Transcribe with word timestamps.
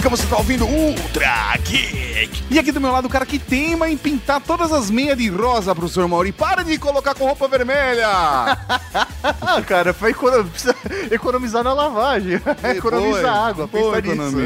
Pataca, 0.00 0.08
você 0.08 0.26
tá 0.26 0.38
ouvindo 0.38 0.66
Ultra 0.66 1.52
E 2.50 2.58
aqui 2.58 2.72
do 2.72 2.80
meu 2.80 2.90
lado 2.92 3.06
o 3.06 3.08
cara 3.10 3.24
que 3.24 3.38
teima 3.38 3.88
em 3.88 3.96
pintar 3.96 4.40
todas 4.40 4.72
as 4.72 4.90
meias 4.90 5.16
de 5.16 5.28
rosa, 5.28 5.74
professor 5.74 6.06
Mauri. 6.08 6.32
Para 6.32 6.62
de 6.62 6.76
colocar 6.78 7.14
com 7.14 7.24
roupa 7.26 7.46
vermelha. 7.48 8.06
Ah, 8.08 9.62
cara, 9.66 9.92
foi 9.94 10.10
econo- 10.10 10.44
precisa 10.44 10.74
economizar 11.10 11.62
na 11.64 11.72
lavagem. 11.72 12.40
economizar 12.76 13.36
água, 13.48 13.68
pensa 13.68 14.00
nisso. 14.00 14.36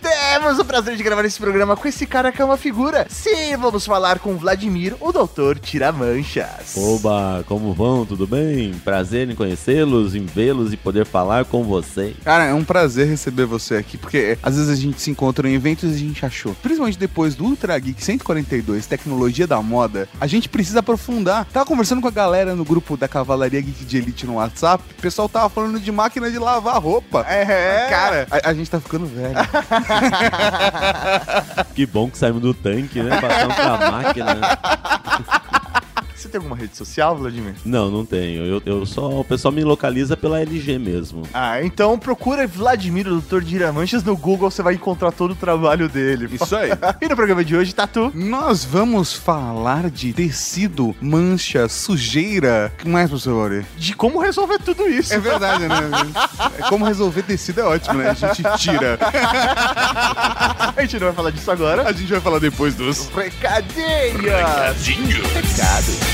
Temos 0.00 0.58
o 0.58 0.64
prazer 0.64 0.96
de 0.96 1.02
gravar 1.02 1.24
esse 1.24 1.38
programa 1.38 1.76
com 1.76 1.86
esse 1.86 2.06
cara 2.06 2.32
que 2.32 2.40
é 2.40 2.44
uma 2.44 2.56
figura. 2.56 3.06
Sim, 3.08 3.56
vamos 3.56 3.84
falar 3.86 4.18
com 4.18 4.36
Vladimir, 4.36 4.94
o 5.00 5.12
doutor 5.12 5.58
Tiramanchas. 5.58 6.76
Oba, 6.76 7.44
como 7.46 7.72
vão? 7.72 8.04
Tudo 8.04 8.26
bem? 8.26 8.72
Prazer 8.84 9.28
em 9.30 9.34
conhecê-los, 9.34 10.14
em 10.14 10.24
vê-los 10.26 10.72
e 10.72 10.76
poder 10.76 11.06
falar 11.06 11.44
com 11.44 11.62
vocês. 11.62 12.14
Cara, 12.24 12.44
é 12.44 12.54
um 12.54 12.64
prazer 12.64 13.06
receber 13.08 13.46
você 13.46 13.76
aqui, 13.76 13.96
porque 13.96 14.36
às 14.42 14.56
vezes 14.56 14.70
a 14.70 14.74
gente 14.76 15.00
se 15.00 15.10
encontra 15.10 15.48
em 15.48 15.54
eventos 15.54 15.92
e 15.92 15.94
a 15.94 15.98
gente 15.98 16.26
achou, 16.26 16.54
principalmente 16.64 16.98
depois 16.98 17.34
do 17.34 17.44
Ultra 17.44 17.78
Geek 17.78 18.02
142, 18.02 18.86
Tecnologia 18.86 19.46
da 19.46 19.60
Moda, 19.60 20.08
a 20.18 20.26
gente 20.26 20.48
precisa 20.48 20.80
aprofundar. 20.80 21.44
Tava 21.52 21.66
conversando 21.66 22.00
com 22.00 22.08
a 22.08 22.10
galera 22.10 22.54
no 22.54 22.64
grupo 22.64 22.96
da 22.96 23.06
Cavalaria 23.06 23.60
Geek 23.60 23.84
de 23.84 23.98
Elite 23.98 24.26
no 24.26 24.36
WhatsApp, 24.36 24.82
o 24.98 25.02
pessoal 25.02 25.28
tava 25.28 25.50
falando 25.50 25.78
de 25.78 25.92
máquina 25.92 26.30
de 26.30 26.38
lavar 26.38 26.80
roupa. 26.82 27.20
É, 27.28 27.86
Cara, 27.90 28.26
a, 28.30 28.48
a 28.48 28.54
gente 28.54 28.70
tá 28.70 28.80
ficando 28.80 29.04
velho. 29.06 29.34
Que 31.74 31.84
bom 31.84 32.08
que 32.08 32.16
saímos 32.16 32.40
do 32.40 32.54
tanque, 32.54 33.02
né? 33.02 33.20
Passamos 33.20 33.54
pra 33.56 33.90
máquina. 33.90 34.40
Você 36.24 36.30
tem 36.30 36.38
alguma 36.38 36.56
rede 36.56 36.74
social, 36.74 37.14
Vladimir? 37.18 37.54
Não, 37.66 37.90
não 37.90 38.02
tenho. 38.02 38.46
Eu, 38.46 38.62
eu 38.64 38.86
só. 38.86 39.20
O 39.20 39.24
pessoal 39.24 39.52
me 39.52 39.62
localiza 39.62 40.16
pela 40.16 40.40
LG 40.40 40.78
mesmo. 40.78 41.22
Ah, 41.34 41.62
então 41.62 41.98
procura 41.98 42.46
Vladimir, 42.46 43.06
o 43.06 43.10
doutor 43.10 43.44
Tiramanchas, 43.44 44.02
no 44.02 44.16
Google, 44.16 44.50
você 44.50 44.62
vai 44.62 44.72
encontrar 44.72 45.12
todo 45.12 45.32
o 45.32 45.34
trabalho 45.34 45.86
dele. 45.86 46.30
Isso 46.32 46.56
aí. 46.56 46.70
E 47.02 47.08
no 47.08 47.16
programa 47.16 47.44
de 47.44 47.54
hoje, 47.54 47.74
Tatu? 47.74 48.10
Nós 48.14 48.64
vamos 48.64 49.12
falar 49.12 49.90
de 49.90 50.14
tecido, 50.14 50.96
mancha, 50.98 51.68
sujeira. 51.68 52.72
O 52.74 52.82
que 52.82 52.88
mais, 52.88 53.10
professor? 53.10 53.62
De 53.76 53.94
como 53.94 54.18
resolver 54.18 54.58
tudo 54.60 54.88
isso. 54.88 55.12
É 55.12 55.18
verdade, 55.18 55.68
né? 55.68 55.76
Como 56.70 56.84
resolver 56.84 57.22
tecido 57.22 57.60
é 57.60 57.64
ótimo, 57.64 57.98
né? 57.98 58.10
A 58.10 58.14
gente 58.14 58.42
tira. 58.58 58.98
A 60.76 60.80
gente 60.80 60.94
não 60.94 61.08
vai 61.08 61.12
falar 61.12 61.30
disso 61.30 61.50
agora. 61.50 61.86
A 61.86 61.92
gente 61.92 62.10
vai 62.10 62.20
falar 62.20 62.38
depois 62.38 62.74
dos. 62.74 63.08
Recadinhos! 63.08 64.24
Recado. 65.34 66.13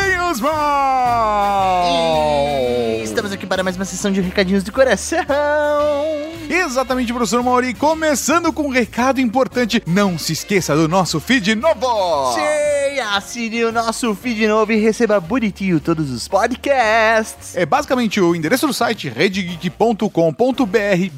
mal! 0.39 1.81
Estamos 3.03 3.31
aqui 3.31 3.45
para 3.45 3.63
mais 3.63 3.75
uma 3.75 3.85
sessão 3.85 4.11
de 4.11 4.21
recadinhos 4.21 4.63
do 4.63 4.71
coração. 4.71 5.25
Exatamente, 6.49 7.11
professor 7.13 7.41
Mauri. 7.41 7.73
Começando 7.73 8.51
com 8.51 8.63
um 8.63 8.69
recado 8.69 9.21
importante. 9.21 9.81
Não 9.85 10.17
se 10.17 10.33
esqueça 10.33 10.75
do 10.75 10.87
nosso 10.87 11.19
feed 11.19 11.55
novo! 11.55 12.33
Sim, 12.33 12.99
assine 12.99 13.63
o 13.63 13.71
nosso 13.71 14.13
feed 14.15 14.47
novo 14.47 14.71
e 14.71 14.77
receba 14.77 15.19
bonitinho 15.19 15.79
todos 15.79 16.11
os 16.11 16.27
podcasts. 16.27 17.55
É 17.55 17.65
basicamente 17.65 18.19
o 18.19 18.35
endereço 18.35 18.67
do 18.67 18.73
site 18.73 19.09
redgeek.com.br 19.09 20.07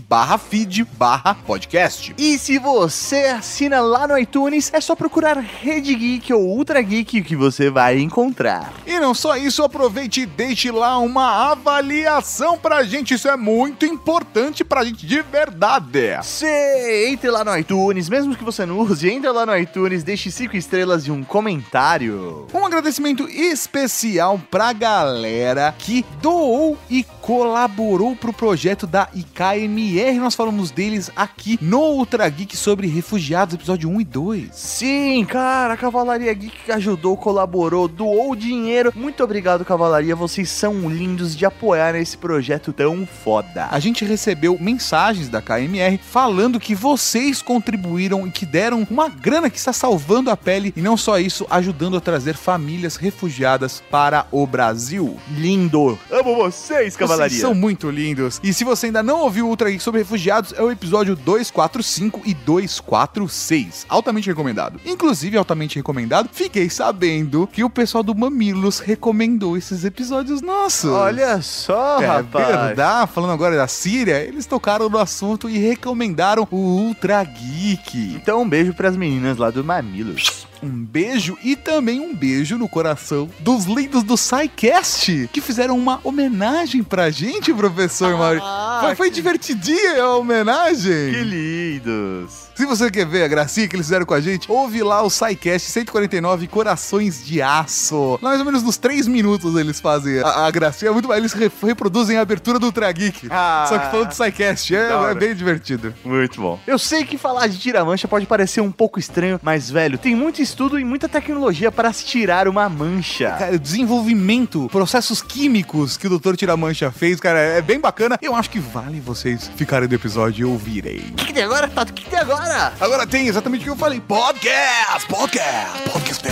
barra 0.08 0.38
feed 0.38 0.86
barra 0.98 1.36
podcast. 1.36 2.14
E 2.18 2.38
se 2.38 2.60
você 2.60 3.26
assina 3.28 3.82
lá 3.82 4.08
no 4.08 4.18
iTunes, 4.18 4.72
é 4.74 4.80
só 4.80 4.96
procurar 4.96 5.38
Rede 5.38 5.96
Geek 5.96 6.32
ou 6.32 6.44
Ultra 6.44 6.82
Geek 6.82 7.24
que 7.24 7.36
você 7.36 7.70
vai 7.70 8.00
encontrar. 8.00 8.72
E 8.86 9.00
não 9.04 9.14
só 9.14 9.36
isso, 9.36 9.62
aproveite 9.62 10.22
e 10.22 10.26
deixe 10.26 10.72
lá 10.72 10.98
uma 10.98 11.52
avaliação 11.52 12.58
pra 12.58 12.86
gente. 12.86 13.16
Isso 13.16 13.28
é 13.28 13.36
muito 13.36 13.86
importante 13.86 14.64
pra 14.64 14.86
gente 14.86 15.06
de 15.06 15.22
verdade. 15.22 16.16
Você 16.22 17.10
entre 17.10 17.30
lá 17.30 17.44
no 17.44 17.58
iTunes, 17.58 18.08
mesmo 18.08 18.34
que 18.34 18.46
você 18.46 18.66
não 18.66 18.80
use, 18.80 19.10
entra 19.10 19.34
lá 19.34 19.46
no 19.46 19.58
iTunes, 19.58 20.06
deixe 20.06 20.32
cinco 20.32 20.56
estrelas 20.56 21.06
e 21.06 21.12
um 21.12 21.22
comentário. 21.22 22.48
Um 22.54 22.66
agradecimento 22.66 23.28
especial 23.28 24.40
pra 24.50 24.72
galera 24.72 25.76
que 25.78 26.06
doou 26.22 26.78
e 26.90 27.04
colaborou 27.20 28.16
pro 28.16 28.32
projeto 28.32 28.88
da 28.88 29.10
IKMR. 29.14 30.18
Nós 30.18 30.34
falamos 30.34 30.72
deles 30.72 31.12
aqui 31.14 31.60
no 31.62 31.80
Ultra 31.80 32.30
Geek 32.30 32.56
sobre 32.56 32.88
refugiados, 32.88 33.56
episódio 33.56 33.90
1 33.90 34.00
e 34.00 34.04
2. 34.06 34.50
Sim, 34.54 35.26
cara, 35.26 35.74
a 35.74 35.78
Cavalaria 35.78 36.34
Geek 36.34 36.72
ajudou, 36.72 37.18
colaborou, 37.18 37.90
doou 37.90 38.34
dinheiro. 38.34 38.93
Muito 38.96 39.24
obrigado, 39.24 39.66
Cavalaria. 39.66 40.16
Vocês 40.16 40.50
são 40.50 40.90
lindos 40.90 41.36
de 41.36 41.46
apoiar 41.46 41.96
esse 41.96 42.18
projeto 42.18 42.72
tão 42.72 43.08
foda. 43.08 43.68
A 43.72 43.80
gente 43.80 44.06
recebeu 44.06 44.58
mensagens 44.60 45.30
da 45.30 45.42
KMR 45.42 45.98
falando 45.98 46.60
que 46.60 46.76
vocês 46.76 47.42
contribuíram 47.42 48.28
e 48.28 48.32
que 48.32 48.46
deram 48.46 48.88
uma 48.90 49.10
grana 49.10 49.50
que 49.50 49.58
está 49.58 49.74
salvando 49.74 50.30
a 50.30 50.38
pele 50.38 50.74
e 50.76 50.82
não 50.82 50.96
só 50.96 51.18
isso, 51.18 51.48
ajudando 51.50 51.98
a 51.98 52.02
trazer 52.02 52.36
famílias 52.36 52.96
refugiadas 52.96 53.82
para 53.90 54.28
o 54.32 54.46
Brasil. 54.46 55.18
Lindo. 55.36 55.98
Amo 56.12 56.36
vocês, 56.36 56.96
Cavalaria. 56.96 57.30
Vocês 57.30 57.42
são 57.42 57.56
muito 57.56 57.90
lindos. 57.90 58.40
E 58.44 58.54
se 58.54 58.64
você 58.64 58.88
ainda 58.88 59.02
não 59.02 59.22
ouviu 59.22 59.48
o 59.48 59.50
Ultra 59.50 59.72
Geek 59.72 59.82
sobre 59.82 60.02
refugiados, 60.02 60.54
é 60.54 60.62
o 60.62 60.72
episódio 60.72 61.16
245 61.16 62.22
e 62.26 62.34
246. 62.34 63.86
Altamente 63.90 64.30
recomendado. 64.30 64.80
Inclusive, 64.86 65.38
altamente 65.38 65.78
recomendado, 65.78 66.30
fiquei 66.32 66.70
sabendo 66.70 67.48
que 67.52 67.64
o 67.64 67.70
pessoal 67.70 68.04
do 68.04 68.14
Mamilos 68.14 68.83
recomendou 68.86 69.58
esses 69.58 69.84
episódios 69.84 70.42
nossos. 70.42 70.90
Olha 70.92 71.42
só, 71.42 72.02
É 72.02 72.06
rapaz. 72.06 72.48
verdade, 72.48 73.12
falando 73.12 73.32
agora 73.32 73.56
da 73.56 73.68
Síria, 73.68 74.20
eles 74.24 74.46
tocaram 74.46 74.90
no 74.90 74.98
assunto 74.98 75.50
e 75.50 75.58
recomendaram 75.58 76.48
o 76.52 76.56
Ultra 76.56 77.24
Geek. 77.24 78.14
Então, 78.16 78.42
um 78.42 78.50
beijo 78.50 78.74
pras 78.74 78.96
meninas 78.98 79.38
lá 79.38 79.50
do 79.50 79.64
Mamilos. 79.64 80.48
Um 80.64 80.84
beijo 80.86 81.38
e 81.44 81.56
também 81.56 82.00
um 82.00 82.16
beijo 82.16 82.58
no 82.58 82.68
coração 82.70 83.30
dos 83.40 83.66
lindos 83.66 84.04
do 84.04 84.16
SciCast, 84.18 85.30
que 85.32 85.42
fizeram 85.42 85.78
uma 85.78 86.00
homenagem 86.04 86.84
pra 86.84 87.10
gente, 87.10 87.54
professor 87.54 88.18
Mauri. 88.18 88.40
Foi, 88.82 88.96
foi 88.96 89.10
que- 89.10 89.16
divertidinha 89.16 90.02
a 90.04 90.16
homenagem. 90.18 91.12
Que 91.14 91.24
lindos. 91.24 92.44
Se 92.56 92.68
você 92.68 92.92
quer 92.92 93.06
ver 93.08 93.24
a 93.24 93.28
gracinha 93.28 93.68
que 93.68 93.76
eles 93.76 93.88
fizeram 93.88 94.06
com 94.06 94.14
a 94.14 94.22
gente, 94.22 94.52
ouve 94.52 94.84
lá 94.84 95.02
o 95.02 95.10
SciCast 95.10 95.72
149 95.72 96.48
Corações 96.48 97.26
de 97.26 97.42
Aço. 97.42 98.20
Mais 98.22 98.38
ou 98.40 98.46
menos 98.46 98.62
nos 98.62 98.78
3 98.78 99.08
minutos 99.08 99.56
eles 99.56 99.80
fazem 99.82 100.20
a, 100.20 100.46
a 100.46 100.52
gracinha. 100.52 100.90
É 100.90 100.94
muito 100.94 101.08
mais. 101.08 101.20
Eles 101.20 101.34
re- 101.34 101.52
reproduzem 101.66 102.18
a 102.18 102.22
abertura 102.22 102.60
do 102.60 102.68
Ultra 102.68 102.92
Geek. 102.92 103.28
Ah. 103.32 103.66
Só 103.68 103.80
que 103.80 103.90
falando 103.90 104.10
do 104.10 104.14
SciCast. 104.14 104.76
É, 104.76 104.92
é 105.12 105.16
bem 105.16 105.34
divertido. 105.34 105.96
Muito 106.06 106.40
bom. 106.40 106.60
Eu 106.68 106.78
sei 106.78 107.04
que 107.04 107.18
falar 107.18 107.48
de 107.48 107.58
tira-mancha 107.58 108.08
pode 108.08 108.28
parecer 108.28 108.62
um 108.62 108.72
pouco 108.72 109.00
estranho, 109.00 109.40
mas, 109.42 109.72
velho, 109.72 109.98
tem 109.98 110.16
muito 110.16 110.40
estudo 110.54 110.80
e 110.80 110.86
muita 110.86 111.10
tecnologia 111.10 111.72
para 111.72 111.92
se 111.92 112.06
tirar 112.06 112.48
uma 112.48 112.70
mancha. 112.70 113.32
Cara, 113.32 113.56
o 113.56 113.60
desenvolvimento, 113.60 114.70
processos 114.72 115.20
químicos 115.22 115.98
que 115.98 116.06
o 116.06 116.20
Dr. 116.20 116.36
Tiramancha 116.36 116.92
fez, 116.92 117.20
cara, 117.20 117.40
é 117.40 117.62
bem 117.62 117.80
bacana. 117.80 118.20
Eu 118.22 118.36
acho 118.36 118.52
que 118.52 118.60
vale 118.60 119.00
vocês 119.00 119.50
ficarem 119.56 119.88
do 119.90 119.96
episódio 119.96 120.48
e 120.48 120.52
ouvirem. 120.52 121.00
O 121.12 121.16
que, 121.16 121.26
que 121.26 121.34
tem 121.34 121.44
agora, 121.44 121.68
Tato? 121.68 121.92
O 121.92 121.94
que, 121.96 122.04
que 122.04 122.10
tem 122.10 122.20
agora? 122.20 122.72
Agora 122.80 123.08
tem 123.08 123.28
exatamente 123.28 123.62
o 123.62 123.64
que 123.64 123.70
eu 123.72 123.76
falei. 123.76 124.00
Podcast! 124.00 125.08
Podcast! 125.08 125.90
Podcast! 125.92 126.24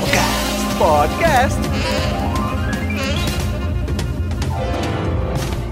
Podcast! 0.00 0.78
Podcast. 0.78 1.58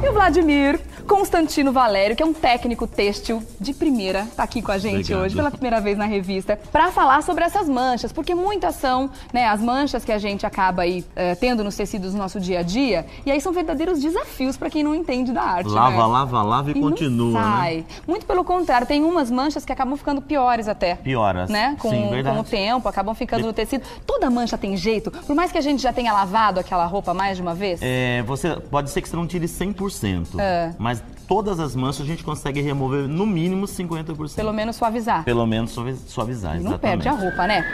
E 0.04 0.08
o 0.08 0.12
Vladimir 0.12 0.78
Constantino 1.10 1.72
Valério, 1.72 2.14
que 2.14 2.22
é 2.22 2.26
um 2.26 2.32
técnico 2.32 2.86
têxtil 2.86 3.42
de 3.60 3.74
primeira, 3.74 4.28
tá 4.36 4.44
aqui 4.44 4.62
com 4.62 4.70
a 4.70 4.78
gente 4.78 5.12
Obrigado. 5.12 5.22
hoje, 5.24 5.34
pela 5.34 5.50
primeira 5.50 5.80
vez 5.80 5.98
na 5.98 6.04
revista, 6.04 6.56
para 6.70 6.92
falar 6.92 7.20
sobre 7.24 7.42
essas 7.42 7.68
manchas, 7.68 8.12
porque 8.12 8.32
muitas 8.32 8.76
são, 8.76 9.10
né, 9.32 9.48
as 9.48 9.60
manchas 9.60 10.04
que 10.04 10.12
a 10.12 10.18
gente 10.18 10.46
acaba 10.46 10.82
aí 10.82 11.04
eh, 11.16 11.34
tendo 11.34 11.64
nos 11.64 11.74
tecidos 11.74 12.12
do 12.12 12.18
nosso 12.18 12.38
dia 12.38 12.60
a 12.60 12.62
dia, 12.62 13.04
e 13.26 13.30
aí 13.32 13.40
são 13.40 13.52
verdadeiros 13.52 14.00
desafios 14.00 14.56
para 14.56 14.70
quem 14.70 14.84
não 14.84 14.94
entende 14.94 15.32
da 15.32 15.42
arte. 15.42 15.68
Lava, 15.68 15.96
né? 15.96 16.06
lava, 16.06 16.42
lava 16.44 16.70
e, 16.70 16.74
E 16.76 16.80
não 16.80 16.90
continua, 16.90 17.32
né? 17.32 17.40
sai. 17.44 17.84
Muito 18.06 18.24
pelo 18.24 18.44
contrário, 18.44 18.86
tem 18.86 19.02
umas 19.02 19.32
manchas 19.32 19.64
que 19.64 19.72
acabam 19.72 19.96
ficando 19.96 20.22
piores 20.22 20.68
até. 20.68 20.94
Pioras. 20.94 21.50
Né? 21.50 21.74
Com, 21.80 21.90
Sim, 21.90 22.08
verdade. 22.08 22.36
com 22.36 22.42
o 22.42 22.44
tempo, 22.44 22.88
acabam 22.88 23.16
ficando 23.16 23.46
no 23.46 23.52
tecido. 23.52 23.82
Toda 24.06 24.30
mancha 24.30 24.56
tem 24.56 24.76
jeito, 24.76 25.10
por 25.10 25.34
mais 25.34 25.50
que 25.50 25.58
a 25.58 25.62
gente 25.62 25.82
já 25.82 25.92
tenha 25.92 26.12
lavado 26.12 26.60
aquela 26.60 26.86
roupa 26.86 27.12
mais 27.12 27.36
de 27.36 27.42
uma 27.42 27.52
vez. 27.52 27.80
É, 27.82 28.22
você, 28.22 28.54
pode 28.70 28.90
ser 28.90 29.02
que 29.02 29.08
você 29.08 29.16
não 29.16 29.26
tire 29.26 29.46
100%, 29.46 30.38
É. 30.38 30.72
mas 30.78 30.99
todas 31.30 31.60
as 31.60 31.76
manchas 31.76 32.00
a 32.00 32.04
gente 32.04 32.24
consegue 32.24 32.60
remover 32.60 33.06
no 33.06 33.24
mínimo 33.24 33.64
50%. 33.64 34.34
Pelo 34.34 34.52
menos 34.52 34.74
suavizar. 34.74 35.22
Pelo 35.24 35.46
menos 35.46 35.70
suavi- 35.70 35.94
suavizar, 36.08 36.54
Não 36.60 36.72
exatamente. 36.72 37.04
perde 37.04 37.08
a 37.08 37.12
roupa, 37.12 37.46
né? 37.46 37.64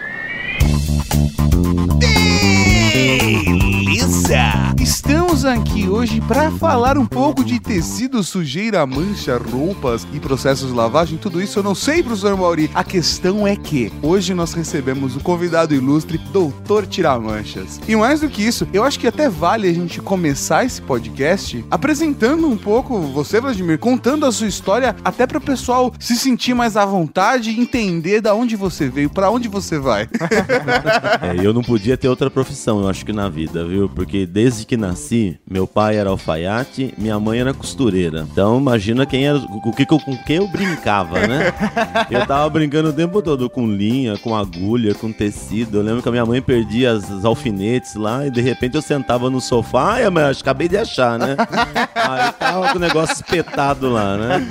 Beleza? 3.87 4.75
Estamos 4.81 5.45
aqui 5.45 5.89
hoje 5.89 6.21
para 6.21 6.51
falar 6.51 6.99
um 6.99 7.07
pouco 7.07 7.45
de 7.45 7.61
tecido, 7.61 8.23
sujeira, 8.23 8.85
mancha, 8.85 9.39
roupas 9.39 10.07
e 10.13 10.19
processos 10.19 10.71
de 10.71 10.75
lavagem, 10.75 11.17
tudo 11.17 11.41
isso 11.41 11.61
eu 11.61 11.63
não 11.63 11.75
sei, 11.75 12.03
professor 12.03 12.37
Mauri. 12.37 12.69
A 12.75 12.83
questão 12.83 13.47
é 13.47 13.55
que 13.55 13.93
hoje 14.03 14.35
nós 14.35 14.53
recebemos 14.53 15.15
o 15.15 15.21
convidado 15.21 15.73
ilustre, 15.73 16.19
Doutor 16.33 16.85
Tiramanchas. 16.87 17.81
E 17.87 17.95
mais 17.95 18.21
do 18.21 18.29
que 18.29 18.43
isso, 18.43 18.67
eu 18.73 18.83
acho 18.83 18.99
que 18.99 19.07
até 19.07 19.29
vale 19.29 19.69
a 19.69 19.73
gente 19.73 20.01
começar 20.01 20.65
esse 20.65 20.83
podcast 20.83 21.65
apresentando 21.71 22.49
um 22.49 22.57
pouco 22.57 22.99
você, 22.99 23.41
Vladimir, 23.41 23.79
contando 23.79 24.27
a 24.27 24.33
sua 24.33 24.49
história, 24.49 24.97
até 25.05 25.27
para 25.27 25.39
o 25.39 25.41
pessoal 25.41 25.93
se 26.01 26.17
sentir 26.17 26.55
mais 26.55 26.77
à 26.77 26.85
vontade 26.85 27.51
e 27.51 27.61
entender 27.61 28.21
da 28.21 28.35
onde 28.35 28.57
você 28.57 28.89
veio, 28.89 29.11
para 29.11 29.31
onde 29.31 29.49
você 29.49 29.79
vai. 29.79 30.09
É, 31.23 31.45
eu 31.45 31.53
não 31.53 31.63
podia 31.63 31.97
ter 31.97 32.09
outra 32.09 32.31
profissão, 32.31 32.81
eu 32.81 32.89
acho 32.89 33.05
que 33.05 33.13
na 33.13 33.29
vida, 33.29 33.65
viu? 33.65 33.76
Porque 33.95 34.27
desde 34.27 34.65
que 34.65 34.77
nasci, 34.77 35.39
meu 35.49 35.67
pai 35.67 35.97
era 35.97 36.11
alfaiate, 36.11 36.95
minha 36.97 37.19
mãe 37.19 37.41
era 37.41 37.55
costureira. 37.55 38.27
Então 38.31 38.59
imagina 38.59 39.07
quem 39.07 39.27
era, 39.27 39.39
o 39.39 39.73
que, 39.73 39.85
com 39.85 39.99
quem 40.27 40.37
eu 40.37 40.49
brincava, 40.49 41.27
né? 41.27 41.53
Eu 42.11 42.27
tava 42.27 42.49
brincando 42.49 42.91
o 42.91 42.93
tempo 42.93 43.21
todo 43.21 43.49
com 43.51 43.67
linha, 43.67 44.17
com 44.19 44.35
agulha, 44.35 44.95
com 44.95 45.13
tecido. 45.13 45.79
Eu 45.79 45.83
lembro 45.83 46.03
que 46.03 46.09
a 46.09 46.13
minha 46.13 46.25
mãe 46.25 46.41
perdia 46.41 46.93
as, 46.93 47.09
os 47.11 47.25
alfinetes 47.25 47.95
lá 47.95 48.27
e 48.27 48.31
de 48.31 48.41
repente 48.41 48.77
eu 48.77 48.83
sentava 48.83 49.29
no 49.29 49.41
sofá, 49.41 49.95
ai, 49.95 50.11
mas 50.11 50.41
acabei 50.41 50.69
de 50.69 50.77
achar, 50.77 51.19
né? 51.19 51.37
Aí 51.95 52.33
tava 52.33 52.69
com 52.71 52.79
o 52.79 52.81
negócio 52.81 53.15
espetado 53.15 53.91
lá, 53.91 54.17
né? 54.17 54.47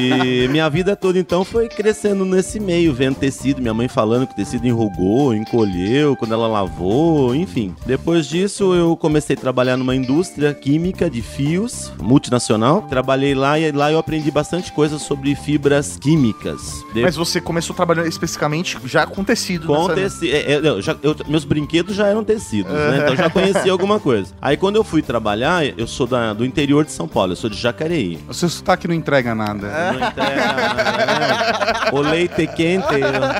E 0.00 0.48
minha 0.48 0.68
vida 0.68 0.96
toda 0.96 1.18
então 1.18 1.44
foi 1.44 1.68
crescendo 1.68 2.24
nesse 2.24 2.58
meio, 2.58 2.92
vendo 2.92 3.16
tecido, 3.16 3.60
minha 3.60 3.74
mãe 3.74 3.88
falando 3.88 4.26
que 4.26 4.32
o 4.32 4.36
tecido 4.36 4.66
enrugou, 4.66 5.34
encolheu 5.34 6.16
quando 6.16 6.34
ela 6.34 6.48
lavou, 6.48 7.34
enfim. 7.34 7.74
Depois 7.86 8.25
disso 8.28 8.74
eu 8.74 8.96
comecei 8.96 9.36
a 9.36 9.38
trabalhar 9.38 9.76
numa 9.76 9.94
indústria 9.94 10.52
química 10.54 11.08
de 11.10 11.22
fios, 11.22 11.92
multinacional. 12.00 12.82
Trabalhei 12.82 13.34
lá 13.34 13.58
e 13.58 13.70
lá 13.72 13.90
eu 13.92 13.98
aprendi 13.98 14.30
bastante 14.30 14.72
coisa 14.72 14.98
sobre 14.98 15.34
fibras 15.34 15.96
químicas. 15.96 16.60
Mas 16.94 17.16
você 17.16 17.40
começou 17.40 17.74
trabalhando 17.74 18.06
especificamente 18.08 18.78
já 18.84 19.06
com 19.06 19.22
tecido. 19.24 19.66
com 19.66 19.88
tecido. 19.94 20.26
é, 20.34 20.52
é, 20.52 20.56
eu 20.58 20.82
já- 20.82 20.96
eu- 21.02 21.16
meus 21.28 21.44
brinquedos 21.44 21.94
já 21.94 22.06
eram 22.08 22.24
tecidos, 22.24 22.72
né? 22.72 23.00
Então 23.02 23.16
já 23.16 23.30
conhecia 23.30 23.70
alguma 23.72 23.98
coisa. 24.00 24.32
Aí 24.40 24.56
quando 24.56 24.76
eu 24.76 24.84
fui 24.84 25.02
trabalhar, 25.02 25.64
eu 25.78 25.86
sou 25.86 26.06
da- 26.06 26.32
do 26.32 26.44
interior 26.44 26.84
de 26.84 26.92
São 26.92 27.06
Paulo, 27.08 27.32
eu 27.32 27.36
sou 27.36 27.48
de 27.50 27.56
Jacareí. 27.56 28.18
O 28.28 28.34
seu 28.34 28.48
sotaque 28.48 28.86
não 28.88 28.94
entrega 28.94 29.34
nada. 29.34 29.92
Não 29.92 30.08
entrega, 30.08 30.34
né? 30.36 31.90
O 31.92 32.00
leite 32.00 32.46
quente, 32.48 32.86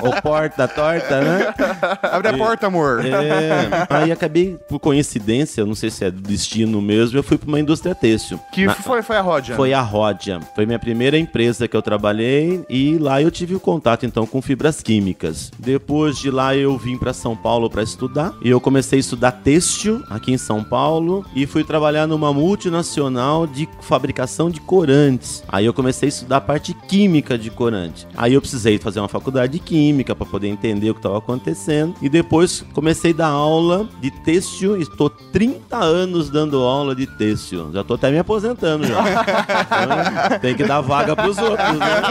o 0.03 0.21
porta 0.21 0.67
torta, 0.67 1.21
né? 1.21 1.53
Abre 2.01 2.29
a 2.29 2.37
porta, 2.37 2.67
amor. 2.67 3.05
É, 3.05 3.85
aí 3.89 4.11
acabei, 4.11 4.57
por 4.77 4.79
coincidência, 4.79 5.61
eu 5.61 5.65
não 5.65 5.75
sei 5.75 5.89
se 5.89 6.05
é 6.05 6.11
do 6.11 6.21
destino 6.21 6.81
mesmo, 6.81 7.17
eu 7.17 7.23
fui 7.23 7.37
para 7.37 7.47
uma 7.47 7.59
indústria 7.59 7.93
têxtil. 7.95 8.39
Que 8.53 8.65
Na- 8.65 8.73
foi, 8.75 9.01
foi 9.01 9.17
a 9.17 9.21
Rodia. 9.21 9.55
Foi 9.55 9.73
a 9.73 9.81
Ródia. 9.81 10.39
Foi 10.55 10.65
minha 10.65 10.77
primeira 10.79 11.17
empresa 11.17 11.67
que 11.67 11.75
eu 11.75 11.81
trabalhei 11.81 12.63
e 12.69 12.97
lá 12.97 13.21
eu 13.21 13.31
tive 13.31 13.55
o 13.55 13.59
contato 13.59 14.05
então 14.05 14.25
com 14.25 14.41
fibras 14.41 14.81
químicas. 14.81 15.51
Depois 15.59 16.17
de 16.17 16.29
lá 16.31 16.55
eu 16.55 16.77
vim 16.77 16.97
para 16.97 17.13
São 17.13 17.35
Paulo 17.35 17.69
para 17.69 17.81
estudar 17.83 18.33
e 18.43 18.49
eu 18.49 18.59
comecei 18.61 18.97
a 18.97 18.99
estudar 18.99 19.31
têxtil 19.31 20.01
aqui 20.09 20.31
em 20.31 20.37
São 20.37 20.63
Paulo 20.63 21.25
e 21.35 21.45
fui 21.45 21.63
trabalhar 21.63 22.05
numa 22.07 22.31
multinacional 22.33 23.47
de 23.47 23.67
fabricação 23.81 24.49
de 24.49 24.59
corantes. 24.61 25.43
Aí 25.47 25.65
eu 25.65 25.73
comecei 25.73 26.07
a 26.07 26.09
estudar 26.09 26.37
a 26.37 26.41
parte 26.41 26.73
química 26.87 27.37
de 27.37 27.49
corante. 27.49 28.05
Aí 28.15 28.33
eu 28.33 28.41
precisei 28.41 28.77
fazer 28.77 28.99
uma 28.99 29.07
faculdade 29.07 29.53
de 29.53 29.59
química 29.59 30.13
para 30.15 30.25
poder 30.25 30.47
entender 30.47 30.89
o 30.89 30.93
que 30.93 30.99
estava 30.99 31.17
acontecendo 31.17 31.95
e 32.01 32.09
depois 32.09 32.63
comecei 32.73 33.11
a 33.11 33.15
dar 33.15 33.27
aula 33.27 33.87
de 34.01 34.11
têxtil 34.11 34.66
e 34.75 34.81
estou 34.81 35.09
30 35.09 35.77
anos 35.77 36.29
dando 36.29 36.57
aula 36.63 36.95
de 36.95 37.05
têxtil. 37.05 37.69
Já 37.73 37.83
tô 37.83 37.93
até 37.93 38.09
me 38.11 38.17
aposentando 38.19 38.85
já. 38.85 38.99
Então, 38.99 40.39
tem 40.39 40.55
que 40.55 40.63
dar 40.63 40.81
vaga 40.81 41.15
pros 41.15 41.37
outros, 41.37 41.77
né? 41.77 42.01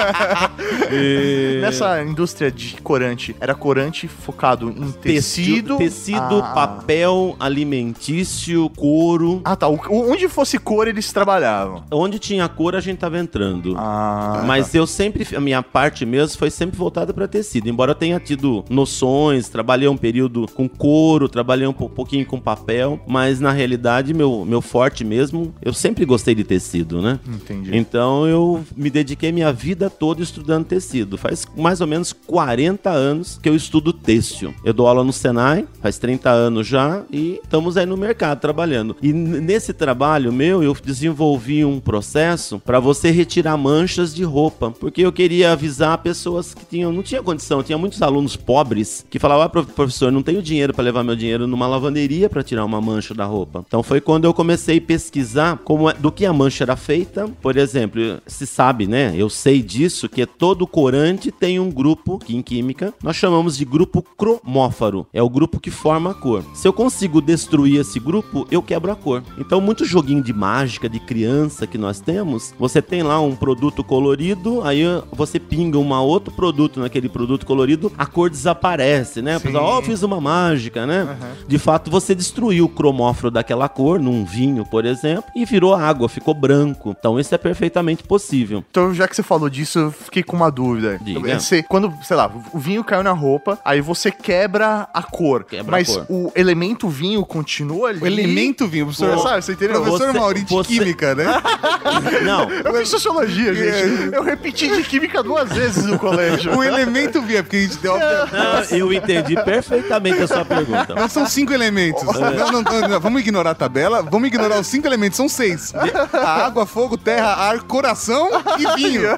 E- 0.92 1.58
Nessa 1.60 2.02
indústria 2.02 2.50
de 2.50 2.76
corante, 2.82 3.34
era 3.40 3.54
corante 3.54 4.06
focado 4.08 4.70
em 4.70 4.90
tecido. 4.92 5.76
tecido, 5.76 6.38
Ah. 6.42 6.52
papel, 6.54 7.34
alimentício, 7.40 8.68
couro. 8.70 9.40
Ah, 9.44 9.56
tá. 9.56 9.68
O- 9.68 9.80
Onde 10.10 10.28
fosse 10.28 10.58
cor, 10.58 10.86
eles 10.88 11.12
trabalhavam. 11.12 11.82
Onde 11.90 12.18
tinha 12.18 12.48
cor, 12.48 12.74
a 12.76 12.80
gente 12.80 12.98
tava 12.98 13.18
entrando. 13.18 13.74
Ah. 13.76 14.42
Mas 14.46 14.74
eu 14.74 14.86
sempre, 14.86 15.26
a 15.36 15.40
minha 15.40 15.62
parte 15.62 16.04
mesmo 16.06 16.38
foi 16.38 16.50
sempre 16.50 16.76
voltada 16.76 17.12
para 17.12 17.26
tecido. 17.26 17.68
Embora 17.68 17.90
eu 17.92 17.94
tenha 17.94 18.18
tido 18.20 18.64
noções, 18.70 19.48
trabalhei 19.48 19.88
um 19.88 19.96
período 19.96 20.46
com 20.54 20.68
couro, 20.68 21.28
trabalhei 21.28 21.66
um 21.66 21.72
po- 21.72 21.88
pouquinho 21.88 22.24
com 22.26 22.40
papel, 22.46 23.00
mas 23.08 23.40
na 23.40 23.50
realidade 23.50 24.14
meu, 24.14 24.44
meu 24.44 24.62
forte 24.62 25.02
mesmo, 25.04 25.52
eu 25.60 25.72
sempre 25.72 26.04
gostei 26.04 26.32
de 26.32 26.44
tecido, 26.44 27.02
né? 27.02 27.18
Entendi. 27.26 27.76
Então 27.76 28.24
eu 28.28 28.64
me 28.76 28.88
dediquei 28.88 29.32
minha 29.32 29.52
vida 29.52 29.90
toda 29.90 30.22
estudando 30.22 30.64
tecido. 30.64 31.18
Faz 31.18 31.44
mais 31.56 31.80
ou 31.80 31.88
menos 31.88 32.12
40 32.12 32.88
anos 32.88 33.36
que 33.42 33.48
eu 33.48 33.56
estudo 33.56 33.92
têxtil. 33.92 34.54
Eu 34.64 34.72
dou 34.72 34.86
aula 34.86 35.02
no 35.02 35.12
Senai, 35.12 35.66
faz 35.82 35.98
30 35.98 36.30
anos 36.30 36.68
já, 36.68 37.02
e 37.10 37.40
estamos 37.42 37.76
aí 37.76 37.84
no 37.84 37.96
mercado 37.96 38.38
trabalhando. 38.38 38.94
E 39.02 39.12
nesse 39.12 39.72
trabalho 39.72 40.32
meu, 40.32 40.62
eu 40.62 40.72
desenvolvi 40.84 41.64
um 41.64 41.80
processo 41.80 42.60
para 42.60 42.78
você 42.78 43.10
retirar 43.10 43.56
manchas 43.56 44.14
de 44.14 44.22
roupa, 44.22 44.70
porque 44.70 45.00
eu 45.02 45.10
queria 45.12 45.50
avisar 45.52 45.98
pessoas 45.98 46.54
que 46.54 46.64
tinham, 46.64 46.92
não 46.92 47.02
tinha 47.02 47.22
condição, 47.22 47.60
tinha 47.62 47.76
muitos 47.76 48.00
alunos 48.02 48.36
pobres 48.36 49.04
que 49.10 49.18
falavam: 49.18 49.42
"Ah, 49.44 49.48
prof- 49.48 49.72
professor, 49.72 50.12
não 50.12 50.22
tenho 50.22 50.40
dinheiro 50.40 50.72
para 50.72 50.84
levar 50.84 51.02
meu 51.02 51.16
dinheiro 51.16 51.46
numa 51.48 51.66
lavanderia 51.66 52.28
para 52.36 52.42
tirar 52.42 52.66
uma 52.66 52.80
mancha 52.80 53.14
da 53.14 53.24
roupa". 53.24 53.64
Então 53.66 53.82
foi 53.82 53.98
quando 53.98 54.26
eu 54.26 54.34
comecei 54.34 54.76
a 54.76 54.80
pesquisar 54.80 55.58
como 55.64 55.88
é, 55.88 55.94
do 55.94 56.12
que 56.12 56.26
a 56.26 56.32
mancha 56.32 56.64
era 56.64 56.76
feita. 56.76 57.26
Por 57.40 57.56
exemplo, 57.56 58.20
se 58.26 58.46
sabe, 58.46 58.86
né? 58.86 59.14
Eu 59.16 59.30
sei 59.30 59.62
disso 59.62 60.06
que 60.06 60.26
todo 60.26 60.66
corante 60.66 61.30
tem 61.30 61.58
um 61.58 61.70
grupo 61.70 62.18
que 62.18 62.36
em 62.36 62.42
química 62.42 62.92
nós 63.02 63.16
chamamos 63.16 63.56
de 63.56 63.64
grupo 63.64 64.02
cromófaro. 64.02 65.06
É 65.14 65.22
o 65.22 65.30
grupo 65.30 65.58
que 65.58 65.70
forma 65.70 66.10
a 66.10 66.14
cor. 66.14 66.44
Se 66.54 66.68
eu 66.68 66.72
consigo 66.72 67.22
destruir 67.22 67.80
esse 67.80 67.98
grupo, 67.98 68.46
eu 68.50 68.60
quebro 68.60 68.92
a 68.92 68.96
cor. 68.96 69.22
Então, 69.38 69.60
muito 69.60 69.84
joguinho 69.84 70.22
de 70.22 70.32
mágica 70.32 70.88
de 70.88 71.00
criança 71.00 71.66
que 71.66 71.78
nós 71.78 72.00
temos, 72.00 72.54
você 72.58 72.82
tem 72.82 73.02
lá 73.02 73.20
um 73.20 73.34
produto 73.34 73.82
colorido, 73.82 74.62
aí 74.62 74.82
você 75.12 75.38
pinga 75.38 75.78
um 75.78 75.92
outro 75.92 76.34
produto 76.34 76.80
naquele 76.80 77.08
produto 77.08 77.46
colorido, 77.46 77.90
a 77.96 78.04
cor 78.04 78.28
desaparece, 78.28 79.22
né? 79.22 79.38
O 79.38 79.40
pessoal, 79.40 79.64
ó, 79.64 79.82
fiz 79.82 80.02
uma 80.02 80.20
mágica, 80.20 80.86
né? 80.86 81.16
De 81.48 81.58
fato, 81.58 81.90
você 81.90 82.14
destruiu 82.26 82.64
o 82.64 82.68
cromóforo 82.68 83.30
daquela 83.30 83.68
cor, 83.68 84.00
num 84.00 84.24
vinho, 84.24 84.64
por 84.66 84.84
exemplo, 84.84 85.24
e 85.34 85.44
virou 85.44 85.74
água, 85.74 86.08
ficou 86.08 86.34
branco. 86.34 86.94
Então, 86.98 87.18
isso 87.20 87.34
é 87.34 87.38
perfeitamente 87.38 88.02
possível. 88.02 88.64
Então, 88.70 88.92
já 88.92 89.06
que 89.06 89.14
você 89.14 89.22
falou 89.22 89.48
disso, 89.48 89.78
eu 89.78 89.92
fiquei 89.92 90.22
com 90.22 90.36
uma 90.36 90.50
dúvida. 90.50 90.98
Diga. 91.00 91.38
Você, 91.38 91.62
quando, 91.62 91.92
sei 92.02 92.16
lá, 92.16 92.30
o 92.52 92.58
vinho 92.58 92.82
caiu 92.82 93.02
na 93.02 93.12
roupa, 93.12 93.58
aí 93.64 93.80
você 93.80 94.10
quebra 94.10 94.88
a 94.92 95.02
cor. 95.02 95.44
Quebra 95.44 95.76
a 95.76 95.78
mas 95.78 95.88
cor. 95.96 96.06
o 96.08 96.32
elemento 96.34 96.88
vinho 96.88 97.24
continua 97.24 97.90
ali. 97.90 98.00
O 98.00 98.06
elemento 98.06 98.66
vinho, 98.66 98.86
professor. 98.86 99.14
Pô, 99.14 99.22
sabe, 99.22 99.42
você 99.42 99.52
entendeu? 99.52 99.82
Professor 99.82 100.12
Você- 100.12 100.18
Mauri 100.18 100.42
de 100.42 100.50
você- 100.52 100.68
Química, 100.78 101.14
né? 101.14 101.24
Não, 102.24 102.50
Eu 102.50 102.74
fiz 102.78 102.88
sociologia, 102.88 103.54
gente. 103.54 104.14
Eu 104.14 104.22
repeti 104.22 104.68
de 104.68 104.82
química 104.82 105.22
duas 105.22 105.48
vezes 105.52 105.84
no 105.84 105.98
colégio. 105.98 106.56
o 106.56 106.62
elemento 106.64 107.22
vinho, 107.22 107.38
é 107.38 107.42
porque 107.42 107.56
a 107.56 107.60
gente 107.60 107.76
deu. 107.78 107.96
não, 107.98 108.62
eu 108.78 108.92
entendi 108.92 109.34
perfeitamente 109.44 110.20
a 110.22 110.26
sua 110.26 110.44
pergunta. 110.44 110.94
Não 110.94 111.08
são 111.08 111.26
cinco 111.26 111.52
elementos. 111.52 112.02
Não, 112.20 112.52
não, 112.52 112.62
não, 112.62 112.88
não, 112.88 113.00
Vamos 113.00 113.20
ignorar 113.20 113.50
a 113.50 113.54
tabela. 113.54 114.02
Vamos 114.02 114.28
ignorar 114.28 114.58
os 114.60 114.66
cinco 114.66 114.86
elementos. 114.86 115.16
São 115.16 115.28
seis: 115.28 115.72
a 116.12 116.44
água, 116.46 116.66
fogo, 116.66 116.96
terra, 116.96 117.28
ar, 117.34 117.60
coração 117.62 118.28
e 118.58 118.76
vinho. 118.76 119.02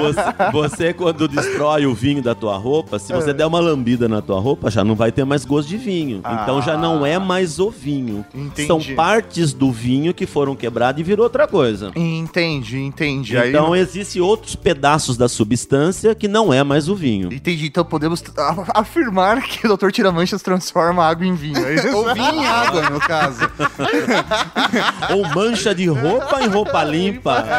Você, 0.00 0.52
você, 0.52 0.92
quando 0.92 1.28
destrói 1.28 1.86
o 1.86 1.94
vinho 1.94 2.22
da 2.22 2.34
tua 2.34 2.56
roupa, 2.56 2.98
se 2.98 3.12
você 3.12 3.32
der 3.32 3.46
uma 3.46 3.60
lambida 3.60 4.08
na 4.08 4.20
tua 4.22 4.38
roupa, 4.40 4.70
já 4.70 4.84
não 4.84 4.94
vai 4.94 5.10
ter 5.12 5.24
mais 5.24 5.44
gosto 5.44 5.68
de 5.68 5.76
vinho. 5.76 6.20
Então 6.42 6.60
já 6.62 6.76
não 6.76 7.04
é 7.04 7.18
mais 7.18 7.58
o 7.58 7.70
vinho. 7.70 8.24
Entendi. 8.34 8.66
São 8.66 8.80
partes 8.94 9.52
do 9.52 9.70
vinho 9.72 10.12
que 10.14 10.26
foram 10.26 10.54
quebradas 10.54 11.00
e 11.00 11.02
virou 11.04 11.24
outra 11.24 11.46
coisa. 11.46 11.90
Entendi, 11.94 12.78
entendi. 12.78 13.36
Aí- 13.36 13.48
Então 13.50 13.74
existem 13.74 14.20
outros 14.20 14.54
pedaços 14.56 15.16
da 15.16 15.28
substância 15.28 16.14
que 16.14 16.28
não 16.28 16.52
é 16.52 16.62
mais 16.62 16.88
o 16.88 16.94
vinho. 16.94 17.32
Entendi. 17.32 17.66
Então 17.66 17.84
podemos 17.84 18.22
a- 18.36 18.80
afirmar 18.80 19.42
que 19.42 19.66
o 19.66 19.76
Dr. 19.76 19.90
Tiramanchas 19.90 20.42
transforma 20.42 21.04
água 21.04 21.15
em 21.24 21.34
vinho. 21.34 21.64
É 21.66 21.74
isso? 21.74 21.88
Ou 21.96 22.12
vinho 22.14 22.34
em 22.34 22.46
água, 22.46 22.90
no 22.90 23.00
caso. 23.00 23.40
Ou 25.14 25.28
mancha 25.34 25.74
de 25.74 25.86
roupa 25.86 26.42
em 26.42 26.48
roupa 26.48 26.82
limpa. 26.84 27.44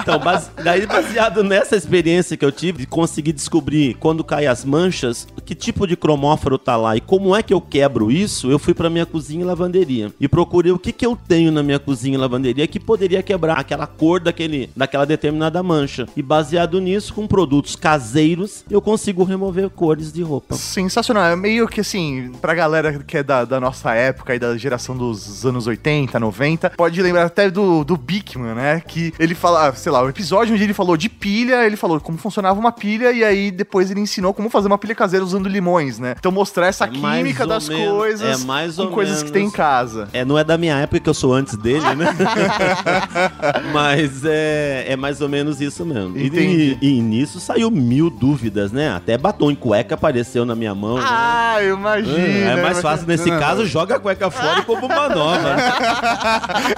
Então, 0.00 0.18
base- 0.18 0.50
daí 0.62 0.86
baseado 0.86 1.42
nessa 1.42 1.76
experiência 1.76 2.36
que 2.36 2.44
eu 2.44 2.52
tive 2.52 2.78
de 2.78 2.86
conseguir 2.86 3.32
descobrir 3.32 3.94
quando 3.94 4.24
caem 4.24 4.46
as 4.48 4.64
manchas, 4.64 5.26
que 5.44 5.54
tipo 5.54 5.86
de 5.86 5.96
cromóforo 5.96 6.56
tá 6.58 6.76
lá 6.76 6.96
e 6.96 7.00
como 7.00 7.34
é 7.34 7.42
que 7.42 7.52
eu 7.52 7.60
quebro 7.60 8.10
isso, 8.10 8.50
eu 8.50 8.58
fui 8.58 8.72
pra 8.74 8.88
minha 8.90 9.04
cozinha 9.06 9.42
e 9.42 9.44
lavanderia 9.44 10.12
e 10.18 10.26
procurei 10.28 10.72
o 10.72 10.78
que 10.78 10.92
que 10.92 11.04
eu 11.04 11.16
tenho 11.28 11.52
na 11.52 11.62
minha 11.62 11.78
cozinha 11.78 12.14
e 12.14 12.18
lavanderia 12.18 12.66
que 12.66 12.80
poderia 12.80 13.22
quebrar 13.22 13.58
aquela 13.58 13.86
cor 13.86 14.20
daquele, 14.20 14.70
daquela 14.76 15.04
determinada 15.04 15.62
mancha. 15.62 16.06
E 16.16 16.22
baseado 16.22 16.80
nisso, 16.80 17.12
com 17.14 17.26
produtos 17.26 17.76
caseiros, 17.76 18.64
eu 18.70 18.80
consigo 18.80 19.22
remover 19.24 19.68
cores 19.70 20.12
de 20.12 20.22
roupa. 20.22 20.33
Roupa. 20.34 20.54
Sensacional. 20.54 21.24
É 21.24 21.36
meio 21.36 21.66
que 21.68 21.80
assim, 21.80 22.32
pra 22.40 22.54
galera 22.54 22.92
que 23.06 23.18
é 23.18 23.22
da, 23.22 23.44
da 23.44 23.60
nossa 23.60 23.94
época 23.94 24.34
e 24.34 24.38
da 24.38 24.56
geração 24.56 24.96
dos 24.96 25.44
anos 25.46 25.66
80, 25.66 26.18
90, 26.18 26.70
pode 26.70 27.00
lembrar 27.02 27.24
até 27.26 27.50
do, 27.50 27.84
do 27.84 27.96
Bickman, 27.96 28.54
né? 28.54 28.80
Que 28.86 29.12
ele 29.18 29.34
fala, 29.34 29.72
sei 29.74 29.90
lá, 29.92 30.02
o 30.02 30.08
episódio 30.08 30.54
onde 30.54 30.62
ele 30.64 30.74
falou 30.74 30.96
de 30.96 31.08
pilha, 31.08 31.64
ele 31.66 31.76
falou 31.76 32.00
como 32.00 32.18
funcionava 32.18 32.58
uma 32.58 32.72
pilha 32.72 33.12
e 33.12 33.22
aí 33.24 33.50
depois 33.50 33.90
ele 33.90 34.00
ensinou 34.00 34.34
como 34.34 34.50
fazer 34.50 34.66
uma 34.68 34.78
pilha 34.78 34.94
caseira 34.94 35.24
usando 35.24 35.48
limões, 35.48 35.98
né? 35.98 36.14
Então 36.18 36.32
mostrar 36.32 36.66
essa 36.66 36.84
É 36.84 36.88
química 36.88 37.46
das 37.46 37.68
menos- 37.68 37.88
coisas 37.96 38.42
é 38.42 38.44
mais 38.44 38.76
com 38.76 38.82
ou 38.82 38.88
coisas 38.90 39.22
que 39.22 39.30
tem 39.30 39.42
em 39.42 39.44
menos. 39.44 39.56
casa. 39.56 40.08
É, 40.12 40.24
não 40.24 40.38
é 40.38 40.44
da 40.44 40.56
minha 40.58 40.76
época 40.78 41.00
que 41.00 41.08
eu 41.08 41.14
sou 41.14 41.32
antes 41.32 41.56
dele, 41.56 41.94
né? 41.94 42.06
Mas 43.72 44.24
é, 44.24 44.84
é 44.88 44.96
mais 44.96 45.20
ou 45.20 45.28
menos 45.28 45.60
isso 45.60 45.84
mesmo. 45.84 46.16
E-. 46.16 46.24
E, 46.34 46.78
e 46.98 47.00
nisso 47.00 47.40
saiu 47.40 47.70
mil 47.70 48.10
dúvidas, 48.10 48.72
né? 48.72 48.90
Até 48.90 49.16
batom 49.16 49.50
em 49.50 49.54
cueca 49.54 49.94
apareceu 49.94 50.23
na 50.44 50.54
minha 50.54 50.74
mão. 50.74 50.96
né? 50.98 51.04
Ah, 51.06 51.56
eu 51.62 51.76
imagino. 51.76 52.16
é 52.16 52.60
mais 52.62 52.80
fácil 52.80 53.06
nesse 53.06 53.28
Não, 53.30 53.38
caso, 53.38 53.66
joga 53.66 53.96
a 53.96 53.98
cueca 54.00 54.30
fora 54.30 54.60
e 54.60 54.62
compra 54.62 54.86
uma 54.86 55.08
nova. 55.08 55.54
né? 55.54 55.56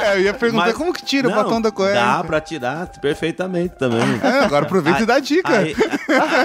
É, 0.02 0.16
eu 0.16 0.22
ia 0.22 0.34
perguntar 0.34 0.66
Mas- 0.66 0.76
como 0.76 0.92
que 0.92 1.04
tira 1.04 1.28
o 1.28 1.30
Não, 1.30 1.38
batom 1.42 1.60
da 1.60 1.70
cueca. 1.70 1.94
Dá 1.94 2.24
pra 2.24 2.40
tirar 2.40 2.86
perfeitamente 3.00 3.74
também. 3.78 4.00
É, 4.22 4.44
agora 4.44 4.64
aproveita 4.66 5.02
e 5.02 5.06
dá 5.06 5.18
dica. 5.18 5.56
Aí- 5.58 5.74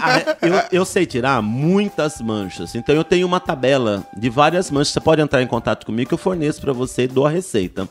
aí- 0.01 0.25
eu, 0.41 0.79
eu 0.79 0.85
sei 0.85 1.05
tirar 1.05 1.41
muitas 1.41 2.21
manchas. 2.21 2.75
Então 2.75 2.93
eu 2.93 3.03
tenho 3.03 3.25
uma 3.27 3.39
tabela 3.39 4.03
de 4.15 4.29
várias 4.29 4.69
manchas. 4.71 4.93
Você 4.93 4.99
pode 4.99 5.21
entrar 5.21 5.41
em 5.41 5.47
contato 5.47 5.85
comigo 5.85 6.09
que 6.09 6.13
eu 6.13 6.17
forneço 6.17 6.61
pra 6.61 6.73
você 6.73 7.03
e 7.03 7.07
dou 7.07 7.25
a 7.25 7.29
receita. 7.29 7.87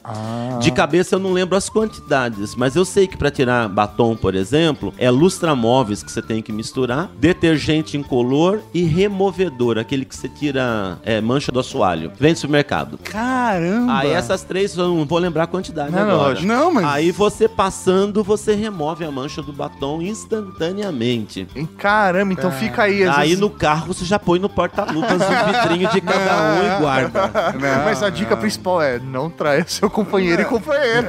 De 0.60 0.70
cabeça 0.70 1.14
eu 1.14 1.18
não 1.18 1.32
lembro 1.32 1.56
as 1.56 1.68
quantidades, 1.68 2.54
mas 2.54 2.76
eu 2.76 2.84
sei 2.84 3.06
que 3.06 3.16
pra 3.16 3.30
tirar 3.30 3.68
batom, 3.68 4.16
por 4.16 4.34
exemplo, 4.34 4.92
é 4.98 5.10
lustramóveis 5.10 6.02
que 6.02 6.10
você 6.10 6.22
tem 6.22 6.42
que 6.42 6.52
misturar, 6.52 7.08
detergente 7.18 7.96
incolor 7.96 8.60
e 8.74 8.82
removedor, 9.00 9.78
aquele 9.78 10.04
que 10.04 10.14
você 10.14 10.28
tira 10.28 10.98
é, 11.04 11.20
mancha 11.20 11.50
do 11.50 11.58
assoalho. 11.58 12.12
Vem 12.18 12.32
do 12.34 12.38
supermercado. 12.38 12.98
Caramba. 12.98 13.98
Aí 13.98 14.10
essas 14.10 14.42
três 14.42 14.76
eu 14.76 14.88
não 14.88 15.04
vou 15.06 15.18
lembrar 15.18 15.44
a 15.44 15.46
quantidade 15.46 15.90
Não, 15.92 16.00
agora. 16.00 16.16
lógico. 16.16 16.46
Não, 16.46 16.70
mas... 16.72 16.84
Aí 16.84 17.10
você 17.10 17.48
passando, 17.48 18.22
você 18.22 18.54
remove 18.54 19.04
a 19.04 19.10
mancha 19.10 19.40
do 19.42 19.52
batom 19.52 20.02
instantaneamente. 20.02 21.46
Caramba, 21.78 22.32
então 22.34 22.50
fica 22.52 22.82
aí. 22.82 23.02
Aí 23.08 23.28
vezes- 23.28 23.38
no 23.40 23.48
carro 23.50 23.86
você 23.94 24.04
já 24.04 24.18
põe 24.18 24.38
no 24.38 24.48
porta-lupas 24.48 25.20
o 25.22 25.46
vitrinho 25.52 25.88
de 25.90 26.00
cada 26.00 26.52
um 26.52 26.66
e 26.76 26.80
guarda. 26.80 27.30
Não, 27.58 27.84
Mas 27.84 28.02
a 28.02 28.10
dica 28.10 28.36
principal 28.36 28.82
é 28.82 28.98
não 28.98 29.30
traia 29.30 29.64
seu 29.66 29.88
companheiro 29.88 30.42
e 30.42 30.44
companheira. 30.44 31.02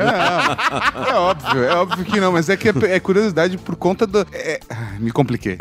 Não, 0.96 1.04
é 1.06 1.14
óbvio, 1.16 1.64
é 1.64 1.76
óbvio 1.76 2.06
que 2.06 2.20
não, 2.20 2.32
mas 2.32 2.48
é 2.50 2.56
que 2.56 2.70
é, 2.70 2.74
é 2.96 3.00
curiosidade 3.00 3.58
por 3.58 3.76
conta 3.76 4.08
do. 4.08 4.26
é- 4.32 4.60
me 5.00 5.12
compliquei. 5.12 5.58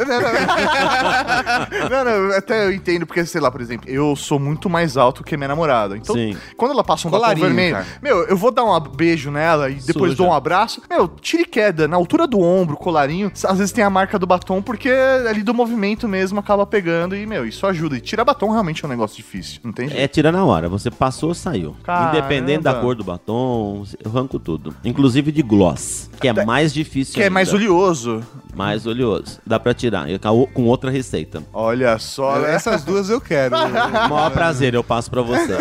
não, 1.90 2.04
não, 2.04 2.19
até 2.36 2.66
eu 2.66 2.72
entendo, 2.72 3.06
porque, 3.06 3.24
sei 3.24 3.40
lá, 3.40 3.50
por 3.50 3.60
exemplo, 3.60 3.88
eu 3.88 4.14
sou 4.16 4.38
muito 4.38 4.68
mais 4.68 4.96
alto 4.96 5.22
que 5.24 5.36
minha 5.36 5.48
namorada. 5.48 5.96
Então, 5.96 6.14
Sim. 6.14 6.36
quando 6.56 6.72
ela 6.72 6.84
passa 6.84 7.08
um 7.08 7.10
Colarinho, 7.10 7.46
batom 7.46 7.54
vermelho, 7.54 7.76
cara. 7.76 7.86
meu, 8.02 8.24
eu 8.26 8.36
vou 8.36 8.50
dar 8.50 8.64
um 8.64 8.80
beijo 8.80 9.30
nela 9.30 9.70
e 9.70 9.74
depois 9.74 10.12
Suja. 10.12 10.16
dou 10.16 10.26
um 10.28 10.32
abraço. 10.34 10.82
Meu, 10.88 11.08
tira 11.08 11.42
e 11.42 11.46
queda, 11.46 11.86
na 11.88 11.96
altura 11.96 12.26
do 12.26 12.40
ombro, 12.40 12.76
colarinho. 12.76 13.30
Às 13.44 13.58
vezes 13.58 13.72
tem 13.72 13.84
a 13.84 13.90
marca 13.90 14.18
do 14.18 14.26
batom, 14.26 14.60
porque 14.62 14.90
ali 14.90 15.42
do 15.42 15.54
movimento 15.54 16.08
mesmo 16.08 16.38
acaba 16.40 16.66
pegando 16.66 17.16
e, 17.16 17.26
meu, 17.26 17.46
isso 17.46 17.66
ajuda. 17.66 17.96
E 17.96 18.00
tirar 18.00 18.24
batom 18.24 18.50
realmente 18.50 18.84
é 18.84 18.86
um 18.86 18.90
negócio 18.90 19.16
difícil, 19.16 19.60
não 19.64 19.72
tem 19.72 19.88
jeito. 19.88 20.00
É, 20.00 20.08
tira 20.08 20.30
na 20.32 20.44
hora. 20.44 20.68
Você 20.68 20.90
passou, 20.90 21.32
saiu. 21.34 21.76
Caramba. 21.82 22.18
Independente 22.18 22.62
da 22.62 22.74
cor 22.74 22.94
do 22.94 23.04
batom, 23.04 23.84
eu 24.04 24.10
arranco 24.10 24.38
tudo. 24.38 24.74
Inclusive 24.84 25.32
de 25.32 25.42
gloss, 25.42 26.10
que 26.20 26.28
é 26.28 26.44
mais 26.44 26.72
difícil 26.72 27.14
Que 27.14 27.22
é 27.24 27.30
mais 27.30 27.48
ainda. 27.48 27.58
oleoso. 27.60 28.22
Mais 28.54 28.86
oleoso. 28.86 29.40
Dá 29.46 29.58
pra 29.60 29.72
tirar. 29.72 30.10
E 30.10 30.18
com 30.18 30.46
com 30.46 30.64
outra 30.66 30.90
receita. 30.90 31.42
Olha 31.52 31.98
só, 31.98 32.09
né? 32.18 32.54
Essas 32.54 32.84
duas 32.84 33.08
eu 33.10 33.20
quero. 33.20 33.56
Maior 34.08 34.30
prazer, 34.30 34.74
eu 34.74 34.82
passo 34.82 35.10
pra 35.10 35.22
você. 35.22 35.56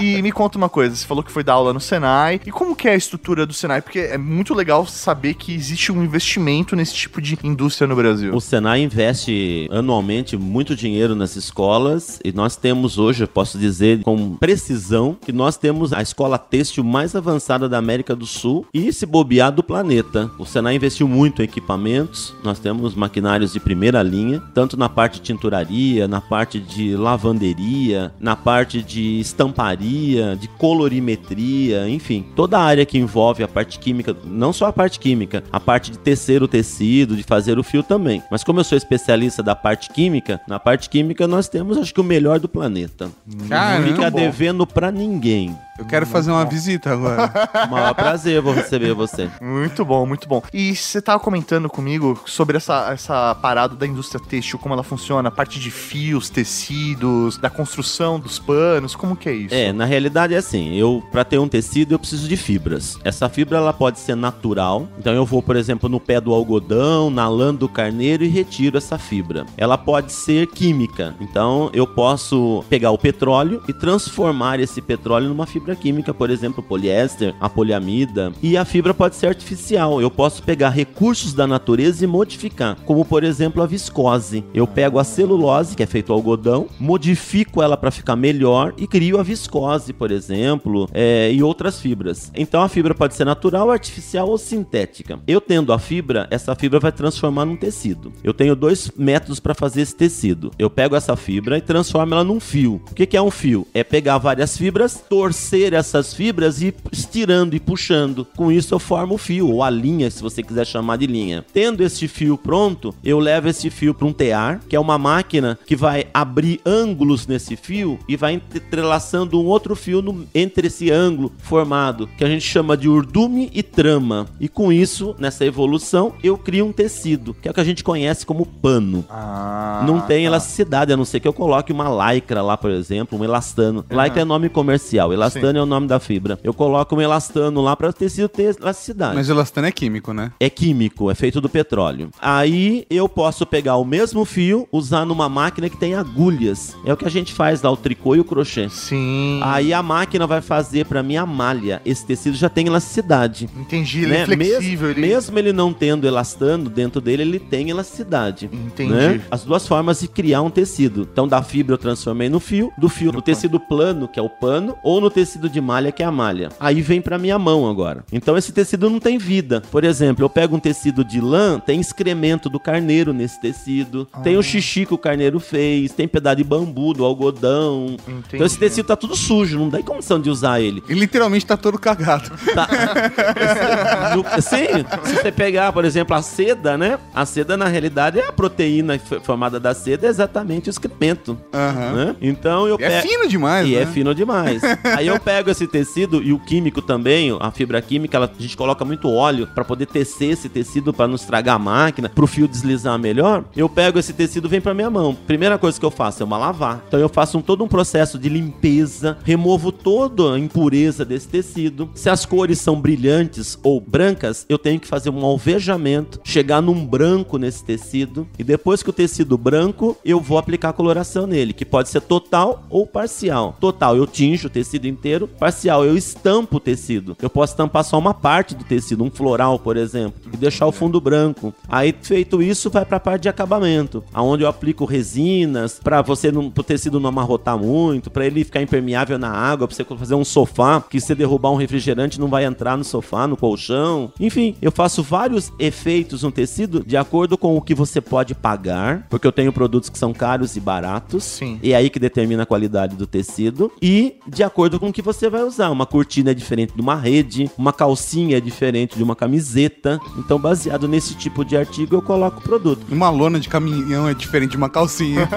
E 0.00 0.20
me 0.22 0.32
conta 0.32 0.58
uma 0.58 0.68
coisa, 0.68 0.94
você 0.94 1.06
falou 1.06 1.22
que 1.22 1.32
foi 1.32 1.42
dar 1.42 1.54
aula 1.54 1.72
no 1.72 1.80
Senai. 1.80 2.40
E 2.44 2.50
como 2.50 2.76
que 2.76 2.88
é 2.88 2.92
a 2.92 2.96
estrutura 2.96 3.46
do 3.46 3.52
Senai? 3.52 3.82
Porque 3.82 3.98
é 3.98 4.18
muito 4.18 4.54
legal 4.54 4.86
saber 4.86 5.34
que 5.34 5.54
existe 5.54 5.92
um 5.92 6.02
investimento 6.02 6.76
nesse 6.76 6.94
tipo 6.94 7.20
de 7.20 7.38
indústria 7.42 7.86
no 7.86 7.96
Brasil. 7.96 8.34
O 8.34 8.40
Senai 8.40 8.82
investe 8.82 9.68
anualmente 9.70 10.36
muito 10.36 10.76
dinheiro 10.76 11.14
nas 11.14 11.36
escolas 11.36 12.20
e 12.24 12.32
nós 12.32 12.56
temos 12.56 12.98
hoje, 12.98 13.24
eu 13.24 13.28
posso 13.28 13.58
dizer 13.58 14.02
com 14.02 14.36
precisão, 14.36 15.16
que 15.20 15.32
nós 15.32 15.56
temos 15.56 15.92
a 15.92 16.02
escola 16.02 16.38
têxtil 16.38 16.84
mais 16.84 17.14
avançada 17.14 17.68
da 17.68 17.78
América 17.78 18.14
do 18.14 18.26
Sul 18.26 18.66
e 18.72 18.92
se 18.92 19.06
bobear 19.06 19.52
do 19.52 19.62
planeta. 19.62 20.30
O 20.38 20.44
Senai 20.44 20.76
investiu 20.76 21.08
muito 21.08 21.42
em 21.42 21.44
equipamentos, 21.44 22.34
nós 22.44 22.58
temos 22.58 22.94
maquinários 22.94 23.52
de 23.52 23.60
primeira 23.60 24.02
linha, 24.02 24.42
tanto 24.54 24.76
na 24.76 24.88
parte 24.88 24.99
de 25.08 25.20
tinturaria, 25.20 26.06
na 26.06 26.20
parte 26.20 26.58
de 26.58 26.96
lavanderia, 26.96 28.12
na 28.20 28.36
parte 28.36 28.82
de 28.82 29.20
estamparia, 29.20 30.36
de 30.36 30.48
colorimetria, 30.48 31.88
enfim, 31.88 32.24
toda 32.34 32.58
a 32.58 32.62
área 32.62 32.86
que 32.86 32.98
envolve 32.98 33.42
a 33.42 33.48
parte 33.48 33.78
química, 33.78 34.16
não 34.24 34.52
só 34.52 34.66
a 34.66 34.72
parte 34.72 34.98
química, 34.98 35.42
a 35.52 35.60
parte 35.60 35.90
de 35.90 35.98
tecer 35.98 36.42
o 36.42 36.48
tecido, 36.48 37.16
de 37.16 37.22
fazer 37.22 37.58
o 37.58 37.62
fio 37.62 37.82
também. 37.82 38.22
Mas 38.30 38.44
como 38.44 38.60
eu 38.60 38.64
sou 38.64 38.76
especialista 38.76 39.42
da 39.42 39.54
parte 39.54 39.90
química, 39.90 40.40
na 40.46 40.58
parte 40.58 40.88
química 40.88 41.26
nós 41.26 41.48
temos 41.48 41.78
acho 41.78 41.94
que 41.94 42.00
o 42.00 42.04
melhor 42.04 42.38
do 42.38 42.48
planeta. 42.48 43.10
Não 43.26 43.82
fica 43.84 44.10
devendo 44.10 44.66
pra 44.66 44.90
ninguém. 44.90 45.56
Eu 45.80 45.86
quero 45.86 46.06
fazer 46.06 46.30
uma 46.30 46.44
visita 46.44 46.92
agora. 46.92 47.32
Maior 47.70 47.94
prazer 47.94 48.42
vou 48.42 48.52
receber 48.52 48.92
você. 48.92 49.30
Muito 49.40 49.82
bom, 49.82 50.04
muito 50.04 50.28
bom. 50.28 50.42
E 50.52 50.76
você 50.76 51.00
tava 51.00 51.18
comentando 51.18 51.70
comigo 51.70 52.20
sobre 52.26 52.58
essa, 52.58 52.90
essa 52.92 53.34
parada 53.36 53.74
da 53.74 53.86
indústria 53.86 54.22
têxtil, 54.22 54.58
como 54.58 54.74
ela 54.74 54.82
funciona, 54.82 55.30
a 55.30 55.32
parte 55.32 55.58
de 55.58 55.70
fios, 55.70 56.28
tecidos, 56.28 57.38
da 57.38 57.48
construção 57.48 58.20
dos 58.20 58.38
panos, 58.38 58.94
como 58.94 59.16
que 59.16 59.30
é 59.30 59.32
isso? 59.32 59.54
É, 59.54 59.72
na 59.72 59.86
realidade 59.86 60.34
é 60.34 60.36
assim, 60.36 60.74
eu 60.74 61.02
para 61.10 61.24
ter 61.24 61.38
um 61.38 61.48
tecido 61.48 61.94
eu 61.94 61.98
preciso 61.98 62.28
de 62.28 62.36
fibras. 62.36 62.98
Essa 63.02 63.30
fibra 63.30 63.56
ela 63.56 63.72
pode 63.72 63.98
ser 64.00 64.14
natural, 64.14 64.86
então 64.98 65.14
eu 65.14 65.24
vou, 65.24 65.42
por 65.42 65.56
exemplo, 65.56 65.88
no 65.88 65.98
pé 65.98 66.20
do 66.20 66.34
algodão, 66.34 67.08
na 67.08 67.26
lã 67.26 67.54
do 67.54 67.70
carneiro 67.70 68.22
e 68.22 68.28
retiro 68.28 68.76
essa 68.76 68.98
fibra. 68.98 69.46
Ela 69.56 69.78
pode 69.78 70.12
ser 70.12 70.46
química, 70.48 71.16
então 71.18 71.70
eu 71.72 71.86
posso 71.86 72.62
pegar 72.68 72.90
o 72.90 72.98
petróleo 72.98 73.62
e 73.66 73.72
transformar 73.72 74.60
esse 74.60 74.82
petróleo 74.82 75.28
numa 75.28 75.46
fibra 75.46 75.69
química, 75.74 76.12
por 76.12 76.30
exemplo, 76.30 76.62
poliéster, 76.62 77.34
a 77.40 77.48
poliamida, 77.48 78.32
e 78.42 78.56
a 78.56 78.64
fibra 78.64 78.94
pode 78.94 79.16
ser 79.16 79.26
artificial. 79.26 80.00
Eu 80.00 80.10
posso 80.10 80.42
pegar 80.42 80.70
recursos 80.70 81.32
da 81.32 81.46
natureza 81.46 82.04
e 82.04 82.06
modificar, 82.06 82.76
como 82.84 83.04
por 83.04 83.24
exemplo 83.24 83.62
a 83.62 83.66
viscose. 83.66 84.44
Eu 84.54 84.66
pego 84.66 84.98
a 84.98 85.04
celulose, 85.04 85.76
que 85.76 85.82
é 85.82 85.86
feito 85.86 86.12
algodão, 86.12 86.68
modifico 86.78 87.62
ela 87.62 87.76
para 87.76 87.90
ficar 87.90 88.16
melhor 88.16 88.74
e 88.76 88.86
crio 88.86 89.18
a 89.18 89.22
viscose, 89.22 89.92
por 89.92 90.10
exemplo, 90.10 90.88
é, 90.92 91.32
e 91.32 91.42
outras 91.42 91.80
fibras. 91.80 92.30
Então 92.34 92.62
a 92.62 92.68
fibra 92.68 92.94
pode 92.94 93.14
ser 93.14 93.24
natural, 93.24 93.70
artificial 93.70 94.28
ou 94.28 94.38
sintética. 94.38 95.18
Eu 95.26 95.40
tendo 95.40 95.72
a 95.72 95.78
fibra, 95.78 96.26
essa 96.30 96.54
fibra 96.54 96.78
vai 96.78 96.92
transformar 96.92 97.44
num 97.44 97.56
tecido. 97.56 98.12
Eu 98.22 98.32
tenho 98.32 98.56
dois 98.56 98.90
métodos 98.96 99.40
para 99.40 99.54
fazer 99.54 99.82
esse 99.82 99.94
tecido. 99.94 100.50
Eu 100.58 100.70
pego 100.70 100.96
essa 100.96 101.16
fibra 101.16 101.58
e 101.58 101.60
transformo 101.60 102.14
ela 102.14 102.24
num 102.24 102.40
fio. 102.40 102.80
O 102.90 102.94
que, 102.94 103.06
que 103.06 103.16
é 103.16 103.22
um 103.22 103.30
fio? 103.30 103.66
É 103.74 103.84
pegar 103.84 104.18
várias 104.18 104.56
fibras, 104.56 105.02
torcer 105.08 105.59
essas 105.72 106.12
fibras 106.14 106.60
e 106.62 106.66
ir 106.68 106.74
estirando 106.92 107.54
e 107.54 107.60
puxando. 107.60 108.26
Com 108.36 108.50
isso 108.50 108.74
eu 108.74 108.78
formo 108.78 109.14
o 109.14 109.18
fio, 109.18 109.48
ou 109.50 109.62
a 109.62 109.70
linha, 109.70 110.10
se 110.10 110.22
você 110.22 110.42
quiser 110.42 110.66
chamar 110.66 110.96
de 110.96 111.06
linha. 111.06 111.44
Tendo 111.52 111.82
este 111.82 112.06
fio 112.08 112.36
pronto, 112.38 112.94
eu 113.04 113.18
levo 113.18 113.48
esse 113.48 113.70
fio 113.70 113.92
para 113.94 114.06
um 114.06 114.12
tear, 114.12 114.60
que 114.68 114.76
é 114.76 114.80
uma 114.80 114.98
máquina 114.98 115.58
que 115.66 115.76
vai 115.76 116.06
abrir 116.12 116.60
ângulos 116.64 117.26
nesse 117.26 117.56
fio 117.56 117.98
e 118.08 118.16
vai 118.16 118.34
entrelaçando 118.34 119.40
um 119.40 119.46
outro 119.46 119.74
fio 119.76 120.00
no- 120.02 120.26
entre 120.34 120.66
esse 120.68 120.90
ângulo 120.90 121.32
formado, 121.38 122.08
que 122.16 122.24
a 122.24 122.28
gente 122.28 122.42
chama 122.44 122.76
de 122.76 122.88
urdume 122.88 123.50
e 123.52 123.62
trama. 123.62 124.26
E 124.38 124.48
com 124.48 124.72
isso, 124.72 125.14
nessa 125.18 125.44
evolução, 125.44 126.12
eu 126.22 126.36
crio 126.38 126.66
um 126.66 126.72
tecido, 126.72 127.34
que 127.34 127.48
é 127.48 127.50
o 127.50 127.54
que 127.54 127.60
a 127.60 127.64
gente 127.64 127.82
conhece 127.84 128.24
como 128.24 128.46
pano. 128.46 129.04
Ah, 129.08 129.84
Não 129.86 130.00
tem 130.00 130.18
tá. 130.24 130.26
elasticidade, 130.28 130.92
a 130.92 130.96
não 130.96 131.04
ser 131.04 131.20
que 131.20 131.28
eu 131.28 131.32
coloque 131.32 131.72
uma 131.72 132.12
lycra 132.12 132.42
lá, 132.42 132.56
por 132.56 132.70
exemplo, 132.70 133.18
um 133.18 133.24
elastano. 133.24 133.84
Lycra 133.90 134.22
é 134.22 134.24
nome 134.24 134.48
comercial, 134.48 135.12
elastano 135.12 135.39
é 135.46 135.62
o 135.62 135.66
nome 135.66 135.86
da 135.86 135.98
fibra. 135.98 136.38
Eu 136.42 136.54
coloco 136.54 136.94
um 136.96 137.00
elastano 137.00 137.60
lá 137.60 137.76
para 137.76 137.88
o 137.88 137.92
tecido 137.92 138.28
ter 138.28 138.56
elasticidade. 138.58 139.16
Mas 139.16 139.28
o 139.28 139.32
elastano 139.32 139.66
é 139.66 139.72
químico, 139.72 140.12
né? 140.12 140.32
É 140.40 140.50
químico, 140.50 141.10
é 141.10 141.14
feito 141.14 141.40
do 141.40 141.48
petróleo. 141.48 142.10
Aí 142.20 142.84
eu 142.90 143.08
posso 143.08 143.46
pegar 143.46 143.76
o 143.76 143.84
mesmo 143.84 144.24
fio, 144.24 144.68
usar 144.72 145.04
numa 145.04 145.28
máquina 145.28 145.68
que 145.68 145.76
tem 145.76 145.94
agulhas. 145.94 146.76
É 146.84 146.92
o 146.92 146.96
que 146.96 147.04
a 147.04 147.10
gente 147.10 147.32
faz 147.32 147.62
lá, 147.62 147.70
o 147.70 147.76
tricô 147.76 148.14
e 148.14 148.20
o 148.20 148.24
crochê. 148.24 148.68
Sim. 148.68 149.40
Aí 149.42 149.72
a 149.72 149.82
máquina 149.82 150.26
vai 150.26 150.40
fazer 150.40 150.84
para 150.86 151.02
mim 151.02 151.16
a 151.16 151.26
malha. 151.26 151.80
Esse 151.84 152.04
tecido 152.04 152.36
já 152.36 152.48
tem 152.48 152.66
elasticidade. 152.66 153.48
Entendi, 153.56 154.02
ele 154.02 154.12
né? 154.12 154.20
é 154.22 154.24
flexível. 154.26 154.88
Mesmo, 154.88 155.00
ele... 155.00 155.00
mesmo 155.00 155.38
ele 155.38 155.52
não 155.52 155.72
tendo 155.72 156.06
elastano 156.06 156.68
dentro 156.68 157.00
dele, 157.00 157.22
ele 157.22 157.38
tem 157.38 157.70
elasticidade. 157.70 158.50
Entendi. 158.52 158.92
né? 158.92 159.20
As 159.30 159.44
duas 159.44 159.66
formas 159.66 160.00
de 160.00 160.08
criar 160.08 160.42
um 160.42 160.50
tecido. 160.50 161.08
Então, 161.10 161.26
da 161.26 161.42
fibra 161.42 161.74
eu 161.74 161.78
transformei 161.78 162.28
no 162.28 162.40
fio, 162.40 162.72
do 162.78 162.88
fio 162.88 163.12
no 163.12 163.22
tecido 163.22 163.58
plano, 163.58 164.08
que 164.08 164.18
é 164.18 164.22
o 164.22 164.28
pano, 164.28 164.76
ou 164.82 165.00
no 165.00 165.10
tecido 165.10 165.29
tecido 165.30 165.48
de 165.48 165.60
malha, 165.60 165.92
que 165.92 166.02
é 166.02 166.06
a 166.06 166.10
malha. 166.10 166.48
Aí 166.58 166.82
vem 166.82 167.00
pra 167.00 167.16
minha 167.16 167.38
mão 167.38 167.68
agora. 167.70 168.04
Então 168.12 168.36
esse 168.36 168.52
tecido 168.52 168.90
não 168.90 168.98
tem 168.98 169.16
vida. 169.16 169.62
Por 169.70 169.84
exemplo, 169.84 170.24
eu 170.24 170.28
pego 170.28 170.56
um 170.56 170.60
tecido 170.60 171.04
de 171.04 171.20
lã, 171.20 171.60
tem 171.60 171.80
excremento 171.80 172.48
do 172.50 172.58
carneiro 172.58 173.12
nesse 173.12 173.40
tecido, 173.40 174.08
tem 174.24 174.36
o 174.36 174.42
xixi 174.42 174.84
que 174.84 174.94
o 174.94 174.98
carneiro 174.98 175.38
fez, 175.38 175.92
tem 175.92 176.08
pedaço 176.08 176.36
de 176.36 176.44
bambu, 176.44 176.92
do 176.92 177.04
algodão. 177.04 177.96
Então 178.32 178.44
esse 178.44 178.58
tecido 178.58 178.86
tá 178.86 178.96
tudo 178.96 179.14
sujo, 179.16 179.58
não 179.58 179.70
tem 179.70 179.82
condição 179.82 180.20
de 180.20 180.28
usar 180.28 180.60
ele. 180.60 180.82
E 180.88 180.94
literalmente 180.94 181.46
tá 181.46 181.56
todo 181.56 181.78
cagado. 181.78 182.30
Tá. 182.54 182.66
Sim, 184.40 184.84
se 185.04 185.14
você 185.14 185.30
pegar, 185.30 185.72
por 185.72 185.84
exemplo, 185.84 186.16
a 186.16 186.22
seda, 186.22 186.76
né? 186.76 186.98
A 187.14 187.24
seda, 187.24 187.56
na 187.56 187.66
realidade, 187.68 188.18
é 188.18 188.26
a 188.26 188.32
proteína 188.32 188.98
formada 189.22 189.60
da 189.60 189.74
seda, 189.74 190.06
é 190.06 190.10
exatamente 190.10 190.68
o 190.68 190.70
excremento. 190.70 191.38
Aham. 191.52 191.92
né? 191.92 192.16
Então 192.20 192.66
eu 192.66 192.78
E 192.80 192.84
é 192.84 193.00
fino 193.02 193.28
demais, 193.28 193.68
E 193.68 193.74
né? 193.76 193.82
é 193.82 193.86
fino 193.86 194.14
demais. 194.14 194.62
Aí 194.96 195.06
eu 195.06 195.19
pego 195.20 195.50
esse 195.50 195.66
tecido 195.66 196.22
e 196.22 196.32
o 196.32 196.38
químico 196.38 196.80
também, 196.82 197.36
a 197.38 197.50
fibra 197.50 197.80
química, 197.80 198.16
ela- 198.16 198.30
a 198.38 198.42
gente 198.42 198.56
coloca 198.56 198.84
muito 198.84 199.08
óleo 199.10 199.46
pra 199.54 199.64
poder 199.64 199.86
tecer 199.86 200.30
esse 200.32 200.48
tecido 200.48 200.92
pra 200.92 201.06
não 201.06 201.14
estragar 201.14 201.56
a 201.56 201.58
máquina, 201.58 202.08
pro 202.08 202.26
fio 202.26 202.48
deslizar 202.48 202.98
melhor. 202.98 203.44
Eu 203.56 203.68
pego 203.68 203.98
esse 203.98 204.12
tecido 204.12 204.48
vem 204.48 204.60
pra 204.60 204.74
minha 204.74 204.90
mão. 204.90 205.14
Primeira 205.14 205.58
coisa 205.58 205.78
que 205.78 205.84
eu 205.84 205.90
faço 205.90 206.22
é 206.22 206.26
uma 206.26 206.38
lavar. 206.38 206.82
Então 206.88 206.98
eu 206.98 207.08
faço 207.08 207.38
um- 207.38 207.42
todo 207.42 207.62
um 207.62 207.68
processo 207.68 208.18
de 208.18 208.28
limpeza, 208.28 209.18
removo 209.24 209.70
toda 209.72 210.34
a 210.34 210.38
impureza 210.38 211.04
desse 211.04 211.28
tecido. 211.28 211.90
Se 211.94 212.08
as 212.08 212.24
cores 212.24 212.58
são 212.58 212.80
brilhantes 212.80 213.58
ou 213.62 213.80
brancas, 213.80 214.46
eu 214.48 214.58
tenho 214.58 214.80
que 214.80 214.88
fazer 214.88 215.10
um 215.10 215.24
alvejamento, 215.24 216.20
chegar 216.24 216.60
num 216.60 216.84
branco 216.86 217.36
nesse 217.38 217.64
tecido 217.64 218.26
e 218.38 218.44
depois 218.44 218.82
que 218.82 218.90
o 218.90 218.92
tecido 218.92 219.36
branco, 219.36 219.96
eu 220.04 220.20
vou 220.20 220.38
aplicar 220.38 220.72
coloração 220.72 221.26
nele, 221.26 221.52
que 221.52 221.64
pode 221.64 221.88
ser 221.88 222.00
total 222.00 222.64
ou 222.70 222.86
parcial. 222.86 223.56
Total, 223.60 223.96
eu 223.96 224.06
tinjo 224.06 224.46
o 224.46 224.50
tecido 224.50 224.86
inteiro. 224.86 225.09
Parcial, 225.38 225.84
eu 225.84 225.96
estampo 225.96 226.56
o 226.56 226.60
tecido. 226.60 227.16
Eu 227.20 227.30
posso 227.30 227.52
estampar 227.52 227.84
só 227.84 227.98
uma 227.98 228.14
parte 228.14 228.54
do 228.54 228.64
tecido, 228.64 229.04
um 229.04 229.10
floral, 229.10 229.58
por 229.58 229.76
exemplo, 229.76 230.20
e 230.32 230.36
deixar 230.36 230.66
o 230.66 230.72
fundo 230.72 231.00
branco. 231.00 231.52
Aí 231.68 231.94
feito 232.00 232.42
isso, 232.42 232.70
vai 232.70 232.84
para 232.84 232.96
a 232.96 233.00
parte 233.00 233.22
de 233.22 233.28
acabamento, 233.28 234.02
aonde 234.12 234.44
eu 234.44 234.48
aplico 234.48 234.84
resinas 234.84 235.80
para 235.82 236.02
você 236.02 236.30
não, 236.32 236.50
pro 236.50 236.62
tecido 236.62 237.00
não 237.00 237.08
amarrotar 237.08 237.58
muito, 237.58 238.10
para 238.10 238.26
ele 238.26 238.44
ficar 238.44 238.62
impermeável 238.62 239.18
na 239.18 239.30
água, 239.30 239.66
para 239.66 239.76
você 239.76 239.84
fazer 239.84 240.14
um 240.14 240.24
sofá 240.24 240.82
que 240.88 241.00
se 241.00 241.08
você 241.08 241.14
derrubar 241.14 241.50
um 241.50 241.56
refrigerante 241.56 242.20
não 242.20 242.28
vai 242.28 242.44
entrar 242.44 242.76
no 242.76 242.84
sofá, 242.84 243.26
no 243.26 243.36
colchão. 243.36 244.12
Enfim, 244.20 244.54
eu 244.62 244.70
faço 244.70 245.02
vários 245.02 245.52
efeitos 245.58 246.22
no 246.22 246.30
tecido 246.30 246.84
de 246.86 246.96
acordo 246.96 247.36
com 247.36 247.56
o 247.56 247.60
que 247.60 247.74
você 247.74 248.00
pode 248.00 248.34
pagar, 248.34 249.06
porque 249.08 249.26
eu 249.26 249.32
tenho 249.32 249.52
produtos 249.52 249.88
que 249.88 249.98
são 249.98 250.12
caros 250.12 250.56
e 250.56 250.60
baratos. 250.60 251.24
Sim. 251.24 251.58
E 251.62 251.72
é 251.72 251.76
aí 251.76 251.90
que 251.90 251.98
determina 251.98 252.42
a 252.42 252.46
qualidade 252.46 252.96
do 252.96 253.06
tecido. 253.06 253.72
E 253.80 254.16
de 254.26 254.42
acordo 254.42 254.78
com 254.78 254.88
o 254.88 254.92
que 254.92 254.99
você 255.00 255.28
vai 255.28 255.42
usar. 255.42 255.70
Uma 255.70 255.86
cortina 255.86 256.30
é 256.30 256.34
diferente 256.34 256.72
de 256.74 256.80
uma 256.80 256.96
rede, 256.96 257.50
uma 257.56 257.72
calcinha 257.72 258.36
é 258.36 258.40
diferente 258.40 258.96
de 258.96 259.02
uma 259.02 259.16
camiseta. 259.16 260.00
Então, 260.18 260.38
baseado 260.38 260.86
nesse 260.88 261.14
tipo 261.14 261.44
de 261.44 261.56
artigo, 261.56 261.96
eu 261.96 262.02
coloco 262.02 262.38
o 262.38 262.42
produto. 262.42 262.86
Uma 262.90 263.10
lona 263.10 263.40
de 263.40 263.48
caminhão 263.48 264.08
é 264.08 264.14
diferente 264.14 264.52
de 264.52 264.56
uma 264.56 264.68
calcinha. 264.68 265.28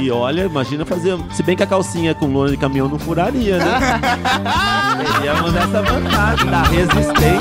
E 0.00 0.10
olha, 0.10 0.44
imagina 0.44 0.84
fazer. 0.84 1.18
Se 1.32 1.42
bem 1.42 1.56
que 1.56 1.62
a 1.62 1.66
calcinha 1.66 2.14
com 2.14 2.26
lona 2.26 2.50
de 2.50 2.56
caminhão 2.56 2.88
não 2.88 2.98
furaria, 2.98 3.58
né? 3.58 4.00
Teríamos 5.14 5.54
essa 5.54 5.82
vantagem 5.82 6.50
da 6.50 6.62
resistência. 6.62 7.36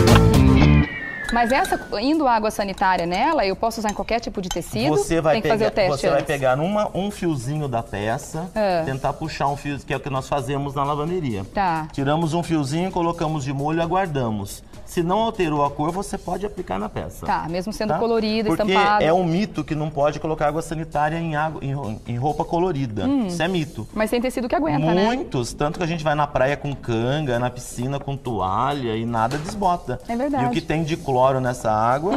Mas 1.33 1.51
essa, 1.51 1.79
indo 1.99 2.27
água 2.27 2.51
sanitária 2.51 3.05
nela, 3.05 3.45
eu 3.45 3.55
posso 3.55 3.79
usar 3.79 3.89
em 3.89 3.93
qualquer 3.93 4.19
tipo 4.19 4.41
de 4.41 4.49
tecido? 4.49 4.89
Você 4.95 5.19
vai 5.19 5.33
Tem 5.35 5.41
que 5.41 5.47
pegar, 5.49 5.57
fazer 5.57 5.67
o 5.67 5.71
teste 5.71 5.89
você 6.01 6.09
vai 6.09 6.23
pegar 6.23 6.59
uma- 6.59 6.89
um 6.93 7.09
fiozinho 7.09 7.67
da 7.67 7.81
peça, 7.81 8.49
É. 8.53 8.83
tentar 8.83 9.13
puxar 9.13 9.47
um 9.47 9.57
fio, 9.57 9.79
que 9.79 9.93
é 9.93 9.97
o 9.97 9.99
que 9.99 10.09
nós 10.09 10.27
fazemos 10.29 10.75
na 10.75 10.83
lavanderia. 10.83 11.43
Tá. 11.53 11.87
Tiramos 11.91 12.33
um 12.33 12.43
fiozinho, 12.43 12.91
colocamos 12.91 13.43
de 13.43 13.51
molho 13.51 13.79
e 13.79 13.81
aguardamos. 13.81 14.63
Se 14.85 15.01
não 15.01 15.19
alterou 15.21 15.65
a 15.65 15.71
cor, 15.71 15.91
você 15.91 16.19
pode 16.19 16.45
aplicar 16.45 16.77
na 16.77 16.87
peça. 16.87 17.25
Tá, 17.25 17.47
mesmo 17.49 17.73
sendo 17.73 17.89
tá? 17.89 17.97
colorido, 17.97 18.49
Porque 18.55 18.71
estampado. 18.73 19.03
é 19.03 19.11
um 19.11 19.23
mito 19.23 19.63
que 19.63 19.73
não 19.73 19.89
pode 19.89 20.19
colocar 20.19 20.47
água 20.49 20.61
sanitária 20.61 21.17
em, 21.17 21.35
água, 21.35 21.59
em, 21.63 21.99
em 22.05 22.15
roupa 22.17 22.45
colorida. 22.45 23.07
Isso 23.25 23.41
é 23.41 23.47
mito. 23.47 23.87
Mas 23.91 24.11
tem 24.11 24.21
tecido 24.21 24.47
que 24.47 24.53
aguenta, 24.53 24.93
né? 24.93 25.03
Muitos, 25.05 25.51
tanto 25.53 25.79
que 25.79 25.83
a 25.83 25.87
gente 25.87 26.03
vai 26.03 26.13
na 26.13 26.27
praia 26.27 26.55
com 26.55 26.75
canga, 26.75 27.39
na 27.39 27.49
piscina 27.49 27.97
com 27.99 28.15
toalha 28.15 28.95
e 28.95 29.03
nada 29.03 29.35
desbota. 29.39 29.99
É 30.07 30.15
verdade. 30.15 30.43
E 30.43 30.47
o 30.47 30.51
que 30.51 30.61
tem 30.61 30.83
de 30.83 30.95
cloro 30.95 31.22
nessa 31.39 31.71
água 31.71 32.13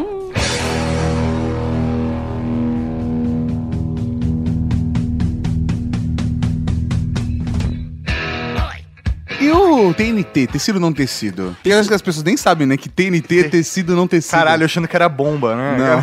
E 9.47 9.51
o 9.53 9.95
TNT, 9.95 10.49
tecido 10.49 10.81
não 10.81 10.93
tecido? 10.93 11.57
Tem 11.63 11.73
acho 11.73 11.89
que 11.89 11.95
as 11.95 12.03
pessoas 12.03 12.25
nem 12.25 12.37
sabem, 12.37 12.67
né? 12.67 12.77
Que 12.77 12.89
TNT 12.89 13.39
é 13.39 13.43
tecido 13.45 13.95
não 13.95 14.09
tecido. 14.09 14.33
Caralho, 14.33 14.65
achando 14.65 14.89
que 14.89 14.97
era 14.97 15.09
bomba, 15.09 15.55
né? 15.55 15.79
Não. 15.79 16.03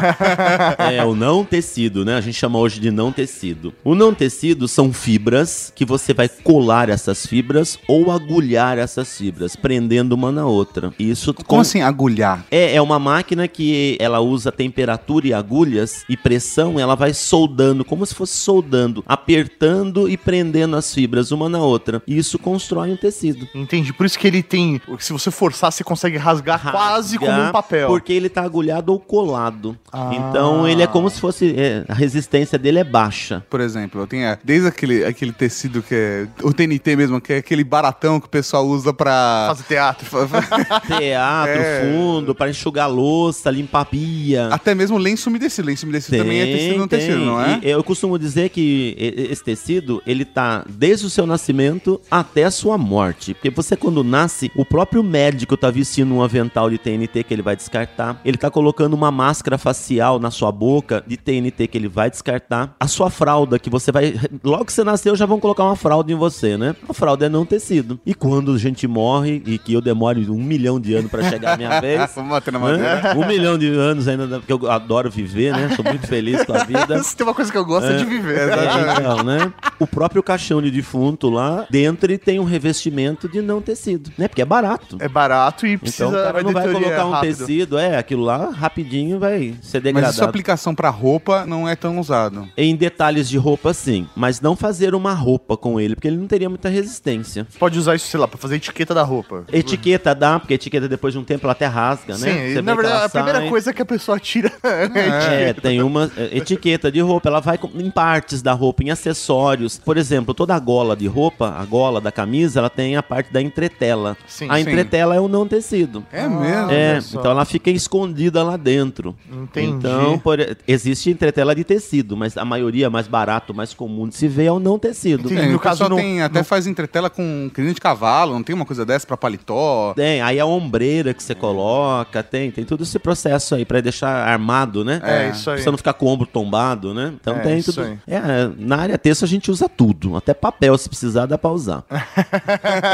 É, 0.93 1.03
o 1.03 1.13
não 1.13 1.43
tecido, 1.43 2.05
né? 2.05 2.15
A 2.15 2.21
gente 2.21 2.35
chama 2.35 2.57
hoje 2.57 2.79
de 2.79 2.89
não 2.89 3.11
tecido. 3.11 3.73
O 3.83 3.95
não 3.95 4.13
tecido 4.13 4.65
são 4.65 4.93
fibras 4.93 5.73
que 5.75 5.83
você 5.83 6.13
vai 6.13 6.29
colar 6.29 6.87
essas 6.87 7.25
fibras 7.25 7.77
ou 7.85 8.11
agulhar 8.11 8.77
essas 8.77 9.17
fibras, 9.17 9.57
prendendo 9.57 10.13
uma 10.13 10.31
na 10.31 10.45
outra. 10.45 10.93
Isso 10.97 11.33
Como 11.33 11.61
assim 11.61 11.81
agulhar? 11.81 12.45
É, 12.49 12.75
é 12.75 12.81
uma 12.81 12.97
máquina 12.97 13.45
que 13.45 13.97
ela 13.99 14.21
usa 14.21 14.53
temperatura 14.53 15.27
e 15.27 15.33
agulhas 15.33 16.05
e 16.07 16.15
pressão, 16.15 16.79
ela 16.79 16.95
vai 16.95 17.13
soldando, 17.13 17.83
como 17.83 18.05
se 18.05 18.15
fosse 18.15 18.37
soldando, 18.37 19.03
apertando 19.05 20.07
e 20.07 20.15
prendendo 20.15 20.77
as 20.77 20.93
fibras 20.93 21.31
uma 21.31 21.49
na 21.49 21.59
outra. 21.59 22.01
E 22.07 22.17
isso 22.17 22.39
constrói 22.39 22.91
um 22.91 22.97
tecido. 22.97 23.32
Entendi. 23.53 23.93
Por 23.93 24.05
isso 24.05 24.17
que 24.17 24.27
ele 24.27 24.41
tem. 24.43 24.81
Se 24.99 25.11
você 25.13 25.29
forçar, 25.31 25.71
você 25.71 25.83
consegue 25.83 26.17
rasgar 26.17 26.71
quase 26.71 27.17
como 27.17 27.31
um 27.31 27.51
papel. 27.51 27.87
Porque 27.87 28.13
ele 28.13 28.29
tá 28.29 28.41
agulhado 28.43 28.91
ou 28.91 28.99
colado. 28.99 29.77
Ah. 29.91 30.11
Então 30.13 30.67
ele 30.67 30.81
é 30.83 30.87
como 30.87 31.09
se 31.09 31.19
fosse. 31.19 31.53
é, 31.57 31.83
a 31.87 31.93
resistência 31.93 32.57
dele 32.57 32.79
é 32.79 32.83
baixa. 32.83 33.43
Por 33.49 33.59
exemplo, 33.61 34.01
eu 34.01 34.07
tenho 34.07 34.23
é, 34.25 34.37
desde 34.43 34.67
aquele, 34.67 35.05
aquele 35.05 35.31
tecido 35.31 35.81
que 35.81 35.93
é. 35.95 36.27
O 36.43 36.53
TNT 36.53 36.95
mesmo, 36.95 37.19
que 37.21 37.33
é 37.33 37.37
aquele 37.37 37.63
baratão 37.63 38.19
que 38.19 38.25
o 38.27 38.29
pessoal 38.29 38.65
usa 38.67 38.93
pra. 38.93 39.45
Fazer 39.49 39.63
teatro. 39.63 40.07
Teatro, 40.97 41.53
É. 41.61 41.81
fundo, 41.93 42.35
para 42.35 42.49
enxugar 42.49 42.89
louça, 42.89 43.49
limpar 43.49 43.85
pia. 43.85 44.47
Até 44.47 44.73
mesmo 44.75 44.97
lenço 44.97 45.29
umedecido. 45.29 45.67
Lenço 45.67 45.85
umedecido 45.85 46.17
também 46.17 46.39
é 46.41 46.45
tecido 46.45 46.77
não 46.77 46.87
tecido, 46.87 47.17
não 47.19 47.41
é? 47.41 47.59
E 47.63 47.69
eu 47.69 47.83
costumo 47.83 48.17
dizer 48.19 48.49
que 48.49 48.95
esse 48.97 49.43
tecido, 49.43 50.01
ele 50.05 50.25
tá 50.25 50.63
desde 50.69 51.05
o 51.05 51.09
seu 51.09 51.25
nascimento 51.25 51.99
até 52.09 52.43
a 52.43 52.51
sua 52.51 52.77
morte. 52.77 53.22
Porque 53.31 53.51
você, 53.51 53.75
quando 53.75 54.03
nasce, 54.03 54.51
o 54.55 54.65
próprio 54.65 55.03
médico 55.03 55.55
tá 55.55 55.69
vestindo 55.69 56.13
um 56.15 56.23
avental 56.23 56.69
de 56.69 56.79
TNT 56.79 57.23
que 57.23 57.33
ele 57.33 57.43
vai 57.43 57.55
descartar. 57.55 58.19
Ele 58.25 58.37
tá 58.37 58.49
colocando 58.49 58.93
uma 58.95 59.11
máscara 59.11 59.57
facial 59.57 60.19
na 60.19 60.31
sua 60.31 60.51
boca 60.51 61.03
de 61.05 61.15
TNT 61.15 61.67
que 61.67 61.77
ele 61.77 61.87
vai 61.87 62.09
descartar. 62.09 62.75
A 62.79 62.87
sua 62.87 63.11
fralda, 63.11 63.59
que 63.59 63.69
você 63.69 63.91
vai. 63.91 64.15
Logo 64.43 64.65
que 64.65 64.73
você 64.73 64.83
nasceu, 64.83 65.15
já 65.15 65.27
vão 65.27 65.39
colocar 65.39 65.63
uma 65.63 65.75
fralda 65.75 66.11
em 66.11 66.15
você, 66.15 66.57
né? 66.57 66.75
A 66.89 66.93
fralda 66.93 67.27
é 67.27 67.29
não 67.29 67.45
tecido. 67.45 67.99
E 68.05 68.15
quando 68.15 68.53
a 68.53 68.57
gente 68.57 68.87
morre, 68.87 69.43
e 69.45 69.59
que 69.59 69.73
eu 69.73 69.81
demore 69.81 70.27
um 70.29 70.41
milhão 70.41 70.79
de 70.79 70.95
anos 70.95 71.11
para 71.11 71.29
chegar 71.29 71.53
a 71.53 71.57
minha 71.57 71.79
vez. 71.81 72.11
Vamos 72.15 72.31
bater 72.31 72.51
na 72.51 72.59
madeira. 72.59 73.01
né? 73.01 73.13
Um 73.13 73.27
milhão 73.27 73.57
de 73.57 73.67
anos 73.67 74.07
ainda, 74.07 74.39
porque 74.39 74.51
eu 74.51 74.71
adoro 74.71 75.11
viver, 75.11 75.53
né? 75.53 75.69
Sou 75.75 75.85
muito 75.85 76.07
feliz 76.07 76.43
com 76.43 76.53
a 76.53 76.63
vida. 76.63 77.01
Se 77.03 77.15
tem 77.15 77.25
uma 77.25 77.33
coisa 77.33 77.51
que 77.51 77.57
eu 77.57 77.65
gosto 77.65 77.91
é, 77.91 77.97
de 77.97 78.05
viver. 78.05 78.49
É, 78.49 78.99
então, 78.99 79.23
né? 79.23 79.53
O 79.79 79.85
próprio 79.85 80.23
caixão 80.23 80.61
de 80.61 80.71
defunto 80.71 81.29
lá, 81.29 81.67
dentro 81.69 82.09
ele 82.09 82.17
tem 82.17 82.39
um 82.39 82.43
revestimento 82.43 83.12
de 83.29 83.41
não 83.41 83.61
tecido, 83.61 84.11
né? 84.17 84.27
Porque 84.27 84.41
é 84.41 84.45
barato. 84.45 84.97
É 84.99 85.07
barato 85.07 85.65
e 85.65 85.77
precisa 85.77 86.05
então 86.05 86.19
o 86.19 86.23
cara 86.23 86.43
não 86.43 86.51
vai 86.51 86.71
colocar 86.71 87.05
um 87.05 87.11
rápido. 87.11 87.37
tecido, 87.37 87.77
é, 87.77 87.97
aquilo 87.97 88.23
lá 88.23 88.51
rapidinho 88.51 89.19
vai 89.19 89.55
ser 89.61 89.77
Mas 89.77 89.83
degradado. 89.83 90.13
isso 90.13 90.23
aplicação 90.23 90.75
pra 90.75 90.89
roupa 90.89 91.45
não 91.45 91.67
é 91.67 91.75
tão 91.75 91.99
usado. 91.99 92.47
Em 92.55 92.75
detalhes 92.75 93.27
de 93.27 93.37
roupa, 93.37 93.73
sim. 93.73 94.07
Mas 94.15 94.39
não 94.39 94.55
fazer 94.55 94.95
uma 94.95 95.13
roupa 95.13 95.57
com 95.57 95.79
ele, 95.79 95.95
porque 95.95 96.07
ele 96.07 96.17
não 96.17 96.27
teria 96.27 96.49
muita 96.49 96.69
resistência. 96.69 97.47
Pode 97.59 97.77
usar 97.79 97.95
isso, 97.95 98.07
sei 98.07 98.19
lá, 98.19 98.27
pra 98.27 98.37
fazer 98.37 98.55
etiqueta 98.55 98.93
da 98.93 99.03
roupa. 99.03 99.45
Etiqueta 99.51 100.13
dá, 100.13 100.39
porque 100.39 100.53
etiqueta 100.53 100.87
depois 100.87 101.13
de 101.13 101.19
um 101.19 101.23
tempo 101.23 101.45
ela 101.45 101.53
até 101.53 101.65
rasga, 101.65 102.15
Sim, 102.15 102.25
né? 102.25 102.53
Você 102.53 102.61
na 102.61 102.75
verdade, 102.75 103.05
a 103.05 103.09
primeira 103.09 103.39
sai. 103.39 103.49
coisa 103.49 103.73
que 103.73 103.81
a 103.81 103.85
pessoa 103.85 104.19
tira 104.19 104.51
é 104.63 105.09
a 105.09 105.33
É, 105.33 105.53
tem 105.53 105.81
uma 105.81 106.11
é, 106.15 106.37
etiqueta 106.37 106.91
de 106.91 106.99
roupa, 106.99 107.27
ela 107.29 107.39
vai 107.39 107.59
em 107.75 107.89
partes 107.89 108.41
da 108.41 108.53
roupa, 108.53 108.83
em 108.83 108.91
acessórios. 108.91 109.77
Por 109.77 109.97
exemplo, 109.97 110.33
toda 110.33 110.55
a 110.55 110.59
gola 110.59 110.95
de 110.95 111.07
roupa, 111.07 111.55
a 111.57 111.65
gola 111.65 111.99
da 111.99 112.11
camisa, 112.11 112.59
ela 112.59 112.69
tem 112.69 112.83
tem 112.83 112.97
a 113.03 113.05
parte 113.05 113.31
da 113.33 113.41
entretela. 113.41 114.15
Sim, 114.27 114.47
a 114.49 114.55
sim. 114.55 114.61
entretela 114.61 115.15
é 115.15 115.19
o 115.19 115.27
não 115.27 115.47
tecido. 115.47 116.03
É 116.11 116.27
mesmo? 116.27 116.71
É, 116.71 116.99
então 117.11 117.31
ela 117.31 117.43
fica 117.45 117.69
escondida 117.69 118.41
lá 118.43 118.55
dentro. 118.57 119.15
Entendi. 119.31 119.67
Então, 119.75 120.17
por- 120.19 120.39
existe 120.67 121.09
entretela 121.09 121.53
de 121.53 121.63
tecido, 121.63 122.15
mas 122.15 122.37
a 122.37 122.45
maioria 122.45 122.89
mais 122.89 123.07
barato, 123.07 123.53
mais 123.53 123.73
comum 123.73 124.07
de 124.07 124.15
se 124.15 124.27
ver 124.27 124.45
é 124.45 124.51
o 124.51 124.59
não 124.59 124.79
tecido. 124.79 125.25
Entendi. 125.25 125.41
É, 125.41 125.45
no 125.51 125.57
o 125.57 125.59
caso, 125.59 125.87
não- 125.89 125.97
tem, 125.97 126.21
até 126.21 126.39
não- 126.39 126.43
faz 126.45 126.65
entretela 126.67 127.09
com 127.09 127.49
crina 127.53 127.73
de 127.73 127.81
cavalo, 127.81 128.33
não 128.33 128.43
tem 128.43 128.55
uma 128.55 128.65
coisa 128.65 128.85
dessa 128.85 129.05
pra 129.05 129.17
paletó? 129.17 129.93
Tem, 129.95 130.21
aí 130.21 130.39
a 130.39 130.45
ombreira 130.45 131.13
que 131.13 131.21
você 131.21 131.35
coloca, 131.35 132.23
tem, 132.23 132.49
tem 132.51 132.63
todo 132.63 132.83
esse 132.83 132.97
processo 132.99 133.55
aí 133.55 133.65
pra 133.65 133.81
deixar 133.81 134.27
armado, 134.27 134.83
né? 134.85 135.01
É, 135.03 135.29
isso 135.29 135.49
aí. 135.49 135.55
Pra 135.57 135.63
você 135.63 135.71
não 135.71 135.77
ficar 135.77 135.93
com 135.93 136.05
o 136.05 136.09
ombro 136.09 136.25
tombado, 136.25 136.93
né? 136.93 137.13
Então 137.19 137.35
É, 137.35 137.39
tem 137.39 137.57
isso 137.57 137.73
tudo. 137.73 137.85
aí. 137.85 137.97
É, 138.07 138.19
na 138.57 138.77
área 138.77 138.97
texto 138.97 139.23
a 139.25 139.27
gente 139.27 139.51
usa 139.51 139.67
tudo, 139.67 140.15
até 140.15 140.33
papel 140.33 140.77
se 140.77 140.87
precisar 140.87 141.25
dá 141.25 141.37
pra 141.37 141.51
usar. 141.51 141.83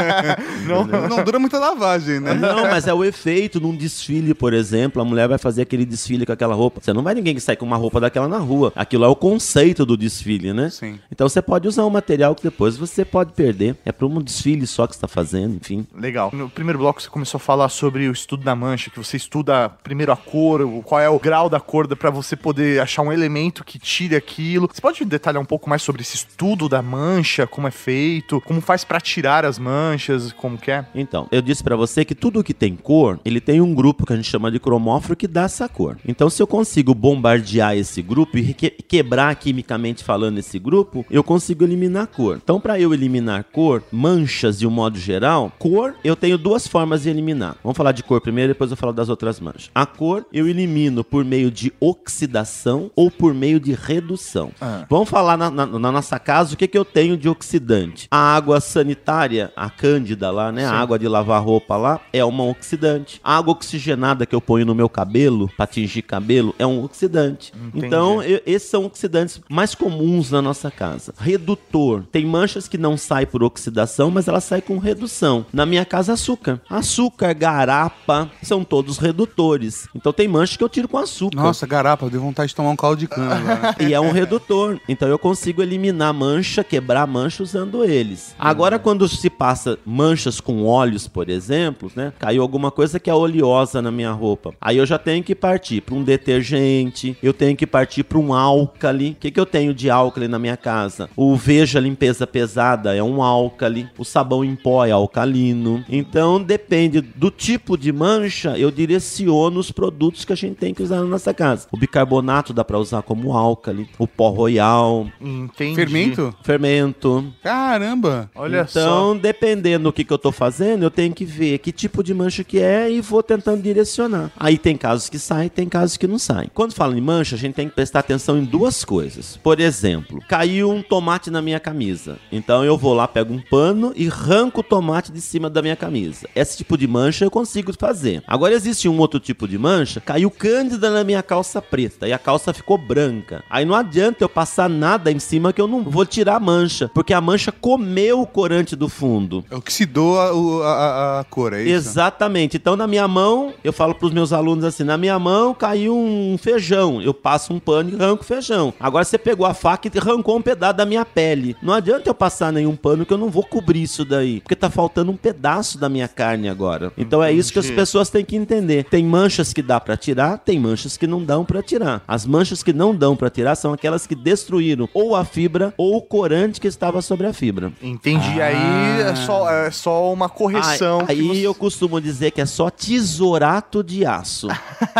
Não, 0.66 0.84
Não 0.84 1.24
dura 1.24 1.38
muita 1.38 1.58
lavagem, 1.58 2.20
né? 2.20 2.34
Não, 2.34 2.62
mas 2.62 2.86
é 2.86 2.94
o 2.94 3.04
efeito 3.04 3.60
num 3.60 3.74
desfile, 3.74 4.34
por 4.34 4.52
exemplo, 4.52 5.00
a 5.00 5.04
mulher 5.04 5.28
vai 5.28 5.38
fazer 5.38 5.62
aquele 5.62 5.84
desfile 5.84 6.24
com 6.26 6.32
aquela 6.32 6.54
roupa. 6.54 6.80
Você 6.80 6.92
não 6.92 7.02
vai 7.02 7.14
ninguém 7.14 7.34
que 7.34 7.40
sai 7.40 7.56
com 7.56 7.64
uma 7.64 7.76
roupa 7.76 8.00
daquela 8.00 8.28
na 8.28 8.38
rua. 8.38 8.72
Aquilo 8.76 9.04
é 9.04 9.08
o 9.08 9.16
conceito 9.16 9.84
do 9.84 9.96
desfile, 9.96 10.52
né? 10.52 10.70
Sim. 10.70 10.98
Então 11.10 11.28
você 11.28 11.42
pode 11.42 11.66
usar 11.68 11.84
um 11.84 11.90
material 11.90 12.34
que 12.34 12.42
depois 12.42 12.76
você 12.76 13.04
pode 13.04 13.32
perder. 13.32 13.76
É 13.84 13.92
para 13.92 14.06
um 14.06 14.22
desfile 14.22 14.66
só 14.66 14.86
que 14.86 14.94
você 14.94 15.00
tá 15.00 15.08
fazendo, 15.08 15.56
enfim. 15.56 15.86
Legal. 15.94 16.30
No 16.32 16.48
primeiro 16.48 16.78
bloco 16.78 17.00
você 17.02 17.08
começou 17.08 17.38
a 17.38 17.40
falar 17.40 17.68
sobre 17.68 18.08
o 18.08 18.12
estudo 18.12 18.44
da 18.44 18.54
mancha, 18.54 18.90
que 18.90 18.98
você 18.98 19.16
estuda 19.16 19.68
primeiro 19.68 20.12
a 20.12 20.16
cor, 20.16 20.66
qual 20.82 21.00
é 21.00 21.08
o 21.08 21.18
grau 21.18 21.48
da 21.48 21.60
cor 21.60 21.86
para 21.96 22.10
você 22.10 22.36
poder 22.36 22.80
achar 22.80 23.02
um 23.02 23.12
elemento 23.12 23.64
que 23.64 23.78
tire 23.78 24.16
aquilo. 24.16 24.68
Você 24.72 24.80
pode 24.80 25.04
detalhar 25.04 25.42
um 25.42 25.46
pouco 25.46 25.68
mais 25.68 25.82
sobre 25.82 26.02
esse 26.02 26.16
estudo 26.16 26.68
da 26.68 26.82
mancha, 26.82 27.46
como 27.46 27.66
é 27.66 27.70
feito, 27.70 28.40
como 28.42 28.60
faz 28.60 28.84
para 28.84 29.00
tirar 29.00 29.44
as 29.44 29.58
manchas, 29.58 29.89
como 30.36 30.56
que 30.58 30.70
é? 30.70 30.84
Então, 30.94 31.26
eu 31.30 31.40
disse 31.42 31.62
pra 31.62 31.76
você 31.76 32.04
que 32.04 32.14
tudo 32.14 32.42
que 32.44 32.54
tem 32.54 32.76
cor, 32.76 33.18
ele 33.24 33.40
tem 33.40 33.60
um 33.60 33.74
grupo 33.74 34.04
que 34.06 34.12
a 34.12 34.16
gente 34.16 34.28
chama 34.28 34.50
de 34.50 34.58
cromóforo 34.60 35.16
que 35.16 35.26
dá 35.28 35.42
essa 35.42 35.68
cor. 35.68 35.96
Então, 36.06 36.28
se 36.30 36.42
eu 36.42 36.46
consigo 36.46 36.94
bombardear 36.94 37.76
esse 37.76 38.00
grupo 38.02 38.38
e 38.38 38.54
que- 38.54 38.70
quebrar 38.70 39.34
quimicamente 39.36 40.02
falando 40.04 40.38
esse 40.38 40.58
grupo, 40.58 41.04
eu 41.10 41.22
consigo 41.24 41.64
eliminar 41.64 42.06
cor. 42.08 42.40
Então, 42.42 42.60
pra 42.60 42.78
eu 42.80 42.92
eliminar 42.94 43.44
cor, 43.52 43.82
manchas 43.92 44.58
de 44.58 44.66
um 44.66 44.70
modo 44.70 44.98
geral, 44.98 45.52
cor, 45.58 45.94
eu 46.04 46.16
tenho 46.16 46.36
duas 46.38 46.66
formas 46.66 47.02
de 47.02 47.10
eliminar. 47.10 47.56
Vamos 47.62 47.76
falar 47.76 47.92
de 47.92 48.02
cor 48.02 48.20
primeiro, 48.20 48.52
depois 48.52 48.70
eu 48.70 48.76
falo 48.76 48.92
das 48.92 49.08
outras 49.08 49.38
manchas. 49.40 49.70
A 49.74 49.86
cor 49.86 50.24
eu 50.32 50.48
elimino 50.48 51.02
por 51.04 51.24
meio 51.24 51.50
de 51.50 51.72
oxidação 51.80 52.90
ou 52.94 53.10
por 53.10 53.32
meio 53.34 53.58
de 53.60 53.72
redução. 53.72 54.50
Ah. 54.60 54.84
Vamos 54.88 55.08
falar 55.08 55.36
na, 55.36 55.50
na- 55.50 55.66
na 55.66 55.92
nossa 55.92 56.18
casa 56.18 56.54
o 56.54 56.56
que, 56.56 56.66
que 56.68 56.76
eu 56.76 56.84
tenho 56.84 57.16
de 57.16 57.28
oxidante. 57.28 58.06
A 58.10 58.34
água 58.34 58.60
sanitária, 58.60 59.52
a 59.56 59.70
cândida 59.80 60.30
lá, 60.30 60.52
né? 60.52 60.66
A 60.66 60.72
água 60.74 60.98
de 60.98 61.08
lavar 61.08 61.42
roupa 61.42 61.74
lá 61.74 61.98
é 62.12 62.22
uma 62.22 62.44
oxidante. 62.44 63.18
A 63.24 63.38
água 63.38 63.52
oxigenada 63.52 64.26
que 64.26 64.34
eu 64.34 64.40
ponho 64.40 64.66
no 64.66 64.74
meu 64.74 64.90
cabelo 64.90 65.48
para 65.56 65.66
tingir 65.66 66.02
cabelo 66.02 66.54
é 66.58 66.66
um 66.66 66.84
oxidante. 66.84 67.50
Entendi. 67.68 67.86
Então, 67.86 68.22
eu- 68.22 68.42
esses 68.44 68.68
são 68.68 68.84
oxidantes 68.84 69.40
mais 69.48 69.74
comuns 69.74 70.30
na 70.30 70.42
nossa 70.42 70.70
casa. 70.70 71.14
Redutor. 71.18 72.04
Tem 72.12 72.26
manchas 72.26 72.68
que 72.68 72.76
não 72.76 72.96
saem 72.96 73.26
por 73.26 73.42
oxidação, 73.42 74.10
mas 74.10 74.28
ela 74.28 74.40
sai 74.40 74.60
com 74.60 74.76
redução. 74.78 75.46
Na 75.52 75.64
minha 75.64 75.84
casa, 75.86 76.12
açúcar. 76.12 76.60
Açúcar, 76.68 77.32
garapa, 77.32 78.30
são 78.42 78.62
todos 78.64 78.98
redutores. 78.98 79.88
Então 79.94 80.12
tem 80.12 80.28
manchas 80.28 80.56
que 80.56 80.64
eu 80.64 80.68
tiro 80.68 80.88
com 80.88 80.98
açúcar. 80.98 81.36
Nossa, 81.36 81.66
garapa, 81.66 82.04
eu 82.06 82.10
dei 82.10 82.20
vontade 82.20 82.48
de 82.50 82.54
tomar 82.54 82.70
um 82.70 82.76
caldo 82.76 82.98
de 82.98 83.06
cana. 83.08 83.74
E 83.80 83.94
é 83.94 84.00
um 84.00 84.10
redutor. 84.12 84.78
Então 84.88 85.08
eu 85.08 85.18
consigo 85.18 85.62
eliminar 85.62 86.12
mancha, 86.12 86.62
quebrar 86.62 87.06
mancha 87.06 87.42
usando 87.42 87.84
eles. 87.84 88.34
Agora, 88.38 88.78
quando 88.78 89.08
se 89.08 89.30
passa 89.30 89.59
manchas 89.84 90.40
com 90.40 90.64
óleos, 90.64 91.06
por 91.08 91.28
exemplo, 91.28 91.90
né? 91.94 92.12
Caiu 92.18 92.42
alguma 92.42 92.70
coisa 92.70 92.98
que 92.98 93.10
é 93.10 93.14
oleosa 93.14 93.80
na 93.82 93.90
minha 93.90 94.12
roupa. 94.12 94.54
Aí 94.60 94.76
eu 94.76 94.86
já 94.86 94.98
tenho 94.98 95.22
que 95.22 95.34
partir 95.34 95.80
para 95.80 95.94
um 95.94 96.02
detergente, 96.02 97.16
eu 97.22 97.32
tenho 97.32 97.56
que 97.56 97.66
partir 97.66 98.04
para 98.04 98.18
um 98.18 98.32
álcali. 98.32 99.10
O 99.10 99.14
que, 99.14 99.30
que 99.30 99.40
eu 99.40 99.46
tenho 99.46 99.74
de 99.74 99.90
álcali 99.90 100.28
na 100.28 100.38
minha 100.38 100.56
casa? 100.56 101.08
O 101.16 101.36
Veja 101.36 101.80
Limpeza 101.80 102.26
Pesada 102.26 102.94
é 102.94 103.02
um 103.02 103.22
álcali, 103.22 103.88
o 103.98 104.04
sabão 104.04 104.44
em 104.44 104.54
pó 104.56 104.84
é 104.84 104.90
alcalino. 104.90 105.84
Então, 105.88 106.42
depende 106.42 107.00
do 107.00 107.30
tipo 107.30 107.76
de 107.76 107.92
mancha, 107.92 108.58
eu 108.58 108.70
direciono 108.70 109.60
os 109.60 109.70
produtos 109.70 110.24
que 110.24 110.32
a 110.32 110.36
gente 110.36 110.56
tem 110.56 110.74
que 110.74 110.82
usar 110.82 110.96
na 110.96 111.04
nossa 111.04 111.32
casa. 111.34 111.66
O 111.70 111.76
bicarbonato 111.76 112.52
dá 112.52 112.64
para 112.64 112.78
usar 112.78 113.02
como 113.02 113.36
álcali, 113.36 113.88
o 113.98 114.06
pó 114.06 114.30
royal, 114.30 115.06
Entendi. 115.20 115.74
Fermento? 115.74 116.34
fermento. 116.42 117.32
Caramba! 117.42 118.30
Olha 118.34 118.66
então, 118.68 119.16
dependendo 119.50 119.84
do 119.84 119.92
que, 119.92 120.04
que 120.04 120.12
eu 120.12 120.18
tô 120.18 120.30
fazendo, 120.30 120.84
eu 120.84 120.90
tenho 120.90 121.12
que 121.12 121.24
ver 121.24 121.58
que 121.58 121.72
tipo 121.72 122.02
de 122.02 122.14
mancha 122.14 122.44
que 122.44 122.60
é 122.60 122.90
e 122.90 123.00
vou 123.00 123.22
tentando 123.22 123.62
direcionar. 123.62 124.30
Aí 124.36 124.56
tem 124.56 124.76
casos 124.76 125.08
que 125.08 125.18
saem, 125.18 125.48
tem 125.48 125.68
casos 125.68 125.96
que 125.96 126.06
não 126.06 126.18
saem. 126.18 126.50
Quando 126.54 126.72
fala 126.72 126.96
em 126.96 127.00
mancha, 127.00 127.34
a 127.34 127.38
gente 127.38 127.54
tem 127.54 127.68
que 127.68 127.74
prestar 127.74 128.00
atenção 128.00 128.38
em 128.38 128.44
duas 128.44 128.84
coisas. 128.84 129.36
Por 129.42 129.58
exemplo, 129.58 130.20
caiu 130.28 130.70
um 130.70 130.82
tomate 130.82 131.30
na 131.30 131.42
minha 131.42 131.58
camisa. 131.58 132.18
Então 132.30 132.64
eu 132.64 132.76
vou 132.76 132.94
lá, 132.94 133.08
pego 133.08 133.34
um 133.34 133.40
pano 133.40 133.92
e 133.96 134.08
arranco 134.08 134.60
o 134.60 134.64
tomate 134.64 135.10
de 135.10 135.20
cima 135.20 135.50
da 135.50 135.62
minha 135.62 135.76
camisa. 135.76 136.28
Esse 136.34 136.58
tipo 136.58 136.78
de 136.78 136.86
mancha 136.86 137.24
eu 137.24 137.30
consigo 137.30 137.72
fazer. 137.78 138.22
Agora 138.26 138.54
existe 138.54 138.88
um 138.88 138.98
outro 138.98 139.18
tipo 139.18 139.48
de 139.48 139.58
mancha, 139.58 140.00
caiu 140.00 140.30
cândida 140.30 140.90
na 140.90 141.02
minha 141.02 141.22
calça 141.22 141.60
preta 141.60 142.06
e 142.06 142.12
a 142.12 142.18
calça 142.18 142.52
ficou 142.52 142.78
branca. 142.78 143.42
Aí 143.50 143.64
não 143.64 143.74
adianta 143.74 144.22
eu 144.22 144.28
passar 144.28 144.68
nada 144.68 145.10
em 145.10 145.18
cima 145.18 145.52
que 145.52 145.60
eu 145.60 145.66
não 145.66 145.82
vou 145.82 146.06
tirar 146.06 146.36
a 146.36 146.40
mancha, 146.40 146.90
porque 146.94 147.12
a 147.12 147.20
mancha 147.20 147.50
comeu 147.50 148.20
o 148.20 148.26
corante 148.26 148.76
do 148.76 148.88
fundo. 148.88 149.39
Oxidou 149.50 150.18
a, 150.20 150.32
o- 150.34 150.62
a- 150.62 150.66
a- 150.74 151.20
a 151.20 151.24
cor, 151.24 151.52
é 151.52 151.62
isso? 151.62 151.88
Exatamente. 151.90 152.56
Então, 152.56 152.76
na 152.76 152.86
minha 152.86 153.06
mão, 153.08 153.52
eu 153.62 153.72
falo 153.72 153.94
pros 153.94 154.12
meus 154.12 154.32
alunos 154.32 154.64
assim: 154.64 154.84
na 154.84 154.96
minha 154.96 155.18
mão 155.18 155.54
caiu 155.54 155.96
um 155.96 156.36
feijão. 156.38 157.00
Eu 157.02 157.12
passo 157.14 157.52
um 157.52 157.58
pano 157.58 157.90
e 157.90 157.94
arranco 157.94 158.22
o 158.22 158.26
feijão. 158.26 158.72
Agora 158.80 159.04
você 159.04 159.18
pegou 159.18 159.46
a 159.46 159.54
faca 159.54 159.88
e 159.88 159.98
arrancou 159.98 160.36
um 160.36 160.42
pedaço 160.42 160.74
da 160.76 160.86
minha 160.86 161.04
pele. 161.04 161.56
Não 161.62 161.74
adianta 161.74 162.08
eu 162.08 162.14
passar 162.14 162.52
nenhum 162.52 162.76
pano 162.76 163.04
que 163.06 163.12
eu 163.12 163.18
não 163.18 163.28
vou 163.30 163.44
cobrir 163.44 163.82
isso 163.82 164.04
daí. 164.04 164.40
Porque 164.40 164.56
tá 164.56 164.70
faltando 164.70 165.10
um 165.10 165.16
pedaço 165.16 165.78
da 165.78 165.88
minha 165.88 166.08
carne 166.08 166.48
agora. 166.48 166.92
Então 166.96 167.22
é 167.22 167.32
isso 167.32 167.52
que 167.52 167.58
as 167.58 167.70
pessoas 167.70 168.10
têm 168.10 168.24
que 168.24 168.36
entender. 168.36 168.84
Tem 168.84 169.04
manchas 169.04 169.52
que 169.52 169.62
dá 169.62 169.80
pra 169.80 169.96
tirar, 169.96 170.38
tem 170.38 170.58
manchas 170.58 170.96
que 170.96 171.06
não 171.06 171.22
dão 171.24 171.44
pra 171.44 171.62
tirar. 171.62 172.02
As 172.06 172.24
manchas 172.26 172.62
que 172.62 172.72
não 172.72 172.94
dão 172.94 173.16
pra 173.16 173.30
tirar 173.30 173.54
são 173.54 173.72
aquelas 173.72 174.06
que 174.06 174.14
destruíram 174.14 174.88
ou 174.94 175.14
a 175.16 175.24
fibra 175.24 175.72
ou 175.76 175.96
o 175.96 176.02
corante 176.02 176.60
que 176.60 176.66
estava 176.68 177.02
sobre 177.02 177.26
a 177.26 177.32
fibra. 177.32 177.72
Entendi. 177.82 178.40
Aí 178.40 179.00
é 179.02 179.14
só, 179.30 179.50
é 179.50 179.70
só 179.70 180.12
uma 180.12 180.28
correção. 180.28 181.04
Aí, 181.08 181.22
você- 181.22 181.46
eu 181.46 181.54
costumo 181.54 182.00
dizer 182.00 182.30
que 182.30 182.40
é 182.40 182.46
só 182.46 182.70
tesourato 182.70 183.82
de 183.82 184.04
aço. 184.04 184.48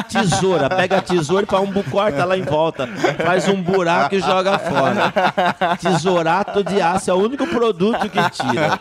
Tesoura, 0.09 0.69
pega 0.69 0.99
a 0.99 1.03
tesoura 1.03 1.45
e 1.45 1.47
faz 1.47 1.63
um 1.69 1.73
bu- 1.73 1.85
corta 1.85 2.25
lá 2.25 2.37
em 2.37 2.43
volta. 2.43 2.87
Faz 3.25 3.49
um 3.49 3.61
buraco 3.63 4.15
e 4.15 4.21
joga 4.21 4.59
fora. 4.59 5.13
Tesourato 5.81 6.63
de 6.65 6.81
aço 6.81 7.11
é 7.11 7.15
o 7.15 7.19
único 7.19 7.47
produto 7.47 8.09
que 8.09 8.31
tira. 8.31 8.79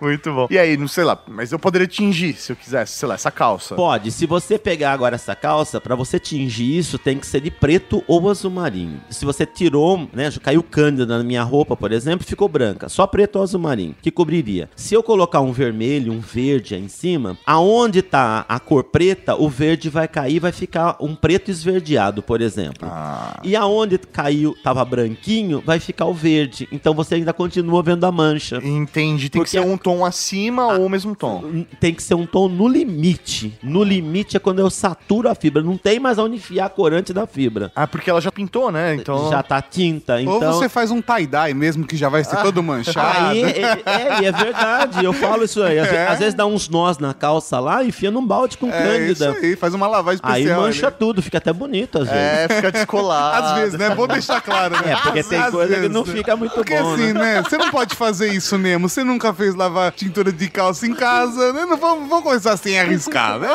Muito 0.00 0.32
bom. 0.32 0.46
E 0.50 0.58
aí, 0.58 0.76
não 0.76 0.88
sei 0.88 1.04
lá, 1.04 1.18
mas 1.26 1.52
eu 1.52 1.58
poderia 1.58 1.86
tingir 1.86 2.34
se 2.34 2.52
eu 2.52 2.56
quisesse, 2.56 2.94
sei 2.94 3.08
lá, 3.08 3.14
essa 3.14 3.30
calça. 3.30 3.74
Pode, 3.74 4.10
se 4.10 4.26
você 4.26 4.58
pegar 4.58 4.92
agora 4.92 5.14
essa 5.14 5.34
calça, 5.34 5.80
pra 5.80 5.94
você 5.94 6.18
tingir 6.18 6.76
isso, 6.78 6.98
tem 6.98 7.18
que 7.18 7.26
ser 7.26 7.40
de 7.40 7.50
preto 7.50 8.02
ou 8.06 8.28
azul 8.30 8.50
marinho. 8.50 9.00
Se 9.10 9.24
você 9.24 9.44
tirou, 9.46 10.08
né, 10.12 10.30
caiu 10.42 10.62
cândida 10.62 11.18
na 11.18 11.22
minha 11.24 11.42
roupa, 11.42 11.76
por 11.76 11.92
exemplo, 11.92 12.26
ficou 12.26 12.48
branca, 12.48 12.88
só 12.88 13.06
preto 13.06 13.36
ou 13.36 13.42
azul 13.42 13.60
marinho, 13.60 13.94
que 14.02 14.10
cobriria. 14.10 14.68
Se 14.74 14.94
eu 14.94 15.02
colocar 15.02 15.40
um 15.40 15.52
vermelho, 15.52 16.12
um 16.12 16.20
verde 16.20 16.74
aí 16.74 16.82
em 16.82 16.88
cima, 16.88 17.38
aonde 17.46 18.02
tá 18.02 18.44
a 18.48 18.58
cor 18.58 18.84
preta, 18.84 19.36
o 19.36 19.48
verde 19.48 19.88
vai 19.88 20.08
cair, 20.08 20.40
vai 20.40 20.52
ficar 20.52 20.96
um 21.00 21.14
preto 21.14 21.50
esverdeado, 21.50 22.22
por 22.22 22.40
exemplo. 22.40 22.88
Ah, 22.90 23.11
E 23.42 23.54
aonde 23.56 23.98
caiu, 23.98 24.54
tava 24.62 24.84
branquinho, 24.84 25.62
vai 25.64 25.78
ficar 25.80 26.06
o 26.06 26.14
verde. 26.14 26.68
Então 26.72 26.94
você 26.94 27.16
ainda 27.16 27.32
continua 27.32 27.82
vendo 27.82 28.04
a 28.04 28.12
mancha. 28.12 28.56
entendi. 28.62 29.28
Tem 29.28 29.42
que 29.42 29.48
Porque 29.50 29.50
ser 29.50 29.60
um 29.60 29.76
tom 29.76 30.04
acima 30.04 30.66
ou 30.74 30.86
o 30.86 30.88
mesmo 30.90 31.14
tom. 31.14 31.64
Tem 31.80 31.94
que 31.94 32.02
ser 32.02 32.14
um 32.14 32.26
tom 32.26 32.48
no 32.48 32.68
limite. 32.68 33.54
No 33.62 33.82
limite 33.82 34.36
é 34.36 34.40
quando 34.40 34.58
eu 34.60 34.70
saturo 34.70 35.28
a 35.28 35.34
fibra. 35.34 35.62
Não 35.62 35.76
tem 35.76 35.98
mais 35.98 36.18
onde 36.18 36.36
enfiar 36.36 36.66
a 36.66 36.70
corante 36.70 37.12
da 37.12 37.26
fibra. 37.26 37.70
Ah, 37.74 37.86
porque 37.86 38.08
ela 38.10 38.20
já 38.20 38.30
pintou, 38.32 38.70
né? 38.70 38.94
Então. 38.94 39.30
Já 39.30 39.42
tá 39.42 39.60
tinta. 39.62 40.14
Ou 40.14 40.20
Então. 40.20 40.52
você 40.52 40.68
faz 40.68 40.90
um 40.90 41.00
tie-dye 41.00 41.54
mesmo, 41.54 41.86
que 41.86 41.96
já 41.96 42.08
vai 42.08 42.24
ser 42.24 42.36
todo 42.42 42.62
manchado. 42.62 43.28
Aí, 43.30 43.42
é, 43.42 43.82
é, 43.84 44.22
e 44.22 44.26
é 44.26 44.32
verdade, 44.32 45.04
eu 45.04 45.12
falo 45.12 45.44
isso 45.44 45.62
aí. 45.62 45.78
Às, 45.78 45.88
ve- 45.90 45.96
às 46.06 46.18
vezes 46.18 46.34
dá 46.34 46.46
uns 46.46 46.68
nós 46.68 46.98
na 46.98 47.12
calça 47.14 47.58
lá 47.60 47.82
e 47.82 47.88
enfia 47.88 48.10
num 48.10 48.24
balde 48.26 48.56
com 48.58 48.68
É 48.70 49.08
isso 49.10 49.20
cândida. 49.24 49.46
aí, 49.46 49.56
faz 49.56 49.74
uma 49.74 49.86
lavagem 49.86 50.20
Aí 50.22 50.42
especial. 50.42 50.62
mancha 50.62 50.86
ali. 50.88 50.96
tudo, 50.98 51.22
fica 51.22 51.38
até 51.38 51.52
bonito 51.52 51.98
às 51.98 52.08
vezes. 52.08 52.22
É, 52.22 52.48
fica 52.48 52.72
descolado. 52.72 53.21
Às 53.30 53.58
vezes, 53.58 53.78
né? 53.78 53.94
Vou 53.94 54.06
deixar 54.06 54.40
claro, 54.40 54.74
né? 54.84 54.92
É, 54.92 54.96
porque 54.96 55.22
tem 55.22 55.38
Às 55.38 55.50
coisa 55.50 55.72
que 55.74 55.80
vezes, 55.80 55.94
não 55.94 56.04
né? 56.04 56.12
fica 56.12 56.36
muito 56.36 56.54
Porque 56.54 56.78
bom, 56.78 56.94
assim, 56.94 57.12
né? 57.12 57.34
né? 57.34 57.42
Você 57.42 57.56
não 57.58 57.70
pode 57.70 57.94
fazer 57.94 58.32
isso 58.32 58.58
mesmo. 58.58 58.88
Você 58.88 59.04
nunca 59.04 59.32
fez 59.32 59.54
lavar 59.54 59.92
tintura 59.92 60.32
de 60.32 60.48
calça 60.48 60.86
em 60.86 60.94
casa, 60.94 61.52
né? 61.52 61.64
Não 61.64 61.76
vamos, 61.76 62.08
vamos 62.08 62.24
começar 62.24 62.56
sem 62.56 62.78
arriscar, 62.78 63.38
né? 63.38 63.48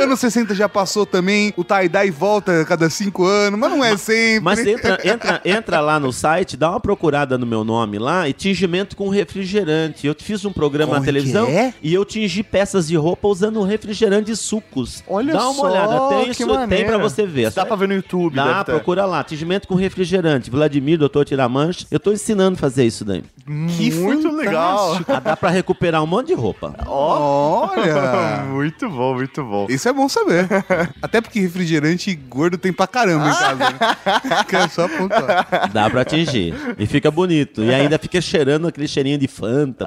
Anos 0.00 0.20
60 0.20 0.54
já 0.54 0.68
passou 0.68 1.06
também, 1.06 1.52
o 1.56 1.64
tie-dye 1.64 2.10
volta 2.10 2.60
a 2.60 2.64
cada 2.64 2.88
cinco 2.90 3.24
anos, 3.24 3.58
mas 3.58 3.70
não 3.70 3.84
é 3.84 3.96
sempre. 3.96 4.40
Mas 4.40 4.58
entra, 4.66 4.98
entra, 5.04 5.40
entra 5.44 5.80
lá 5.80 5.98
no 5.98 6.12
site, 6.12 6.56
dá 6.56 6.70
uma 6.70 6.80
procurada 6.80 7.36
no 7.38 7.46
meu 7.46 7.64
nome 7.64 7.98
lá 7.98 8.28
e 8.28 8.32
tingimento 8.32 8.96
com 8.96 9.08
refrigerante. 9.08 10.06
Eu 10.06 10.14
fiz 10.18 10.44
um 10.44 10.52
programa 10.52 10.90
Como 10.92 11.00
na 11.00 11.04
televisão 11.04 11.46
que 11.46 11.52
é? 11.52 11.74
e 11.82 11.92
eu 11.94 12.04
tingi 12.04 12.42
peças 12.42 12.88
de 12.88 12.96
roupa 12.96 13.28
usando 13.28 13.62
refrigerante 13.62 14.30
e 14.30 14.36
sucos. 14.36 15.02
Olha 15.06 15.32
dá 15.32 15.44
uma 15.48 15.54
só, 15.54 15.66
olhada, 15.66 16.08
tem 16.08 16.24
que 16.24 16.42
isso, 16.42 16.66
tem 16.68 16.84
pra 16.86 16.98
você 16.98 17.26
ver. 17.26 17.50
Dá 17.50 17.64
pra 17.64 17.76
ver 17.76 17.88
no 17.88 17.94
YouTube. 17.94 18.34
Dá, 18.34 18.44
ter. 18.64 18.72
procura 18.72 19.04
lá, 19.06 19.22
tingimento 19.24 19.66
com 19.66 19.74
refrigerante. 19.74 20.50
Vladimir, 20.50 20.98
doutor 20.98 21.24
Tiramancha. 21.24 21.86
Eu 21.90 21.98
tô 22.00 22.12
ensinando 22.12 22.56
a 22.56 22.58
fazer 22.60 22.84
isso 22.84 23.04
daí. 23.04 23.22
Que 23.76 23.90
Muito 23.92 24.22
fantástico. 24.30 24.36
legal. 24.36 24.98
Ah, 25.08 25.20
dá 25.20 25.36
pra 25.36 25.50
recuperar 25.50 26.02
um 26.02 26.06
monte 26.06 26.28
de 26.28 26.34
roupa. 26.34 26.74
Olha! 26.86 28.44
muito 28.50 28.88
bom, 28.88 29.14
muito 29.14 29.42
bom. 29.44 29.66
Isso 29.68 29.88
é 29.88 29.92
bom 29.92 30.08
saber. 30.08 30.46
Até 31.02 31.20
porque 31.20 31.40
refrigerante 31.40 32.14
gordo 32.14 32.56
tem 32.58 32.72
pra 32.72 32.86
caramba 32.86 33.28
em 33.28 33.32
casa. 33.32 33.54
Né? 33.70 33.78
Quero 34.48 34.70
só 34.70 34.84
apontar. 34.84 35.70
Dá 35.72 35.90
pra 35.90 36.02
atingir. 36.02 36.54
E 36.78 36.86
fica 36.86 37.10
bonito. 37.10 37.62
E 37.62 37.72
ainda 37.74 37.98
fica 37.98 38.20
cheirando 38.20 38.68
aquele 38.68 38.86
cheirinho 38.86 39.18
de 39.18 39.26
Fanta. 39.26 39.86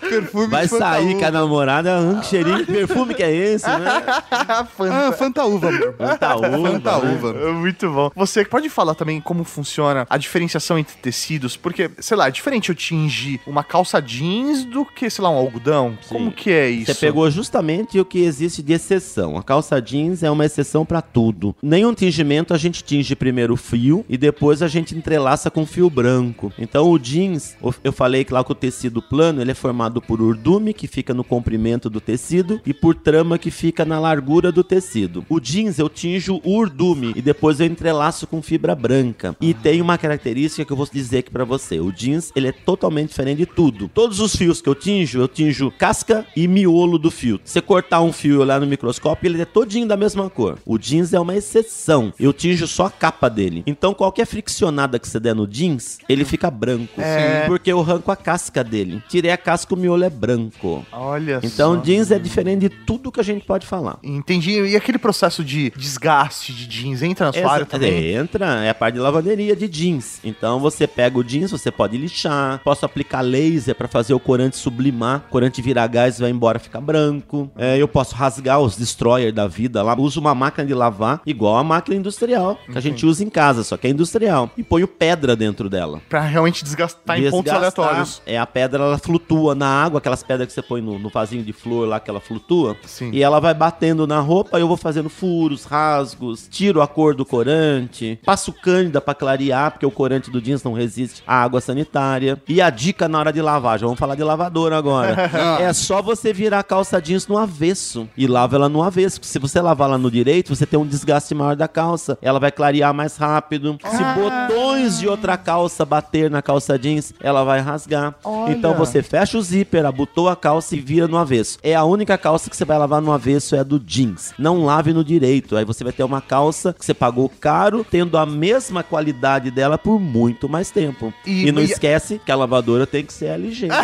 Perfume 0.00 0.46
Vai 0.48 0.62
de 0.64 0.68
Fanta 0.68 0.84
sair 0.84 1.18
com 1.18 1.24
a 1.24 1.30
namorada, 1.30 1.98
hum, 1.98 2.20
que 2.20 2.26
cheirinho, 2.26 2.64
que 2.64 2.72
perfume 2.72 3.14
que 3.14 3.22
é 3.22 3.32
esse, 3.34 3.66
né? 3.66 4.02
Ah, 4.30 5.12
Fanta 5.12 5.44
Uva, 5.44 5.67
amor. 5.68 5.94
Fanta 5.96 6.36
uva. 6.36 6.70
Fanta 6.70 6.98
né? 6.98 7.14
Uva. 7.14 7.38
É 7.38 7.52
Muito 7.52 7.90
bom. 7.90 8.10
Você 8.14 8.44
pode 8.44 8.68
falar 8.68 8.94
também 8.94 9.20
como 9.20 9.44
funciona 9.44 10.06
a 10.08 10.16
diferenciação 10.16 10.78
entre 10.78 10.96
tecidos? 10.96 11.56
Porque, 11.56 11.90
sei 11.98 12.16
lá, 12.16 12.28
é 12.28 12.30
diferente 12.30 12.68
eu 12.68 12.74
tingir 12.74 13.40
uma 13.46 13.62
calça 13.62 14.00
jeans 14.00 14.64
do 14.64 14.84
que, 14.84 15.08
sei 15.10 15.22
lá, 15.22 15.30
um 15.30 15.36
algodão? 15.36 15.98
Como 16.08 16.32
que 16.32 16.50
é 16.50 16.70
isso? 16.70 16.92
Você 16.92 17.06
pegou 17.06 17.30
justamente 17.30 17.98
o 17.98 18.04
que 18.04 18.20
existe 18.20 18.62
de 18.62 18.72
exceção. 18.72 19.36
A 19.36 19.42
calça 19.42 19.80
jeans 19.80 20.22
é 20.22 20.30
uma 20.30 20.44
exceção 20.44 20.84
pra 20.84 21.02
tudo. 21.02 21.54
Nenhum 21.62 21.94
tingimento 21.94 22.54
a 22.54 22.58
gente 22.58 22.82
tinge 22.82 23.14
primeiro 23.14 23.54
o 23.54 23.56
fio 23.56 24.04
e 24.08 24.16
depois 24.16 24.62
a 24.62 24.68
gente 24.68 24.96
entrelaça 24.96 25.50
com 25.50 25.66
fio 25.66 25.90
branco. 25.90 26.52
Então 26.58 26.90
o 26.90 26.98
jeans, 26.98 27.56
eu 27.82 27.92
falei 27.92 28.24
que 28.24 28.32
lá 28.32 28.42
que 28.44 28.52
o 28.52 28.54
tecido 28.54 29.02
plano 29.02 29.40
ele 29.40 29.50
é 29.50 29.54
formado 29.54 30.00
por 30.00 30.20
urdume 30.20 30.72
que 30.72 30.86
fica 30.86 31.12
no 31.12 31.24
comprimento 31.24 31.90
do 31.90 32.00
tecido 32.00 32.60
e 32.64 32.72
por 32.72 32.94
trama 32.94 33.38
que 33.38 33.50
fica 33.50 33.84
na 33.84 33.98
largura 33.98 34.50
do 34.52 34.64
tecido. 34.64 35.24
O 35.28 35.40
jeans 35.40 35.57
eu 35.78 35.88
tinjo 35.88 36.40
urdume 36.44 37.12
e 37.16 37.20
depois 37.22 37.58
eu 37.58 37.66
entrelaço 37.66 38.26
com 38.26 38.40
fibra 38.40 38.74
branca. 38.74 39.34
E 39.40 39.52
tem 39.52 39.80
uma 39.82 39.98
característica 39.98 40.64
que 40.64 40.72
eu 40.72 40.76
vou 40.76 40.88
dizer 40.90 41.18
aqui 41.18 41.30
pra 41.30 41.44
você. 41.44 41.80
O 41.80 41.90
jeans 41.90 42.30
ele 42.36 42.48
é 42.48 42.52
totalmente 42.52 43.08
diferente 43.08 43.38
de 43.38 43.46
tudo. 43.46 43.88
Todos 43.92 44.20
os 44.20 44.36
fios 44.36 44.60
que 44.60 44.68
eu 44.68 44.74
tinjo, 44.74 45.20
eu 45.20 45.26
tinjo 45.28 45.72
casca 45.76 46.24
e 46.36 46.46
miolo 46.46 46.98
do 46.98 47.10
fio. 47.10 47.40
Se 47.44 47.54
você 47.54 47.60
cortar 47.60 48.00
um 48.02 48.12
fio 48.12 48.34
e 48.34 48.38
olhar 48.38 48.60
no 48.60 48.66
microscópio, 48.66 49.28
ele 49.28 49.42
é 49.42 49.44
todinho 49.44 49.86
da 49.88 49.96
mesma 49.96 50.30
cor. 50.30 50.58
O 50.64 50.78
jeans 50.78 51.12
é 51.12 51.18
uma 51.20 51.34
exceção. 51.34 52.12
Eu 52.20 52.32
tinjo 52.32 52.66
só 52.68 52.86
a 52.86 52.90
capa 52.90 53.28
dele. 53.28 53.62
Então 53.66 53.92
qualquer 53.94 54.26
friccionada 54.26 54.98
que 54.98 55.08
você 55.08 55.18
der 55.18 55.34
no 55.34 55.46
jeans, 55.46 55.98
ele 56.08 56.24
fica 56.24 56.50
branco. 56.50 57.00
É. 57.00 57.46
Porque 57.46 57.72
eu 57.72 57.80
arranco 57.80 58.10
a 58.10 58.16
casca 58.16 58.62
dele. 58.62 59.02
Tirei 59.08 59.30
a 59.30 59.36
casca, 59.36 59.74
o 59.74 59.78
miolo 59.78 60.04
é 60.04 60.10
branco. 60.10 60.84
Olha 60.92 61.40
Então 61.42 61.74
só. 61.74 61.80
jeans 61.80 62.10
é 62.10 62.18
diferente 62.18 62.60
de 62.60 62.68
tudo 62.68 63.10
que 63.10 63.20
a 63.20 63.24
gente 63.24 63.44
pode 63.44 63.66
falar. 63.66 63.98
Entendi. 64.02 64.50
E 64.60 64.76
aquele 64.76 64.98
processo 64.98 65.42
de 65.44 65.47
desgaste 65.76 66.52
de 66.52 66.66
jeans 66.66 67.02
entra 67.02 67.26
na 67.26 67.32
sua 67.32 67.50
área 67.52 67.62
Essa- 67.62 67.70
também? 67.70 68.12
Entra, 68.14 68.64
é 68.64 68.70
a 68.70 68.74
parte 68.74 68.94
de 68.94 69.00
lavanderia 69.00 69.54
de 69.56 69.66
jeans. 69.68 70.20
Então 70.22 70.58
você 70.60 70.86
pega 70.86 71.18
o 71.18 71.24
jeans, 71.24 71.50
você 71.50 71.70
pode 71.70 71.96
lixar, 71.96 72.60
posso 72.64 72.84
aplicar 72.84 73.20
laser 73.20 73.74
pra 73.74 73.88
fazer 73.88 74.14
o 74.14 74.20
corante 74.20 74.56
sublimar, 74.56 75.24
corante 75.30 75.60
virar 75.62 75.86
gás 75.86 76.18
vai 76.18 76.30
embora 76.30 76.58
ficar 76.58 76.80
branco. 76.80 77.50
É, 77.56 77.76
eu 77.76 77.88
posso 77.88 78.14
rasgar 78.14 78.60
os 78.60 78.76
destroyer 78.76 79.32
da 79.32 79.46
vida 79.46 79.82
lá, 79.82 79.94
uso 79.98 80.20
uma 80.20 80.34
máquina 80.34 80.66
de 80.66 80.74
lavar 80.74 81.20
igual 81.26 81.56
a 81.56 81.64
máquina 81.64 81.96
industrial 81.96 82.58
que 82.70 82.76
a 82.76 82.80
gente 82.80 83.04
usa 83.06 83.24
em 83.24 83.30
casa, 83.30 83.64
só 83.64 83.76
que 83.76 83.86
é 83.86 83.90
industrial. 83.90 84.50
E 84.56 84.62
ponho 84.62 84.86
pedra 84.88 85.34
dentro 85.34 85.68
dela. 85.68 86.00
Pra 86.08 86.20
realmente 86.20 86.62
desgastar 86.64 87.18
em 87.18 87.30
pontos 87.30 87.52
Desgastar. 87.52 87.84
aleatórios. 87.86 88.22
É 88.26 88.38
a 88.38 88.46
pedra, 88.46 88.82
ela 88.84 88.98
flutua 88.98 89.54
na 89.54 89.66
água, 89.84 89.98
aquelas 89.98 90.22
pedras 90.22 90.46
que 90.48 90.52
você 90.52 90.62
põe 90.62 90.80
no, 90.80 90.98
no 90.98 91.08
vasinho 91.08 91.42
de 91.42 91.52
flor 91.52 91.86
lá, 91.88 92.00
que 92.00 92.10
ela 92.10 92.20
flutua. 92.20 92.76
Sim. 92.84 93.10
E 93.12 93.22
ela 93.22 93.40
vai 93.40 93.54
batendo 93.54 94.06
na 94.06 94.20
roupa, 94.20 94.58
eu 94.58 94.68
vou 94.68 94.76
fazendo 94.76 95.08
furos, 95.38 95.64
rasgos, 95.64 96.48
tiro 96.50 96.82
a 96.82 96.88
cor 96.88 97.14
do 97.14 97.24
corante, 97.24 98.18
passo 98.24 98.52
cândida 98.52 99.00
pra 99.00 99.14
clarear, 99.14 99.70
porque 99.70 99.86
o 99.86 99.90
corante 99.90 100.32
do 100.32 100.40
jeans 100.40 100.64
não 100.64 100.72
resiste 100.72 101.22
à 101.24 101.44
água 101.44 101.60
sanitária. 101.60 102.42
E 102.48 102.60
a 102.60 102.68
dica 102.70 103.08
na 103.08 103.20
hora 103.20 103.32
de 103.32 103.40
lavar, 103.40 103.78
já 103.78 103.86
vamos 103.86 104.00
falar 104.00 104.16
de 104.16 104.24
lavador 104.24 104.72
agora. 104.72 105.30
é 105.62 105.72
só 105.72 106.02
você 106.02 106.32
virar 106.32 106.58
a 106.58 106.62
calça 106.64 107.00
jeans 107.00 107.28
no 107.28 107.38
avesso 107.38 108.08
e 108.16 108.26
lava 108.26 108.56
ela 108.56 108.68
no 108.68 108.82
avesso. 108.82 109.20
Se 109.22 109.38
você 109.38 109.60
lavar 109.60 109.88
ela 109.88 109.98
no 109.98 110.10
direito, 110.10 110.56
você 110.56 110.66
tem 110.66 110.78
um 110.78 110.86
desgaste 110.86 111.32
maior 111.36 111.54
da 111.54 111.68
calça. 111.68 112.18
Ela 112.20 112.40
vai 112.40 112.50
clarear 112.50 112.92
mais 112.92 113.16
rápido. 113.16 113.78
Se 113.84 114.02
botões 114.18 114.98
de 114.98 115.06
outra 115.06 115.36
calça 115.36 115.84
bater 115.84 116.28
na 116.28 116.42
calça 116.42 116.76
jeans, 116.76 117.14
ela 117.20 117.44
vai 117.44 117.60
rasgar. 117.60 118.16
Olha. 118.24 118.52
Então 118.52 118.74
você 118.74 119.04
fecha 119.04 119.38
o 119.38 119.42
zíper, 119.42 119.86
abotou 119.86 120.28
a 120.28 120.34
calça 120.34 120.74
e 120.74 120.80
vira 120.80 121.06
no 121.06 121.16
avesso. 121.16 121.58
É 121.62 121.76
a 121.76 121.84
única 121.84 122.18
calça 122.18 122.50
que 122.50 122.56
você 122.56 122.64
vai 122.64 122.76
lavar 122.76 123.00
no 123.00 123.12
avesso 123.12 123.54
é 123.54 123.60
a 123.60 123.62
do 123.62 123.78
jeans. 123.78 124.34
Não 124.36 124.64
lave 124.64 124.92
no 124.92 125.04
direito. 125.04 125.27
Aí 125.56 125.64
você 125.64 125.84
vai 125.84 125.92
ter 125.92 126.02
uma 126.04 126.20
calça 126.20 126.74
que 126.78 126.84
você 126.84 126.94
pagou 126.94 127.28
caro, 127.40 127.84
tendo 127.88 128.16
a 128.16 128.24
mesma 128.26 128.82
qualidade 128.82 129.50
dela 129.50 129.76
por 129.78 130.00
muito 130.00 130.48
mais 130.48 130.70
tempo. 130.70 131.12
E- 131.26 131.46
E, 131.48 131.52
não 131.52 131.62
e- 131.62 131.66
esquece 131.66 132.20
que 132.24 132.32
a 132.32 132.36
lavadora 132.36 132.86
tem 132.86 133.04
que 133.04 133.12
ser 133.12 133.26
LG. 133.26 133.68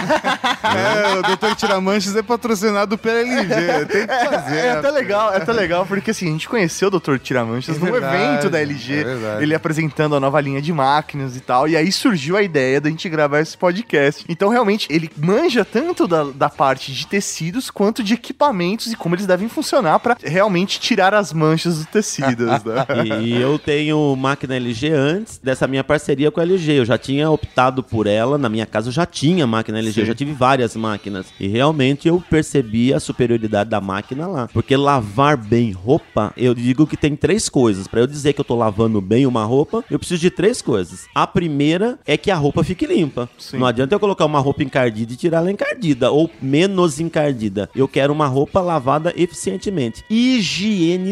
É, 0.64 1.18
o 1.18 1.22
Doutor 1.22 1.54
Tiramanches 1.54 2.16
é 2.16 2.22
patrocinado 2.22 2.96
pela 2.98 3.18
LG. 3.20 3.86
Tem 3.86 4.06
que 4.06 4.24
fazer. 4.24 4.56
É 4.56 4.70
até 4.72 4.90
legal, 4.90 5.32
é 5.32 5.36
até 5.36 5.52
legal, 5.52 5.86
porque 5.86 6.10
assim, 6.10 6.28
a 6.28 6.32
gente 6.32 6.48
conheceu 6.48 6.88
o 6.88 6.90
Dr. 6.98 7.16
Tiramanchas 7.18 7.76
É 7.76 7.78
num 7.80 7.94
evento 7.94 8.48
da 8.50 8.60
LG, 8.60 9.04
é 9.38 9.42
ele 9.42 9.54
apresentando 9.54 10.16
a 10.16 10.20
nova 10.20 10.40
linha 10.40 10.60
de 10.60 10.72
máquinas 10.72 11.36
e 11.36 11.40
tal, 11.40 11.68
e 11.68 11.76
aí 11.76 11.92
surgiu 11.92 12.36
a 12.36 12.42
ideia 12.42 12.80
da 12.80 12.88
gente 12.88 13.08
gravar 13.08 13.40
esse 13.40 13.56
podcast. 13.56 14.24
Então, 14.28 14.48
realmente, 14.48 14.86
ele 14.90 15.10
manja 15.16 15.64
tanto 15.64 16.08
da, 16.08 16.24
da 16.24 16.48
parte 16.48 16.92
de 16.92 17.06
tecidos 17.06 17.70
quanto 17.70 18.02
de 18.02 18.14
equipamentos 18.14 18.90
e 18.92 18.96
como 18.96 19.14
eles 19.14 19.26
devem 19.26 19.48
funcionar 19.48 19.98
pra 20.00 20.16
realmente 20.22 20.80
tirar 20.80 21.14
as 21.14 21.23
manchas 21.32 21.76
dos 21.76 21.86
tecidos, 21.86 22.46
né? 22.64 22.86
E 23.22 23.40
eu 23.40 23.58
tenho 23.58 24.14
máquina 24.16 24.56
LG 24.56 24.90
antes 24.92 25.38
dessa 25.42 25.66
minha 25.66 25.84
parceria 25.84 26.30
com 26.30 26.40
a 26.40 26.42
LG. 26.42 26.72
Eu 26.72 26.84
já 26.84 26.98
tinha 26.98 27.30
optado 27.30 27.82
por 27.82 28.06
ela. 28.06 28.36
Na 28.38 28.48
minha 28.48 28.66
casa 28.66 28.88
eu 28.88 28.92
já 28.92 29.06
tinha 29.06 29.46
máquina 29.46 29.78
LG, 29.78 30.00
eu 30.02 30.06
já 30.06 30.14
tive 30.14 30.32
várias 30.32 30.74
máquinas. 30.76 31.26
E 31.38 31.46
realmente 31.46 32.08
eu 32.08 32.22
percebi 32.28 32.92
a 32.92 33.00
superioridade 33.00 33.70
da 33.70 33.80
máquina 33.80 34.26
lá. 34.26 34.48
Porque 34.52 34.76
lavar 34.76 35.36
bem 35.36 35.72
roupa, 35.72 36.32
eu 36.36 36.54
digo 36.54 36.86
que 36.86 36.96
tem 36.96 37.16
três 37.16 37.48
coisas. 37.48 37.86
Pra 37.86 38.00
eu 38.00 38.06
dizer 38.06 38.32
que 38.32 38.40
eu 38.40 38.44
tô 38.44 38.54
lavando 38.54 39.00
bem 39.00 39.26
uma 39.26 39.44
roupa, 39.44 39.84
eu 39.90 39.98
preciso 39.98 40.20
de 40.20 40.30
três 40.30 40.60
coisas. 40.60 41.06
A 41.14 41.26
primeira 41.26 41.98
é 42.06 42.16
que 42.16 42.30
a 42.30 42.36
roupa 42.36 42.64
fique 42.64 42.86
limpa. 42.86 43.28
Sim. 43.38 43.58
Não 43.58 43.66
adianta 43.66 43.94
eu 43.94 44.00
colocar 44.00 44.24
uma 44.24 44.40
roupa 44.40 44.62
encardida 44.62 45.12
e 45.12 45.16
tirar 45.16 45.38
ela 45.38 45.50
encardida, 45.50 46.10
ou 46.10 46.30
menos 46.40 47.00
encardida. 47.00 47.68
Eu 47.74 47.88
quero 47.88 48.12
uma 48.12 48.26
roupa 48.26 48.60
lavada 48.60 49.12
eficientemente. 49.16 50.04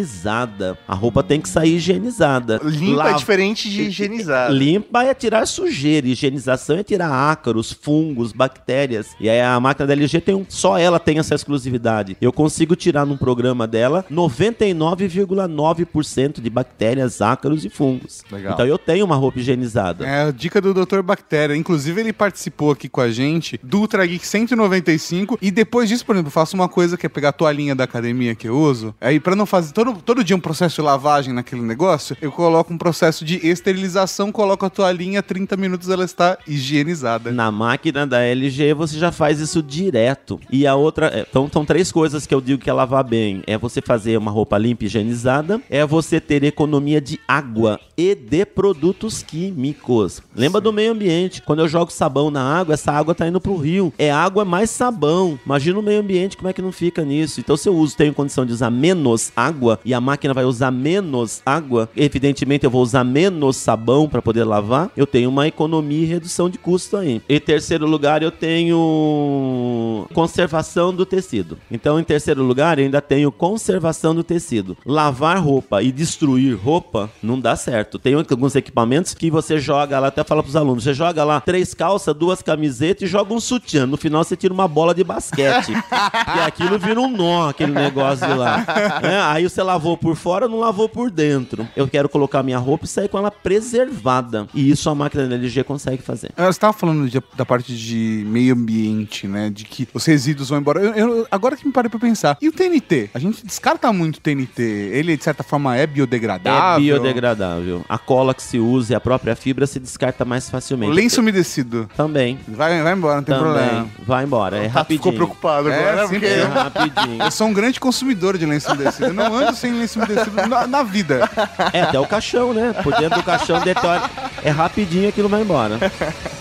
Higienizada. 0.03 0.77
A 0.87 0.95
roupa 0.95 1.23
tem 1.23 1.41
que 1.41 1.49
sair 1.49 1.77
higienizada. 1.77 2.61
Limpa 2.63 2.93
é 2.93 2.97
Lava- 2.97 3.17
diferente 3.19 3.71
de 3.71 3.83
higienizar. 3.83 4.51
Limpa 4.53 5.05
é 5.05 5.15
tirar 5.15 5.47
sujeira, 5.47 6.07
higienização 6.09 6.77
é 6.77 6.83
tirar 6.83 7.11
ácaros, 7.11 7.73
fungos, 7.73 8.33
bactérias. 8.33 9.09
E 9.21 9.29
aí 9.31 9.41
a 9.41 9.59
máquina 9.61 9.87
da 9.87 9.93
LG 9.95 10.21
tem 10.21 10.35
um, 10.35 10.45
só 10.49 10.77
ela 10.79 10.99
tem 10.99 11.19
essa 11.19 11.35
exclusividade. 11.35 12.17
Eu 12.21 12.33
consigo 12.33 12.75
tirar 12.77 13.07
num 13.07 13.17
programa 13.17 13.67
dela 13.67 14.05
99,9% 14.11 16.41
de 16.41 16.51
bactérias, 16.51 17.23
ácaros 17.23 17.65
e 17.65 17.69
fungos. 17.71 18.23
Legal. 18.31 18.53
Então 18.55 18.67
eu 18.67 18.79
tenho 18.79 19.05
uma 19.05 19.17
roupa 19.17 19.39
higienizada. 19.39 20.05
É 20.07 20.25
a 20.25 20.31
dica 20.31 20.61
do 20.61 20.75
Dr. 20.75 21.01
Bactéria. 21.03 21.57
Inclusive, 21.57 22.01
ele 22.01 22.13
participou 22.13 22.71
aqui 22.73 22.89
com 22.89 23.01
a 23.01 23.11
gente 23.11 23.59
do 23.63 23.79
Ultra 23.81 24.05
Geek 24.07 24.27
195. 24.27 25.39
E 25.41 25.51
depois 25.51 25.89
disso, 25.89 26.05
por 26.05 26.15
exemplo, 26.15 26.31
faço 26.31 26.55
uma 26.57 26.69
coisa 26.69 26.97
que 26.97 27.07
é 27.07 27.09
pegar 27.09 27.31
a 27.31 27.33
toalhinha 27.33 27.75
da 27.75 27.85
academia 27.85 28.35
que 28.35 28.49
eu 28.49 28.59
uso. 28.59 28.95
Aí, 29.01 29.19
pra 29.21 29.35
não 29.37 29.47
fazer 29.47 29.73
todo, 29.73 29.92
todo 29.97 30.25
dia 30.25 30.37
um 30.37 30.41
processo 30.41 30.77
de 30.77 30.83
lavagem 30.83 31.33
naquele 31.33 31.63
negócio, 31.63 32.17
eu 32.21 32.31
coloco 32.33 32.73
um 32.73 32.79
processo 32.79 33.25
de 33.25 33.37
esterilização, 33.47 34.33
coloco 34.33 34.65
a 34.65 34.71
toalhinha, 34.71 35.23
30 35.23 35.57
minutos 35.57 35.89
ela 35.89 36.05
está 36.05 36.39
higienizada. 36.47 37.31
Na 37.31 37.51
máquina 37.51 38.07
da 38.07 38.21
LG 38.21 38.75
você 38.75 38.99
já 38.99 39.13
faz 39.13 39.41
isso 39.41 39.63
direto. 39.63 40.41
E 40.51 40.67
a 40.67 40.75
outra. 40.75 41.07
é, 41.07 41.27
Então, 41.29 41.49
são 41.53 41.65
três 41.65 41.91
coisas 41.93 42.27
que 42.27 42.35
eu 42.35 42.41
digo 42.41 42.63
que 42.63 42.71
é 42.71 42.73
lavar 42.73 43.05
bem: 43.05 43.43
é 43.47 43.59
você 43.59 43.81
fazer 43.81 44.17
uma 44.17 44.31
roupa 44.31 44.59
limpa 44.59 44.85
e 44.85 44.87
higienizada, 44.87 45.61
é 45.69 45.85
você 45.85 46.21
ter 46.21 46.45
economia 46.45 47.01
de 47.01 47.19
água 47.27 47.81
e 47.97 48.15
de 48.15 48.45
produtos 48.45 49.23
químicos. 49.23 50.23
Lembra 50.35 50.61
do 50.61 50.73
meio 50.73 50.93
ambiente? 50.93 51.43
Quando 51.43 51.61
eu 51.61 51.69
jogo 51.69 51.93
sabão 51.93 52.31
na 52.31 52.43
água, 52.43 52.75
essa 52.75 52.93
água 52.93 53.15
tá 53.15 53.27
indo 53.27 53.41
pro 53.41 53.57
rio. 53.57 53.93
É 53.99 54.11
água 54.11 54.45
mais 54.45 54.71
sabão. 54.71 55.39
Imagina 55.45 55.79
o 55.79 55.83
meio 55.83 56.01
ambiente, 56.01 56.37
como 56.37 56.49
é 56.49 56.53
que 56.53 56.63
não 56.63 56.73
fica 56.73 57.05
nisso? 57.05 57.41
Então, 57.41 57.57
se 57.57 57.69
eu 57.69 57.75
uso, 57.75 57.97
tenho 57.97 58.15
condição 58.15 58.47
de 58.47 58.53
usar 58.53 58.71
menos 58.71 59.33
água 59.37 59.79
e 59.85 59.95
a 59.95 60.01
máquina 60.01 60.35
vai 60.35 60.45
usar 60.45 60.71
menos 60.71 61.43
água, 61.45 61.89
evidentemente 61.97 62.65
eu 62.65 62.71
vou 62.71 62.83
usar 62.83 63.05
menos 63.05 63.57
sabão 63.57 64.09
para 64.09 64.23
poder 64.23 64.45
lavar, 64.45 64.91
eu 64.97 65.07
tenho 65.07 65.29
uma 65.29 65.47
economia 65.47 66.03
e 66.03 66.07
redução 66.07 66.49
de 66.49 66.59
custo 66.59 66.97
aí. 66.97 67.23
Em 67.29 67.41
terceiro 67.41 67.87
lugar, 67.87 68.23
eu 68.23 68.31
tenho 68.31 70.07
conservação 70.13 70.95
do 70.95 71.05
tecido. 71.05 71.59
Então, 71.71 71.99
em 71.99 72.05
terceiro 72.05 72.43
lugar, 72.43 72.79
eu 72.79 72.85
ainda 72.85 73.01
tenho 73.01 73.31
conservação 73.33 74.15
do 74.15 74.25
tecido. 74.25 74.77
Lavar 74.85 75.43
roupa 75.43 75.83
e 75.83 75.93
destruir 75.93 76.57
roupa 76.57 77.11
não 77.23 77.39
dá 77.39 77.57
certo. 77.57 77.99
Tem 77.99 78.15
alguns 78.15 78.55
equipamentos 78.55 79.15
que 79.15 79.31
você 79.31 79.59
joga 79.59 79.99
lá, 79.99 80.09
até 80.09 80.25
fala 80.25 80.43
pros 80.43 80.57
alunos, 80.57 80.85
você 80.85 80.95
joga 80.95 81.25
lá 81.25 81.41
três 81.41 81.75
calças, 81.75 82.15
duas 82.15 82.43
camisetas 82.43 83.03
e 83.03 83.07
joga 83.07 83.33
um 83.33 83.41
sutiã. 83.41 83.87
No 83.87 83.97
final 83.97 84.25
você 84.25 84.37
tira 84.37 84.53
uma 84.53 84.69
bola 84.69 84.95
de 84.95 85.05
basquete. 85.05 85.73
e 86.37 86.41
aquilo 86.41 86.79
vira 86.79 87.01
um 87.01 87.09
nó, 87.09 87.49
aquele 87.49 87.73
negócio 87.73 88.27
de 88.27 88.35
lá. 88.35 88.65
É, 89.03 89.21
aí 89.21 89.49
você 89.49 89.63
lavou 89.73 89.97
por 89.97 90.15
fora, 90.17 90.47
não 90.49 90.59
lavou 90.61 90.89
por 90.89 91.11
dentro. 91.11 91.67
Eu 91.75 91.89
quero 91.89 92.09
colocar 92.09 92.43
minha 92.43 92.59
roupa 92.59 92.85
e 92.85 92.89
sair 92.89 93.09
com 93.09 93.17
ela 93.19 93.31
preservada. 93.31 94.47
E 94.55 94.71
isso 94.71 94.89
a 94.91 94.95
máquina 94.95 95.27
da 95.27 95.35
LG 95.35 95.65
consegue 95.65 96.03
fazer. 96.03 96.31
Você 96.37 96.49
estava 96.51 96.73
falando 96.73 97.09
de- 97.09 97.23
da 97.37 97.45
parte 97.47 97.75
de 97.77 98.25
meio 98.27 98.55
ambiente, 98.55 99.27
né? 99.27 99.49
De 99.51 99.65
que 99.65 99.89
os 99.95 100.05
resíduos 100.05 100.51
vão 100.51 100.59
embora. 100.59 100.81
Eu- 100.81 100.93
eu- 100.95 101.27
agora 101.31 101.57
que 101.57 101.67
me 101.67 101.73
parei 101.73 101.89
pra 101.91 101.99
pensar. 101.99 102.37
E 102.41 102.49
o 102.49 102.53
TNT? 102.53 103.11
A 103.15 103.19
gente 103.19 103.45
descarta 103.47 103.91
muito 103.93 104.17
o 104.17 104.21
TNT. 104.21 104.63
Ele, 104.63 105.17
de 105.17 105.25
certa 105.25 105.43
forma, 105.43 105.77
é 105.77 105.87
biodegradável? 105.87 106.77
É 106.77 106.99
biodegradável. 106.99 107.85
A 107.89 107.99
cola 107.99 108.35
que 108.35 108.43
se 108.43 108.59
usa 108.59 108.93
e 108.93 108.97
a 108.97 109.01
própria 109.01 109.35
fibra 109.35 109.67
se 109.67 109.81
descarta 109.81 110.25
mais 110.25 110.49
O 110.49 110.51
facilmente. 110.51 110.93
lenço 110.93 111.21
umedecido. 111.21 111.89
Também. 111.97 112.39
Vai, 112.47 112.83
vai 112.83 112.93
embora, 112.93 113.17
não 113.17 113.23
tem 113.23 113.35
Também. 113.35 113.53
problema. 113.53 113.89
Vai 114.07 114.25
embora. 114.25 114.57
É 114.59 114.63
Tato 114.65 114.75
rapidinho. 114.75 114.99
ficou 114.99 115.13
preocupado 115.13 115.69
É, 115.71 115.79
agora, 115.79 115.97
né? 115.97 116.03
sim, 116.03 116.09
Porque 116.13 116.27
É 116.27 116.43
rapidinho. 116.45 117.23
Eu 117.23 117.31
sou 117.31 117.47
um 117.47 117.53
grande 117.53 117.81
consumidor 117.81 118.37
de 118.37 118.45
lenço 118.47 118.71
umedecido. 118.73 119.07
Eu 119.07 119.15
não 119.15 119.35
ando 119.35 119.55
sem 119.63 119.73
lenço 119.75 120.01
umedecido 120.01 120.49
na, 120.49 120.67
na 120.67 120.83
vida. 120.83 121.31
É, 121.73 121.83
até 121.83 122.01
o 122.01 122.07
caixão, 122.07 122.53
né? 122.53 122.75
Por 122.83 122.93
dentro 122.97 123.21
do 123.21 123.25
caixão 123.25 123.61
detora. 123.61 124.11
É 124.43 124.51
rapidinho 124.51 125.09
aquilo 125.09 125.29
vai 125.29 125.43
embora. 125.43 125.79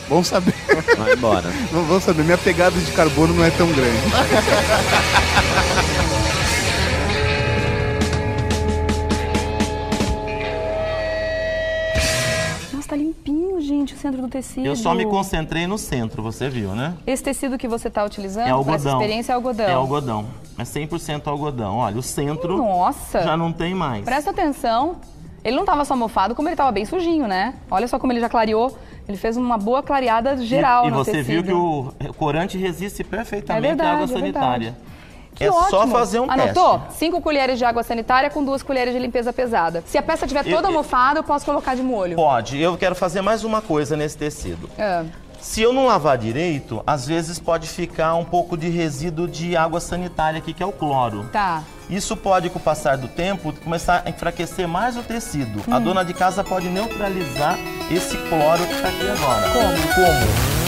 Vamos 0.09 0.27
saber. 0.27 0.55
Vai 0.97 1.13
embora. 1.13 1.47
Vamos 1.71 2.03
saber. 2.03 2.23
Minha 2.23 2.37
pegada 2.37 2.77
de 2.79 2.91
carbono 2.91 3.35
não 3.35 3.43
é 3.43 3.51
tão 3.51 3.67
grande. 3.71 4.01
Gente, 13.71 13.93
o 13.93 13.97
centro 13.97 14.21
do 14.21 14.27
tecido. 14.27 14.65
Eu 14.65 14.75
só 14.75 14.93
me 14.93 15.05
concentrei 15.05 15.65
no 15.67 15.77
centro, 15.77 16.21
você 16.21 16.49
viu, 16.49 16.75
né? 16.75 16.93
Esse 17.07 17.23
tecido 17.23 17.57
que 17.57 17.67
você 17.67 17.89
tá 17.89 18.03
utilizando 18.03 18.47
É 18.47 18.49
para 18.49 18.59
essa 18.59 18.69
algodão. 18.89 18.91
experiência 18.93 19.31
é 19.31 19.35
algodão. 19.35 19.65
É 19.67 19.73
algodão. 19.73 20.25
É 20.57 20.63
100% 20.63 21.27
algodão. 21.27 21.77
Olha, 21.77 21.97
o 21.97 22.03
centro 22.03 22.57
Nossa! 22.57 23.21
já 23.21 23.35
não 23.37 23.51
tem 23.51 23.73
mais. 23.73 24.03
Presta 24.05 24.29
atenção. 24.31 24.97
Ele 25.43 25.55
não 25.55 25.65
tava 25.65 25.83
só 25.85 25.95
mofado, 25.95 26.35
como 26.35 26.47
ele 26.49 26.55
tava 26.55 26.71
bem 26.71 26.85
sujinho, 26.85 27.27
né? 27.27 27.55
Olha 27.71 27.87
só 27.87 27.97
como 27.97 28.13
ele 28.13 28.19
já 28.19 28.29
clareou. 28.29 28.77
Ele 29.07 29.17
fez 29.17 29.35
uma 29.37 29.57
boa 29.57 29.81
clareada 29.81 30.37
geral 30.37 30.85
e, 30.85 30.87
e 30.87 30.91
no 30.91 30.97
você 30.97 31.11
tecido. 31.13 31.43
viu 31.43 31.43
que 31.43 32.07
o 32.07 32.13
corante 32.13 32.57
resiste 32.59 33.03
perfeitamente 33.03 33.65
É 33.65 33.69
verdade, 33.69 33.89
à 33.89 33.93
água 33.93 34.03
é 34.03 34.07
sanitária. 34.07 34.77
Que 35.35 35.45
é 35.45 35.51
só 35.51 35.79
ótimo. 35.81 35.91
fazer 35.93 36.19
um 36.19 36.29
Anotou? 36.29 36.79
teste. 36.79 36.95
Cinco 36.97 37.21
colheres 37.21 37.57
de 37.57 37.65
água 37.65 37.83
sanitária 37.83 38.29
com 38.29 38.43
duas 38.43 38.61
colheres 38.61 38.93
de 38.93 38.99
limpeza 38.99 39.31
pesada. 39.33 39.83
Se 39.87 39.97
a 39.97 40.03
peça 40.03 40.25
estiver 40.25 40.45
Eu- 40.47 40.55
toda 40.55 40.67
eu- 40.67 40.73
mofada, 40.73 41.19
eu 41.19 41.23
posso 41.23 41.45
colocar 41.45 41.75
de 41.75 41.81
molho. 41.81 42.15
Pode. 42.15 42.59
Eu 42.61 42.77
quero 42.77 42.93
fazer 42.95 43.21
mais 43.21 43.43
uma 43.43 43.61
coisa 43.61 43.95
nesse 43.97 44.17
tecido. 44.17 44.69
É. 44.77 45.03
Se 45.39 45.59
eu 45.59 45.73
não 45.73 45.87
lavar 45.87 46.19
direito, 46.19 46.83
às 46.85 47.07
vezes 47.07 47.39
pode 47.39 47.67
ficar 47.67 48.13
um 48.13 48.23
pouco 48.23 48.55
de 48.55 48.69
resíduo 48.69 49.27
de 49.27 49.57
água 49.57 49.79
sanitária 49.79 50.37
aqui, 50.37 50.53
que 50.53 50.61
é 50.61 50.65
o 50.65 50.71
cloro. 50.71 51.27
Tá. 51.31 51.63
Isso 51.89 52.15
pode, 52.15 52.47
com 52.51 52.59
o 52.59 52.61
passar 52.61 52.95
do 52.95 53.07
tempo, 53.07 53.51
começar 53.63 54.03
a 54.05 54.09
enfraquecer 54.11 54.67
mais 54.67 54.95
o 54.95 55.01
tecido. 55.01 55.63
A 55.73 55.79
dona 55.79 56.05
de 56.05 56.13
casa 56.13 56.43
pode 56.43 56.67
neutralizar 56.69 57.57
esse 57.89 58.15
cloro 58.17 58.63
que 58.67 58.73
está 58.75 58.87
aqui 58.89 59.09
agora. 59.09 59.49
Como? 59.49 59.93
Como? 59.95 60.60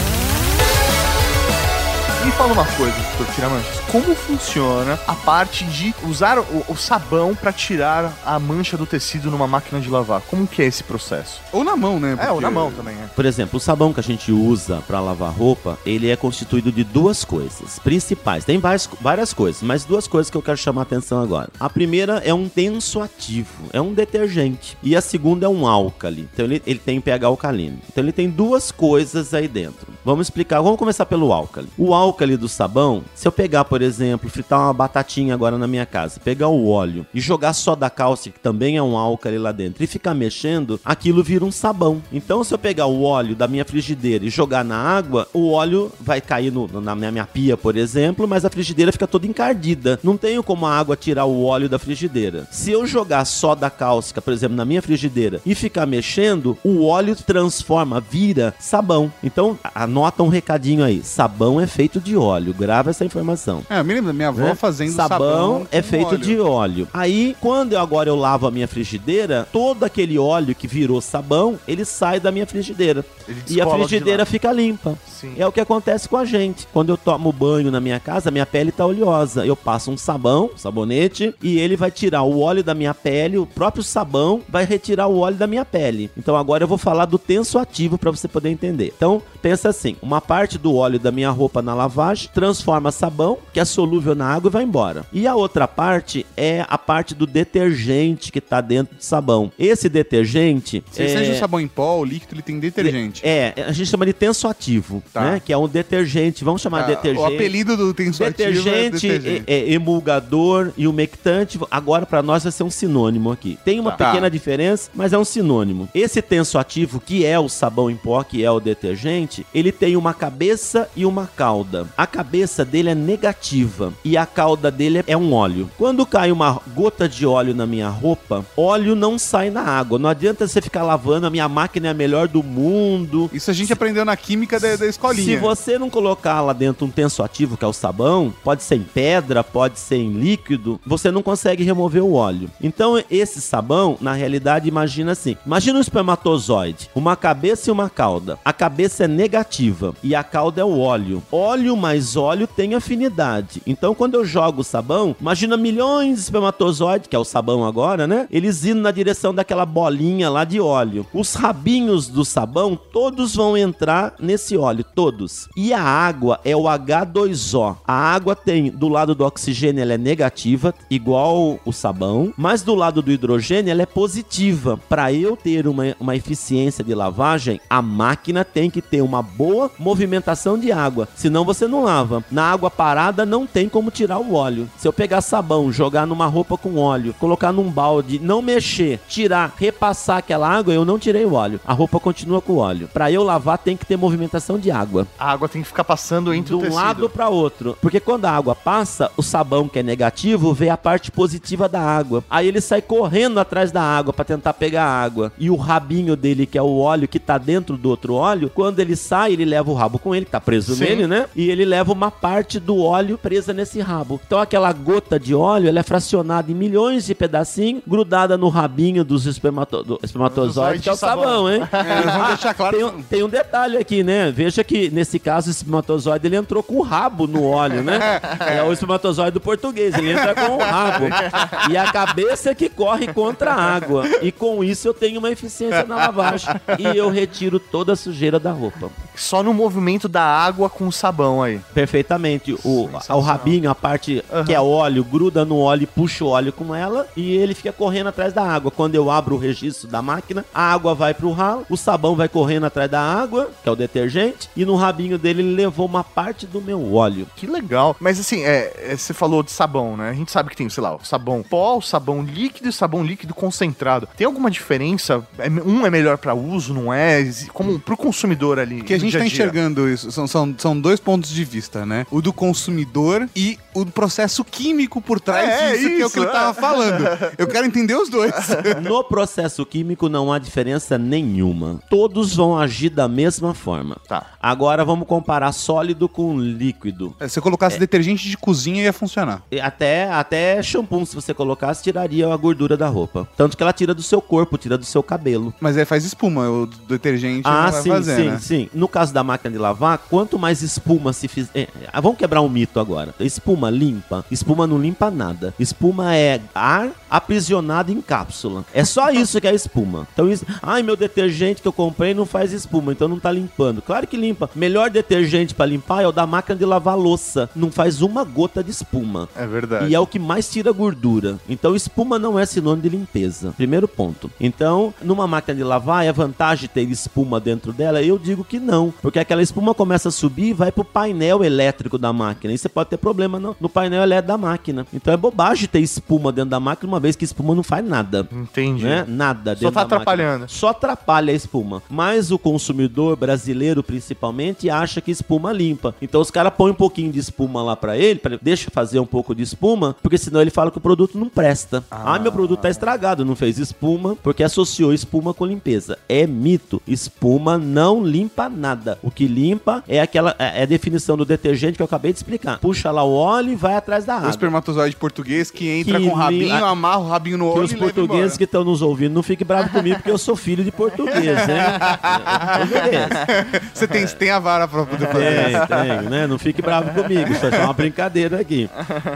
Me 2.24 2.30
fala 2.30 2.54
uma 2.54 2.64
coisa, 2.64 2.94
doutor 3.18 3.34
Tiramanchas. 3.34 3.80
Como 3.92 4.14
funciona 4.14 4.98
a 5.06 5.14
parte 5.14 5.62
de 5.66 5.94
usar 6.04 6.38
o, 6.38 6.64
o 6.68 6.74
sabão 6.76 7.34
pra 7.34 7.52
tirar 7.52 8.12
a 8.24 8.38
mancha 8.38 8.78
do 8.78 8.86
tecido 8.86 9.30
numa 9.30 9.46
máquina 9.46 9.78
de 9.78 9.90
lavar? 9.90 10.22
Como 10.22 10.46
que 10.46 10.62
é 10.62 10.64
esse 10.64 10.82
processo? 10.82 11.42
Ou 11.52 11.62
na 11.62 11.76
mão, 11.76 12.00
né? 12.00 12.16
É, 12.18 12.28
ou 12.28 12.34
Porque- 12.36 12.40
na 12.44 12.50
mão 12.50 12.72
também, 12.72 12.94
é. 12.96 13.06
Por 13.14 13.26
exemplo, 13.26 13.58
o 13.58 13.60
sabão 13.60 13.92
que 13.92 14.00
a 14.00 14.02
gente 14.02 14.32
usa 14.32 14.82
para 14.86 15.00
lavar 15.00 15.32
roupa, 15.34 15.78
ele 15.84 16.08
é 16.10 16.16
constituído 16.16 16.72
de 16.72 16.82
duas 16.82 17.24
coisas 17.26 17.78
principais. 17.78 18.42
Tem 18.44 18.58
várias, 18.58 18.88
várias 19.02 19.34
coisas, 19.34 19.60
mas 19.62 19.84
duas 19.84 20.08
coisas 20.08 20.30
que 20.30 20.36
eu 20.36 20.42
quero 20.42 20.56
chamar 20.56 20.80
a 20.80 20.84
atenção 20.84 21.20
agora. 21.22 21.50
A 21.60 21.68
primeira 21.68 22.22
é 22.24 22.32
um 22.32 22.48
tensoativo, 22.48 23.68
é 23.70 23.80
um 23.82 23.92
detergente. 23.92 24.78
E 24.82 24.96
a 24.96 25.02
segunda 25.02 25.44
é 25.44 25.48
um 25.48 25.66
álcali. 25.66 26.26
Então 26.32 26.46
ele, 26.46 26.62
ele 26.66 26.78
tem 26.78 27.00
pH 27.02 27.26
alcalino. 27.26 27.78
Então 27.92 28.02
ele 28.02 28.12
tem 28.12 28.30
duas 28.30 28.72
coisas 28.72 29.34
aí 29.34 29.46
dentro. 29.46 29.88
Vamos 30.02 30.26
explicar, 30.26 30.62
vamos 30.62 30.78
começar 30.78 31.04
pelo 31.04 31.30
álcali. 31.30 31.68
O 31.76 31.92
álcali 31.92 32.13
do 32.14 32.48
sabão, 32.48 33.02
se 33.14 33.26
eu 33.28 33.32
pegar, 33.32 33.64
por 33.64 33.82
exemplo, 33.82 34.30
fritar 34.30 34.58
uma 34.60 34.72
batatinha 34.72 35.34
agora 35.34 35.58
na 35.58 35.66
minha 35.66 35.84
casa, 35.84 36.18
pegar 36.20 36.48
o 36.48 36.68
óleo 36.68 37.04
e 37.12 37.20
jogar 37.20 37.52
soda 37.52 37.90
cáustica, 37.90 38.36
que 38.38 38.42
também 38.42 38.76
é 38.76 38.82
um 38.82 38.96
álcali 38.96 39.36
lá 39.36 39.52
dentro, 39.52 39.82
e 39.82 39.86
ficar 39.86 40.14
mexendo, 40.14 40.80
aquilo 40.84 41.22
vira 41.22 41.44
um 41.44 41.52
sabão. 41.52 42.00
Então, 42.12 42.42
se 42.42 42.54
eu 42.54 42.58
pegar 42.58 42.86
o 42.86 43.02
óleo 43.02 43.34
da 43.36 43.46
minha 43.46 43.64
frigideira 43.64 44.24
e 44.24 44.30
jogar 44.30 44.64
na 44.64 44.76
água, 44.76 45.28
o 45.34 45.50
óleo 45.50 45.92
vai 46.00 46.20
cair 46.20 46.50
no- 46.50 46.80
na 46.80 46.94
minha, 46.94 47.26
pia, 47.26 47.56
por 47.56 47.76
exemplo, 47.76 48.26
mas 48.26 48.44
a 48.44 48.50
frigideira 48.50 48.92
fica 48.92 49.06
toda 49.06 49.26
encardida. 49.26 49.98
Não 50.02 50.16
tenho 50.16 50.42
como 50.42 50.64
a 50.66 50.72
água 50.78 50.96
tirar 50.96 51.24
o 51.26 51.44
óleo 51.44 51.68
da 51.68 51.78
frigideira. 51.78 52.46
Se 52.50 52.70
eu 52.70 52.86
jogar 52.86 53.24
soda 53.24 53.68
cáustica, 53.68 54.22
por 54.22 54.32
exemplo, 54.32 54.56
na 54.56 54.64
minha 54.64 54.80
frigideira 54.80 55.40
e 55.44 55.54
ficar 55.54 55.84
mexendo, 55.84 56.56
o 56.64 56.84
óleo 56.86 57.14
transforma, 57.16 58.00
vira 58.00 58.54
sabão. 58.58 59.12
Então, 59.22 59.58
anota 59.74 60.22
um 60.22 60.28
recadinho 60.28 60.84
aí. 60.84 61.02
Sabão 61.02 61.60
é 61.60 61.66
feito 61.66 62.00
de 62.04 62.16
óleo. 62.16 62.54
Grava 62.54 62.90
essa 62.90 63.04
informação. 63.04 63.64
É, 63.68 63.80
eu 63.80 63.84
me 63.84 63.94
lembro 63.94 64.08
da 64.08 64.12
minha 64.12 64.28
avó 64.28 64.42
né? 64.42 64.54
fazendo 64.54 64.92
sabão, 64.92 65.18
sabão. 65.18 65.66
é 65.72 65.82
feito 65.82 66.08
óleo. 66.08 66.18
de 66.18 66.38
óleo. 66.38 66.88
Aí, 66.92 67.34
quando 67.40 67.72
eu 67.72 67.80
agora 67.80 68.08
eu 68.08 68.16
lavo 68.16 68.46
a 68.46 68.50
minha 68.50 68.68
frigideira, 68.68 69.48
todo 69.50 69.84
aquele 69.84 70.18
óleo 70.18 70.54
que 70.54 70.68
virou 70.68 71.00
sabão, 71.00 71.58
ele 71.66 71.84
sai 71.84 72.20
da 72.20 72.30
minha 72.30 72.46
frigideira. 72.46 73.04
E 73.48 73.60
a 73.60 73.66
frigideira 73.66 74.26
fica 74.26 74.52
limpa. 74.52 74.96
Sim. 75.08 75.34
É 75.38 75.46
o 75.46 75.52
que 75.52 75.60
acontece 75.60 76.08
com 76.08 76.16
a 76.16 76.24
gente. 76.24 76.68
Quando 76.72 76.90
eu 76.90 76.96
tomo 76.96 77.32
banho 77.32 77.70
na 77.70 77.80
minha 77.80 77.98
casa, 77.98 78.30
minha 78.30 78.44
pele 78.44 78.70
tá 78.70 78.84
oleosa. 78.84 79.46
Eu 79.46 79.56
passo 79.56 79.90
um 79.90 79.96
sabão, 79.96 80.50
sabonete, 80.56 81.34
e 81.42 81.58
ele 81.58 81.76
vai 81.76 81.90
tirar 81.90 82.22
o 82.22 82.40
óleo 82.40 82.62
da 82.62 82.74
minha 82.74 82.92
pele, 82.92 83.38
o 83.38 83.46
próprio 83.46 83.82
sabão 83.82 84.42
vai 84.48 84.64
retirar 84.64 85.06
o 85.06 85.18
óleo 85.18 85.36
da 85.36 85.46
minha 85.46 85.64
pele. 85.64 86.10
Então 86.16 86.36
agora 86.36 86.64
eu 86.64 86.68
vou 86.68 86.78
falar 86.78 87.06
do 87.06 87.18
tenso 87.18 87.58
ativo 87.58 87.96
para 87.96 88.10
você 88.10 88.28
poder 88.28 88.50
entender. 88.50 88.92
Então, 88.94 89.22
pensa 89.40 89.70
assim, 89.70 89.96
uma 90.02 90.20
parte 90.20 90.58
do 90.58 90.74
óleo 90.74 90.98
da 90.98 91.10
minha 91.10 91.30
roupa 91.30 91.62
na 91.62 91.74
lavagem 91.74 91.93
transforma 92.32 92.90
sabão, 92.90 93.38
que 93.52 93.60
é 93.60 93.64
solúvel 93.64 94.14
na 94.14 94.26
água 94.26 94.48
e 94.48 94.52
vai 94.52 94.62
embora. 94.64 95.04
E 95.12 95.26
a 95.26 95.34
outra 95.34 95.66
parte 95.68 96.26
é 96.36 96.64
a 96.68 96.76
parte 96.78 97.14
do 97.14 97.26
detergente 97.26 98.30
que 98.32 98.40
tá 98.40 98.60
dentro 98.60 98.96
do 98.96 99.02
sabão. 99.02 99.50
Esse 99.58 99.88
detergente 99.88 100.82
Se 100.90 101.02
é... 101.02 101.08
seja 101.08 101.32
um 101.32 101.38
sabão 101.38 101.60
em 101.60 101.68
pó 101.68 101.96
ou 101.96 102.04
líquido, 102.04 102.34
ele 102.34 102.42
tem 102.42 102.58
detergente. 102.58 103.20
É, 103.24 103.54
a 103.66 103.72
gente 103.72 103.88
chama 103.90 104.06
de 104.06 104.12
tensoativo, 104.12 105.02
Tá. 105.12 105.20
né? 105.22 105.42
Que 105.44 105.52
é 105.52 105.58
um 105.58 105.68
detergente, 105.68 106.44
vamos 106.44 106.60
chamar 106.62 106.82
de 106.86 106.92
Ah, 106.92 106.94
detergente. 106.96 107.22
O 107.22 107.26
apelido 107.34 107.76
do 107.76 107.92
tensoativo 107.94 108.36
Detergente, 108.52 109.08
é 109.08 109.18
detergente. 109.18 109.44
é- 109.46 109.54
é 109.54 109.72
emulgador 109.72 110.72
e 110.76 110.86
umectante, 110.86 111.58
agora 111.70 112.04
para 112.06 112.22
nós 112.22 112.42
vai 112.42 112.52
ser 112.52 112.62
um 112.64 112.70
sinônimo 112.70 113.30
aqui. 113.30 113.58
Tem 113.64 113.78
uma 113.80 113.92
Tá. 113.92 114.06
pequena 114.10 114.30
diferença, 114.30 114.90
mas 114.94 115.12
é 115.12 115.18
um 115.18 115.24
sinônimo. 115.24 115.88
Esse 115.94 116.20
tensoativo, 116.20 117.00
que 117.00 117.24
é 117.24 117.38
o 117.38 117.48
sabão 117.48 117.90
em 117.90 117.96
pó, 117.96 118.22
que 118.22 118.44
é 118.44 118.50
o 118.50 118.60
detergente, 118.60 119.46
ele 119.54 119.70
tem 119.72 119.96
uma 119.96 120.12
cabeça 120.14 120.88
e 120.96 121.04
uma 121.06 121.26
cauda. 121.26 121.83
A 121.96 122.06
cabeça 122.06 122.64
dele 122.64 122.90
é 122.90 122.94
negativa 122.94 123.92
e 124.04 124.16
a 124.16 124.26
cauda 124.26 124.70
dele 124.70 125.02
é 125.06 125.16
um 125.16 125.32
óleo. 125.32 125.70
Quando 125.76 126.06
cai 126.06 126.30
uma 126.30 126.60
gota 126.74 127.08
de 127.08 127.26
óleo 127.26 127.54
na 127.54 127.66
minha 127.66 127.88
roupa, 127.88 128.44
óleo 128.56 128.94
não 128.94 129.18
sai 129.18 129.50
na 129.50 129.62
água. 129.62 129.98
Não 129.98 130.08
adianta 130.08 130.46
você 130.46 130.60
ficar 130.60 130.82
lavando, 130.82 131.26
a 131.26 131.30
minha 131.30 131.48
máquina 131.48 131.88
é 131.88 131.90
a 131.90 131.94
melhor 131.94 132.28
do 132.28 132.42
mundo. 132.42 133.30
Isso 133.32 133.50
a 133.50 133.54
gente 133.54 133.72
aprendeu 133.72 134.04
na 134.04 134.16
química 134.16 134.58
da, 134.58 134.76
da 134.76 134.86
escolinha. 134.86 135.24
Se 135.24 135.36
você 135.36 135.78
não 135.78 135.90
colocar 135.90 136.40
lá 136.40 136.52
dentro 136.52 136.86
um 136.86 136.90
tensoativo, 136.90 137.56
que 137.56 137.64
é 137.64 137.68
o 137.68 137.72
sabão, 137.72 138.32
pode 138.42 138.62
ser 138.62 138.76
em 138.76 138.82
pedra, 138.82 139.42
pode 139.42 139.78
ser 139.78 139.96
em 139.96 140.12
líquido, 140.12 140.80
você 140.86 141.10
não 141.10 141.22
consegue 141.22 141.64
remover 141.64 142.02
o 142.02 142.14
óleo. 142.14 142.50
Então, 142.62 143.02
esse 143.10 143.40
sabão, 143.40 143.96
na 144.00 144.12
realidade, 144.12 144.68
imagina 144.68 145.12
assim: 145.12 145.36
imagina 145.44 145.78
um 145.78 145.82
espermatozoide, 145.82 146.90
uma 146.94 147.16
cabeça 147.16 147.70
e 147.70 147.72
uma 147.72 147.88
cauda. 147.90 148.38
A 148.44 148.52
cabeça 148.52 149.04
é 149.04 149.08
negativa 149.08 149.94
e 150.02 150.14
a 150.14 150.22
cauda 150.22 150.60
é 150.60 150.64
o 150.64 150.78
óleo. 150.78 151.22
Óleo 151.30 151.73
mais 151.76 152.16
óleo 152.16 152.46
tem 152.46 152.74
afinidade. 152.74 153.62
Então, 153.66 153.94
quando 153.94 154.14
eu 154.14 154.24
jogo 154.24 154.60
o 154.60 154.64
sabão, 154.64 155.14
imagina 155.20 155.56
milhões 155.56 156.16
de 156.16 156.20
espermatozoides, 156.22 157.08
que 157.08 157.16
é 157.16 157.18
o 157.18 157.24
sabão 157.24 157.64
agora, 157.64 158.06
né? 158.06 158.26
Eles 158.30 158.64
indo 158.64 158.80
na 158.80 158.90
direção 158.90 159.34
daquela 159.34 159.66
bolinha 159.66 160.30
lá 160.30 160.44
de 160.44 160.60
óleo. 160.60 161.06
Os 161.12 161.34
rabinhos 161.34 162.08
do 162.08 162.24
sabão, 162.24 162.78
todos 162.92 163.34
vão 163.34 163.56
entrar 163.56 164.14
nesse 164.18 164.56
óleo, 164.56 164.84
todos. 164.94 165.48
E 165.56 165.72
a 165.72 165.82
água 165.82 166.40
é 166.44 166.56
o 166.56 166.62
H2O. 166.62 167.76
A 167.86 167.94
água 167.94 168.34
tem, 168.34 168.70
do 168.70 168.88
lado 168.88 169.14
do 169.14 169.24
oxigênio, 169.24 169.82
ela 169.82 169.94
é 169.94 169.98
negativa, 169.98 170.74
igual 170.90 171.58
o 171.64 171.72
sabão, 171.72 172.32
mas 172.36 172.62
do 172.62 172.74
lado 172.74 173.02
do 173.02 173.12
hidrogênio, 173.12 173.70
ela 173.70 173.82
é 173.82 173.86
positiva. 173.86 174.78
Para 174.88 175.12
eu 175.12 175.36
ter 175.36 175.66
uma, 175.66 175.94
uma 176.00 176.16
eficiência 176.16 176.84
de 176.84 176.94
lavagem, 176.94 177.60
a 177.68 177.80
máquina 177.80 178.44
tem 178.44 178.70
que 178.70 178.82
ter 178.82 179.02
uma 179.02 179.22
boa 179.22 179.70
movimentação 179.78 180.58
de 180.58 180.72
água, 180.72 181.08
senão 181.14 181.44
você 181.44 181.53
não 181.68 181.84
lava. 181.84 182.24
Na 182.30 182.50
água 182.50 182.70
parada 182.70 183.24
não 183.24 183.46
tem 183.46 183.68
como 183.68 183.90
tirar 183.90 184.18
o 184.18 184.34
óleo. 184.34 184.68
Se 184.76 184.88
eu 184.88 184.92
pegar 184.92 185.20
sabão, 185.20 185.70
jogar 185.70 186.06
numa 186.06 186.26
roupa 186.26 186.56
com 186.56 186.76
óleo, 186.76 187.14
colocar 187.20 187.52
num 187.52 187.70
balde, 187.70 188.18
não 188.18 188.42
mexer, 188.42 189.00
tirar, 189.08 189.52
repassar 189.56 190.18
aquela 190.18 190.48
água, 190.48 190.74
eu 190.74 190.84
não 190.84 190.98
tirei 190.98 191.24
o 191.24 191.34
óleo. 191.34 191.60
A 191.64 191.72
roupa 191.72 192.00
continua 192.00 192.40
com 192.40 192.54
o 192.54 192.58
óleo. 192.58 192.88
Para 192.92 193.10
eu 193.12 193.22
lavar 193.22 193.58
tem 193.58 193.76
que 193.76 193.86
ter 193.86 193.96
movimentação 193.96 194.58
de 194.58 194.70
água. 194.70 195.06
A 195.18 195.30
água 195.30 195.48
tem 195.48 195.62
que 195.62 195.68
ficar 195.68 195.84
passando 195.84 196.32
entre 196.34 196.48
De 196.50 196.54
um 196.54 196.60
tecido. 196.60 196.76
lado 196.76 197.08
para 197.08 197.28
outro. 197.28 197.76
Porque 197.80 198.00
quando 198.00 198.24
a 198.24 198.30
água 198.32 198.54
passa, 198.54 199.10
o 199.16 199.22
sabão 199.22 199.68
que 199.68 199.78
é 199.78 199.82
negativo 199.82 200.52
vê 200.52 200.68
a 200.68 200.76
parte 200.76 201.10
positiva 201.10 201.68
da 201.68 201.80
água. 201.80 202.24
Aí 202.28 202.48
ele 202.48 202.60
sai 202.60 202.82
correndo 202.82 203.38
atrás 203.38 203.70
da 203.70 203.82
água 203.82 204.12
para 204.12 204.24
tentar 204.24 204.54
pegar 204.54 204.84
a 204.84 205.02
água. 205.02 205.32
E 205.38 205.50
o 205.50 205.56
rabinho 205.56 206.16
dele, 206.16 206.46
que 206.46 206.58
é 206.58 206.62
o 206.62 206.78
óleo 206.78 207.08
que 207.08 207.18
tá 207.18 207.38
dentro 207.38 207.76
do 207.76 207.88
outro 207.88 208.14
óleo, 208.14 208.50
quando 208.54 208.80
ele 208.80 208.96
sai, 208.96 209.32
ele 209.32 209.44
leva 209.44 209.70
o 209.70 209.74
rabo 209.74 209.98
com 209.98 210.14
ele, 210.14 210.24
que 210.24 210.30
tá 210.30 210.40
preso 210.40 210.74
Sim. 210.74 210.84
nele, 210.84 211.06
né? 211.06 211.26
E 211.34 211.43
ele 211.50 211.64
leva 211.64 211.92
uma 211.92 212.10
parte 212.10 212.58
do 212.60 212.78
óleo 212.82 213.18
presa 213.18 213.52
nesse 213.52 213.80
rabo. 213.80 214.20
Então 214.26 214.38
aquela 214.38 214.72
gota 214.72 215.18
de 215.18 215.34
óleo, 215.34 215.68
ela 215.68 215.80
é 215.80 215.82
fracionada 215.82 216.50
em 216.50 216.54
milhões 216.54 217.06
de 217.06 217.14
pedacinhos, 217.14 217.82
grudada 217.86 218.36
no 218.36 218.48
rabinho 218.48 219.04
dos 219.04 219.26
espermato 219.26 219.82
do 219.82 219.98
espermatozoides, 220.02 220.82
que 220.82 220.88
é 220.88 220.92
o 220.92 220.96
sabão. 220.96 221.50
hein? 221.50 221.60
É, 221.74 222.26
deixar 222.28 222.54
claro 222.54 222.76
Tem, 222.76 222.84
um- 222.84 223.02
tem 223.02 223.22
um 223.22 223.28
detalhe 223.28 223.76
aqui, 223.76 224.02
né? 224.02 224.30
Veja 224.30 224.62
que 224.64 224.90
nesse 224.90 225.18
caso 225.18 225.48
o 225.48 225.50
espermatozoide 225.50 226.26
ele 226.26 226.36
entrou 226.36 226.62
com 226.62 226.76
o 226.76 226.82
rabo 226.82 227.26
no 227.26 227.44
óleo, 227.46 227.82
né? 227.82 227.98
É 228.40 228.62
o 228.62 228.72
espermatozoide 228.72 229.32
do 229.32 229.40
português, 229.40 229.94
ele 229.96 230.12
entra 230.12 230.34
com 230.34 230.52
o 230.56 230.58
rabo. 230.58 231.04
E 231.70 231.76
a 231.76 231.90
cabeça 231.92 232.50
é 232.50 232.54
que 232.54 232.68
corre 232.68 233.06
contra 233.12 233.52
a 233.52 233.60
água. 233.74 234.04
E 234.22 234.30
com 234.32 234.62
isso 234.62 234.86
eu 234.88 234.94
tenho 234.94 235.18
uma 235.18 235.30
eficiência 235.30 235.84
na 235.84 235.96
lavagem. 235.96 236.48
E 236.78 236.96
eu 236.96 237.08
retiro 237.10 237.58
toda 237.58 237.92
a 237.92 237.96
sujeira 237.96 238.38
da 238.38 238.52
roupa. 238.52 238.90
Só 239.14 239.42
no 239.42 239.54
movimento 239.54 240.08
da 240.08 240.22
água 240.22 240.68
com 240.68 240.86
o 240.86 240.92
sabão 240.92 241.33
aí. 241.42 241.60
Perfeitamente. 241.72 242.54
O, 242.64 242.88
o 243.08 243.20
rabinho, 243.20 243.70
a 243.70 243.74
parte 243.74 244.22
que 244.46 244.54
é 244.54 244.60
óleo, 244.60 245.04
gruda 245.04 245.44
no 245.44 245.58
óleo 245.58 245.84
e 245.84 245.86
puxa 245.86 246.24
o 246.24 246.28
óleo 246.28 246.52
com 246.52 246.74
ela 246.74 247.06
e 247.16 247.36
ele 247.36 247.54
fica 247.54 247.72
correndo 247.72 248.08
atrás 248.08 248.32
da 248.32 248.42
água. 248.42 248.70
Quando 248.70 248.94
eu 248.94 249.10
abro 249.10 249.34
o 249.34 249.38
registro 249.38 249.88
da 249.88 250.02
máquina, 250.02 250.44
a 250.54 250.72
água 250.72 250.94
vai 250.94 251.14
pro 251.14 251.32
ralo, 251.32 251.66
o 251.68 251.76
sabão 251.76 252.16
vai 252.16 252.28
correndo 252.28 252.66
atrás 252.66 252.90
da 252.90 253.00
água, 253.00 253.50
que 253.62 253.68
é 253.68 253.72
o 253.72 253.76
detergente, 253.76 254.48
e 254.56 254.64
no 254.64 254.76
rabinho 254.76 255.18
dele 255.18 255.42
ele 255.42 255.54
levou 255.54 255.86
uma 255.86 256.04
parte 256.04 256.46
do 256.46 256.60
meu 256.60 256.94
óleo. 256.94 257.26
Que 257.36 257.46
legal. 257.46 257.96
Mas 258.00 258.18
assim, 258.18 258.42
é, 258.42 258.72
é, 258.78 258.96
você 258.96 259.12
falou 259.12 259.42
de 259.42 259.50
sabão, 259.50 259.96
né? 259.96 260.10
A 260.10 260.14
gente 260.14 260.30
sabe 260.30 260.50
que 260.50 260.56
tem, 260.56 260.68
sei 260.68 260.82
lá, 260.82 260.94
o 260.96 261.04
sabão 261.04 261.42
pó, 261.42 261.76
o 261.76 261.82
sabão 261.82 262.22
líquido 262.22 262.68
e 262.68 262.72
sabão 262.72 263.04
líquido 263.04 263.34
concentrado. 263.34 264.08
Tem 264.16 264.26
alguma 264.26 264.50
diferença? 264.50 265.26
É- 265.38 265.48
um 265.50 265.86
é 265.86 265.90
melhor 265.90 266.18
pra 266.18 266.34
uso, 266.34 266.72
não 266.74 266.92
é? 266.92 267.28
Como 267.52 267.78
pro 267.78 267.96
consumidor 267.96 268.58
ali. 268.58 268.78
Porque 268.78 268.94
a 268.94 268.98
gente 268.98 269.10
dia 269.10 269.20
tá 269.20 269.24
dia. 269.24 269.34
enxergando 269.34 269.88
isso. 269.88 270.10
São, 270.10 270.26
são, 270.26 270.54
são 270.58 270.78
dois 270.78 271.00
pontos 271.00 271.23
de 271.32 271.44
vista, 271.44 271.84
né? 271.86 272.06
O 272.10 272.20
do 272.20 272.32
consumidor 272.32 273.28
e 273.34 273.58
o 273.74 273.84
do 273.84 273.90
processo 273.92 274.44
químico 274.44 275.00
por 275.00 275.20
trás 275.20 275.48
É, 275.48 275.72
disso, 275.72 275.88
que 275.88 275.92
é 275.92 275.96
o 275.96 276.06
isso, 276.06 276.10
que 276.12 276.18
ele 276.20 276.26
é. 276.28 276.32
tava 276.32 276.54
falando. 276.54 277.04
Eu 277.38 277.46
quero 277.46 277.66
entender 277.66 277.94
os 277.96 278.08
dois. 278.08 278.32
No 278.82 279.02
processo 279.04 279.64
químico 279.64 280.08
não 280.08 280.32
há 280.32 280.38
diferença 280.38 280.98
nenhuma. 280.98 281.80
Todos 281.88 282.34
vão 282.34 282.58
agir 282.58 282.90
da 282.90 283.08
mesma 283.08 283.54
forma. 283.54 283.96
Tá. 284.08 284.26
Agora 284.42 284.84
vamos 284.84 285.06
comparar 285.06 285.52
sólido 285.52 286.08
com 286.08 286.38
líquido. 286.38 287.14
Se 287.20 287.28
você 287.30 287.40
colocasse 287.40 287.78
detergente 287.78 288.28
de 288.28 288.36
cozinha, 288.36 288.82
ia 288.82 288.92
funcionar. 288.92 289.42
E 289.50 289.60
Até, 289.60 290.10
até 290.10 290.62
shampoo, 290.62 291.04
se 291.06 291.14
você 291.14 291.32
colocasse, 291.32 291.82
tiraria 291.82 292.32
a 292.32 292.36
gordura 292.36 292.76
da 292.76 292.88
roupa. 292.88 293.26
Tanto 293.36 293.56
que 293.56 293.62
ela 293.62 293.72
tira 293.72 293.94
do 293.94 294.02
seu 294.02 294.20
corpo, 294.20 294.58
tira 294.58 294.76
do 294.76 294.84
seu 294.84 295.02
cabelo. 295.02 295.52
Mas 295.60 295.76
aí 295.76 295.84
faz 295.84 296.04
espuma, 296.04 296.48
o 296.48 296.66
detergente 296.66 297.42
Ah, 297.44 297.70
sim, 297.72 297.88
fazer, 297.88 298.16
sim, 298.16 298.28
né? 298.30 298.38
sim. 298.40 298.68
No 298.74 298.88
caso 298.88 299.12
da 299.14 299.22
máquina 299.24 299.50
de 299.50 299.58
lavar, 299.58 299.98
quanto 299.98 300.38
mais 300.38 300.62
espuma 300.62 301.12
se 301.14 301.28
fizer. 301.28 301.50
É, 301.54 301.68
vamos 302.00 302.18
quebrar 302.18 302.42
um 302.42 302.48
mito 302.48 302.78
agora. 302.78 303.14
Espuma 303.20 303.70
limpa. 303.70 304.24
Espuma 304.30 304.66
não 304.66 304.78
limpa 304.78 305.10
nada. 305.10 305.54
Espuma 305.58 306.14
é 306.14 306.40
ar 306.54 306.90
aprisionado 307.10 307.92
em 307.92 308.00
cápsula. 308.00 308.64
É 308.74 308.84
só 308.84 309.10
isso 309.12 309.40
que 309.40 309.46
é 309.46 309.54
espuma. 309.54 310.06
Então, 310.12 310.30
isso. 310.30 310.44
Ai, 310.62 310.82
meu 310.82 310.96
detergente 310.96 311.62
que 311.62 311.68
eu 311.68 311.72
comprei 311.72 312.12
não 312.14 312.26
faz 312.26 312.52
espuma, 312.52 312.92
então 312.92 313.08
não 313.08 313.18
tá 313.18 313.30
limpando. 313.30 313.80
Claro 313.80 314.06
que 314.06 314.16
limpa. 314.16 314.50
Melhor 314.54 314.90
detergente 314.90 315.54
pra 315.54 315.66
limpar 315.66 316.02
é 316.02 316.08
o 316.08 316.12
da 316.12 316.26
máquina 316.26 316.56
de 316.56 316.64
lavar 316.64 316.98
louça. 316.98 317.48
Não 317.54 317.70
faz 317.70 318.02
uma 318.02 318.24
gota 318.24 318.62
de 318.62 318.70
espuma. 318.70 319.28
É 319.36 319.46
verdade. 319.46 319.88
E 319.88 319.94
é 319.94 320.00
o 320.00 320.06
que 320.06 320.18
mais 320.18 320.50
tira 320.50 320.72
gordura. 320.72 321.38
Então, 321.48 321.74
espuma 321.74 322.18
não 322.18 322.38
é 322.38 322.44
sinônimo 322.44 322.82
de 322.82 322.88
limpeza. 322.88 323.52
Primeiro 323.56 323.86
ponto. 323.86 324.30
Então, 324.40 324.92
numa 325.02 325.26
máquina 325.26 325.56
de 325.56 325.64
lavar, 325.64 326.04
é 326.04 326.12
vantagem 326.12 326.68
ter 326.68 326.82
espuma 326.90 327.38
dentro 327.38 327.72
dela? 327.72 328.02
Eu 328.02 328.18
digo 328.18 328.44
que 328.44 328.58
não. 328.58 328.92
Porque 329.00 329.18
aquela 329.18 329.42
espuma 329.42 329.74
começa 329.74 330.08
a 330.08 330.12
subir 330.12 330.48
e 330.48 330.52
vai 330.52 330.72
pro 330.72 330.84
painel 331.04 331.44
elétrico 331.44 331.98
da 331.98 332.12
máquina. 332.12 332.54
E 332.54 332.58
você 332.58 332.68
pode 332.68 332.88
ter 332.88 332.96
problema 332.96 333.38
no, 333.38 333.54
no 333.60 333.68
painel 333.68 334.02
elétrico 334.02 334.28
da 334.28 334.38
máquina. 334.38 334.86
Então, 334.92 335.12
é 335.12 335.16
bobagem 335.16 335.68
ter 335.68 335.80
espuma 335.80 336.32
dentro 336.32 336.50
da 336.50 336.60
máquina, 336.60 336.90
uma 336.90 337.00
vez 337.00 337.14
que 337.14 337.24
espuma 337.24 337.54
não 337.54 337.62
faz 337.62 337.84
nada. 337.84 338.26
Entendi. 338.32 338.84
Né? 338.84 339.04
Nada. 339.06 339.54
Só 339.54 339.70
tá 339.70 339.70
da 339.70 339.70
máquina. 339.70 339.82
atrapalhando. 339.82 340.48
Só 340.48 340.68
atrapalha 340.68 341.32
a 341.32 341.36
espuma. 341.36 341.82
Mas 341.90 342.30
o 342.30 342.38
consumidor 342.38 343.16
brasileiro, 343.16 343.82
principalmente, 343.82 344.70
acha 344.70 345.00
que 345.00 345.10
espuma 345.10 345.52
limpa. 345.52 345.94
Então 346.00 346.20
os 346.20 346.30
caras 346.30 346.54
põem 346.56 346.72
um 346.72 346.76
pouquinho 346.76 347.12
de 347.12 347.18
espuma 347.18 347.62
lá 347.62 347.76
pra 347.76 347.98
ele, 347.98 348.18
pra, 348.18 348.38
deixa 348.40 348.70
fazer 348.70 348.98
um 348.98 349.06
pouco 349.06 349.34
de 349.34 349.42
espuma, 349.42 349.94
porque 350.02 350.16
senão 350.16 350.40
ele 350.40 350.50
fala 350.50 350.70
que 350.70 350.78
o 350.78 350.80
produto 350.80 351.18
não 351.18 351.28
presta. 351.28 351.84
Ah, 351.90 352.18
meu 352.18 352.32
produto 352.32 352.60
tá 352.60 352.70
estragado, 352.70 353.24
não 353.24 353.36
fez 353.36 353.58
espuma, 353.58 354.16
porque 354.22 354.42
associou 354.42 354.94
espuma 354.94 355.34
com 355.34 355.44
limpeza. 355.44 355.98
É 356.08 356.26
mito. 356.26 356.80
Espuma 356.86 357.58
não 357.58 358.02
limpa 358.02 358.48
nada. 358.48 358.98
O 359.02 359.10
que 359.10 359.26
limpa 359.26 359.84
é 359.86 360.00
aquela 360.00 360.34
é 360.38 360.54
é 360.54 360.62
a 360.62 360.66
definição 360.66 360.93
do 361.16 361.24
detergente 361.24 361.76
que 361.76 361.82
eu 361.82 361.86
acabei 361.86 362.12
de 362.12 362.18
explicar. 362.18 362.58
Puxa 362.58 362.90
lá 362.90 363.02
o 363.04 363.14
óleo 363.14 363.52
e 363.52 363.56
vai 363.56 363.74
atrás 363.76 364.04
da 364.04 364.14
O 364.14 364.16
água. 364.18 364.30
espermatozoide 364.30 364.96
português 364.96 365.50
que 365.50 365.68
entra 365.68 365.98
Que 365.98 366.06
com 366.06 366.12
o 366.12 366.14
rabinho, 366.14 366.56
li- 366.56 366.62
amarra 366.62 366.98
o 366.98 367.08
rabinho 367.08 367.38
no 367.38 367.50
Que 367.52 367.58
olho 367.58 367.64
os 367.64 367.70
e 367.72 367.74
leva 367.74 367.84
portugueses 367.92 368.36
que 368.36 368.44
estão 368.44 368.64
nos 368.64 368.82
ouvindo 368.82 369.12
não 369.14 369.22
fiquem 369.22 369.46
bravos 369.46 369.70
comigo, 369.72 369.96
porque 369.96 370.10
eu 370.10 370.18
sou 370.18 370.36
filho 370.36 370.64
de 370.64 370.70
português, 370.72 371.24
né? 371.46 371.78
Português. 372.58 373.64
Você 373.72 373.86
tem, 373.86 374.06
tem 374.06 374.30
a 374.30 374.38
vara 374.38 374.66
pra 374.68 374.84
poder 374.86 375.06
fazer 375.08 375.50
isso. 375.50 375.66
Tem, 375.66 375.98
tem, 376.00 376.10
né? 376.10 376.26
Não 376.26 376.38
fique 376.38 376.62
bravo 376.62 376.90
comigo, 377.02 377.32
isso 377.32 377.46
é 377.46 377.58
uma 377.64 377.72
brincadeira 377.72 378.40
aqui. 378.40 378.68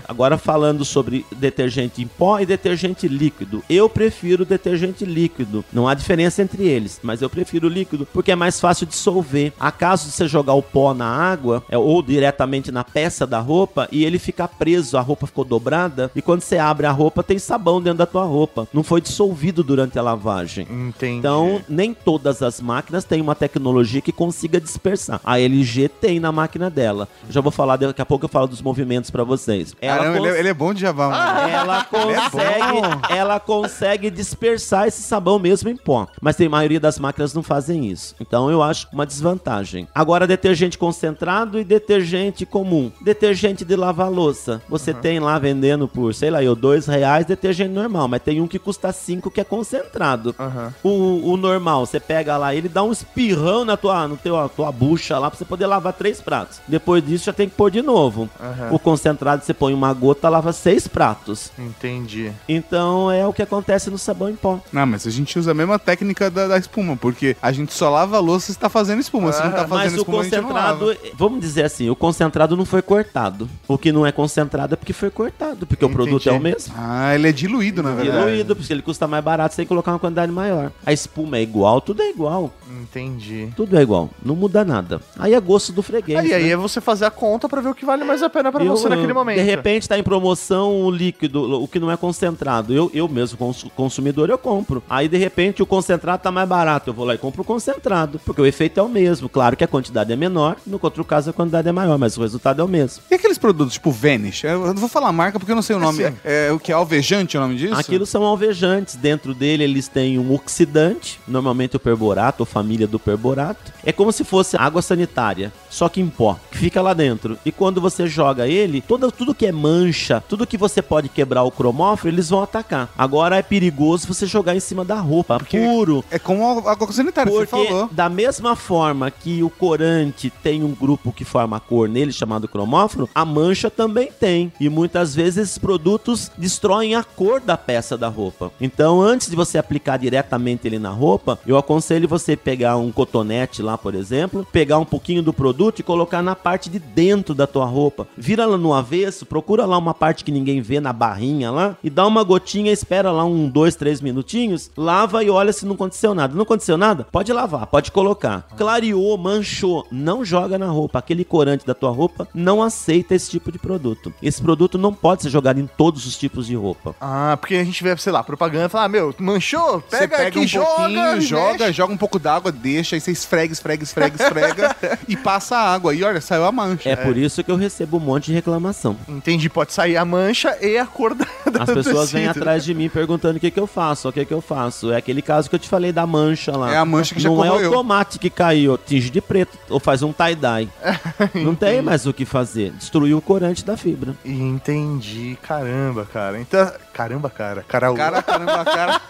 Agora 0.07 0.39
falando 0.39 0.85
sobre 0.85 1.25
detergente 1.37 2.03
em 2.03 2.07
pó 2.07 2.39
e 2.41 2.47
detergente 2.47 3.09
líquido. 3.09 3.63
Eu 3.69 3.89
prefiro 3.89 4.45
detergente 4.45 5.05
líquido. 5.05 5.65
Não 5.73 5.89
há 5.89 5.95
diferença 5.95 6.43
entre 6.43 6.65
eles, 6.67 7.01
mas 7.03 7.23
eu 7.23 7.31
prefiro 7.31 7.67
o 7.67 7.71
líquido 7.71 8.07
porque 8.13 8.33
é 8.33 8.37
mais 8.37 8.61
fácil 8.61 8.87
dissolver. 8.87 9.53
Acaso 9.59 10.07
de 10.07 10.13
você 10.13 10.27
jogar 10.29 10.55
o 10.55 10.63
pó 10.63 10.95
na 10.95 11.07
água 11.07 11.63
é, 11.69 11.77
ou 11.79 12.03
diretamente 12.03 12.71
na 12.73 12.83
peça 12.85 13.27
da 13.27 13.41
roupa 13.41 13.89
e 13.93 14.05
ele 14.05 14.19
ficar 14.19 14.49
preso, 14.49 14.97
a 14.97 15.01
roupa 15.01 15.27
ficou 15.27 15.45
dobrada 15.45 16.11
e 16.15 16.23
quando 16.23 16.41
você 16.41 16.59
abre 16.59 16.87
a 16.87 16.91
roupa 16.91 17.23
tem 17.23 17.39
sabão 17.39 17.81
dentro 17.81 17.99
da 17.99 18.07
tua 18.07 18.25
roupa. 18.25 18.67
Não 18.73 18.83
foi 18.83 19.01
dissolvido 19.01 19.63
durante 19.63 19.99
a 19.99 20.03
lavagem. 20.03 20.67
Entendi. 20.71 21.19
Então, 21.19 21.61
nem 21.69 21.93
todas 21.95 22.43
as 22.43 22.61
máquinas 22.61 23.05
têm 23.05 23.21
uma 23.21 23.35
tecnologia 23.35 24.01
que 24.01 24.13
consiga 24.13 24.61
dispersar. 24.61 25.21
A 25.25 25.39
LG 25.41 25.89
tem 25.89 26.21
na 26.21 26.31
máquina 26.33 26.69
dela. 26.71 27.09
Já 27.29 27.41
vou 27.41 27.51
falar, 27.53 27.77
daqui 27.77 28.01
a 28.03 28.07
pouco 28.07 28.25
eu 28.25 28.29
falo 28.29 28.47
dos 28.47 28.63
movimentos 28.63 29.11
pra 29.11 29.25
vocês. 29.25 29.75
Ela, 29.81 29.99
Caramba, 29.99 30.19
ele, 30.19 30.29
é- 30.29 30.39
ele 30.41 30.49
é 30.49 30.55
bom 30.55 30.73
de 30.75 30.81
Java, 30.81 31.09
mano. 31.09 31.49
ela 31.49 31.85
consegue, 31.85 33.13
ela 33.15 33.41
consegue 33.41 34.11
dispersar 34.11 34.87
esse 34.89 35.03
sabão 35.03 35.39
mesmo 35.39 35.69
em 35.69 35.77
pó. 35.77 36.07
Mas 36.21 36.37
tem 36.37 36.47
a 36.47 36.51
maioria 36.51 36.81
das 36.81 36.99
máquinas 36.99 37.35
não 37.35 37.43
fazem 37.43 37.87
isso. 37.87 38.15
Então 38.21 38.51
eu 38.51 38.63
acho 38.63 38.87
uma 38.93 39.07
desvantagem. 39.07 39.87
Agora 39.95 40.27
detergente 40.27 40.77
concentrado 40.79 41.48
e 41.57 41.63
detergente 41.63 42.45
comum. 42.45 42.91
Detergente 43.01 43.65
de 43.65 43.77
lavar 43.77 44.11
louça. 44.11 44.61
Você 44.69 44.93
tem 44.93 45.21
lá 45.21 45.39
vendendo 45.39 45.87
por, 45.87 46.13
sei 46.13 46.31
lá, 46.31 46.43
eu 46.43 46.57
dois 46.57 46.87
reais 46.87 47.25
detergente 47.27 47.71
normal, 47.71 48.09
mas 48.09 48.23
tem 48.23 48.41
um 48.41 48.49
que 48.49 48.59
custa 48.59 48.93
cinco 48.93 49.31
que 49.31 49.41
é 49.41 49.45
concentrado. 49.45 50.35
Aham. 50.39 50.75
O, 50.83 51.33
o 51.33 51.37
normal, 51.37 51.87
você 51.87 52.01
pega 52.01 52.37
lá, 52.37 52.55
ele 52.55 52.69
dá 52.69 52.83
um 52.83 52.91
espirrão 52.91 53.65
na 53.65 53.77
tua, 53.77 54.09
no 54.09 54.17
teu, 54.17 54.49
tua 54.57 54.73
bucha 54.73 55.19
lá 55.19 55.31
pra 55.31 55.39
você 55.39 55.45
poder 55.45 55.67
lavar 55.67 55.93
três 55.93 56.21
pratos. 56.21 56.61
Depois 56.67 57.05
disso 57.07 57.27
já 57.27 57.33
tem 57.33 57.49
que 57.49 57.55
pôr 57.55 57.71
de 57.71 57.83
novo. 57.83 58.29
Aham. 58.41 58.71
O 58.73 58.79
concentrado 58.79 59.45
você 59.45 59.55
põe 59.55 59.73
uma 59.73 59.93
gota, 59.93 60.29
lava 60.29 60.53
seis 60.53 60.89
pratos. 60.89 61.51
Entendi. 61.59 62.33
Então 62.49 63.11
é 63.11 63.27
o 63.27 63.33
que 63.33 63.43
acontece 63.43 63.91
no 63.91 63.99
sabão 63.99 64.29
em 64.29 64.37
pó. 64.37 64.59
Não, 64.73 64.87
mas 64.87 65.07
a 65.07 65.11
gente 65.11 65.39
usa 65.39 65.51
a 65.51 65.55
mesma 65.55 65.79
técnica 65.79 66.31
da, 66.31 66.49
da 66.49 66.59
espuma, 66.59 66.97
porque 66.97 67.37
a 67.41 67.53
gente 67.53 67.73
só 67.73 67.91
lava 67.91 68.17
a 68.17 68.21
louça 68.21 68.53
se 68.53 68.59
tá 68.59 68.69
fazendo 68.69 69.01
espuma. 69.01 69.33
Se 69.33 69.43
não 69.43 69.51
tá 69.53 69.67
fazendo 69.69 69.71
Mas 69.79 69.93
o 69.95 69.97
espuma, 69.99 70.21
a 70.21 70.25
gente 70.25 70.37
não 70.37 70.43
concentrado, 70.45 70.87
lava. 70.87 70.99
vamos 71.15 71.38
vamos 71.39 71.47
dizer 71.47 71.65
assim, 71.65 71.89
o 71.89 71.97
concentrado 71.97 72.57
não 72.57 72.65
foi 72.65 72.83
cortado. 72.83 73.49
O 73.67 73.79
que 73.79 73.93
não 73.93 74.05
é 74.05 74.11
concentrado 74.13 74.75
é 74.75 74.77
porque 74.77 74.93
foi 74.93 75.11
cortado, 75.11 75.67
porque 75.67 75.85
o 75.85 75.89
produto 75.91 76.29
é 76.29 76.33
o 76.33 76.41
mesmo. 76.41 76.75
Ah, 76.77 77.15
ele 77.15 77.29
é 77.29 77.33
diluído, 77.33 77.83
na 77.83 77.93
verdade. 77.93 78.19
Diluído, 78.19 78.57
porque 78.57 78.73
ele 78.73 78.83
custa 78.83 79.07
mais 79.07 79.23
barato, 79.25 79.55
você 79.55 79.59
tem 79.59 79.65
que 79.67 79.69
colocar 79.69 79.93
uma 79.93 79.99
quantidade 79.99 80.31
maior. 80.33 80.73
A 80.85 80.93
espuma 80.93 81.39
é 81.39 81.43
igual, 81.43 81.81
tudo 81.81 82.03
é 82.03 82.11
igual. 82.11 82.53
Entendi. 82.83 83.49
Tudo 83.57 83.77
é 83.79 83.83
igual, 83.83 84.11
não 84.23 84.35
muda 84.35 84.65
nada. 84.65 85.01
Aí 85.19 85.35
é 85.35 85.41
gosto 85.41 85.73
do 85.73 85.83
freguês. 85.83 86.19
Aí, 86.19 86.33
aí 86.35 86.45
né? 86.45 86.51
é 86.51 86.57
você 86.57 86.81
fazer 86.81 87.05
a 87.05 87.11
conta 87.11 87.49
pra 87.49 87.61
ver 87.61 87.69
o 87.69 87.75
que 87.75 87.85
vale 87.85 88.05
mais 88.05 88.23
a 88.23 88.29
pena 88.29 88.51
pra 88.51 88.65
Eu, 88.65 88.77
você 88.77 88.89
naquele 88.89 89.13
momento. 89.13 89.37
De 89.37 89.43
repente 89.43 89.89
tá 89.89 89.99
em 89.99 90.03
promoção 90.03 90.83
o 90.83 90.91
líquido, 90.91 91.63
o 91.63 91.69
que 91.69 91.79
não 91.79 91.91
é 91.91 91.97
concentrado. 91.97 92.75
Eu, 92.75 92.91
eu 92.93 93.09
mesmo, 93.09 93.39
cons- 93.39 93.67
consumidor, 93.77 94.29
eu 94.29 94.39
compro. 94.39 94.83
Aí 94.89 95.09
de 95.09 95.17
repente 95.17 95.63
o 95.63 95.67
concentrado 95.67 96.23
tá 96.23 96.31
mais 96.31 96.49
barato. 96.49 96.91
Eu 96.91 96.95
vou 96.95 97.05
lá 97.05 97.15
e 97.15 97.19
compro 97.19 97.43
o 97.43 97.45
concentrado. 97.45 98.21
Porque 98.25 98.41
o 98.41 98.47
efeito 98.47 98.81
é 98.81 98.83
o 98.83 98.89
mesmo. 98.89 99.29
Claro 99.29 99.57
que 99.57 99.65
a 99.65 99.69
quantidade 99.69 100.13
é 100.13 100.17
menor, 100.17 100.57
no 100.67 100.79
outro 100.83 101.05
caso 101.05 101.28
a 101.29 101.33
quantidade 101.33 101.69
é 101.69 101.73
maior, 101.73 101.99
mas 101.99 102.17
o 102.17 102.21
resultado 102.21 102.61
é 102.61 102.65
o 102.65 102.69
mesmo. 102.69 103.03
E 103.11 103.15
aqueles 103.15 103.39
produtos 103.39 103.75
tipo 103.75 103.91
Vanish? 103.91 104.45
Eu 104.45 104.67
não 104.67 104.75
vou 104.75 104.89
falar 104.89 105.09
a 105.09 105.13
marca 105.13 105.39
porque 105.39 105.53
eu 105.53 105.57
não 105.57 105.63
sei 105.63 105.77
o 105.77 105.79
nome. 105.79 106.05
Assim. 106.05 106.17
É, 106.25 106.51
o 106.53 106.59
que 106.59 106.73
é 106.73 106.75
alvejante 106.75 107.37
é 107.37 107.41
o 107.41 107.43
nome 107.43 107.57
disso? 107.57 107.75
Aquilo 107.75 108.07
são 108.07 108.23
alvejantes. 108.25 108.97
Dentro 108.97 109.35
dele 109.35 109.65
eles 109.65 109.89
têm 109.89 110.19
um 110.19 110.33
oxidante, 110.33 111.21
normalmente 111.27 111.77
o 111.77 111.81
perborato, 111.81 112.43
ou 112.43 112.47
família 112.47 112.87
do 112.87 112.99
perborato. 112.99 113.73
É 113.85 113.93
como 113.93 114.13
se 114.13 114.25
fosse 114.25 114.57
água 114.57 114.83
sanitária, 114.83 115.53
só 115.71 115.89
que 115.89 116.01
em 116.01 116.09
pó, 116.09 116.39
que 116.51 116.59
fica 116.59 116.81
lá 116.83 116.93
dentro. 116.95 117.39
E 117.45 117.53
quando 117.53 117.81
você 117.81 118.07
joga 118.07 118.47
ele, 118.47 118.81
toda, 118.81 119.11
tudo 119.11 119.35
que 119.35 119.47
é 119.47 119.53
mancha, 119.53 120.23
tudo 120.29 120.47
que 120.47 120.57
você 120.57 120.83
pode 120.83 121.09
quebrar 121.09 121.43
o 121.43 121.51
cromófilo, 121.51 122.13
eles 122.15 122.29
vão 122.31 122.43
atacar. 122.43 122.91
Agora 122.97 123.37
é 123.37 123.43
perigoso 123.43 124.07
você 124.07 124.27
jogar 124.27 124.55
em 124.55 124.61
cima 124.61 124.85
da 124.85 124.97
roupa, 124.97 125.39
puro. 125.39 126.05
É 126.11 126.19
como 126.19 126.69
água 126.69 126.93
sanitária, 126.93 127.31
você 127.33 127.47
Porque 127.47 127.69
falou. 127.69 127.89
da 127.93 128.09
mesma 128.09 128.57
forma 128.57 129.11
que 129.11 129.43
o 129.43 129.51
corante 129.51 130.31
tem 130.43 130.63
um 130.63 130.75
grupo 130.75 131.13
que 131.19 131.25
forma 131.25 131.57
a 131.57 131.61
cor 131.61 131.89
nele, 131.89 132.13
chamado 132.13 132.47
cromófilo, 132.47 133.11
a 133.13 133.25
mancha 133.25 133.69
também 133.69 134.09
tem. 134.13 134.53
E 134.61 134.69
muitas 134.69 135.17
vezes 135.17 135.39
esses 135.39 135.59
produtos 135.59 136.31
destroem 136.39 136.95
a 136.95 137.03
cor 137.03 137.41
da 137.41 137.57
peça 137.57 137.99
da 137.99 138.07
roupa. 138.07 138.53
Então, 138.61 139.03
antes 139.03 139.29
de 139.29 139.35
você 139.35 139.59
aplicar 139.59 139.97
diretamente 139.97 140.69
ele 140.69 140.79
na 140.79 140.91
roupa, 140.91 141.37
eu 141.45 141.59
aconselho 141.59 142.07
você 142.07 142.37
pegar 142.37 142.77
um 142.77 142.93
cotonete 142.93 143.63
lá, 143.63 143.77
por 143.77 143.97
exemplo, 143.97 144.47
pegar 144.53 144.79
um 144.79 144.85
pouquinho 144.85 145.21
do 145.21 145.33
produto 145.33 145.81
e 145.81 145.83
colocar 145.83 146.23
na 146.23 146.37
parte 146.37 146.71
de 146.71 146.79
dentro 146.79 147.35
da 147.35 147.49
tua 147.49 147.65
roupa. 147.65 148.07
Vira 148.17 148.45
ela 148.45 148.57
no 148.57 148.73
avesso, 148.73 149.27
procura 149.27 149.67
lá 149.67 149.77
uma 149.77 149.95
parte 149.95 150.23
que 150.23 150.31
ninguém 150.31 150.61
vê 150.61 150.79
na 150.79 150.93
barrinha 150.93 151.51
lá 151.51 151.77
e 151.83 151.91
dá 151.91 152.07
uma 152.07 152.23
gotinha, 152.23 152.71
espera 152.71 153.11
lá 153.11 153.25
um, 153.25 153.49
dois, 153.49 153.75
três 153.75 154.01
minutinhos, 154.01 154.71
lava 154.77 155.25
e 155.25 155.31
olha 155.31 155.53
se 155.53 155.67
não 155.67 155.75
aconteceu 155.75 156.15
nada. 156.15 156.33
Não 156.33 156.43
aconteceu 156.43 156.77
nada? 156.77 157.09
Pode 157.11 157.33
lavar, 157.33 157.67
pode 157.67 157.91
colocar. 157.91 158.47
Clareou, 158.57 159.19
manchou, 159.19 159.85
não 159.91 160.25
joga 160.25 160.57
na 160.57 160.67
roupa. 160.67 160.99
Aquele 161.09 161.25
corante 161.25 161.65
da 161.65 161.73
tua 161.73 161.91
roupa 161.91 162.29
não 162.35 162.63
aceita 162.63 163.15
esse 163.15 163.31
tipo 163.31 163.51
de 163.51 163.59
produto. 163.59 164.13
Esse 164.23 164.43
produto 164.43 164.77
não 164.77 164.93
pode 164.93 165.23
ser 165.23 165.31
jogado 165.31 165.59
em 165.59 165.67
todos 165.67 166.05
os 166.05 166.19
tipos 166.19 166.47
de 166.47 166.55
roupa. 166.55 166.95
Ah, 167.01 167.35
porque 167.41 167.55
a 167.55 167.65
gente 167.65 167.83
vê, 167.83 167.97
sei 167.97 168.13
lá, 168.13 168.23
propaganda 168.23 168.67
e 168.67 168.69
fala, 168.69 168.85
ah, 168.85 168.89
meu, 168.91 169.15
manchou? 169.19 169.81
Pega, 169.81 170.19
pega 170.19 170.29
aqui, 170.29 170.41
um 170.41 170.47
joga, 170.47 170.67
pouquinho, 170.67 171.17
e 171.17 171.21
joga, 171.23 171.65
mexe. 171.65 171.73
joga 171.73 171.95
um 171.95 171.97
pouco 171.97 172.19
d'água, 172.19 172.53
deixa, 172.53 172.95
aí 172.95 173.01
você 173.01 173.11
esfrega, 173.11 173.55
esfrega, 173.55 173.83
esfrega, 173.83 174.23
esfrega 174.23 174.77
e 175.09 175.17
passa 175.17 175.57
a 175.57 175.73
água. 175.73 175.95
E 175.95 176.05
olha, 176.05 176.21
saiu 176.21 176.45
a 176.45 176.53
mancha. 176.53 176.91
É, 176.91 176.95
por 176.95 177.17
isso 177.17 177.43
que 177.43 177.51
eu 177.51 177.57
recebo 177.57 177.97
um 177.97 178.01
monte 178.01 178.27
de 178.27 178.35
reclamação. 178.35 178.95
Entendi, 179.09 179.49
pode 179.49 179.73
sair 179.73 179.97
a 179.97 180.05
mancha 180.05 180.59
e 180.61 180.77
a 180.77 180.85
cor 180.85 181.15
da, 181.15 181.27
da 181.51 181.63
As 181.63 181.71
pessoas 181.71 182.13
vêm 182.13 182.29
atrás 182.29 182.63
de 182.63 182.75
mim 182.75 182.91
perguntando 182.91 183.39
o 183.39 183.41
que, 183.41 183.51
que 183.51 183.59
eu 183.59 183.67
faço, 183.67 184.11
o 184.11 184.13
que, 184.13 184.27
que 184.27 184.35
eu 184.35 184.43
faço. 184.43 184.93
É 184.93 184.99
aquele 184.99 185.23
caso 185.23 185.49
que 185.49 185.55
eu 185.55 185.59
te 185.59 185.71
falei 185.71 185.91
da 185.91 186.07
mancha 186.07 186.55
lá. 186.55 186.71
É 186.71 186.77
a 186.77 186.85
mancha 186.85 187.15
que 187.15 187.21
já 187.23 187.31
Não 187.31 187.43
é 187.43 187.51
o 187.51 187.71
tomate 187.71 188.19
que 188.19 188.29
caiu, 188.29 188.77
tinge 188.77 189.09
de 189.09 189.23
preto 189.23 189.57
ou 189.71 189.81
faz 189.81 190.03
um 190.03 190.13
tie-dye. 190.13 190.69
Não 191.35 191.55
tem 191.55 191.81
mais 191.83 192.07
o 192.07 192.13
que 192.13 192.25
fazer. 192.25 192.71
Destruiu 192.73 193.19
o 193.19 193.23
corante 193.23 193.65
da 193.65 193.77
fibra. 193.77 194.15
Entendi, 194.25 195.39
caramba, 195.43 196.07
cara. 196.13 196.41
Então, 196.41 196.71
caramba, 196.93 197.31
cara. 197.31 197.65
Cara, 197.67 197.93
Cara, 197.95 198.23
caramba, 198.23 198.65
cara. 198.65 199.01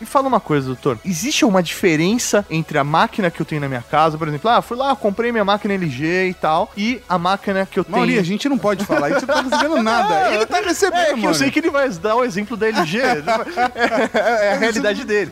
Me 0.00 0.06
fala 0.06 0.28
uma 0.28 0.40
coisa, 0.40 0.66
doutor. 0.66 0.98
Existe 1.04 1.44
uma 1.44 1.62
diferença 1.62 2.44
entre 2.50 2.78
a 2.78 2.84
máquina 2.84 3.30
que 3.30 3.40
eu 3.40 3.46
tenho 3.46 3.60
na 3.60 3.68
minha 3.68 3.82
casa, 3.82 4.16
por 4.18 4.28
exemplo, 4.28 4.50
ah, 4.50 4.60
fui 4.62 4.76
lá, 4.76 4.94
comprei 4.94 5.32
minha 5.32 5.44
máquina 5.44 5.74
LG 5.74 6.28
e 6.28 6.34
tal, 6.34 6.70
e 6.76 7.00
a 7.08 7.18
máquina 7.18 7.66
que 7.66 7.78
eu 7.78 7.84
tenho. 7.84 7.96
Mauri, 7.96 8.18
a 8.18 8.22
gente 8.22 8.48
não 8.48 8.58
pode 8.58 8.84
falar 8.84 9.10
isso, 9.10 9.20
você 9.20 9.26
não 9.26 9.34
tá 9.34 9.56
recebendo 9.56 9.82
nada. 9.82 10.30
Ele 10.34 10.46
tá 10.46 10.60
recebendo, 10.60 11.00
É 11.00 11.06
que 11.06 11.16
mano. 11.16 11.28
eu 11.28 11.34
sei 11.34 11.50
que 11.50 11.58
ele 11.58 11.70
vai 11.70 11.88
dar 11.90 12.16
o 12.16 12.24
exemplo 12.24 12.56
da 12.56 12.66
LG. 12.68 12.98
é, 12.98 14.46
é 14.48 14.52
a 14.52 14.56
realidade 14.56 15.04
dele. 15.04 15.30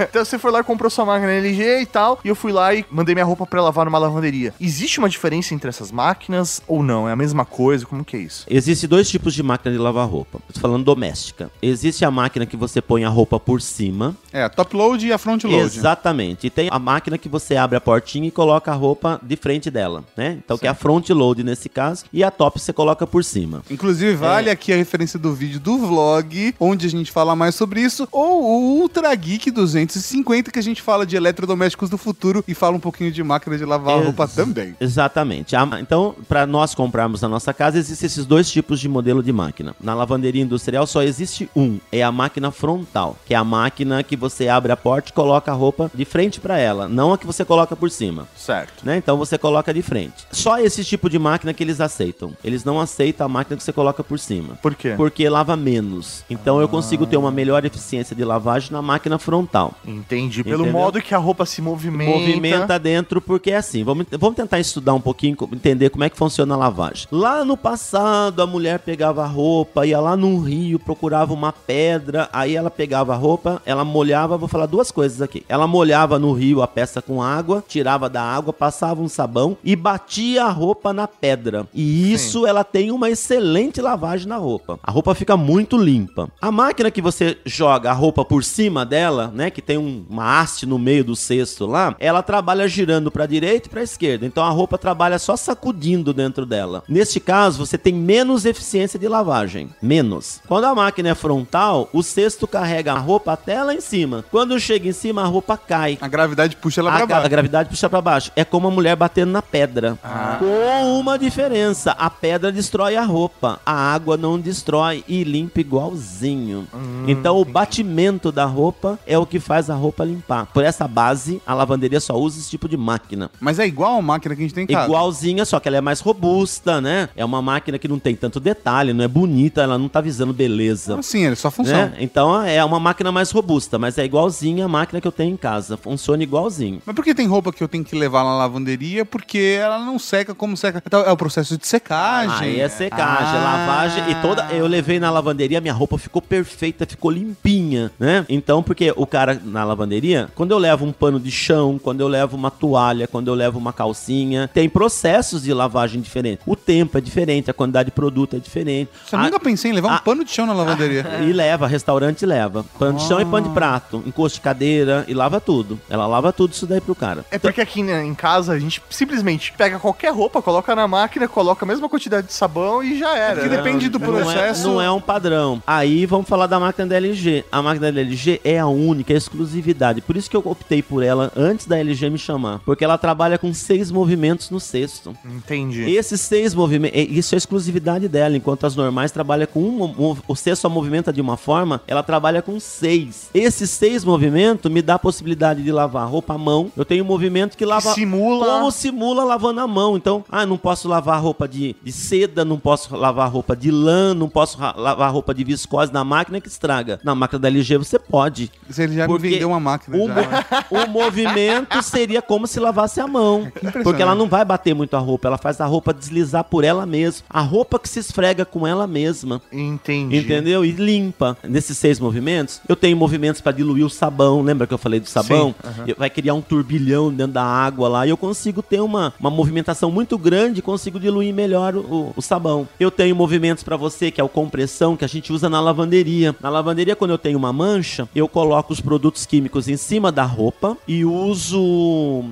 então 0.00 0.24
você 0.24 0.38
foi 0.38 0.50
lá 0.50 0.60
e 0.60 0.64
comprou 0.64 0.90
sua 0.90 1.04
máquina 1.04 1.32
LG 1.32 1.80
e 1.82 1.86
tal, 1.86 2.18
e 2.24 2.28
eu 2.28 2.34
fui 2.34 2.52
lá 2.52 2.74
e 2.74 2.84
mandei 2.90 3.14
minha 3.14 3.24
roupa 3.24 3.46
pra 3.46 3.62
lavar 3.62 3.84
numa 3.84 3.98
lavanderia. 3.98 4.54
Existe 4.58 4.98
uma 4.98 5.08
diferença 5.08 5.54
entre 5.54 5.68
essas 5.68 5.92
máquinas 5.92 6.62
ou 6.66 6.82
não? 6.82 7.06
É 7.06 7.12
a 7.12 7.16
mesma 7.16 7.44
coisa? 7.44 7.84
Como 7.84 8.02
que 8.02 8.16
é 8.16 8.20
isso? 8.20 8.46
Existem 8.48 8.88
dois 8.88 9.08
tipos 9.10 9.34
de 9.34 9.42
máquina 9.42 9.74
de 9.74 9.78
lavar 9.78 10.08
roupa. 10.08 10.40
Estou 10.48 10.62
falando 10.62 10.84
doméstica. 10.84 11.50
Existe 11.60 12.04
a 12.04 12.10
máquina 12.10 12.46
que 12.46 12.56
você 12.56 12.80
põe 12.80 13.04
a 13.04 13.08
roupa 13.10 13.38
por 13.38 13.60
cima. 13.60 14.16
É, 14.32 14.42
a 14.42 14.48
top 14.48 14.74
load 14.74 15.06
e 15.06 15.12
a 15.12 15.18
front 15.18 15.44
load. 15.44 15.58
Exatamente. 15.58 16.46
E 16.46 16.50
tem 16.50 16.68
a 16.70 16.78
máquina 16.78 17.18
que 17.18 17.28
você 17.28 17.56
abre 17.56 17.76
a 17.76 17.80
portinha 17.80 18.26
e 18.26 18.30
coloca 18.30 18.72
a 18.72 18.74
roupa 18.74 19.20
de 19.22 19.36
frente 19.36 19.70
dela, 19.70 20.02
né? 20.16 20.38
Então 20.42 20.56
que 20.56 20.66
é 20.66 20.70
a 20.70 20.74
front 20.74 21.10
load 21.10 21.44
nesse 21.44 21.68
caso. 21.68 22.04
E 22.10 22.24
a 22.24 22.30
top 22.30 22.58
você 22.58 22.72
coloca 22.72 23.06
por 23.06 23.22
cima. 23.22 23.62
Inclusive, 23.70 24.14
vale 24.14 24.48
aqui 24.48 24.72
a 24.72 24.76
referência 24.76 25.18
do 25.18 25.34
vídeo 25.34 25.60
do 25.60 25.76
vlog, 25.76 26.54
onde 26.58 26.86
a 26.86 26.90
gente 26.90 27.12
fala 27.12 27.36
mais 27.36 27.54
sobre 27.54 27.82
isso, 27.82 28.08
ou 28.10 28.42
o 28.42 28.80
Ultra 28.80 29.14
Geek 29.14 29.50
250, 29.50 30.50
que 30.50 30.58
a 30.58 30.62
gente 30.62 30.80
fala 30.80 31.04
de 31.04 31.16
eletrodomésticos 31.16 31.90
do 31.90 31.98
futuro 31.98 32.13
e 32.46 32.54
fala 32.54 32.76
um 32.76 32.80
pouquinho 32.80 33.10
de 33.12 33.22
máquina 33.22 33.56
de 33.58 33.64
lavar 33.64 33.96
Ex- 33.96 34.04
roupa 34.06 34.28
também. 34.28 34.74
Exatamente. 34.80 35.54
Então, 35.80 36.14
para 36.28 36.46
nós 36.46 36.74
comprarmos 36.74 37.20
na 37.20 37.28
nossa 37.28 37.52
casa, 37.52 37.78
existem 37.78 38.06
esses 38.06 38.24
dois 38.26 38.50
tipos 38.50 38.80
de 38.80 38.88
modelo 38.88 39.22
de 39.22 39.32
máquina. 39.32 39.74
Na 39.80 39.94
lavanderia 39.94 40.42
industrial 40.42 40.86
só 40.86 41.02
existe 41.02 41.48
um, 41.54 41.78
é 41.92 42.02
a 42.02 42.12
máquina 42.12 42.50
frontal, 42.50 43.16
que 43.26 43.34
é 43.34 43.36
a 43.36 43.44
máquina 43.44 44.02
que 44.02 44.16
você 44.16 44.48
abre 44.48 44.72
a 44.72 44.76
porta 44.76 45.10
e 45.10 45.12
coloca 45.12 45.50
a 45.50 45.54
roupa 45.54 45.90
de 45.94 46.04
frente 46.04 46.40
para 46.40 46.58
ela, 46.58 46.88
não 46.88 47.12
a 47.12 47.18
que 47.18 47.26
você 47.26 47.44
coloca 47.44 47.74
por 47.76 47.90
cima. 47.90 48.26
Certo. 48.36 48.84
Né? 48.84 48.96
Então 48.96 49.16
você 49.16 49.36
coloca 49.38 49.72
de 49.72 49.82
frente. 49.82 50.26
Só 50.30 50.58
esse 50.58 50.84
tipo 50.84 51.08
de 51.10 51.18
máquina 51.18 51.52
que 51.52 51.62
eles 51.62 51.80
aceitam. 51.80 52.32
Eles 52.42 52.64
não 52.64 52.80
aceitam 52.80 53.26
a 53.26 53.28
máquina 53.28 53.56
que 53.56 53.62
você 53.62 53.72
coloca 53.72 54.02
por 54.04 54.18
cima. 54.18 54.54
Por 54.62 54.74
quê? 54.74 54.94
Porque 54.96 55.28
lava 55.28 55.56
menos. 55.56 56.24
Então 56.30 56.60
eu 56.60 56.68
consigo 56.68 57.06
ter 57.06 57.16
uma 57.16 57.30
melhor 57.30 57.64
eficiência 57.64 58.14
de 58.14 58.24
lavagem 58.24 58.72
na 58.72 58.82
máquina 58.82 59.18
frontal. 59.18 59.74
Entendi. 59.86 60.42
Pelo 60.44 60.62
Entendeu? 60.64 60.72
modo 60.80 61.00
que 61.00 61.14
a 61.14 61.18
roupa 61.18 61.44
se 61.46 61.60
movimenta. 61.62 62.03
Movimenta 62.04 62.78
dentro, 62.78 63.20
porque 63.20 63.50
é 63.50 63.56
assim. 63.56 63.82
Vamos, 63.84 64.06
vamos 64.12 64.36
tentar 64.36 64.58
estudar 64.60 64.94
um 64.94 65.00
pouquinho, 65.00 65.36
entender 65.52 65.90
como 65.90 66.04
é 66.04 66.10
que 66.10 66.16
funciona 66.16 66.54
a 66.54 66.56
lavagem. 66.56 67.06
Lá 67.10 67.44
no 67.44 67.56
passado, 67.56 68.40
a 68.42 68.46
mulher 68.46 68.78
pegava 68.80 69.22
a 69.24 69.26
roupa, 69.26 69.86
ia 69.86 70.00
lá 70.00 70.16
num 70.16 70.40
rio, 70.40 70.78
procurava 70.78 71.32
uma 71.32 71.52
pedra, 71.52 72.28
aí 72.32 72.54
ela 72.56 72.70
pegava 72.70 73.12
a 73.12 73.16
roupa, 73.16 73.60
ela 73.64 73.84
molhava, 73.84 74.36
vou 74.36 74.48
falar 74.48 74.66
duas 74.66 74.90
coisas 74.90 75.20
aqui. 75.22 75.44
Ela 75.48 75.66
molhava 75.66 76.18
no 76.18 76.32
rio 76.32 76.62
a 76.62 76.66
peça 76.68 77.00
com 77.02 77.22
água, 77.22 77.62
tirava 77.66 78.08
da 78.08 78.22
água, 78.22 78.52
passava 78.52 79.00
um 79.02 79.08
sabão 79.08 79.56
e 79.64 79.74
batia 79.76 80.44
a 80.44 80.50
roupa 80.50 80.92
na 80.92 81.06
pedra. 81.08 81.66
E 81.74 82.12
isso 82.12 82.46
ela 82.46 82.64
tem 82.64 82.90
uma 82.90 83.10
excelente 83.10 83.80
lavagem 83.80 84.28
na 84.28 84.36
roupa. 84.36 84.78
A 84.82 84.90
roupa 84.90 85.14
fica 85.14 85.36
muito 85.36 85.76
limpa. 85.76 86.28
A 86.40 86.50
máquina 86.50 86.90
que 86.90 87.02
você 87.02 87.38
joga 87.44 87.90
a 87.90 87.94
roupa 87.94 88.24
por 88.24 88.44
cima 88.44 88.84
dela, 88.84 89.32
né, 89.34 89.50
que 89.50 89.62
tem 89.62 89.78
um- 89.78 90.04
uma 90.08 90.40
haste 90.40 90.66
no 90.66 90.78
meio 90.78 91.04
do 91.04 91.16
cesto 91.16 91.66
lá, 91.66 91.83
ela 91.98 92.22
trabalha 92.22 92.66
girando 92.68 93.10
para 93.10 93.26
direita 93.26 93.66
e 93.66 93.70
para 93.70 93.82
esquerda. 93.82 94.26
Então 94.26 94.44
a 94.44 94.50
roupa 94.50 94.78
trabalha 94.78 95.18
só 95.18 95.36
sacudindo 95.36 96.12
dentro 96.12 96.44
dela. 96.46 96.82
Neste 96.88 97.18
caso, 97.20 97.64
você 97.66 97.76
tem 97.78 97.94
menos 97.94 98.44
eficiência 98.44 98.98
de 98.98 99.08
lavagem, 99.08 99.70
menos. 99.82 100.40
Quando 100.46 100.64
a 100.64 100.74
máquina 100.74 101.10
é 101.10 101.14
frontal, 101.14 101.88
o 101.92 102.02
cesto 102.02 102.46
carrega 102.46 102.92
a 102.92 102.98
roupa 102.98 103.32
até 103.32 103.62
lá 103.62 103.74
em 103.74 103.80
cima. 103.80 104.24
Quando 104.30 104.58
chega 104.60 104.88
em 104.88 104.92
cima, 104.92 105.22
a 105.22 105.26
roupa 105.26 105.56
cai. 105.56 105.98
A 106.00 106.08
gravidade 106.08 106.56
puxa 106.56 106.80
ela 106.80 106.90
A, 106.90 106.96
pra 106.96 107.06
gra- 107.06 107.16
a 107.16 107.18
baixo. 107.20 107.30
gravidade 107.30 107.68
puxa 107.68 107.88
pra 107.90 108.00
baixo. 108.00 108.30
É 108.36 108.44
como 108.44 108.68
a 108.68 108.70
mulher 108.70 108.96
batendo 108.96 109.30
na 109.32 109.42
pedra. 109.42 109.98
Com 110.38 110.98
uma 111.00 111.18
diferença. 111.18 111.92
A 111.92 112.08
pedra 112.10 112.50
destrói 112.52 112.96
a 112.96 113.04
roupa. 113.04 113.60
A 113.64 113.72
água 113.94 114.16
não 114.16 114.38
destrói 114.38 115.04
e 115.08 115.24
limpa 115.24 115.60
igualzinho. 115.60 116.66
então 117.06 117.38
o 117.38 117.44
batimento 117.44 118.30
da 118.32 118.44
roupa 118.44 118.98
é 119.06 119.16
o 119.18 119.26
que 119.26 119.38
faz 119.40 119.70
a 119.70 119.74
roupa 119.74 120.04
limpar. 120.04 120.46
Por 120.52 120.64
essa 120.64 120.86
base, 120.88 121.40
a 121.46 121.54
lavanderia 121.74 122.00
só 122.00 122.14
usa 122.14 122.38
esse 122.38 122.50
tipo 122.50 122.68
de 122.68 122.76
máquina. 122.76 123.30
Mas 123.40 123.58
é 123.58 123.66
igual 123.66 123.98
a 123.98 124.02
máquina 124.02 124.34
que 124.34 124.40
a 124.42 124.44
gente 124.44 124.54
tem 124.54 124.64
em 124.64 124.66
casa. 124.66 124.86
Igualzinha, 124.86 125.44
só 125.44 125.58
que 125.60 125.68
ela 125.68 125.76
é 125.76 125.80
mais 125.80 126.00
robusta, 126.00 126.80
né? 126.80 127.08
É 127.16 127.24
uma 127.24 127.42
máquina 127.42 127.78
que 127.78 127.88
não 127.88 127.98
tem 127.98 128.14
tanto 128.14 128.38
detalhe, 128.40 128.92
não 128.92 129.04
é 129.04 129.08
bonita, 129.08 129.62
ela 129.62 129.76
não 129.78 129.88
tá 129.88 130.00
visando 130.00 130.32
beleza. 130.32 130.98
Assim, 130.98 131.24
ele 131.26 131.36
só 131.36 131.50
funciona. 131.50 131.86
Né? 131.86 131.96
Então 132.00 132.42
é 132.44 132.64
uma 132.64 132.78
máquina 132.80 133.10
mais 133.12 133.30
robusta. 133.30 133.78
mas 133.78 133.98
é 133.98 134.04
igualzinho 134.04 134.64
a 134.64 134.68
máquina 134.68 135.00
que 135.00 135.06
eu 135.08 135.12
tenho 135.12 135.32
em 135.32 135.36
casa. 135.36 135.76
Funciona 135.76 136.22
igualzinho. 136.22 136.80
Mas 136.86 136.94
por 136.94 137.04
que 137.04 137.14
tem 137.14 137.26
roupa 137.26 137.52
que 137.52 137.62
eu 137.62 137.68
tenho 137.68 137.84
que 137.84 137.96
levar 137.96 138.24
na 138.24 138.36
lavanderia? 138.36 139.04
Porque 139.04 139.58
ela 139.60 139.78
não 139.78 139.98
seca 139.98 140.34
como 140.34 140.56
seca. 140.56 140.82
Então, 140.86 141.00
é 141.00 141.10
o 141.10 141.16
processo 141.16 141.56
de 141.58 141.66
secagem. 141.66 142.34
Aí 142.48 142.60
é 142.60 142.68
secagem, 142.68 143.34
é 143.34 143.38
Ah. 143.38 143.42
lavagem 143.44 144.10
e 144.10 144.14
toda. 144.22 144.44
Eu 144.52 144.66
levei 144.66 144.98
na 145.00 145.10
lavanderia, 145.10 145.60
minha 145.60 145.72
roupa 145.74 145.98
ficou 145.98 146.20
perfeita, 146.22 146.86
ficou 146.86 147.10
limpinha, 147.10 147.90
né? 147.98 148.24
Então, 148.28 148.62
porque 148.62 148.92
o 148.96 149.06
cara 149.06 149.40
na 149.44 149.64
lavanderia, 149.64 150.28
quando 150.34 150.50
eu 150.52 150.58
levo 150.58 150.84
um 150.84 150.92
pano 150.92 151.18
de 151.18 151.30
chão, 151.30 151.63
quando 151.82 152.00
eu 152.00 152.08
levo 152.08 152.36
uma 152.36 152.50
toalha, 152.50 153.06
quando 153.06 153.28
eu 153.28 153.34
levo 153.34 153.58
uma 153.58 153.72
calcinha, 153.72 154.48
tem 154.52 154.68
processos 154.68 155.42
de 155.42 155.52
lavagem 155.52 156.00
diferentes. 156.00 156.44
O 156.46 156.56
tempo 156.56 156.98
é 156.98 157.00
diferente, 157.00 157.50
a 157.50 157.54
quantidade 157.54 157.86
de 157.86 157.92
produto 157.92 158.36
é 158.36 158.38
diferente. 158.38 158.90
Você 159.06 159.16
A- 159.16 159.22
nunca 159.22 159.40
pensei 159.40 159.70
em 159.70 159.74
levar 159.74 159.90
um 159.92 159.94
Ah. 159.94 159.98
pano 160.00 160.24
de 160.24 160.30
chão 160.30 160.46
na 160.46 160.52
lavanderia. 160.52 161.04
E 161.24 161.32
leva, 161.32 161.66
restaurante 161.66 162.26
leva. 162.26 162.64
Pano 162.78 162.98
de 162.98 163.04
chão 163.04 163.20
e 163.20 163.24
pano 163.24 163.48
de 163.48 163.54
prato, 163.54 164.02
encosto 164.06 164.36
de 164.38 164.40
cadeira 164.42 165.04
e 165.08 165.14
lava 165.14 165.40
tudo. 165.40 165.78
Ela 165.88 166.06
lava 166.06 166.32
tudo 166.32 166.52
isso 166.52 166.66
daí 166.66 166.80
pro 166.80 166.94
cara. 166.94 167.24
É 167.30 167.38
porque 167.38 167.60
aqui 167.60 167.82
né, 167.82 168.04
em 168.04 168.14
casa 168.14 168.52
a 168.52 168.58
gente 168.58 168.82
simplesmente 168.90 169.52
pega 169.56 169.78
qualquer 169.78 170.12
roupa, 170.12 170.42
coloca 170.42 170.74
na 170.74 170.86
máquina, 170.88 171.26
coloca 171.28 171.64
a 171.64 171.68
mesma 171.68 171.88
quantidade 171.88 172.26
de 172.26 172.32
sabão 172.32 172.82
e 172.82 172.98
já 172.98 173.16
era. 173.16 173.34
porque 173.40 173.48
né? 173.48 173.56
depende 173.56 173.88
do 173.88 173.98
Não 173.98 174.06
é- 174.18 174.22
processo. 174.22 174.68
Não 174.68 174.80
é, 174.82 174.90
um 174.90 175.00
padrão. 175.00 175.62
Aí 175.66 176.04
vamos 176.06 176.28
falar 176.28 176.46
da 176.46 176.58
máquina 176.60 176.86
da 176.86 176.96
LG. 176.96 177.44
A 177.50 177.62
máquina 177.62 177.90
da 177.92 178.00
LG 178.00 178.40
é 178.44 178.58
a 178.58 178.66
única, 178.66 179.12
é 179.12 179.14
a 179.14 179.18
exclusividade. 179.18 180.00
Por 180.00 180.16
isso 180.16 180.28
que 180.28 180.36
eu 180.36 180.42
optei 180.44 180.82
por 180.82 181.02
ela 181.02 181.30
antes 181.36 181.53
da 181.66 181.78
LG 181.78 182.10
me 182.10 182.18
chamar. 182.18 182.60
Porque 182.64 182.84
ela 182.84 182.98
trabalha 182.98 183.38
com 183.38 183.52
seis 183.54 183.90
movimentos 183.90 184.50
no 184.50 184.58
cesto. 184.60 185.16
Entendi. 185.24 185.82
Esses 185.94 186.20
seis 186.20 186.54
movimentos, 186.54 186.98
isso 187.10 187.34
é 187.34 187.38
exclusividade 187.38 188.08
dela. 188.08 188.36
Enquanto 188.36 188.66
as 188.66 188.74
normais 188.76 189.12
trabalham 189.12 189.46
com 189.46 189.60
um, 189.60 190.16
o 190.26 190.34
cesto 190.34 190.62
só 190.62 190.68
movimenta 190.68 191.12
de 191.12 191.20
uma 191.20 191.36
forma, 191.36 191.80
ela 191.86 192.02
trabalha 192.02 192.42
com 192.42 192.58
seis. 192.58 193.28
Esses 193.34 193.70
seis 193.70 194.04
movimentos 194.04 194.70
me 194.70 194.82
dá 194.82 194.94
a 194.94 194.98
possibilidade 194.98 195.62
de 195.62 195.70
lavar 195.72 196.08
roupa 196.08 196.34
à 196.34 196.38
mão. 196.38 196.70
Eu 196.76 196.84
tenho 196.84 197.04
um 197.04 197.06
movimento 197.06 197.56
que 197.56 197.64
lava 197.64 197.92
simula- 197.94 198.46
como 198.46 198.70
simula 198.70 199.24
lavando 199.24 199.60
a 199.60 199.66
mão. 199.66 199.96
Então, 199.96 200.24
ah, 200.30 200.44
não 200.46 200.56
posso 200.56 200.88
lavar 200.88 201.20
roupa 201.22 201.46
de, 201.46 201.76
de 201.82 201.92
seda, 201.92 202.44
não 202.44 202.58
posso 202.58 202.96
lavar 202.96 203.30
roupa 203.30 203.54
de 203.54 203.70
lã, 203.70 204.14
não 204.14 204.28
posso 204.28 204.58
lavar 204.58 205.12
roupa 205.12 205.34
de 205.34 205.44
viscose 205.44 205.92
na 205.92 206.02
máquina 206.04 206.40
que 206.40 206.48
estraga. 206.48 206.98
Na 207.04 207.14
máquina 207.14 207.38
da 207.38 207.48
LG 207.48 207.78
você 207.78 207.98
pode. 207.98 208.50
Você 208.68 208.88
já 208.88 209.06
me 209.06 209.18
vendeu 209.18 209.48
uma 209.48 209.60
máquina. 209.60 209.96
O, 209.96 210.06
já. 210.06 210.14
mo- 210.14 210.24
o 210.82 210.88
movimento 210.88 211.43
seria 211.82 212.20
como 212.22 212.46
se 212.46 212.58
lavasse 212.60 213.00
a 213.00 213.06
mão. 213.06 213.50
Porque 213.82 214.02
ela 214.02 214.14
não 214.14 214.28
vai 214.28 214.44
bater 214.44 214.74
muito 214.74 214.94
a 214.96 214.98
roupa, 214.98 215.28
ela 215.28 215.38
faz 215.38 215.60
a 215.60 215.66
roupa 215.66 215.92
deslizar 215.92 216.44
por 216.44 216.64
ela 216.64 216.84
mesma. 216.86 217.24
A 217.28 217.40
roupa 217.40 217.78
que 217.78 217.88
se 217.88 217.98
esfrega 217.98 218.44
com 218.44 218.66
ela 218.66 218.86
mesma. 218.86 219.40
Entendi. 219.52 220.16
Entendeu? 220.16 220.64
E 220.64 220.70
limpa. 220.72 221.36
Nesses 221.42 221.76
seis 221.78 221.98
movimentos, 222.00 222.60
eu 222.68 222.76
tenho 222.76 222.96
movimentos 222.96 223.40
para 223.40 223.52
diluir 223.52 223.84
o 223.84 223.90
sabão. 223.90 224.42
Lembra 224.42 224.66
que 224.66 224.74
eu 224.74 224.78
falei 224.78 225.00
do 225.00 225.08
sabão? 225.08 225.54
Eu- 225.86 225.94
Vai 225.98 226.10
criar 226.10 226.34
um 226.34 226.40
turbilhão 226.40 227.12
dentro 227.12 227.32
da 227.34 227.44
água 227.44 227.88
lá. 227.88 228.06
E 228.06 228.10
eu 228.10 228.16
consigo 228.16 228.62
ter 228.62 228.80
uma, 228.80 229.12
uma 229.18 229.30
movimentação 229.30 229.90
muito 229.90 230.18
grande 230.18 230.58
e 230.58 230.62
consigo 230.62 230.98
diluir 231.00 231.32
melhor 231.32 231.74
o, 231.76 232.12
o 232.16 232.22
sabão. 232.22 232.68
Eu 232.78 232.90
tenho 232.90 233.14
movimentos 233.16 233.62
para 233.64 233.76
você, 233.76 234.10
que 234.10 234.20
é 234.20 234.24
o 234.24 234.28
compressão, 234.28 234.96
que 234.96 235.04
a 235.04 235.08
gente 235.08 235.32
usa 235.32 235.48
na 235.48 235.60
lavanderia. 235.60 236.34
Na 236.40 236.48
lavanderia, 236.48 236.96
quando 236.96 237.12
eu 237.12 237.18
tenho 237.18 237.38
uma 237.38 237.52
mancha, 237.52 238.08
eu 238.14 238.28
coloco 238.28 238.72
os 238.72 238.80
produtos 238.80 239.24
químicos 239.26 239.68
em 239.68 239.76
cima 239.76 240.10
da 240.12 240.24
roupa 240.24 240.76
e 240.86 241.04
uso 241.04 241.33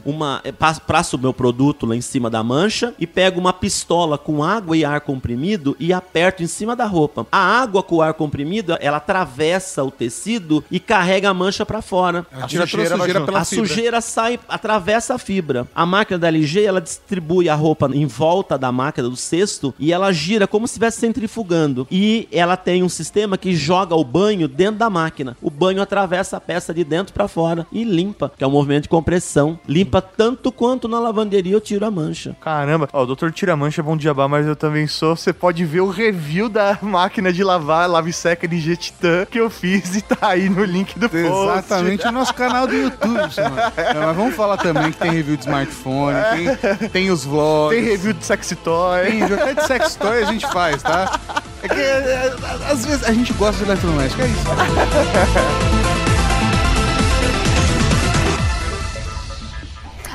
uma. 0.04 0.40
eh, 0.44 0.52
pas- 0.52 0.78
Passo 0.78 1.16
o 1.16 1.18
meu 1.18 1.32
produto 1.32 1.86
lá 1.86 1.94
em 1.96 2.00
cima 2.00 2.28
da 2.28 2.42
mancha 2.42 2.92
e 2.98 3.06
pego 3.06 3.40
uma 3.40 3.52
pistola 3.52 4.18
com 4.18 4.42
água 4.42 4.76
e 4.76 4.84
ar 4.84 5.00
comprimido 5.00 5.76
e 5.78 5.92
aperto 5.92 6.42
em 6.42 6.46
cima 6.46 6.74
da 6.76 6.84
roupa. 6.84 7.26
A 7.30 7.38
água 7.38 7.82
com 7.82 7.96
o 7.96 8.02
ar 8.02 8.12
comprimido, 8.14 8.76
ela 8.80 8.96
atravessa 8.98 9.82
o 9.84 9.90
tecido 9.90 10.62
e 10.70 10.78
carrega 10.80 11.30
a 11.30 11.34
mancha 11.34 11.64
para 11.64 11.80
fora. 11.80 12.24
Toda 12.24 12.44
a 12.44 12.48
sujeira 12.66 12.96
sujeira 12.96 13.20
a 13.40 13.44
fibra. 13.44 13.68
sujeira 13.68 14.00
sai, 14.00 14.40
atravessa 14.48 15.14
a 15.14 15.18
fibra. 15.18 15.66
A 15.74 15.86
máquina 15.86 16.18
da 16.18 16.28
LG, 16.28 16.62
ela 16.64 16.80
distribui 16.80 17.48
a 17.48 17.54
roupa 17.54 17.88
em 17.92 18.06
volta 18.06 18.58
da 18.58 18.70
máquina 18.72 19.08
do 19.08 19.16
cesto 19.16 19.72
e 19.78 19.92
ela 19.92 20.12
gira 20.12 20.46
como 20.46 20.66
se 20.66 20.72
estivesse 20.72 21.00
centrifugando. 21.00 21.86
E 21.90 22.28
ela 22.32 22.56
tem 22.56 22.82
um 22.82 22.88
sistema 22.88 23.38
que 23.38 23.54
joga 23.54 23.94
o 23.94 24.04
banho 24.04 24.48
dentro 24.48 24.76
da 24.78 24.90
máquina. 24.90 25.36
O 25.40 25.50
banho 25.50 25.80
atravessa 25.80 26.36
a 26.36 26.40
peça 26.40 26.74
de 26.74 26.84
dentro 26.84 27.14
para 27.14 27.28
fora 27.28 27.66
e 27.72 27.84
limpa, 27.84 28.30
que 28.36 28.42
é 28.44 28.46
um 28.46 28.50
movimento 28.50 28.88
compressão. 28.92 29.58
Limpa 29.66 30.02
tanto 30.02 30.52
quanto 30.52 30.86
na 30.86 31.00
lavanderia 31.00 31.54
eu 31.54 31.60
tiro 31.62 31.86
a 31.86 31.90
mancha. 31.90 32.36
Caramba, 32.38 32.90
ó, 32.92 33.04
o 33.04 33.06
Dr. 33.06 33.30
Tiramancha 33.30 33.80
é 33.80 33.84
bom 33.84 33.96
diabá, 33.96 34.28
mas 34.28 34.46
eu 34.46 34.54
também 34.54 34.86
sou. 34.86 35.16
Você 35.16 35.32
pode 35.32 35.64
ver 35.64 35.80
o 35.80 35.88
review 35.88 36.46
da 36.46 36.78
máquina 36.82 37.32
de 37.32 37.42
lavar, 37.42 37.88
lave 37.88 38.12
seca 38.12 38.44
LG 38.44 38.76
Titan 38.76 39.24
que 39.24 39.40
eu 39.40 39.48
fiz 39.48 39.96
e 39.96 40.02
tá 40.02 40.18
aí 40.20 40.50
no 40.50 40.62
link 40.62 40.98
do 40.98 41.08
post. 41.08 41.26
Exatamente, 41.26 42.06
o 42.06 42.12
nosso 42.12 42.34
canal 42.34 42.66
do 42.66 42.74
YouTube, 42.74 43.32
senhor. 43.32 43.52
Mas 44.04 44.16
vamos 44.16 44.34
falar 44.34 44.58
também 44.58 44.92
que 44.92 44.98
tem 44.98 45.10
review 45.10 45.36
de 45.36 45.44
smartphone, 45.44 46.18
tem, 46.34 46.88
tem 46.90 47.10
os 47.10 47.24
vlogs. 47.24 47.78
Tem 47.78 47.88
review 47.88 48.12
de 48.12 48.24
sex 48.26 48.54
toy. 48.62 49.06
Tem 49.06 49.20
review 49.20 49.42
até 49.42 49.54
de 49.54 49.66
sex 49.66 49.96
toy 49.96 50.22
a 50.22 50.26
gente 50.26 50.46
faz, 50.48 50.82
tá? 50.82 51.18
É 51.62 51.68
que 51.68 51.80
é, 51.80 51.80
é, 51.80 52.34
às 52.70 52.84
vezes 52.84 53.04
a 53.04 53.12
gente 53.14 53.32
gosta 53.32 53.56
de 53.64 53.70
eletrodoméstico, 53.70 54.20
é 54.20 54.26
isso. 54.26 56.02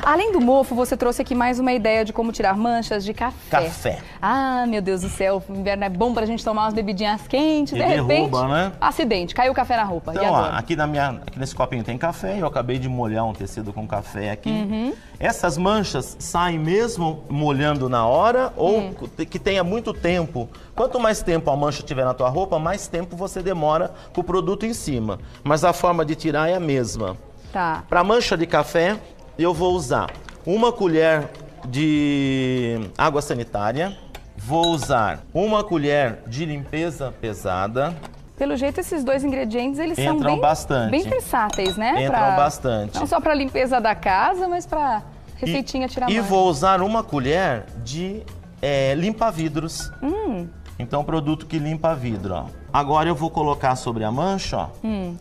Além 0.02 0.32
do 0.32 0.40
mofo, 0.40 0.74
você 0.74 0.96
trouxe 0.96 1.22
aqui 1.22 1.34
mais 1.34 1.58
uma 1.58 1.72
ideia 1.72 2.04
de 2.04 2.12
como 2.12 2.32
tirar 2.32 2.56
manchas 2.56 3.04
de 3.04 3.12
café. 3.12 3.36
Café. 3.50 3.98
Ah, 4.22 4.64
meu 4.66 4.80
Deus 4.80 5.02
do 5.02 5.08
céu, 5.08 5.42
o 5.48 5.52
inverno 5.54 5.84
é 5.84 5.88
bom 5.88 6.14
pra 6.14 6.24
gente 6.24 6.44
tomar 6.44 6.62
umas 6.64 6.74
bebidinhas 6.74 7.26
quentes, 7.26 7.72
E 7.74 7.76
de 7.76 7.82
repente. 7.82 8.06
derruba, 8.30 8.48
né? 8.48 8.72
Acidente, 8.80 9.34
caiu 9.34 9.52
o 9.52 9.54
café 9.54 9.76
na 9.76 9.84
roupa. 9.84 10.12
Então, 10.12 10.32
ó, 10.32 10.44
aqui, 10.52 10.76
na 10.76 10.86
minha, 10.86 11.08
aqui 11.26 11.38
nesse 11.38 11.54
copinho 11.54 11.82
tem 11.84 11.98
café, 11.98 12.40
eu 12.40 12.46
acabei 12.46 12.78
de 12.78 12.88
molhar 12.88 13.24
um 13.26 13.32
tecido 13.32 13.72
com 13.72 13.86
café 13.86 14.30
aqui. 14.30 14.50
Uhum. 14.50 14.92
Essas 15.20 15.58
manchas 15.58 16.16
saem 16.20 16.58
mesmo 16.58 17.24
molhando 17.28 17.88
na 17.88 18.06
hora 18.06 18.52
ou 18.56 18.78
Hum. 18.78 18.94
que 19.28 19.38
tenha 19.38 19.64
muito 19.64 19.92
tempo. 19.92 20.48
Quanto 20.74 21.00
mais 21.00 21.22
tempo 21.22 21.50
a 21.50 21.56
mancha 21.56 21.82
tiver 21.82 22.04
na 22.04 22.14
tua 22.14 22.28
roupa, 22.28 22.58
mais 22.58 22.86
tempo 22.86 23.16
você 23.16 23.42
demora 23.42 23.92
com 24.14 24.20
o 24.20 24.24
produto 24.24 24.64
em 24.64 24.72
cima. 24.72 25.18
Mas 25.42 25.64
a 25.64 25.72
forma 25.72 26.04
de 26.04 26.14
tirar 26.14 26.48
é 26.48 26.54
a 26.54 26.60
mesma. 26.60 27.16
Tá. 27.52 27.82
Para 27.88 28.04
mancha 28.04 28.36
de 28.36 28.46
café, 28.46 28.96
eu 29.38 29.54
vou 29.54 29.72
usar 29.74 30.10
uma 30.46 30.72
colher 30.72 31.28
de 31.66 32.78
água 32.96 33.20
sanitária, 33.22 33.96
vou 34.36 34.68
usar 34.68 35.24
uma 35.34 35.62
colher 35.64 36.20
de 36.26 36.44
limpeza 36.44 37.12
pesada, 37.20 37.94
Pelo 38.36 38.56
jeito, 38.56 38.78
esses 38.78 39.02
dois 39.02 39.24
ingredientes, 39.24 39.80
eles 39.80 39.96
são 39.96 40.14
Entram 40.14 40.32
bem, 40.34 40.40
bastante. 40.40 40.90
bem 40.92 41.02
versáteis, 41.02 41.76
né? 41.76 42.04
Entram 42.04 42.36
bastante. 42.36 42.96
Não 42.98 43.06
só 43.06 43.20
pra 43.20 43.34
limpeza 43.34 43.80
da 43.80 43.96
casa, 43.96 44.46
mas 44.46 44.64
pra 44.64 45.02
receitinha 45.36 45.88
tirar 45.88 46.08
E 46.08 46.14
mancha. 46.16 46.28
vou 46.28 46.48
usar 46.48 46.80
uma 46.80 47.02
colher 47.02 47.64
de 47.84 48.22
é, 48.62 48.94
limpa-vidros. 48.94 49.90
Hum. 50.00 50.46
Então, 50.78 51.02
produto 51.02 51.46
que 51.46 51.58
limpa 51.58 51.94
vidro, 51.96 52.34
ó. 52.34 52.46
Agora 52.72 53.08
eu 53.08 53.14
vou 53.16 53.28
colocar 53.28 53.74
sobre 53.74 54.04
a 54.04 54.12
mancha, 54.12 54.56
ó. 54.56 54.68
Hum. 54.84 55.16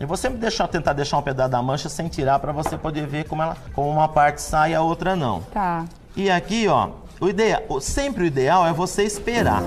E 0.00 0.06
vou 0.06 0.16
sempre 0.16 0.38
deixar, 0.38 0.66
tentar 0.66 0.94
deixar 0.94 1.18
um 1.18 1.22
pedaço 1.22 1.50
da 1.50 1.60
mancha 1.60 1.90
sem 1.90 2.08
tirar 2.08 2.38
para 2.38 2.52
você 2.52 2.78
poder 2.78 3.06
ver 3.06 3.24
como, 3.24 3.42
ela, 3.42 3.54
como 3.74 3.90
uma 3.90 4.08
parte 4.08 4.40
sai 4.40 4.72
e 4.72 4.74
a 4.74 4.80
outra 4.80 5.14
não. 5.14 5.42
Tá. 5.42 5.84
E 6.16 6.30
aqui, 6.30 6.66
ó, 6.68 6.88
o 7.20 7.28
ideal, 7.28 7.60
sempre 7.82 8.22
o 8.22 8.26
ideal 8.26 8.66
é 8.66 8.72
você 8.72 9.02
esperar. 9.02 9.62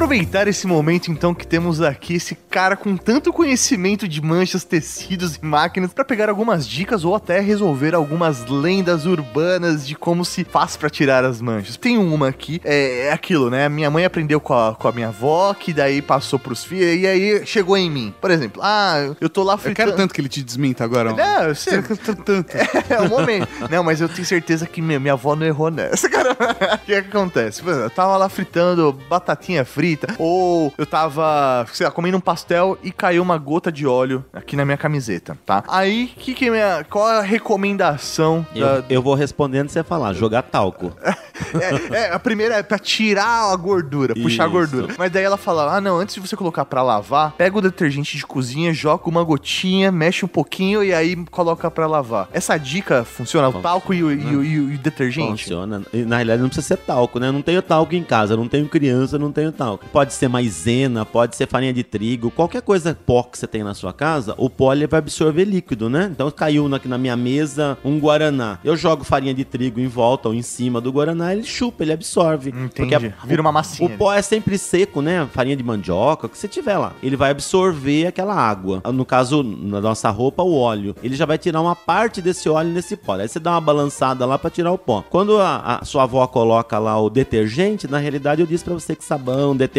Aproveitar 0.00 0.48
esse 0.48 0.66
momento 0.66 1.10
então 1.10 1.34
que 1.34 1.46
temos 1.46 1.82
aqui 1.82 2.14
esse 2.14 2.34
cara 2.34 2.74
com 2.74 2.96
tanto 2.96 3.30
conhecimento 3.34 4.08
de 4.08 4.22
manchas, 4.22 4.64
tecidos 4.64 5.36
e 5.36 5.44
máquinas 5.44 5.92
para 5.92 6.06
pegar 6.06 6.30
algumas 6.30 6.66
dicas 6.66 7.04
ou 7.04 7.14
até 7.14 7.38
resolver 7.38 7.94
algumas 7.94 8.46
lendas 8.46 9.04
urbanas 9.04 9.86
de 9.86 9.94
como 9.94 10.24
se 10.24 10.42
faz 10.42 10.74
para 10.74 10.88
tirar 10.88 11.22
as 11.22 11.42
manchas. 11.42 11.76
Tem 11.76 11.98
uma 11.98 12.28
aqui, 12.28 12.62
é, 12.64 13.08
é 13.08 13.12
aquilo, 13.12 13.50
né? 13.50 13.68
Minha 13.68 13.90
mãe 13.90 14.06
aprendeu 14.06 14.40
com 14.40 14.54
a, 14.54 14.74
com 14.74 14.88
a 14.88 14.92
minha 14.92 15.08
avó, 15.08 15.52
que 15.52 15.70
daí 15.70 16.00
passou 16.00 16.38
pros 16.38 16.64
filhos 16.64 17.02
e 17.02 17.06
aí 17.06 17.44
chegou 17.44 17.76
em 17.76 17.90
mim. 17.90 18.14
Por 18.22 18.30
exemplo, 18.30 18.62
ah, 18.64 19.14
eu 19.20 19.28
tô 19.28 19.42
lá 19.42 19.52
Eu 19.52 19.58
fritando... 19.58 19.76
quero 19.90 19.96
tanto 19.98 20.14
que 20.14 20.20
ele 20.22 20.30
te 20.30 20.42
desminta 20.42 20.82
agora. 20.82 21.10
mano. 21.10 21.22
Não, 21.22 21.42
eu 21.42 21.54
sei. 21.54 21.76
Eu 21.76 21.82
quero 21.82 22.16
tanto. 22.16 22.56
É 22.88 23.00
o 23.00 23.08
momento. 23.08 23.48
Não, 23.70 23.84
mas 23.84 24.00
eu 24.00 24.08
tenho 24.08 24.26
certeza 24.26 24.66
que 24.66 24.80
minha, 24.80 24.98
minha 24.98 25.12
avó 25.12 25.36
não 25.36 25.46
errou 25.46 25.70
nessa, 25.70 26.08
cara. 26.10 26.32
O 26.32 26.78
que, 26.86 27.02
que 27.02 27.08
acontece? 27.08 27.62
Eu 27.64 27.90
tava 27.90 28.16
lá 28.16 28.28
fritando 28.28 28.92
batatinha 29.08 29.64
frita 29.64 29.89
frita. 29.90 30.14
Ou 30.18 30.72
eu 30.78 30.86
tava, 30.86 31.66
sei 31.72 31.86
lá, 31.86 31.92
comendo 31.92 32.16
um 32.16 32.20
pastel 32.20 32.78
e 32.82 32.90
caiu 32.92 33.22
uma 33.22 33.36
gota 33.38 33.70
de 33.72 33.86
óleo 33.86 34.24
aqui 34.32 34.56
na 34.56 34.64
minha 34.64 34.76
camiseta, 34.76 35.36
tá? 35.44 35.64
Aí, 35.68 36.06
que 36.16 36.34
que 36.34 36.46
é 36.46 36.50
minha, 36.50 36.84
qual 36.88 37.06
a 37.06 37.20
recomendação 37.20 38.46
Eu, 38.54 38.60
da, 38.82 38.84
eu 38.88 39.02
vou 39.02 39.14
respondendo 39.14 39.68
você 39.68 39.82
falar, 39.82 40.12
jogar 40.12 40.42
talco. 40.42 40.92
é, 41.92 41.96
é, 41.98 42.12
a 42.12 42.18
primeira 42.18 42.56
é 42.56 42.62
pra 42.62 42.78
tirar 42.78 43.52
a 43.52 43.56
gordura, 43.56 44.14
puxar 44.14 44.44
a 44.44 44.46
Isso. 44.46 44.52
gordura. 44.52 44.94
Mas 44.98 45.10
daí 45.10 45.24
ela 45.24 45.36
fala: 45.36 45.76
ah, 45.76 45.80
não, 45.80 45.98
antes 45.98 46.14
de 46.14 46.20
você 46.20 46.36
colocar 46.36 46.64
pra 46.64 46.82
lavar, 46.82 47.32
pega 47.32 47.58
o 47.58 47.60
detergente 47.60 48.16
de 48.16 48.26
cozinha, 48.26 48.72
joga 48.72 49.08
uma 49.08 49.22
gotinha, 49.24 49.90
mexe 49.90 50.24
um 50.24 50.28
pouquinho 50.28 50.82
e 50.84 50.92
aí 50.92 51.16
coloca 51.30 51.70
pra 51.70 51.86
lavar. 51.86 52.28
Essa 52.32 52.56
dica 52.58 53.04
funciona? 53.04 53.48
O 53.48 53.60
talco 53.60 53.92
e 53.94 54.02
o, 54.02 54.10
e 54.12 54.36
o- 54.36 54.44
e 54.44 54.74
o- 54.74 54.78
detergente? 54.78 55.44
Funciona. 55.44 55.82
E, 55.92 56.04
na 56.04 56.16
realidade 56.16 56.42
não 56.42 56.48
precisa 56.48 56.66
ser 56.66 56.76
talco, 56.78 57.18
né? 57.18 57.28
Eu 57.28 57.32
não 57.32 57.42
tenho 57.42 57.60
talco 57.62 57.94
em 57.94 58.02
casa, 58.02 58.36
não 58.36 58.48
tenho 58.48 58.66
criança, 58.68 59.18
não 59.18 59.30
tenho 59.32 59.52
talco. 59.52 59.79
Pode 59.92 60.12
ser 60.12 60.28
maisena, 60.28 61.04
pode 61.04 61.36
ser 61.36 61.46
farinha 61.48 61.72
de 61.72 61.82
trigo, 61.82 62.30
qualquer 62.30 62.62
coisa 62.62 62.96
pó 63.06 63.22
que 63.22 63.38
você 63.38 63.46
tem 63.46 63.62
na 63.64 63.74
sua 63.74 63.92
casa, 63.92 64.34
o 64.36 64.48
pó 64.48 64.72
ele 64.72 64.86
vai 64.86 64.98
absorver 64.98 65.44
líquido, 65.44 65.88
né? 65.90 66.08
Então 66.12 66.30
caiu 66.30 66.68
na- 66.68 66.76
aqui 66.76 66.88
na 66.88 66.96
minha 66.98 67.16
mesa 67.16 67.76
um 67.84 67.98
guaraná. 67.98 68.58
Eu 68.64 68.76
jogo 68.76 69.04
farinha 69.04 69.34
de 69.34 69.44
trigo 69.44 69.80
em 69.80 69.86
volta 69.88 70.28
ou 70.28 70.34
em 70.34 70.42
cima 70.42 70.80
do 70.80 70.92
guaraná, 70.92 71.32
ele 71.34 71.44
chupa, 71.44 71.82
ele 71.84 71.92
absorve. 71.92 72.50
Entendi. 72.50 72.94
a- 72.94 73.26
Vira 73.26 73.40
uma 73.42 73.52
massinha. 73.52 73.94
O 73.94 73.98
pó 73.98 74.12
é 74.12 74.22
sempre 74.22 74.56
seco, 74.58 75.00
né? 75.02 75.26
Farinha 75.32 75.56
de 75.56 75.62
mandioca, 75.62 76.26
o 76.26 76.28
que 76.28 76.38
você 76.38 76.48
tiver 76.48 76.76
lá. 76.78 76.92
Ele 77.02 77.16
vai 77.16 77.30
absorver 77.30 78.06
aquela 78.06 78.34
água. 78.34 78.80
No 78.92 79.04
caso, 79.04 79.42
na 79.42 79.80
nossa 79.80 80.08
roupa, 80.10 80.42
o 80.42 80.54
óleo. 80.56 80.94
Ele 81.02 81.14
já 81.16 81.26
vai 81.26 81.36
tirar 81.38 81.60
uma 81.60 81.74
parte 81.76 82.22
desse 82.22 82.48
óleo 82.48 82.70
nesse 82.70 82.96
pó. 82.96 83.14
Aí 83.14 83.28
você 83.28 83.38
dá 83.40 83.52
uma 83.52 83.60
balançada 83.60 84.24
lá 84.26 84.38
pra 84.38 84.50
tirar 84.50 84.72
o 84.72 84.78
pó. 84.78 85.02
Quando 85.10 85.38
a, 85.38 85.78
a 85.80 85.84
sua 85.84 86.04
avó 86.04 86.26
coloca 86.26 86.78
lá 86.78 87.00
o 87.00 87.10
detergente, 87.10 87.88
na 87.88 87.98
realidade 87.98 88.40
eu 88.40 88.46
disse 88.46 88.64
pra 88.64 88.74
você 88.74 88.94
que 88.96 89.04
sabão, 89.04 89.54
detergente, 89.56 89.69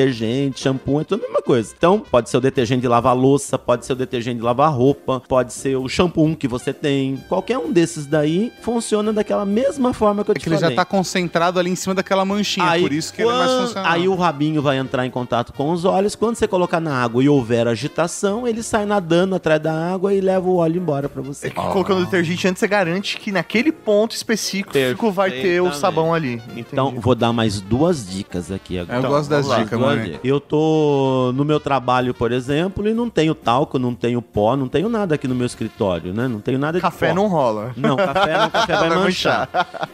shampoo 0.56 1.02
é 1.02 1.04
tudo 1.04 1.20
a 1.24 1.28
mesma 1.28 1.42
coisa. 1.42 1.74
Então, 1.78 2.00
pode 2.00 2.30
ser 2.30 2.38
o 2.38 2.42
detergente 2.42 2.82
de 2.82 2.88
lavar 2.88 3.16
louça, 3.16 3.58
pode 3.58 3.86
ser 3.86 3.94
o 3.94 3.96
detergente 3.96 4.38
de 4.38 4.44
lavar 4.44 4.72
roupa, 4.74 5.22
pode 5.28 5.54
ser 5.54 5.76
o 5.76 5.88
shampoo 5.88 6.36
que 6.36 6.48
você 6.48 6.74
tem. 6.74 7.18
Qualquer 7.28 7.58
um 7.58 7.72
desses 7.72 8.06
daí 8.06 8.52
funciona 8.62 9.12
daquela 9.14 9.46
mesma 9.46 9.94
forma 9.94 10.24
que 10.24 10.32
eu 10.32 10.36
É 10.36 10.40
te 10.40 10.44
que 10.44 10.50
ele 10.50 10.56
já 10.56 10.62
falei. 10.62 10.76
tá 10.76 10.86
concentrado 10.86 11.60
ali 11.60 11.70
em 11.70 11.76
cima 11.76 11.94
daquela 11.96 12.24
manchinha, 12.26 12.80
por 12.80 12.92
isso 12.92 13.14
que 13.14 13.22
ele 13.22 13.30
é 13.30 13.34
mais 13.34 13.52
quando- 13.52 13.68
funcional. 13.68 13.92
Aí 13.92 14.08
o 14.08 14.16
rabinho 14.16 14.62
vai 14.62 14.78
entrar 14.78 15.06
em 15.06 15.10
contato 15.12 15.54
com 15.54 15.72
os 15.72 15.86
olhos. 15.86 16.16
Quando 16.16 16.36
você 16.36 16.48
colocar 16.48 16.80
na 16.80 16.96
água 17.04 17.24
e 17.24 17.30
houver 17.30 17.68
agitação, 17.68 18.48
ele 18.48 18.64
sai 18.64 18.86
nadando 18.86 19.36
atrás 19.36 19.62
da 19.62 19.74
água 19.94 20.14
e 20.14 20.22
leva 20.22 20.48
o 20.48 20.58
óleo 20.58 20.78
embora 20.82 21.10
pra 21.10 21.22
É 21.22 21.26
você. 21.26 21.50
que 21.50 21.56
colocando 21.56 22.04
detergente 22.06 22.48
antes 22.48 22.60
você 22.60 22.68
garante 22.68 23.18
que 23.18 23.32
naquele 23.32 23.72
ponto 23.72 24.16
específico 24.16 25.12
vai 25.12 25.32
ter 25.32 25.62
o 25.62 25.72
sabão 25.74 26.14
ali. 26.14 26.42
Então, 26.56 26.88
Entendi. 26.90 27.02
vou 27.02 27.16
dar 27.16 27.32
mais 27.34 27.60
duas 27.62 28.08
dicas 28.10 28.52
aqui 28.52 28.78
agora. 28.80 28.98
Eu 28.98 29.00
Então, 29.00 29.12
gosto 29.12 29.30
das 29.30 29.46
dicas, 29.48 29.80
Eu 30.24 30.40
tô 30.40 31.32
no 31.36 31.44
meu 31.46 31.60
trabalho, 31.60 32.14
por 32.14 32.32
exemplo, 32.32 32.88
e 32.88 32.94
não 32.94 33.10
tenho 33.10 33.34
talco, 33.34 33.78
não 33.80 33.94
tenho 33.94 34.22
pó, 34.22 34.56
não 34.56 34.68
tenho 34.68 34.90
nada 34.90 35.16
aqui 35.16 35.28
no 35.28 35.36
meu 35.36 35.46
escritório, 35.46 36.14
né? 36.14 36.28
Não 36.28 36.40
tenho 36.40 36.60
nada 36.60 36.78
de 36.78 36.82
Café 36.82 37.10
pó. 37.10 37.16
não 37.16 37.28
rola. 37.28 37.72
Não, 37.76 37.96
café 37.96 38.38
não, 38.38 38.50
café 38.50 38.78
vai 38.78 38.90
manchar. 38.96 39.50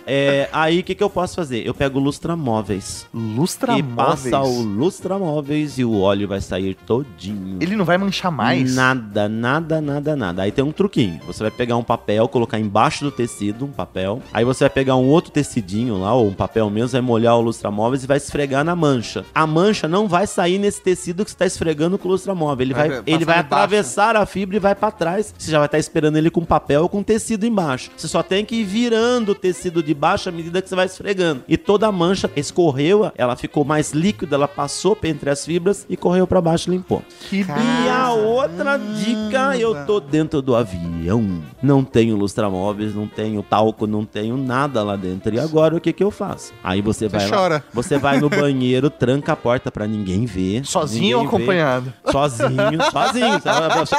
É, 0.05 0.49
aí 0.51 0.79
o 0.79 0.83
que, 0.83 0.95
que 0.95 1.03
eu 1.03 1.09
posso 1.09 1.35
fazer? 1.35 1.65
Eu 1.65 1.73
pego 1.73 1.99
lustramóveis. 1.99 3.07
Lustra 3.13 3.77
e 3.77 3.83
passa 3.83 4.39
o 4.41 4.61
lustramóveis 4.61 5.77
e 5.77 5.85
o 5.85 5.99
óleo 5.99 6.27
vai 6.27 6.41
sair 6.41 6.75
todinho. 6.85 7.57
Ele 7.61 7.75
não 7.75 7.85
vai 7.85 7.97
manchar 7.97 8.31
mais? 8.31 8.75
Nada, 8.75 9.29
nada, 9.29 9.79
nada, 9.79 10.15
nada. 10.15 10.41
Aí 10.41 10.51
tem 10.51 10.63
um 10.63 10.71
truquinho. 10.71 11.19
Você 11.27 11.43
vai 11.43 11.51
pegar 11.51 11.77
um 11.77 11.83
papel, 11.83 12.27
colocar 12.27 12.59
embaixo 12.59 13.03
do 13.03 13.11
tecido, 13.11 13.65
um 13.65 13.71
papel. 13.71 14.21
Aí 14.33 14.43
você 14.43 14.63
vai 14.63 14.69
pegar 14.69 14.95
um 14.95 15.07
outro 15.07 15.31
tecidinho 15.31 15.99
lá, 15.99 16.13
ou 16.13 16.27
um 16.27 16.33
papel 16.33 16.69
mesmo, 16.69 16.89
vai 16.89 17.01
molhar 17.01 17.35
o 17.37 17.41
lustramóveis 17.41 18.03
e 18.03 18.07
vai 18.07 18.17
esfregar 18.17 18.63
na 18.63 18.75
mancha. 18.75 19.25
A 19.35 19.45
mancha 19.45 19.76
não 19.85 20.07
vai 20.07 20.25
sair 20.25 20.57
nesse 20.57 20.79
tecido 20.81 21.25
que 21.25 21.31
você 21.31 21.35
está 21.35 21.45
esfregando 21.45 21.97
com 21.97 22.07
o 22.07 22.11
lustramóvel. 22.11 22.65
Ele 22.65 22.73
Vai 22.73 22.87
vai, 22.87 22.97
ele 23.05 23.25
vai 23.25 23.37
debaixo. 23.39 23.39
atravessar 23.41 24.15
a 24.15 24.25
fibra 24.25 24.55
e 24.55 24.59
vai 24.59 24.73
para 24.75 24.91
trás. 24.91 25.33
Você 25.37 25.51
já 25.51 25.57
vai 25.57 25.65
estar 25.65 25.77
esperando 25.77 26.15
ele 26.17 26.29
com 26.29 26.45
papel 26.45 26.83
ou 26.83 26.87
com 26.89 27.03
tecido 27.03 27.45
embaixo. 27.45 27.91
Você 27.97 28.07
só 28.07 28.23
tem 28.23 28.45
que 28.45 28.55
ir 28.55 28.63
virando 28.63 29.33
o 29.33 29.35
tecido 29.35 29.83
de 29.83 29.93
baixo 29.93 30.29
à 30.29 30.31
medida 30.31 30.61
que 30.61 30.69
você 30.69 30.75
vai 30.75 30.85
esfregando. 30.85 31.43
E 31.49 31.57
toda 31.57 31.87
a 31.87 31.91
mancha 31.91 32.29
escorreu, 32.35 33.11
ela 33.17 33.35
ficou 33.35 33.65
mais 33.65 33.91
líquida, 33.91 34.35
ela 34.35 34.47
passou 34.47 34.97
entre 35.03 35.29
as 35.29 35.43
fibras 35.45 35.85
e 35.89 35.97
correu 35.97 36.25
para 36.25 36.39
baixo 36.39 36.69
e 36.69 36.75
limpou. 36.75 37.01
Que 37.29 37.41
E 37.41 37.89
a 37.89 38.11
outra 38.13 38.77
dica, 38.77 39.57
eu 39.57 39.85
tô 39.85 39.99
dentro 39.99 40.41
do 40.41 40.55
avião. 40.55 41.41
Não 41.61 41.83
tenho 41.83 42.15
lustramóveis, 42.15 42.93
não 42.93 43.07
tenho 43.07 43.41
talco, 43.43 43.87
não 43.87 44.05
tenho 44.05 44.37
nada 44.37 44.83
lá 44.83 44.95
dentro. 44.95 45.33
E 45.33 45.39
agora 45.39 45.75
o 45.75 45.81
que 45.81 45.91
que 45.91 46.03
eu 46.03 46.11
faço? 46.11 46.53
Aí 46.63 46.81
você, 46.81 47.07
vai 47.07 47.27
lá, 47.27 47.35
chora. 47.37 47.63
você 47.73 47.97
vai 47.97 48.19
no 48.19 48.29
banheiro, 48.37 48.89
tranca 48.89 49.33
a 49.33 49.35
porta 49.35 49.66
pra 49.71 49.87
ninguém 49.87 50.25
ver. 50.25 50.65
Sozinho 50.65 51.17
ou 51.19 51.23
ninguém 51.23 51.37
ver. 51.39 51.43
acompanhado? 51.43 51.93
Sozinho, 52.11 52.79
sozinho. 52.91 53.41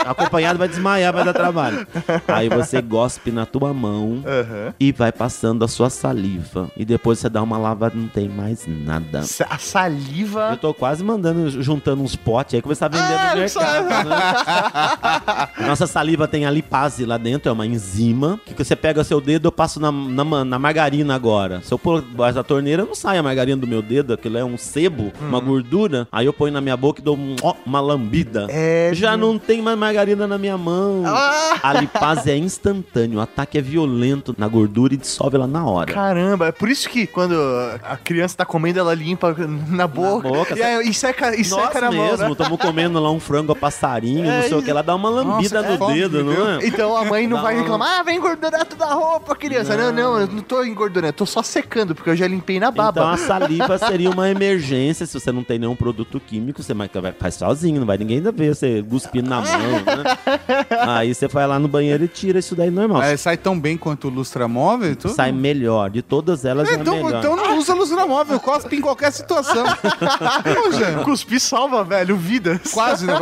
Acompanhado 0.07 0.59
vai 0.59 0.69
desmaiar, 0.69 1.13
vai 1.13 1.25
dar 1.25 1.33
trabalho. 1.33 1.87
Aí 2.27 2.49
você 2.49 2.81
gospe 2.83 3.31
na 3.31 3.47
tua 3.47 3.73
mão 3.73 4.23
Aham. 4.27 4.75
e 4.79 4.93
vai 4.93 5.13
passando 5.13 5.65
a 5.65 5.69
sua 5.69 5.91
saliva. 5.91 6.71
E 6.77 6.85
depois 6.85 7.19
você 7.19 7.29
dá 7.29 7.43
uma 7.43 7.59
lavada, 7.59 7.95
não 7.97 8.09
tem 8.09 8.29
mais 8.29 8.65
nada. 8.67 9.21
A 9.49 9.59
saliva. 9.59 10.49
Eu 10.53 10.57
tô 10.57 10.75
quase 10.75 11.03
mandando, 11.05 11.51
juntando 11.63 12.03
uns 12.03 12.17
potes 12.17 12.55
aí, 12.55 12.63
começar 12.63 12.87
a 12.87 12.89
vender 12.89 13.05
Ah, 13.15 13.35
no 13.35 13.41
mercado. 13.41 14.09
né? 14.09 15.67
Nossa 15.67 15.87
saliva 15.87 16.27
tem 16.29 16.45
a 16.47 16.51
lipase 16.51 17.05
lá 17.05 17.17
dentro, 17.19 17.49
é 17.49 17.53
uma 17.53 17.67
enzima. 17.67 18.39
Que 18.47 18.55
você 18.65 18.75
pega 18.77 19.03
seu 19.05 19.21
dedo, 19.21 19.49
eu 19.49 19.53
passo 19.53 19.81
na, 19.81 19.91
na, 19.93 20.45
na 20.45 20.59
margarina 20.59 21.15
agora. 21.15 21.61
Se 21.63 21.73
eu 21.73 21.79
pôr 21.79 22.03
da 22.03 22.43
torneira, 22.43 22.85
não 22.85 22.95
sai 22.95 23.19
a 23.19 23.23
margarina 23.23 23.57
do 23.61 23.67
meu 23.67 23.83
dedo, 23.83 24.13
aquilo 24.15 24.39
é 24.39 24.45
um 24.45 24.57
sebo, 24.57 25.13
uma 25.21 25.41
gordura. 25.49 26.07
Aí 26.13 26.27
eu 26.27 26.33
ponho 26.33 26.53
na 26.53 26.61
minha 26.61 26.77
boca 26.77 27.01
e 27.01 27.05
dou 27.05 27.17
um- 27.17 27.35
ó, 27.43 27.55
uma 27.67 27.81
lambida. 27.81 28.47
É, 28.51 28.91
Já 28.95 29.17
não 29.17 29.39
tem 29.39 29.61
mais 29.63 29.77
margarina 29.79 30.27
na 30.27 30.39
minha 30.39 30.57
mão. 30.57 31.03
Ah! 31.07 31.57
A 31.63 31.73
lipase 31.73 32.31
é 32.31 32.37
instantâneo, 32.37 33.19
o 33.19 33.21
ataque 33.23 33.59
é 33.59 33.61
violento 33.61 34.35
na 34.39 34.47
gordura 34.47 34.95
e 34.95 34.97
dissolve 34.97 35.37
ela 35.37 35.47
na 35.47 35.65
hora. 35.65 35.93
Caramba, 35.93 36.49
é 36.49 36.53
por 36.53 36.69
isso 36.69 36.89
que 36.89 37.07
quando 37.07 37.35
a 37.83 37.97
criança 37.97 38.37
tá 38.37 38.45
comendo, 38.45 38.79
ela 38.79 38.95
limpa 38.95 39.35
na 39.69 39.87
boca. 39.87 40.29
boca, 40.29 40.57
e, 40.59 40.63
aí, 40.63 40.89
e 40.89 40.95
seca, 40.95 41.35
e 41.35 41.39
Nós 41.49 41.49
seca 41.49 41.81
na 41.81 41.91
mão, 41.91 42.05
mesmo, 42.07 42.25
né? 42.27 42.31
estamos 42.33 42.59
comendo 42.61 43.01
lá 43.01 43.11
um 43.11 43.19
frango 43.21 43.53
a 43.53 43.57
passarinho, 43.57 44.25
não 44.25 44.31
É 44.33 44.43
sei 44.43 44.57
o 44.59 44.63
que, 44.63 44.71
ela 44.71 44.83
dá 44.83 44.95
uma 44.95 45.09
lambida 45.09 45.63
Nossa, 45.63 45.77
no 45.79 45.91
é 45.91 45.95
dedo, 45.95 46.25
não 46.25 46.49
é? 46.51 46.67
Então 46.67 46.97
a 46.97 47.05
mãe 47.05 47.27
não 47.27 47.37
Dá 47.39 47.43
vai 47.43 47.57
um- 47.57 47.61
reclamar, 47.63 48.01
ah, 48.01 48.03
vem 48.03 48.17
engordurar 48.19 48.65
toda 48.67 48.85
a 48.85 48.95
roupa, 48.95 49.35
criança. 49.35 49.77
Não, 49.77 49.93
não, 49.93 50.21
eu 50.21 50.27
não 50.27 50.41
tô 50.41 50.63
engordurando, 50.65 51.09
eu 51.09 51.13
tô 51.13 51.27
só 51.27 51.43
secando, 51.43 51.95
porque 51.95 52.11
eu 52.11 52.17
já 52.17 52.27
limpei 52.29 52.59
na 52.61 52.71
baba. 52.71 53.01
Então 53.01 53.09
a 53.11 53.17
saliva 53.17 53.79
seria 53.79 54.11
uma 54.11 54.29
emergência 54.29 55.07
se 55.07 55.19
você 55.19 55.33
não 55.33 55.38
tem 55.43 55.59
nenhum 55.59 55.77
produto 55.77 56.21
químico, 56.21 56.63
você 56.63 56.75
vai- 56.75 56.89
faz 57.19 57.35
sozinho, 57.35 57.81
não 57.81 57.87
vai 57.87 57.99
ninguém 57.99 58.19
ainda 58.19 58.33
ver 58.33 58.55
você 58.55 58.85
cuspindo 58.89 59.29
na 59.29 59.41
mão, 59.41 59.49
né? 59.49 60.65
Aí 60.87 61.15
você 61.15 61.29
vai 61.29 61.47
lá 61.47 61.59
no 61.59 61.69
banheiro 61.69 62.05
e 62.05 62.09
tira 62.09 62.39
isso 62.39 62.55
daí 62.55 62.71
normal. 62.71 63.03
É, 63.03 63.17
sai 63.17 63.37
tão 63.37 63.59
bem 63.59 63.77
quanto 63.77 64.09
o 64.09 64.11
lustramóvel? 64.11 64.95
Tudo? 64.97 65.15
Sai 65.15 65.33
melhor, 65.33 65.91
de 65.91 66.03
todas 66.03 66.45
elas 66.45 66.69
é, 66.69 66.75
então, 66.75 66.95
melhor. 66.97 67.19
então 67.19 67.37
não 67.37 67.59
usa 67.59 67.75
lustramóvel, 67.75 68.39
cospe 68.41 68.77
em 68.77 68.81
qualquer 68.81 69.13
situação. 69.13 69.65
Cuspir 71.05 71.41
salva, 71.41 71.85
velho, 71.85 72.17
vidas. 72.17 72.73
quase, 72.73 73.07
né? 73.07 73.15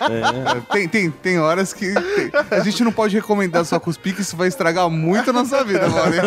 É. 0.00 0.60
Tem, 0.72 0.88
tem, 0.88 1.10
tem 1.10 1.38
horas 1.38 1.72
que 1.72 1.92
tem- 1.94 2.30
a 2.50 2.60
gente 2.60 2.82
não 2.84 2.92
pode 2.92 3.14
recomendar 3.14 3.64
só 3.64 3.78
cuspir, 3.80 4.14
que 4.14 4.22
isso 4.22 4.36
vai 4.36 4.48
estragar 4.48 4.88
muito 4.88 5.30
a 5.30 5.32
nossa 5.32 5.64
vida, 5.64 5.88
mano. 5.88 6.10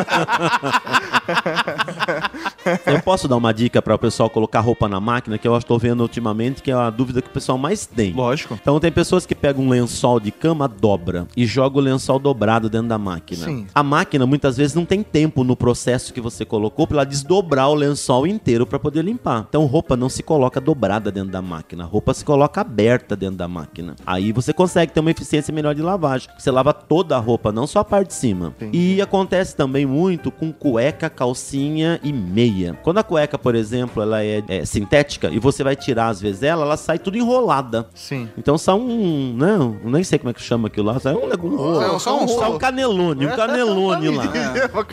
Eu 2.86 3.02
posso 3.02 3.28
dar 3.28 3.38
uma 3.38 3.54
dica 3.54 3.82
para 3.82 3.96
o 3.96 4.00
pessoal 4.00 4.30
colocar 4.30 4.60
roupa 4.60 4.88
na 4.88 5.00
máquina, 5.00 5.38
que 5.38 5.48
eu 5.48 5.58
estou 5.58 5.78
vendo 5.78 6.02
ultimamente, 6.02 6.62
que 6.62 6.72
é 6.72 6.74
a 6.74 6.90
dúvida 6.90 7.22
que 7.22 7.30
o 7.30 7.32
pessoal 7.32 7.58
mais 7.58 7.86
tem. 7.86 8.14
Lógico. 8.14 8.58
Então 8.62 8.80
tem 8.80 8.92
pessoas 8.92 9.26
que 9.26 9.36
pegam 9.36 9.66
um 9.66 9.70
lençol 9.70 10.20
de 10.20 10.32
cama, 10.32 10.68
dobra 10.68 11.28
e 11.36 11.46
joga 11.46 11.78
o 11.78 11.82
lençol 11.82 12.20
dobrado 12.20 12.70
dentro 12.70 12.88
da 12.88 12.98
máquina. 12.98 13.46
Sim. 13.46 13.68
A 13.74 13.84
máquina 13.84 14.26
muitas 14.26 14.58
vezes 14.58 14.76
não 14.76 14.86
tem 14.86 15.04
tempo 15.04 15.44
no 15.44 15.56
processo 15.56 16.14
que 16.14 16.22
você 16.22 16.46
colocou 16.46 16.88
para 16.88 16.98
ela 16.98 17.06
desdobrar 17.06 17.70
o 17.70 17.74
lençol 17.74 18.28
inteiro 18.28 18.66
para 18.66 18.80
poder 18.80 19.04
limpar. 19.04 19.46
Então 19.50 19.66
roupa 19.66 19.96
não 19.96 20.10
se 20.10 20.24
coloca 20.24 20.60
dobrada 20.62 21.12
dentro 21.12 21.32
da 21.32 21.42
máquina, 21.42 21.84
roupa 21.84 22.14
se 22.14 22.24
coloca 22.24 22.62
aberta 22.62 23.16
dentro 23.16 23.38
da 23.38 23.48
máquina. 23.48 23.96
Aí 24.06 24.32
você 24.32 24.54
consegue 24.54 24.92
ter 24.92 25.00
uma 25.00 25.12
eficiência 25.12 25.54
melhor 25.54 25.76
de 25.76 25.82
lavagem. 25.82 26.30
Você 26.38 26.52
lava 26.52 26.74
toda 26.74 27.16
a 27.16 27.20
roupa, 27.20 27.52
não 27.52 27.68
só 27.68 27.80
a 27.80 27.86
parte 27.86 28.08
de 28.08 28.14
cima. 28.14 28.54
Entendi. 28.58 28.78
E 28.78 29.02
acontece 29.02 29.56
também 29.56 29.86
muito 29.86 30.32
com 30.32 30.52
cueca, 30.52 31.10
calcinha 31.10 32.00
e 32.04 32.14
meia. 32.14 32.53
Quando 32.84 33.00
a 33.00 33.04
cueca, 33.04 33.38
por 33.38 33.56
exemplo, 33.56 34.02
ela 34.04 34.24
é, 34.24 34.44
é 34.48 34.66
sintética 34.66 35.30
e 35.30 35.40
você 35.40 35.64
vai 35.64 35.76
tirar 35.76 36.08
às 36.08 36.22
vezes 36.22 36.44
ela, 36.44 36.64
ela 36.66 36.78
sai 36.78 37.00
tudo 37.00 37.18
enrolada. 37.18 37.88
Sim. 37.96 38.30
Então 38.38 38.58
são 38.58 38.80
um, 38.80 39.34
não, 39.36 39.78
nem 39.84 40.04
sei 40.04 40.20
como 40.20 40.30
é 40.30 40.34
que 40.34 40.42
chama 40.42 40.68
aquilo 40.68 40.88
lá, 40.88 41.00
sai 41.00 41.14
um, 41.14 41.26
um 41.26 41.56
rolo, 41.56 42.00
só 42.00 42.24
um 42.24 42.28
só 42.28 42.44
rolo. 42.44 42.56
um 42.56 42.58
canelone, 42.60 43.26
um 43.28 43.36
canelone 43.36 44.10
lá. 44.10 44.26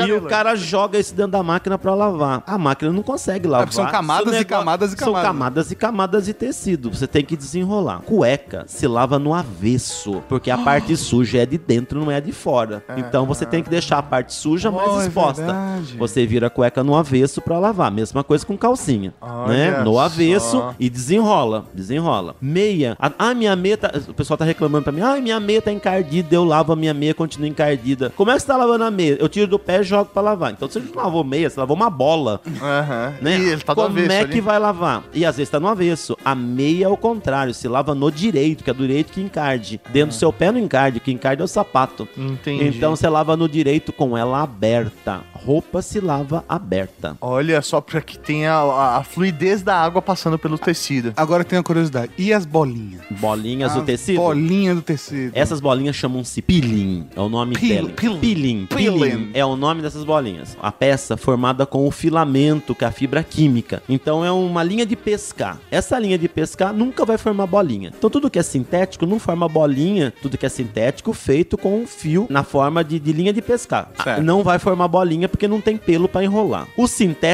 E 0.07 0.13
o 0.13 0.23
cara 0.23 0.55
joga 0.57 0.99
isso 0.99 1.15
dentro 1.15 1.33
da 1.33 1.43
máquina 1.43 1.77
pra 1.79 1.95
lavar. 1.95 2.43
A 2.47 2.57
máquina 2.59 2.93
não 2.93 3.03
consegue 3.03 3.47
lavar. 3.47 3.73
são 3.73 3.87
camadas 3.87 4.33
Se 4.35 4.39
o 4.39 4.43
e 4.43 4.45
camadas 4.45 4.93
e 4.93 4.97
São 4.97 5.07
camadas. 5.13 5.27
camadas 5.27 5.71
e 5.71 5.75
camadas 5.75 6.25
de 6.27 6.35
tecido. 6.35 6.91
Você 6.93 7.07
tem 7.07 7.25
que 7.25 7.37
desenrolar. 7.37 8.01
Cueca 8.03 8.65
se 8.67 8.87
lava 8.87 9.19
no 9.19 9.35
avesso, 9.35 10.23
porque 10.29 10.51
a 10.51 10.59
parte 10.59 10.97
suja 10.97 11.39
é 11.43 11.47
de 11.47 11.59
dentro, 11.59 12.01
não 12.01 12.11
é 12.11 12.21
de 12.21 12.33
fora. 12.33 12.83
Então 12.97 13.27
você 13.27 13.45
tem 13.45 13.63
que 13.63 13.71
deixar 13.71 13.99
a 13.99 14.03
parte 14.03 14.33
suja 14.33 14.71
mais 14.71 14.91
Oh, 14.91 15.01
é 15.01 15.07
exposta. 15.07 15.57
Você 15.99 16.27
vira 16.27 16.47
a 16.47 16.51
cueca 16.51 16.83
no 16.83 16.95
avesso 16.97 17.41
pra 17.51 17.59
lavar. 17.59 17.91
Mesma 17.91 18.23
coisa 18.23 18.47
com 18.47 18.57
calcinha, 18.57 19.13
Olha 19.21 19.49
né? 19.79 19.83
No 19.85 19.95
só. 19.95 20.01
avesso 20.01 20.65
e 20.79 20.89
desenrola, 20.89 21.65
desenrola. 21.75 22.37
Meia, 22.41 22.97
a- 23.01 23.11
ah, 23.19 23.35
minha 23.35 23.57
meia 23.57 23.77
tá, 23.77 23.91
o 24.09 24.15
pessoal 24.15 24.39
tá 24.39 24.45
reclamando 24.45 24.85
pra 24.85 24.93
mim, 24.93 25.01
ah, 25.01 25.21
minha 25.21 25.41
meia 25.41 25.61
tá 25.61 25.73
encardida, 25.73 26.33
eu 26.35 26.45
lavo 26.45 26.73
a 26.73 26.77
minha 26.77 26.95
meia, 26.95 27.13
continua 27.13 27.49
encardida. 27.49 28.13
Como 28.17 28.31
é 28.31 28.35
que 28.35 28.41
você 28.41 28.47
tá 28.47 28.57
lavando 28.57 28.85
a 28.85 28.91
meia? 28.91 29.17
Eu 29.19 29.29
tiro 29.29 29.49
do 29.49 29.59
pé 29.59 29.81
e 29.81 29.83
jogo 29.83 30.11
pra 30.13 30.23
lavar. 30.23 30.53
Então 30.53 30.69
você 30.69 30.79
não 30.79 31.03
lavou 31.03 31.25
meia, 31.25 31.51
você 31.51 31.59
lavou 31.59 31.75
uma 31.77 31.91
bola. 31.91 32.41
Aham. 32.63 33.15
Né? 33.21 33.39
E 33.39 33.49
ele 33.51 33.63
tá 33.63 33.75
do 33.75 33.83
Como 33.83 33.99
avesso 33.99 34.13
é 34.13 34.21
ali. 34.21 34.33
que 34.33 34.41
vai 34.41 34.59
lavar? 34.61 35.03
E 35.13 35.27
às 35.27 35.37
vezes 35.37 35.51
tá 35.51 35.59
no 35.59 35.67
avesso. 35.67 36.17
A 36.25 36.35
meia 36.37 36.85
é 36.85 36.89
o 36.89 36.97
contrário, 36.97 37.53
se 37.53 37.67
lava 37.67 37.95
no 37.97 38.13
direito, 38.13 38.63
que 38.63 38.71
é 38.71 38.75
do 38.75 38.87
direito 38.87 39.13
que 39.13 39.21
encarde. 39.21 39.81
Dentro 39.91 40.11
do 40.11 40.15
seu 40.15 40.33
pé 40.33 40.53
não 40.53 40.61
encarde, 40.61 40.99
o 40.99 41.01
que 41.01 41.11
encarde 41.11 41.43
é 41.43 41.45
o 41.45 41.49
sapato. 41.49 42.07
Entendi. 42.17 42.65
Então 42.77 42.95
você 42.95 43.09
lava 43.09 43.37
no 43.37 43.49
direito 43.49 43.93
com 43.93 44.17
ela 44.17 44.41
aberta. 44.43 45.21
Roupa 45.35 45.81
se 45.83 45.99
lava 46.01 46.45
aberta. 46.47 47.17
Olha 47.21 47.40
só 47.63 47.81
pra 47.81 48.01
que 48.01 48.19
tenha 48.19 48.53
a, 48.53 48.99
a 48.99 49.05
fluidez 49.05 49.63
da 49.63 49.75
água 49.77 50.01
passando 50.03 50.39
pelo 50.39 50.59
tecido. 50.59 51.13
Agora 51.17 51.45
tem 51.45 51.59
uma 51.59 51.63
curiosidade. 51.63 52.13
E 52.19 52.33
as 52.33 52.45
bolinhas? 52.47 53.01
Bolinhas 53.11 53.73
do 53.75 53.81
As 53.81 53.87
tecido. 53.87 54.17
Bolinha 54.17 54.75
do 54.75 54.83
tecido. 54.83 55.33
Essas 55.35 55.61
bolinhas 55.61 55.97
chamam-se 55.97 56.41
pilim. 56.43 57.07
É 57.17 57.21
o 57.21 57.29
nome 57.29 57.55
Pil- 57.55 57.69
dela. 57.77 57.89
pil- 57.91 58.19
Pilim. 58.19 58.67
Pilim. 58.67 58.99
Pilim. 58.99 59.31
É 59.35 59.45
o 59.45 59.57
nome 59.57 59.83
dessas 59.83 60.05
bolinhas. 60.05 60.57
A 60.61 60.71
peça 60.71 61.17
formada 61.17 61.65
com 61.67 61.87
o 61.87 61.91
filamento, 61.91 62.75
que 62.75 62.85
é 62.85 62.89
a 62.89 62.93
fibra 62.93 63.23
química. 63.23 63.83
Então 63.89 64.25
é 64.25 64.31
uma 64.31 64.63
linha 64.63 64.85
de 64.85 64.97
pescar. 64.97 65.59
Essa 65.71 65.99
linha 65.99 66.19
de 66.19 66.29
pescar 66.29 66.73
nunca 66.73 67.05
vai 67.05 67.17
formar 67.19 67.47
bolinha. 67.47 67.93
Então 67.97 68.11
tudo 68.11 68.31
que 68.31 68.39
é 68.39 68.43
sintético 68.43 69.07
não 69.07 69.19
forma 69.19 69.49
bolinha. 69.49 70.13
Tudo 70.23 70.37
que 70.37 70.47
é 70.47 70.49
sintético 70.49 71.13
feito 71.13 71.57
com 71.57 71.81
um 71.83 71.87
fio 71.87 72.27
na 72.29 72.43
forma 72.43 72.83
de, 72.85 72.99
de 72.99 73.13
linha 73.13 73.33
de 73.33 73.41
pescar. 73.41 73.91
Certo. 74.03 74.23
Não 74.23 74.43
vai 74.43 74.59
formar 74.59 74.89
bolinha 74.89 75.29
porque 75.29 75.49
não 75.49 75.61
tem 75.61 75.77
pelo 75.77 76.09
pra 76.09 76.23
enrolar. 76.25 76.67
O 76.77 76.87
sintético, 76.87 77.30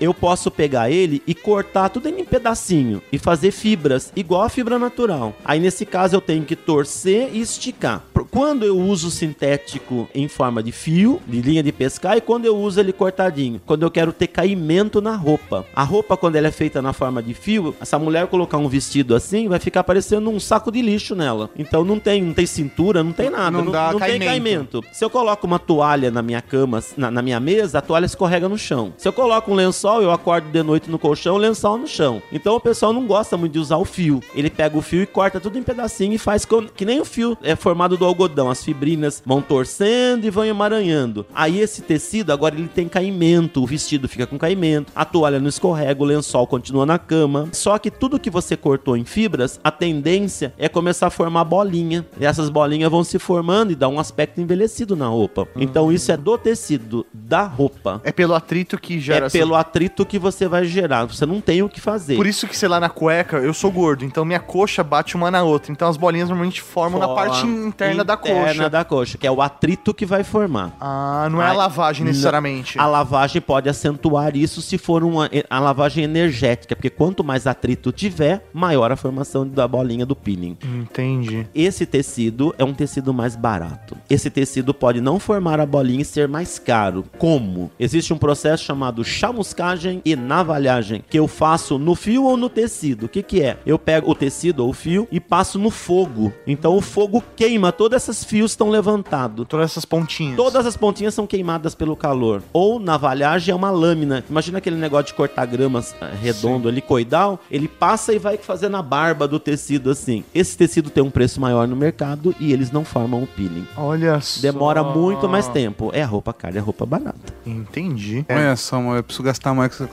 eu 0.00 0.12
posso 0.14 0.50
pegar 0.50 0.90
ele 0.90 1.22
e 1.26 1.34
cortar 1.34 1.88
tudo 1.88 2.08
em 2.08 2.24
pedacinho 2.24 3.02
e 3.12 3.18
fazer 3.18 3.50
fibras 3.50 4.12
igual 4.16 4.42
a 4.42 4.48
fibra 4.48 4.78
natural. 4.78 5.34
Aí 5.44 5.60
nesse 5.60 5.84
caso 5.86 6.16
eu 6.16 6.20
tenho 6.20 6.44
que 6.44 6.56
torcer 6.56 7.30
e 7.32 7.40
esticar. 7.40 8.02
Quando 8.30 8.64
eu 8.64 8.78
uso 8.78 9.10
sintético 9.10 10.08
em 10.14 10.28
forma 10.28 10.62
de 10.62 10.72
fio, 10.72 11.20
de 11.26 11.40
linha 11.40 11.62
de 11.62 11.72
pescar, 11.72 12.16
e 12.16 12.20
quando 12.20 12.44
eu 12.44 12.56
uso 12.56 12.80
ele 12.80 12.92
cortadinho, 12.92 13.60
quando 13.64 13.82
eu 13.82 13.90
quero 13.90 14.12
ter 14.12 14.26
caimento 14.26 15.00
na 15.00 15.14
roupa. 15.14 15.64
A 15.74 15.82
roupa 15.82 16.16
quando 16.16 16.36
ela 16.36 16.48
é 16.48 16.50
feita 16.50 16.82
na 16.82 16.92
forma 16.92 17.22
de 17.22 17.34
fio, 17.34 17.74
essa 17.80 17.98
mulher 17.98 18.26
colocar 18.26 18.58
um 18.58 18.68
vestido 18.68 19.14
assim, 19.14 19.48
vai 19.48 19.58
ficar 19.58 19.84
parecendo 19.84 20.28
um 20.30 20.40
saco 20.40 20.70
de 20.72 20.82
lixo 20.82 21.14
nela. 21.14 21.50
Então 21.56 21.84
não 21.84 21.98
tem, 21.98 22.22
não 22.22 22.34
tem 22.34 22.46
cintura, 22.46 23.02
não 23.02 23.12
tem 23.12 23.30
nada, 23.30 23.50
Não 23.50 23.64
não, 23.64 23.72
não 23.72 23.90
tem 24.00 24.18
caimento. 24.18 24.26
caimento. 24.26 24.84
Se 24.92 25.04
eu 25.04 25.10
coloco 25.10 25.46
uma 25.46 25.58
toalha 25.58 26.10
na 26.10 26.22
minha 26.22 26.42
cama, 26.42 26.82
na, 26.96 27.10
na 27.10 27.22
minha 27.22 27.38
mesa, 27.40 27.78
a 27.78 27.82
toalha 27.82 28.06
escorrega 28.06 28.48
no 28.48 28.58
chão. 28.58 28.92
Se 28.96 29.06
eu 29.06 29.12
coloco 29.12 29.35
um 29.50 29.54
lençol, 29.54 30.02
eu 30.02 30.10
acordo 30.10 30.48
de 30.50 30.62
noite 30.62 30.90
no 30.90 30.98
colchão, 30.98 31.36
lençol 31.36 31.78
no 31.78 31.86
chão. 31.86 32.22
Então 32.32 32.54
o 32.56 32.60
pessoal 32.60 32.92
não 32.92 33.06
gosta 33.06 33.36
muito 33.36 33.52
de 33.52 33.58
usar 33.58 33.76
o 33.76 33.84
fio. 33.84 34.20
Ele 34.34 34.50
pega 34.50 34.76
o 34.76 34.82
fio 34.82 35.02
e 35.02 35.06
corta 35.06 35.40
tudo 35.40 35.58
em 35.58 35.62
pedacinho 35.62 36.12
e 36.12 36.18
faz 36.18 36.44
com- 36.44 36.66
que 36.66 36.84
nem 36.84 37.00
o 37.00 37.04
fio 37.04 37.36
é 37.42 37.54
formado 37.56 37.96
do 37.96 38.04
algodão. 38.04 38.50
As 38.50 38.64
fibrinas 38.64 39.22
vão 39.24 39.40
torcendo 39.40 40.24
e 40.24 40.30
vão 40.30 40.44
emaranhando. 40.44 41.26
Aí 41.34 41.60
esse 41.60 41.82
tecido, 41.82 42.32
agora 42.32 42.54
ele 42.54 42.68
tem 42.68 42.88
caimento. 42.88 43.62
O 43.62 43.66
vestido 43.66 44.08
fica 44.08 44.26
com 44.26 44.38
caimento. 44.38 44.92
A 44.94 45.04
toalha 45.04 45.38
não 45.40 45.48
escorrega, 45.48 46.02
o 46.02 46.06
lençol 46.06 46.46
continua 46.46 46.86
na 46.86 46.98
cama. 46.98 47.48
Só 47.52 47.78
que 47.78 47.90
tudo 47.90 48.18
que 48.18 48.30
você 48.30 48.56
cortou 48.56 48.96
em 48.96 49.04
fibras, 49.04 49.60
a 49.62 49.70
tendência 49.70 50.52
é 50.58 50.68
começar 50.68 51.06
a 51.06 51.10
formar 51.10 51.44
bolinha. 51.44 52.04
E 52.18 52.24
essas 52.24 52.48
bolinhas 52.48 52.90
vão 52.90 53.04
se 53.04 53.18
formando 53.18 53.72
e 53.72 53.74
dá 53.74 53.88
um 53.88 53.98
aspecto 54.00 54.40
envelhecido 54.40 54.96
na 54.96 55.06
roupa. 55.08 55.46
Então 55.56 55.92
isso 55.92 56.10
é 56.12 56.16
do 56.16 56.36
tecido, 56.38 57.06
da 57.12 57.44
roupa. 57.44 58.00
É 58.04 58.12
pelo 58.12 58.34
atrito 58.34 58.78
que 58.78 58.98
gera 59.16 59.24
É 59.24 59.26
essa- 59.26 59.38
pelo 59.38 59.54
atrito 59.54 60.04
que 60.06 60.18
você 60.18 60.46
vai 60.48 60.64
gerar. 60.64 61.04
Você 61.06 61.26
não 61.26 61.40
tem 61.40 61.62
o 61.62 61.68
que 61.68 61.80
fazer. 61.80 62.16
Por 62.16 62.26
isso 62.26 62.46
que, 62.46 62.56
sei 62.56 62.68
lá, 62.68 62.78
na 62.80 62.88
cueca, 62.88 63.38
eu 63.38 63.52
sou 63.54 63.70
gordo, 63.70 64.04
então 64.04 64.24
minha 64.24 64.40
coxa 64.40 64.82
bate 64.84 65.16
uma 65.16 65.30
na 65.30 65.42
outra. 65.42 65.72
Então 65.72 65.88
as 65.88 65.96
bolinhas 65.96 66.28
normalmente 66.28 66.60
formam 66.62 67.00
na 67.00 67.08
parte 67.08 67.40
Forma 67.40 67.66
interna, 67.68 68.04
da 68.04 68.14
interna 68.14 68.46
coxa. 68.46 68.70
da 68.70 68.84
coxa, 68.84 69.18
que 69.18 69.26
é 69.26 69.30
o 69.30 69.40
atrito 69.42 69.92
que 69.94 70.06
vai 70.06 70.22
formar. 70.24 70.76
Ah, 70.80 71.28
não 71.30 71.40
é 71.42 71.46
a 71.46 71.50
Ai, 71.50 71.56
lavagem 71.56 72.04
necessariamente. 72.04 72.78
A 72.78 72.86
lavagem 72.86 73.40
pode 73.42 73.68
acentuar 73.68 74.36
isso 74.36 74.60
se 74.62 74.78
for 74.78 75.02
uma 75.04 75.28
a 75.48 75.58
lavagem 75.60 76.04
energética, 76.04 76.74
porque 76.74 76.90
quanto 76.90 77.22
mais 77.24 77.46
atrito 77.46 77.92
tiver, 77.92 78.46
maior 78.52 78.90
a 78.92 78.96
formação 78.96 79.46
da 79.46 79.66
bolinha 79.66 80.04
do 80.06 80.14
peeling. 80.16 80.56
Entendi. 80.64 81.46
Esse 81.54 81.84
tecido 81.86 82.54
é 82.58 82.64
um 82.64 82.72
tecido 82.74 83.12
mais 83.12 83.36
barato. 83.36 83.96
Esse 84.08 84.30
tecido 84.30 84.72
pode 84.74 85.00
não 85.00 85.18
formar 85.18 85.60
a 85.60 85.66
bolinha 85.66 86.02
e 86.02 86.04
ser 86.04 86.28
mais 86.28 86.58
caro. 86.58 87.04
Como? 87.18 87.70
Existe 87.78 88.12
um 88.12 88.18
processo 88.18 88.64
chamado 88.64 89.02
chamuscagem 89.06 90.02
e 90.04 90.16
navalhagem, 90.16 91.02
que 91.08 91.18
eu 91.18 91.28
faço 91.28 91.78
no 91.78 91.94
fio 91.94 92.24
ou 92.24 92.36
no 92.36 92.48
tecido. 92.48 93.06
O 93.06 93.08
que 93.08 93.22
que 93.22 93.42
é? 93.42 93.56
Eu 93.64 93.78
pego 93.78 94.10
o 94.10 94.14
tecido 94.14 94.64
ou 94.64 94.70
o 94.70 94.72
fio 94.72 95.06
e 95.10 95.20
passo 95.20 95.58
no 95.58 95.70
fogo. 95.70 96.32
Então 96.46 96.76
o 96.76 96.80
fogo 96.80 97.22
queima, 97.34 97.72
todos 97.72 97.96
esses 97.96 98.24
fios 98.24 98.52
estão 98.52 98.68
levantados. 98.68 99.46
Todas 99.48 99.70
essas 99.70 99.84
pontinhas. 99.84 100.36
Todas 100.36 100.66
as 100.66 100.76
pontinhas 100.76 101.14
são 101.14 101.26
queimadas 101.26 101.74
pelo 101.74 101.96
calor. 101.96 102.42
Ou 102.52 102.78
navalhagem 102.78 103.52
é 103.52 103.54
uma 103.54 103.70
lâmina. 103.70 104.24
Imagina 104.28 104.58
aquele 104.58 104.76
negócio 104.76 105.06
de 105.06 105.14
cortar 105.14 105.46
gramas 105.46 105.94
eh, 106.00 106.12
redondo 106.20 106.68
ali, 106.68 106.80
coidal. 106.80 107.40
Ele 107.50 107.68
passa 107.68 108.12
e 108.12 108.18
vai 108.18 108.36
fazer 108.36 108.68
na 108.68 108.82
barba 108.82 109.28
do 109.28 109.38
tecido 109.38 109.90
assim. 109.90 110.24
Esse 110.34 110.56
tecido 110.56 110.90
tem 110.90 111.02
um 111.02 111.10
preço 111.10 111.40
maior 111.40 111.68
no 111.68 111.76
mercado 111.76 112.34
e 112.40 112.52
eles 112.52 112.70
não 112.70 112.84
formam 112.84 113.22
o 113.22 113.26
peeling. 113.26 113.66
Olha 113.76 114.20
só. 114.20 114.40
Demora 114.42 114.82
muito 114.82 115.28
mais 115.28 115.48
tempo. 115.48 115.90
É 115.92 116.02
roupa 116.02 116.32
cara, 116.32 116.56
é 116.56 116.60
roupa 116.60 116.84
barata. 116.84 117.32
Entendi. 117.46 118.24
Olha 118.28 118.56
só, 118.56 118.80
eu 118.98 119.02
preciso 119.04 119.22
gastar 119.22 119.54
mais 119.54 119.74
com 119.76 119.84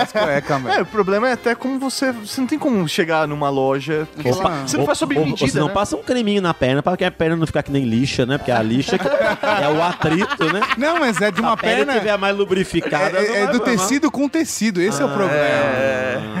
as 0.00 0.12
cuecas, 0.12 0.56
É, 0.58 0.68
velho. 0.68 0.82
o 0.82 0.86
problema 0.86 1.28
é 1.28 1.32
até 1.32 1.54
como 1.54 1.78
você. 1.78 2.12
Você 2.12 2.40
não 2.40 2.48
tem 2.48 2.58
como 2.58 2.86
chegar 2.88 3.26
numa 3.28 3.48
loja. 3.50 4.06
Opa. 4.18 4.50
você- 4.50 4.68
Você 4.68 4.76
não 4.76 4.86
faz 4.86 4.98
sob 4.98 5.14
Ou- 5.16 5.20
ou 5.22 5.28
medida. 5.30 5.50
você 5.50 5.58
não 5.58 5.68
né? 5.68 5.72
passa 5.74 5.96
um 5.96 6.02
creminho 6.02 6.42
na 6.42 6.52
perna 6.54 6.82
para 6.82 6.96
que 6.96 7.04
a 7.04 7.10
perna 7.10 7.36
não 7.36 7.46
ficar 7.46 7.62
que 7.62 7.70
nem 7.72 7.84
lixa, 7.84 8.24
né? 8.26 8.38
Porque 8.38 8.50
a 8.52 8.62
lixa 8.62 8.98
que- 8.98 9.06
é 9.06 9.68
o 9.68 9.82
atrito, 9.82 10.52
né? 10.52 10.60
Não, 10.78 10.98
mas 11.00 11.20
é 11.20 11.30
de 11.30 11.40
uma 11.40 11.52
a 11.52 11.56
perna. 11.56 11.94
tiver 11.94 12.16
mais 12.18 12.36
lubrificada. 12.36 13.18
É, 13.18 13.28
não 13.28 13.34
é 13.34 13.44
vai 13.44 13.52
do 13.52 13.60
tecido 13.60 14.10
com 14.10 14.28
tecido, 14.28 14.80
esse 14.80 15.00
é, 15.02 15.04
o 15.04 15.08
problema. 15.08 15.38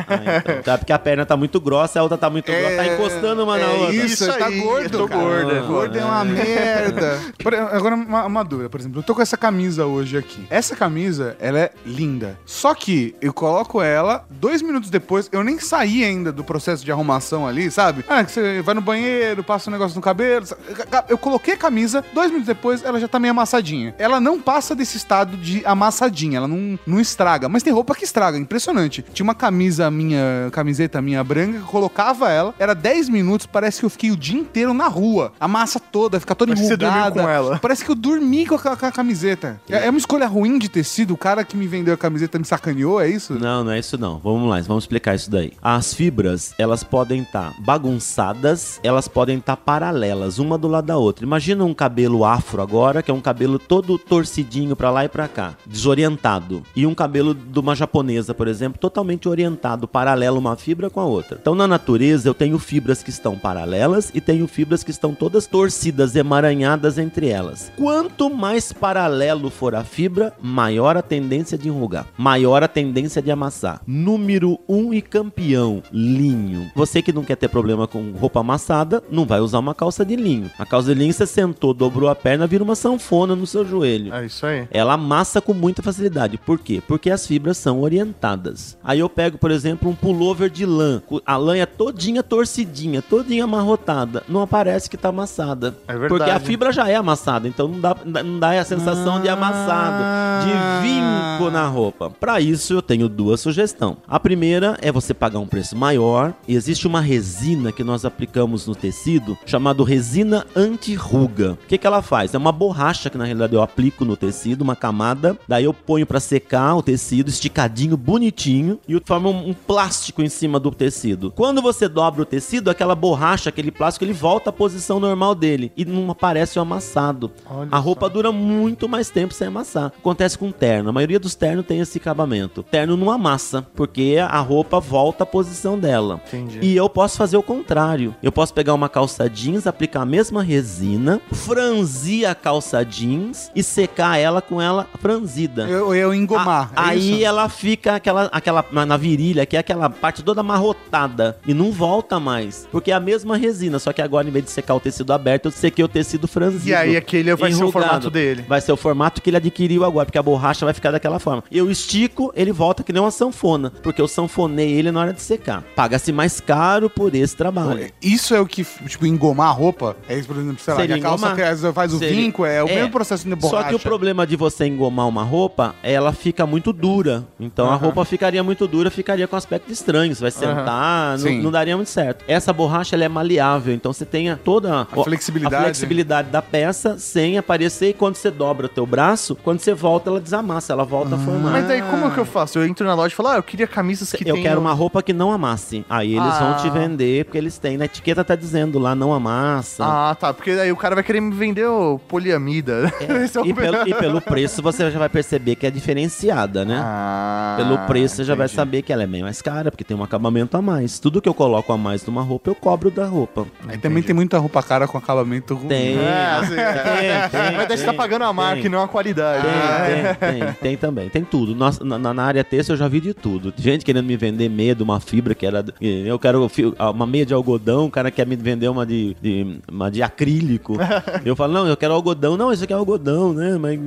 Ah, 0.08 0.40
então, 0.40 0.62
tá, 0.62 0.78
porque 0.78 0.92
a 0.92 0.98
perna 0.98 1.26
tá 1.26 1.36
muito 1.36 1.60
grossa, 1.60 1.98
a 1.98 2.02
outra 2.02 2.16
tá 2.18 2.30
muito 2.30 2.50
grossa, 2.50 2.76
tá 2.76 2.86
encostando 2.86 3.44
uma 3.44 3.56
na 3.58 3.64
é 3.64 3.68
outra. 3.68 3.94
Isso, 3.94 4.24
Isso 4.24 4.38
tá 4.38 4.46
aí, 4.46 4.60
gordo, 4.60 4.84
eu 4.84 4.90
tô 4.90 5.08
gordo, 5.08 5.50
é. 5.56 5.60
Gordo 5.60 5.98
é 5.98 6.04
uma 6.04 6.24
merda. 6.24 7.18
Agora, 7.72 7.94
uma, 7.96 8.24
uma 8.26 8.44
dúvida, 8.44 8.68
por 8.68 8.80
exemplo, 8.80 8.98
eu 9.00 9.02
tô 9.02 9.14
com 9.14 9.22
essa 9.22 9.36
camisa 9.36 9.86
hoje 9.86 10.16
aqui. 10.16 10.46
Essa 10.50 10.74
camisa, 10.76 11.36
ela 11.40 11.58
é 11.58 11.70
linda. 11.84 12.07
Só 12.46 12.74
que 12.74 13.14
eu 13.20 13.32
coloco 13.32 13.82
ela, 13.82 14.24
dois 14.30 14.62
minutos 14.62 14.90
depois, 14.90 15.28
eu 15.32 15.42
nem 15.44 15.58
saí 15.58 16.04
ainda 16.04 16.32
do 16.32 16.42
processo 16.44 16.84
de 16.84 16.90
arrumação 16.92 17.46
ali, 17.46 17.70
sabe? 17.70 18.04
Ah, 18.08 18.24
que 18.24 18.32
você 18.32 18.62
vai 18.62 18.74
no 18.74 18.80
banheiro, 18.80 19.42
passa 19.44 19.68
um 19.70 19.72
negócio 19.72 19.96
no 19.96 20.02
cabelo. 20.02 20.46
sabe? 20.46 20.62
Eu 21.08 21.18
coloquei 21.18 21.54
a 21.54 21.56
camisa, 21.56 22.04
dois 22.12 22.28
minutos 22.30 22.46
depois, 22.46 22.82
ela 22.84 22.98
já 22.98 23.08
tá 23.08 23.18
meio 23.18 23.32
amassadinha. 23.32 23.94
Ela 23.98 24.20
não 24.20 24.40
passa 24.40 24.74
desse 24.74 24.96
estado 24.96 25.36
de 25.36 25.64
amassadinha, 25.64 26.38
ela 26.38 26.48
não, 26.48 26.78
não 26.86 27.00
estraga. 27.00 27.48
Mas 27.48 27.62
tem 27.62 27.72
roupa 27.72 27.94
que 27.94 28.04
estraga, 28.04 28.38
impressionante. 28.38 29.04
Tinha 29.12 29.24
uma 29.24 29.34
camisa 29.34 29.90
minha, 29.90 30.48
camiseta 30.52 31.02
minha 31.02 31.22
branca, 31.22 31.60
colocava 31.60 32.30
ela, 32.30 32.54
era 32.58 32.74
10 32.74 33.08
minutos, 33.08 33.46
parece 33.46 33.80
que 33.80 33.86
eu 33.86 33.90
fiquei 33.90 34.10
o 34.10 34.16
dia 34.16 34.38
inteiro 34.38 34.72
na 34.72 34.88
rua. 34.88 35.32
A 35.38 35.48
massa 35.48 35.78
toda, 35.80 36.20
fica 36.20 36.34
toda 36.34 36.52
Parece 36.54 36.68
que 36.68 36.76
você 36.76 36.84
enrugada. 36.86 37.22
com 37.22 37.28
ela. 37.28 37.58
Parece 37.58 37.84
que 37.84 37.90
eu 37.90 37.94
dormi 37.94 38.46
com 38.46 38.54
a, 38.54 38.76
com 38.76 38.86
a 38.86 38.92
camiseta. 38.92 39.60
É, 39.68 39.86
é 39.86 39.90
uma 39.90 39.98
escolha 39.98 40.26
ruim 40.26 40.58
de 40.58 40.68
tecido, 40.68 41.14
o 41.14 41.16
cara 41.16 41.44
que 41.44 41.56
me 41.56 41.66
vendeu 41.66 41.94
a 41.98 42.00
camiseta 42.00 42.38
me 42.38 42.44
sacaneou, 42.44 43.00
é 43.00 43.08
isso? 43.08 43.34
Não, 43.34 43.64
não 43.64 43.72
é 43.72 43.78
isso 43.78 43.98
não. 43.98 44.18
Vamos 44.18 44.48
lá, 44.48 44.60
vamos 44.60 44.84
explicar 44.84 45.16
isso 45.16 45.30
daí. 45.30 45.52
As 45.60 45.92
fibras, 45.92 46.54
elas 46.56 46.84
podem 46.84 47.22
estar 47.22 47.54
bagunçadas, 47.58 48.78
elas 48.82 49.08
podem 49.08 49.38
estar 49.38 49.56
paralelas, 49.56 50.38
uma 50.38 50.56
do 50.56 50.68
lado 50.68 50.86
da 50.86 50.96
outra. 50.96 51.24
Imagina 51.24 51.64
um 51.64 51.74
cabelo 51.74 52.24
afro 52.24 52.62
agora, 52.62 53.02
que 53.02 53.10
é 53.10 53.14
um 53.14 53.20
cabelo 53.20 53.58
todo 53.58 53.98
torcidinho 53.98 54.76
pra 54.76 54.90
lá 54.90 55.04
e 55.04 55.08
pra 55.08 55.26
cá, 55.26 55.54
desorientado. 55.66 56.62
E 56.74 56.86
um 56.86 56.94
cabelo 56.94 57.34
de 57.34 57.58
uma 57.58 57.74
japonesa, 57.74 58.32
por 58.32 58.46
exemplo, 58.46 58.78
totalmente 58.78 59.28
orientado, 59.28 59.88
paralelo 59.88 60.38
uma 60.38 60.56
fibra 60.56 60.88
com 60.88 61.00
a 61.00 61.04
outra. 61.04 61.38
Então, 61.40 61.54
na 61.54 61.66
natureza, 61.66 62.28
eu 62.28 62.34
tenho 62.34 62.58
fibras 62.58 63.02
que 63.02 63.10
estão 63.10 63.36
paralelas 63.36 64.12
e 64.14 64.20
tenho 64.20 64.46
fibras 64.46 64.84
que 64.84 64.90
estão 64.92 65.14
todas 65.14 65.46
torcidas, 65.46 66.14
emaranhadas 66.14 66.96
entre 66.96 67.28
elas. 67.28 67.72
Quanto 67.76 68.30
mais 68.30 68.72
paralelo 68.72 69.50
for 69.50 69.74
a 69.74 69.82
fibra, 69.82 70.32
maior 70.40 70.96
a 70.96 71.02
tendência 71.02 71.58
de 71.58 71.68
enrugar, 71.68 71.87
maior 72.16 72.62
a 72.62 72.68
tendência 72.68 73.22
de 73.22 73.30
amassar. 73.30 73.80
Número 73.86 74.58
um 74.68 74.92
e 74.92 75.00
campeão, 75.00 75.82
linho. 75.92 76.70
Você 76.74 77.02
que 77.02 77.12
não 77.12 77.24
quer 77.24 77.36
ter 77.36 77.48
problema 77.48 77.86
com 77.86 78.12
roupa 78.12 78.40
amassada, 78.40 79.02
não 79.10 79.24
vai 79.24 79.40
usar 79.40 79.58
uma 79.58 79.74
calça 79.74 80.04
de 80.04 80.16
linho. 80.16 80.50
A 80.58 80.66
calça 80.66 80.92
de 80.92 80.98
linho 80.98 81.12
você 81.12 81.26
sentou, 81.26 81.72
dobrou 81.72 82.08
a 82.08 82.14
perna, 82.14 82.46
vira 82.46 82.64
uma 82.64 82.74
sanfona 82.74 83.34
no 83.34 83.46
seu 83.46 83.64
joelho. 83.64 84.12
É 84.12 84.26
isso 84.26 84.44
aí. 84.46 84.66
Ela 84.70 84.94
amassa 84.94 85.40
com 85.40 85.54
muita 85.54 85.82
facilidade. 85.82 86.38
Por 86.38 86.58
quê? 86.58 86.82
Porque 86.86 87.10
as 87.10 87.26
fibras 87.26 87.56
são 87.56 87.80
orientadas. 87.80 88.76
Aí 88.82 89.00
eu 89.00 89.08
pego, 89.08 89.38
por 89.38 89.50
exemplo, 89.50 89.90
um 89.90 89.94
pullover 89.94 90.50
de 90.50 90.66
lã. 90.66 91.02
A 91.24 91.36
lã 91.36 91.56
é 91.56 91.66
todinha 91.66 92.22
torcidinha, 92.22 93.02
todinha 93.02 93.44
amarrotada. 93.44 94.22
Não 94.28 94.40
aparece 94.42 94.90
que 94.90 94.96
tá 94.96 95.08
amassada. 95.08 95.76
É 95.86 95.92
verdade. 95.92 96.08
Porque 96.08 96.30
a 96.30 96.40
fibra 96.40 96.72
já 96.72 96.88
é 96.88 96.94
amassada, 96.96 97.48
então 97.48 97.68
não 97.68 97.80
dá, 97.80 97.96
não 98.04 98.38
dá 98.38 98.58
a 98.60 98.64
sensação 98.64 99.20
de 99.20 99.28
amassado, 99.28 100.04
de 100.44 100.52
vinco 100.82 101.50
na 101.50 101.66
roupa. 101.66 101.77
Para 102.18 102.40
isso 102.40 102.74
eu 102.74 102.82
tenho 102.82 103.08
duas 103.08 103.40
sugestões. 103.40 103.96
A 104.06 104.18
primeira 104.18 104.76
é 104.82 104.90
você 104.90 105.14
pagar 105.14 105.38
um 105.38 105.46
preço 105.46 105.76
maior. 105.76 106.34
E 106.46 106.54
existe 106.54 106.86
uma 106.86 107.00
resina 107.00 107.72
que 107.72 107.84
nós 107.84 108.04
aplicamos 108.04 108.66
no 108.66 108.74
tecido 108.74 109.38
chamado 109.46 109.84
resina 109.84 110.46
anti-ruga. 110.54 111.52
O 111.52 111.66
que, 111.66 111.78
que 111.78 111.86
ela 111.86 112.02
faz? 112.02 112.34
É 112.34 112.38
uma 112.38 112.52
borracha 112.52 113.08
que 113.08 113.18
na 113.18 113.24
realidade 113.24 113.54
eu 113.54 113.62
aplico 113.62 114.04
no 114.04 114.16
tecido, 114.16 114.62
uma 114.62 114.76
camada. 114.76 115.38
Daí 115.46 115.64
eu 115.64 115.72
ponho 115.72 116.06
para 116.06 116.20
secar 116.20 116.74
o 116.76 116.82
tecido 116.82 117.28
esticadinho, 117.28 117.96
bonitinho, 117.96 118.78
e 118.86 118.92
eu 118.92 119.02
formo 119.04 119.30
um, 119.30 119.54
plástico 119.54 120.22
em 120.22 120.28
cima 120.28 120.58
do 120.58 120.70
tecido. 120.70 121.32
Quando 121.34 121.60
você 121.62 121.88
dobra 121.88 122.22
o 122.22 122.26
tecido, 122.26 122.70
aquela 122.70 122.94
borracha, 122.94 123.48
aquele 123.48 123.70
plástico, 123.70 124.04
ele 124.04 124.12
volta 124.12 124.50
à 124.50 124.52
posição 124.52 124.98
normal 125.00 125.34
dele 125.34 125.72
e 125.76 125.84
não 125.84 126.10
aparece 126.10 126.58
o 126.58 126.62
amassado. 126.62 127.30
Olha 127.48 127.68
a 127.70 127.78
roupa 127.78 128.08
dura 128.08 128.32
muito 128.32 128.88
mais 128.88 129.10
tempo 129.10 129.34
sem 129.34 129.48
amassar. 129.48 129.92
Acontece 129.98 130.38
com 130.38 130.50
terno. 130.50 130.90
A 130.90 130.92
maioria 130.92 131.18
dos 131.18 131.34
ternos 131.34 131.66
tem 131.68 131.80
esse 131.80 131.98
acabamento. 131.98 132.62
Terno 132.62 132.96
não 132.96 133.10
amassa, 133.10 133.66
porque 133.76 134.16
a 134.20 134.40
roupa 134.40 134.80
volta 134.80 135.22
à 135.24 135.26
posição 135.26 135.78
dela. 135.78 136.20
Entendi. 136.26 136.58
E 136.62 136.74
eu 136.74 136.88
posso 136.88 137.16
fazer 137.18 137.36
o 137.36 137.42
contrário. 137.42 138.14
Eu 138.22 138.32
posso 138.32 138.54
pegar 138.54 138.72
uma 138.74 138.88
calça 138.88 139.28
jeans, 139.28 139.66
aplicar 139.66 140.00
a 140.00 140.06
mesma 140.06 140.42
resina, 140.42 141.20
franzir 141.30 142.28
a 142.28 142.34
calça 142.34 142.82
jeans 142.84 143.50
e 143.54 143.62
secar 143.62 144.16
ela 144.18 144.40
com 144.40 144.60
ela 144.60 144.86
franzida. 145.00 145.68
Eu, 145.68 145.94
eu 145.94 146.14
engomar. 146.14 146.70
A- 146.74 146.86
é 146.86 146.90
aí 146.90 147.14
isso? 147.16 147.24
ela 147.24 147.48
fica 147.48 147.94
aquela, 147.96 148.24
aquela 148.32 148.64
na, 148.72 148.96
virilha, 148.96 149.44
que 149.44 149.56
é 149.56 149.60
aquela 149.60 149.90
parte 149.90 150.22
toda 150.22 150.40
amarrotada 150.40 151.38
e 151.46 151.52
não 151.52 151.70
volta 151.70 152.18
mais, 152.18 152.66
porque 152.72 152.90
é 152.90 152.94
a 152.94 153.00
mesma 153.00 153.36
resina, 153.36 153.78
só 153.78 153.92
que 153.92 154.00
agora 154.00 154.26
em 154.28 154.30
vez 154.30 154.44
de 154.44 154.50
secar 154.50 154.74
o 154.74 154.80
tecido 154.80 155.12
aberto, 155.12 155.46
eu 155.46 155.50
sequei 155.50 155.84
o 155.84 155.88
tecido 155.88 156.26
franzido. 156.26 156.68
E 156.68 156.74
aí 156.74 156.96
aquele 156.96 157.34
vai 157.34 157.50
ser 157.52 157.56
o 157.58 157.60
enrugado. 157.68 157.84
formato 157.86 158.10
dele. 158.10 158.44
Vai 158.48 158.60
ser 158.60 158.72
o 158.72 158.76
formato 158.76 159.20
que 159.20 159.30
ele 159.30 159.36
adquiriu 159.36 159.84
agora, 159.84 160.06
porque 160.06 160.18
a 160.18 160.22
borracha 160.22 160.64
vai 160.64 160.72
ficar 160.74 160.90
daquela 160.90 161.18
forma. 161.18 161.42
Eu 161.58 161.70
estico, 161.70 162.32
ele 162.36 162.52
volta 162.52 162.82
que 162.82 162.92
nem 162.92 163.02
uma 163.02 163.10
sanfona, 163.10 163.72
porque 163.82 164.00
eu 164.00 164.06
sanfonei 164.08 164.70
ele 164.72 164.90
na 164.92 165.00
hora 165.00 165.12
de 165.12 165.20
secar. 165.20 165.62
Paga-se 165.74 166.12
mais 166.12 166.40
caro 166.40 166.88
por 166.88 167.14
esse 167.14 167.36
trabalho. 167.36 167.90
Isso 168.00 168.34
é 168.34 168.40
o 168.40 168.46
que, 168.46 168.64
tipo, 168.86 169.04
engomar 169.06 169.48
a 169.48 169.52
roupa? 169.52 169.96
É 170.08 170.16
isso, 170.16 170.28
por 170.28 170.36
exemplo, 170.36 170.58
sei 170.60 170.74
lá, 170.74 170.80
Seria 170.80 170.96
a 170.96 171.00
calça 171.00 171.26
engomar. 171.32 171.72
faz 171.74 171.92
o 171.92 171.98
Seria- 171.98 172.16
vinco, 172.16 172.44
é 172.46 172.62
o 172.62 172.68
é. 172.68 172.74
mesmo 172.76 172.90
processo 172.92 173.28
de 173.28 173.34
borracha. 173.34 173.62
Só 173.64 173.68
que 173.68 173.74
o 173.74 173.78
problema 173.78 174.26
de 174.26 174.36
você 174.36 174.66
engomar 174.66 175.08
uma 175.08 175.22
roupa, 175.24 175.74
ela 175.82 176.12
fica 176.12 176.46
muito 176.46 176.72
dura. 176.72 177.24
Então 177.40 177.70
a 177.70 177.74
roupa 177.74 178.04
ficaria 178.04 178.42
muito 178.42 178.66
dura, 178.68 178.90
ficaria 178.90 179.26
com 179.26 179.36
aspecto 179.36 179.72
estranho. 179.72 180.14
Você 180.14 180.20
vai 180.22 180.30
sentar, 180.30 181.12
não, 181.18 181.26
Sim. 181.26 181.42
não 181.42 181.50
daria 181.50 181.76
muito 181.76 181.90
certo. 181.90 182.24
Essa 182.28 182.52
borracha 182.52 182.94
ela 182.94 183.04
é 183.04 183.08
maleável, 183.08 183.74
então 183.74 183.92
você 183.92 184.04
tem 184.04 184.30
a- 184.30 184.36
toda 184.36 184.82
A 184.82 184.86
flexibilidade. 185.04 185.54
a 185.56 185.62
flexibilidade 185.62 186.30
da 186.30 186.40
peça 186.42 186.98
sem 186.98 187.36
aparecer. 187.38 187.90
E 187.90 187.92
quando 187.94 188.14
você 188.16 188.30
dobra 188.30 188.66
o 188.66 188.68
teu 188.68 188.86
braço, 188.86 189.36
quando 189.42 189.60
você 189.60 189.74
volta, 189.74 190.10
ela 190.10 190.20
desamassa, 190.20 190.72
ela 190.72 190.84
volta 190.84 191.14
a 191.14 191.18
formar. 191.18 191.37
Mas 191.38 191.66
daí 191.68 191.82
como 191.82 192.06
é 192.06 192.10
que 192.10 192.18
eu 192.18 192.24
faço? 192.24 192.58
Eu 192.58 192.66
entro 192.66 192.86
na 192.86 192.94
loja 192.94 193.12
e 193.12 193.16
falo, 193.16 193.28
ah, 193.30 193.36
eu 193.36 193.42
queria 193.42 193.66
camisas 193.66 194.10
que 194.12 194.22
eu 194.28 194.34
tenham- 194.34 194.42
quero 194.42 194.60
uma 194.60 194.72
roupa 194.72 195.02
que 195.02 195.12
não 195.12 195.32
amasse. 195.32 195.84
Aí 195.88 196.16
eles 196.16 196.38
vão 196.38 196.52
Ah. 196.52 196.54
te 196.54 196.68
vender, 196.70 197.24
porque 197.24 197.38
eles 197.38 197.58
têm. 197.58 197.76
Na 197.76 197.84
etiqueta 197.86 198.24
tá 198.24 198.34
dizendo 198.34 198.78
lá, 198.78 198.94
não 198.94 199.12
amassa. 199.12 199.84
Ah, 199.84 200.14
tá. 200.18 200.32
Porque 200.34 200.54
daí 200.54 200.70
o 200.72 200.76
cara 200.76 200.94
vai 200.94 201.04
querer 201.04 201.20
me 201.20 201.34
vender 201.34 201.66
o 201.66 201.98
poliamida. 202.08 202.92
Esse 203.24 203.38
é 203.38 203.40
o 203.40 203.46
e, 203.46 203.54
pelo, 203.54 203.88
e 203.88 203.94
pelo 203.94 204.20
preço 204.20 204.62
você 204.62 204.90
já 204.90 204.98
vai 204.98 205.08
perceber 205.08 205.54
que 205.56 205.66
é 205.66 205.70
diferenciada, 205.70 206.64
né? 206.64 206.80
Ah, 206.82 207.54
Pelo 207.56 207.78
preço 207.86 208.16
você 208.16 208.24
já 208.24 208.34
vai 208.34 208.48
saber 208.48 208.82
que 208.82 208.92
ela 208.92 209.02
é 209.02 209.06
bem 209.06 209.22
mais 209.22 209.40
cara, 209.42 209.70
porque 209.70 209.84
tem 209.84 209.96
um 209.96 210.02
acabamento 210.02 210.56
a 210.56 210.62
mais. 210.62 210.98
Tudo 210.98 211.20
que 211.20 211.28
eu 211.28 211.34
coloco 211.34 211.72
a 211.72 211.76
mais 211.78 212.04
numa 212.06 212.22
roupa, 212.22 212.50
eu 212.50 212.54
cobro 212.54 212.90
da 212.90 213.06
roupa. 213.06 213.46
Aí 213.68 213.78
também 213.78 214.02
tem 214.02 214.14
muita 214.14 214.38
roupa 214.38 214.62
cara 214.62 214.86
com 214.86 214.96
acabamento 214.98 215.54
ruim. 215.54 215.68
Tem. 215.68 215.98
É, 215.98 216.38
assim, 216.40 216.54
tem, 216.54 217.40
tem, 217.40 217.56
Mas 217.56 217.68
daí 217.68 217.78
você 217.78 217.84
tá 217.84 217.90
tem, 217.90 217.96
pagando 217.98 218.24
a 218.24 218.32
marca 218.32 218.56
tem. 218.56 218.66
e 218.66 218.68
não 218.68 218.82
a 218.82 218.88
qualidade. 218.88 219.46
né? 219.46 220.14
Tem, 220.20 220.30
tem, 220.30 220.40
tem, 220.44 220.52
tem 220.54 220.76
também. 220.76 221.08
Tem 221.08 221.24
tudo. 221.28 221.54
Nossa, 221.54 221.84
na, 221.84 221.98
na 222.12 222.22
área 222.22 222.42
têxtil 222.44 222.74
eu 222.74 222.78
já 222.78 222.88
vi 222.88 223.00
de 223.00 223.14
tudo. 223.14 223.52
Gente 223.56 223.84
querendo 223.84 224.04
me 224.06 224.16
vender 224.16 224.48
meia 224.48 224.74
de 224.74 224.82
uma 224.82 224.98
fibra 225.00 225.34
que 225.34 225.46
era. 225.46 225.64
Eu 225.80 226.18
quero 226.18 226.48
fi- 226.48 226.72
uma 226.94 227.06
meia 227.06 227.24
de 227.26 227.34
algodão, 227.34 227.86
o 227.86 227.90
cara 227.90 228.10
quer 228.10 228.26
me 228.26 228.36
vender 228.36 228.68
uma 228.68 228.84
de, 228.86 229.16
de- 229.22 229.58
uma 229.70 229.90
de 229.90 230.02
acrílico. 230.02 230.76
Eu 231.24 231.34
falo, 231.36 231.52
não, 231.52 231.66
eu 231.66 231.76
quero 231.76 231.92
algodão. 231.94 232.36
Não, 232.36 232.52
isso 232.52 232.64
aqui 232.64 232.72
é 232.72 232.76
algodão, 232.76 233.32
né? 233.32 233.58
Mas 233.58 233.78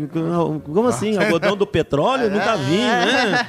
como 0.64 0.88
assim? 0.88 1.18
Algodão 1.22 1.56
do 1.58 1.66
petróleo? 1.66 2.24
Eu 2.26 2.32
nunca 2.32 2.56
vi, 2.58 2.78
né? 2.78 3.46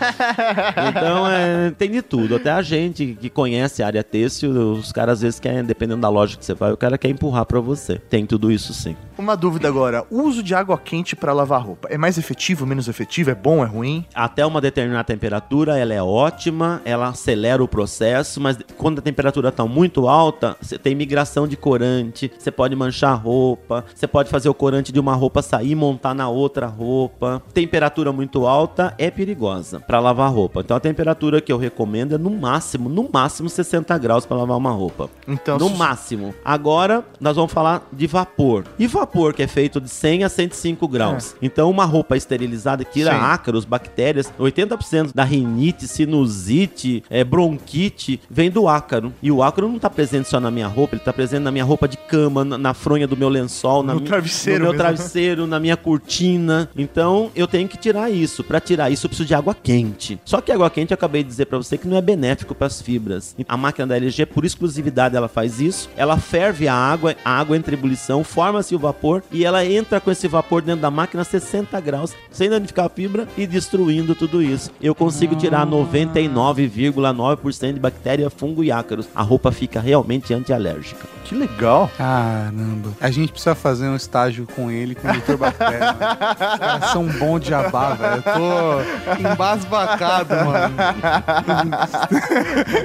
Então, 0.88 1.26
é, 1.26 1.70
tem 1.72 1.90
de 1.90 2.02
tudo. 2.02 2.36
Até 2.36 2.50
a 2.50 2.62
gente 2.62 3.16
que 3.20 3.28
conhece 3.28 3.82
a 3.82 3.86
área 3.86 4.02
têxtil, 4.04 4.50
os 4.72 4.92
caras 4.92 5.14
às 5.18 5.22
vezes 5.22 5.40
querem, 5.40 5.64
dependendo 5.64 6.00
da 6.00 6.08
loja 6.08 6.36
que 6.36 6.44
você 6.44 6.54
vai, 6.54 6.72
o 6.72 6.76
cara 6.76 6.96
quer 6.96 7.08
empurrar 7.08 7.44
pra 7.46 7.60
você. 7.60 7.98
Tem 7.98 8.24
tudo 8.26 8.50
isso 8.50 8.72
sim. 8.72 8.96
Uma 9.18 9.36
dúvida 9.36 9.68
agora. 9.68 10.04
O 10.10 10.22
uso 10.22 10.42
de 10.42 10.54
água 10.54 10.78
quente 10.78 11.14
pra 11.14 11.32
lavar 11.32 11.60
roupa 11.62 11.88
é 11.90 11.98
mais 11.98 12.16
efetivo, 12.18 12.64
menos 12.66 12.88
efetivo? 12.88 13.30
É 13.30 13.34
bom, 13.34 13.62
é 13.62 13.66
ruim? 13.66 13.81
Até 14.14 14.44
uma 14.46 14.60
determinada 14.60 15.04
temperatura, 15.04 15.78
ela 15.78 15.92
é 15.94 16.02
ótima, 16.02 16.80
ela 16.84 17.08
acelera 17.08 17.62
o 17.62 17.68
processo, 17.68 18.40
mas 18.40 18.58
quando 18.76 18.98
a 18.98 19.02
temperatura 19.02 19.48
está 19.48 19.64
muito 19.64 20.08
alta, 20.08 20.56
você 20.60 20.78
tem 20.78 20.94
migração 20.94 21.46
de 21.48 21.56
corante, 21.56 22.30
você 22.38 22.50
pode 22.50 22.74
manchar 22.76 23.12
a 23.12 23.16
roupa, 23.16 23.84
você 23.94 24.06
pode 24.06 24.28
fazer 24.30 24.48
o 24.48 24.54
corante 24.54 24.92
de 24.92 25.00
uma 25.00 25.14
roupa 25.14 25.42
sair 25.42 25.70
e 25.70 25.74
montar 25.74 26.14
na 26.14 26.28
outra 26.28 26.66
roupa. 26.66 27.42
Temperatura 27.54 28.12
muito 28.12 28.46
alta 28.46 28.94
é 28.98 29.10
perigosa 29.10 29.80
para 29.80 29.98
lavar 30.00 30.30
roupa. 30.32 30.60
Então 30.60 30.76
a 30.76 30.80
temperatura 30.80 31.40
que 31.40 31.52
eu 31.52 31.56
recomendo 31.58 32.14
é 32.14 32.18
no 32.18 32.30
máximo, 32.30 32.88
no 32.88 33.08
máximo 33.12 33.48
60 33.48 33.96
graus 33.98 34.26
para 34.26 34.36
lavar 34.36 34.56
uma 34.56 34.70
roupa. 34.70 35.08
Então, 35.26 35.58
no 35.58 35.68
se- 35.68 35.76
máximo. 35.76 36.34
Agora 36.44 37.04
nós 37.20 37.36
vamos 37.36 37.52
falar 37.52 37.88
de 37.92 38.06
vapor. 38.06 38.64
E 38.78 38.86
vapor 38.86 39.32
que 39.34 39.42
é 39.42 39.46
feito 39.46 39.80
de 39.80 39.88
100 39.88 40.24
a 40.24 40.28
105 40.28 40.86
graus. 40.88 41.34
Então 41.40 41.70
uma 41.70 41.84
roupa 41.84 42.16
esterilizada 42.16 42.84
que 42.84 42.92
tira 42.92 43.12
Sim. 43.12 43.18
ácaros, 43.20 43.64
bactérias, 43.72 44.30
80% 44.38 45.12
da 45.14 45.24
rinite, 45.24 45.88
sinusite, 45.88 47.02
é, 47.10 47.24
bronquite 47.24 48.20
vem 48.30 48.50
do 48.50 48.68
ácaro. 48.68 49.12
E 49.22 49.30
o 49.30 49.42
ácaro 49.42 49.68
não 49.68 49.78
tá 49.78 49.88
presente 49.90 50.28
só 50.28 50.38
na 50.38 50.50
minha 50.50 50.66
roupa, 50.66 50.94
ele 50.94 51.02
tá 51.04 51.12
presente 51.12 51.42
na 51.42 51.50
minha 51.50 51.64
roupa 51.64 51.88
de 51.88 51.96
cama, 51.96 52.44
na, 52.44 52.58
na 52.58 52.74
fronha 52.74 53.06
do 53.06 53.16
meu 53.16 53.28
lençol, 53.28 53.82
na 53.82 53.94
No 53.94 54.00
mi- 54.00 54.06
travesseiro 54.06 54.58
no 54.58 54.64
meu 54.64 54.72
mesmo. 54.72 54.84
travesseiro, 54.84 55.46
na 55.46 55.58
minha 55.58 55.76
cortina. 55.76 56.68
Então 56.76 57.30
eu 57.34 57.46
tenho 57.46 57.68
que 57.68 57.76
tirar 57.76 58.10
isso. 58.10 58.44
Pra 58.44 58.60
tirar 58.60 58.90
isso 58.90 59.06
eu 59.06 59.08
preciso 59.08 59.26
de 59.26 59.34
água 59.34 59.54
quente. 59.54 60.18
Só 60.24 60.40
que 60.40 60.52
água 60.52 60.68
quente 60.70 60.92
eu 60.92 60.94
acabei 60.94 61.22
de 61.22 61.28
dizer 61.28 61.46
pra 61.46 61.58
você 61.58 61.78
que 61.78 61.88
não 61.88 61.96
é 61.96 62.02
benéfico 62.02 62.54
para 62.54 62.66
as 62.66 62.80
fibras. 62.82 63.34
A 63.48 63.56
máquina 63.56 63.86
da 63.86 63.96
LG 63.96 64.26
por 64.26 64.44
exclusividade 64.44 65.16
ela 65.16 65.28
faz 65.28 65.60
isso. 65.60 65.88
Ela 65.96 66.16
ferve 66.18 66.68
a 66.68 66.74
água, 66.74 67.14
a 67.24 67.38
água 67.38 67.56
entra 67.56 67.74
em 67.74 67.78
ebulição, 67.78 68.22
forma-se 68.24 68.74
o 68.74 68.78
vapor 68.78 69.22
e 69.32 69.44
ela 69.44 69.64
entra 69.64 70.00
com 70.00 70.10
esse 70.10 70.28
vapor 70.28 70.62
dentro 70.62 70.82
da 70.82 70.90
máquina 70.90 71.22
a 71.22 71.24
60 71.24 71.78
graus, 71.80 72.12
sem 72.30 72.48
danificar 72.50 72.86
a 72.86 72.88
fibra 72.88 73.26
e 73.36 73.46
destruindo 73.62 74.14
tudo 74.14 74.42
isso. 74.42 74.70
Eu 74.82 74.94
consigo 74.94 75.34
tirar 75.36 75.66
99,9% 75.66 77.74
de 77.74 77.80
bactéria, 77.80 78.28
fungo 78.28 78.64
e 78.64 78.72
ácaros. 78.72 79.06
A 79.14 79.22
roupa 79.22 79.52
fica 79.52 79.80
realmente 79.80 80.34
antialérgica. 80.34 81.06
Que 81.24 81.34
legal. 81.34 81.90
Caramba. 81.96 82.90
A 83.00 83.10
gente 83.10 83.32
precisa 83.32 83.54
fazer 83.54 83.86
um 83.86 83.96
estágio 83.96 84.46
com 84.54 84.70
ele, 84.70 84.94
com 84.94 85.08
o 85.08 85.12
Dr. 85.12 85.36
Bactéria. 85.36 85.92
Os 85.92 86.58
caras 86.58 86.90
são 86.90 87.06
bons 87.06 87.40
de 87.40 87.48
jabá, 87.50 87.94
velho. 87.94 88.16
Eu 88.16 88.22
tô 88.22 89.28
embasbacado, 89.28 90.34
mano. 90.34 90.74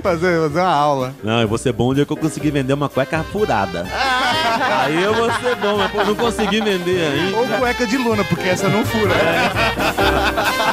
Fazer, 0.03 0.41
fazer 0.41 0.59
uma 0.59 0.69
aula. 0.69 1.13
Não, 1.23 1.41
eu 1.41 1.47
vou 1.47 1.57
ser 1.57 1.73
bom 1.73 1.89
o 1.89 1.95
dia 1.95 2.05
que 2.05 2.13
eu 2.13 2.17
conseguir 2.17 2.51
vender 2.51 2.73
uma 2.73 2.87
cueca 2.87 3.23
furada. 3.23 3.85
Aí 4.83 5.03
eu 5.03 5.13
vou 5.13 5.31
ser 5.33 5.55
bom, 5.55 5.77
mas 5.77 5.91
pô, 5.91 6.03
não 6.03 6.15
consegui 6.15 6.61
vender 6.61 7.01
ainda. 7.01 7.37
Ou 7.37 7.47
cueca 7.59 7.87
de 7.87 7.97
luna, 7.97 8.23
porque 8.23 8.47
essa 8.47 8.69
não 8.69 8.85
fura. 8.85 9.07
E-mail. 9.07 10.57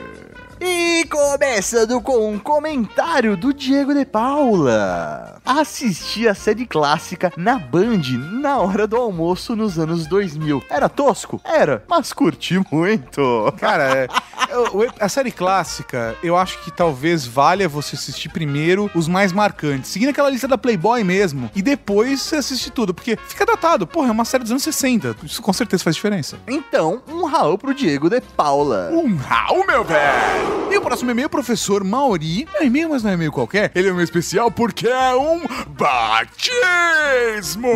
E 0.60 1.04
começando 1.04 2.00
com 2.00 2.32
um 2.32 2.38
comentário 2.38 3.36
do 3.36 3.52
Diego 3.54 3.94
de 3.94 4.04
Paula. 4.04 5.40
Assisti 5.44 6.26
a 6.26 6.34
série 6.34 6.66
clássica 6.66 7.32
na 7.36 7.58
Band 7.58 8.02
na 8.40 8.58
hora 8.58 8.86
do 8.86 8.96
almoço 8.96 9.54
nos 9.54 9.78
anos 9.78 10.06
2000. 10.06 10.64
Era 10.68 10.88
tosco? 10.88 11.40
Era, 11.44 11.84
mas 11.88 12.12
curti 12.12 12.60
muito. 12.72 13.52
Cara, 13.58 13.84
é, 13.84 14.08
a 14.98 15.08
série 15.08 15.30
clássica, 15.30 16.16
eu 16.22 16.36
acho 16.36 16.62
que 16.64 16.70
talvez 16.70 17.26
valha 17.26 17.68
você 17.68 17.94
assistir 17.94 18.28
primeiro 18.28 18.90
os 18.94 19.06
mais 19.06 19.32
marcantes, 19.32 19.90
seguindo 19.90 20.08
aquela 20.08 20.30
lista 20.30 20.48
da 20.48 20.58
Playboy 20.58 21.04
mesmo, 21.04 21.50
e 21.54 21.62
depois 21.62 22.20
você 22.22 22.36
assiste 22.36 22.70
tudo, 22.70 22.92
porque 22.92 23.16
fica 23.28 23.46
datado. 23.46 23.86
Porra, 23.86 24.08
é 24.08 24.12
uma 24.12 24.24
série 24.24 24.42
dos 24.42 24.50
anos 24.50 24.62
60, 24.62 25.16
isso 25.22 25.42
com 25.42 25.52
certeza 25.52 25.84
faz 25.84 25.96
diferença. 25.96 26.38
Então, 26.48 27.02
um 27.08 27.24
Raul 27.24 27.58
pro 27.58 27.74
Diego 27.74 28.08
de 28.10 28.20
Paula. 28.20 28.90
Um 28.92 29.16
Raul, 29.16 29.66
meu 29.66 29.84
velho! 29.84 30.47
E 30.70 30.76
o 30.76 30.82
próximo 30.82 31.10
e-mail 31.10 31.26
é 31.26 31.28
professor 31.28 31.84
Mauri. 31.84 32.46
É 32.54 32.64
e-mail, 32.64 32.90
mas 32.90 33.02
não 33.02 33.10
é 33.10 33.14
e-mail 33.14 33.32
qualquer. 33.32 33.70
Ele 33.74 33.88
é 33.88 33.90
um 33.90 33.94
e-mail 33.94 34.04
especial 34.04 34.50
porque 34.50 34.86
é 34.86 35.14
um 35.14 35.42
batismo! 35.68 37.68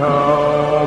Olá, 0.00 0.86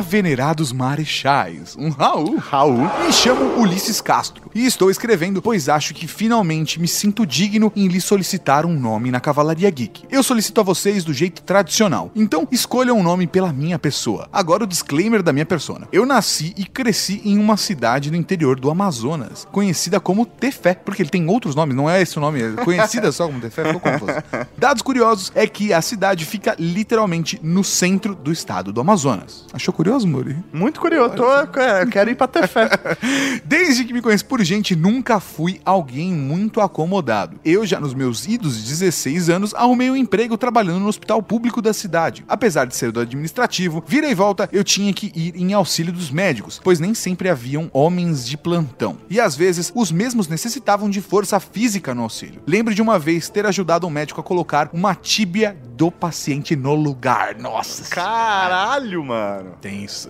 venerados 0.00 0.72
marechais. 0.72 1.76
Um 1.76 1.90
Raul. 1.90 2.36
Raul. 2.36 2.90
Me 3.04 3.12
chamo 3.12 3.60
Ulisses 3.60 4.00
Castro 4.00 4.50
e 4.54 4.66
estou 4.66 4.90
escrevendo 4.90 5.42
pois 5.42 5.68
acho 5.68 5.94
que 5.94 6.06
finalmente 6.06 6.80
me 6.80 6.88
sinto 6.88 7.26
digno 7.26 7.72
em 7.76 7.88
lhe 7.88 8.00
solicitar 8.00 8.64
um 8.64 8.78
nome 8.78 9.10
na 9.10 9.20
Cavalaria 9.20 9.70
Geek. 9.70 10.04
Eu 10.10 10.22
solicito 10.22 10.60
a 10.60 10.64
vocês 10.64 11.04
do 11.04 11.12
jeito 11.12 11.42
tradicional, 11.42 12.10
então 12.14 12.46
escolham 12.50 12.98
um 12.98 13.02
nome 13.02 13.26
pela 13.26 13.52
minha 13.52 13.78
pessoa. 13.78 14.28
Agora 14.32 14.64
o 14.64 14.66
disclaimer 14.66 15.22
da 15.22 15.32
minha 15.32 15.46
persona. 15.46 15.88
Eu 15.92 16.06
nasci 16.06 16.54
e 16.56 16.64
cresci 16.64 17.20
em 17.24 17.38
uma 17.38 17.56
cidade 17.56 18.10
no 18.10 18.16
interior 18.16 18.58
do 18.58 18.70
Amazonas, 18.70 19.46
conhecida 19.50 20.00
como 20.00 20.24
Tefé, 20.24 20.74
porque 20.74 21.02
ele 21.02 21.10
tem 21.10 21.28
outros 21.28 21.54
nomes, 21.54 21.76
não 21.76 21.88
é 21.88 22.00
esse 22.00 22.16
o 22.16 22.20
nome, 22.20 22.42
é 22.42 22.52
conhecida 22.64 23.12
só 23.12 23.26
como 23.26 23.40
Tefé, 23.40 23.64
ficou 23.64 23.80
confuso. 23.80 24.12
Dados 24.56 24.82
curiosos 24.82 25.32
é 25.34 25.46
que 25.46 25.72
a 25.72 25.82
cidade 25.82 26.24
fica 26.24 26.54
literalmente 26.58 27.38
no 27.42 27.64
centro 27.64 28.14
do 28.14 28.32
estado 28.32 28.72
do 28.72 28.80
Amazonas. 28.80 29.46
Achou 29.52 29.74
curioso, 29.74 29.89
Muri? 29.98 30.36
Muito 30.52 30.80
curioso. 30.80 31.16
Tô, 31.16 31.32
é, 31.32 31.84
quero 31.86 32.10
ir 32.10 32.14
pra 32.14 32.28
Tefé. 32.28 32.68
Desde 33.44 33.84
que 33.84 33.92
me 33.92 34.00
conheço 34.00 34.24
por 34.24 34.42
gente, 34.42 34.76
nunca 34.76 35.18
fui 35.18 35.60
alguém 35.64 36.12
muito 36.12 36.60
acomodado. 36.60 37.40
Eu 37.44 37.66
já 37.66 37.80
nos 37.80 37.92
meus 37.92 38.26
idos 38.26 38.62
16 38.62 39.28
anos 39.28 39.54
arrumei 39.54 39.90
um 39.90 39.96
emprego 39.96 40.38
trabalhando 40.38 40.80
no 40.80 40.88
hospital 40.88 41.22
público 41.22 41.60
da 41.60 41.72
cidade. 41.72 42.24
Apesar 42.28 42.66
de 42.66 42.76
ser 42.76 42.92
do 42.92 43.00
administrativo, 43.00 43.82
vira 43.86 44.08
e 44.08 44.14
volta 44.14 44.48
eu 44.52 44.62
tinha 44.62 44.92
que 44.92 45.12
ir 45.14 45.34
em 45.36 45.52
auxílio 45.52 45.92
dos 45.92 46.10
médicos, 46.10 46.60
pois 46.62 46.78
nem 46.78 46.94
sempre 46.94 47.28
haviam 47.28 47.68
homens 47.72 48.24
de 48.26 48.36
plantão. 48.36 48.98
E 49.10 49.20
às 49.20 49.34
vezes 49.34 49.72
os 49.74 49.90
mesmos 49.90 50.28
necessitavam 50.28 50.88
de 50.88 51.00
força 51.00 51.40
física 51.40 51.94
no 51.94 52.02
auxílio. 52.02 52.42
Lembro 52.46 52.74
de 52.74 52.82
uma 52.82 52.98
vez 52.98 53.28
ter 53.28 53.44
ajudado 53.44 53.86
um 53.86 53.90
médico 53.90 54.20
a 54.20 54.24
colocar 54.24 54.70
uma 54.72 54.94
tíbia 54.94 55.56
do 55.76 55.90
paciente 55.90 56.54
no 56.54 56.74
lugar. 56.74 57.36
Nossa 57.36 57.88
Caralho, 57.90 59.04
mano. 59.04 59.54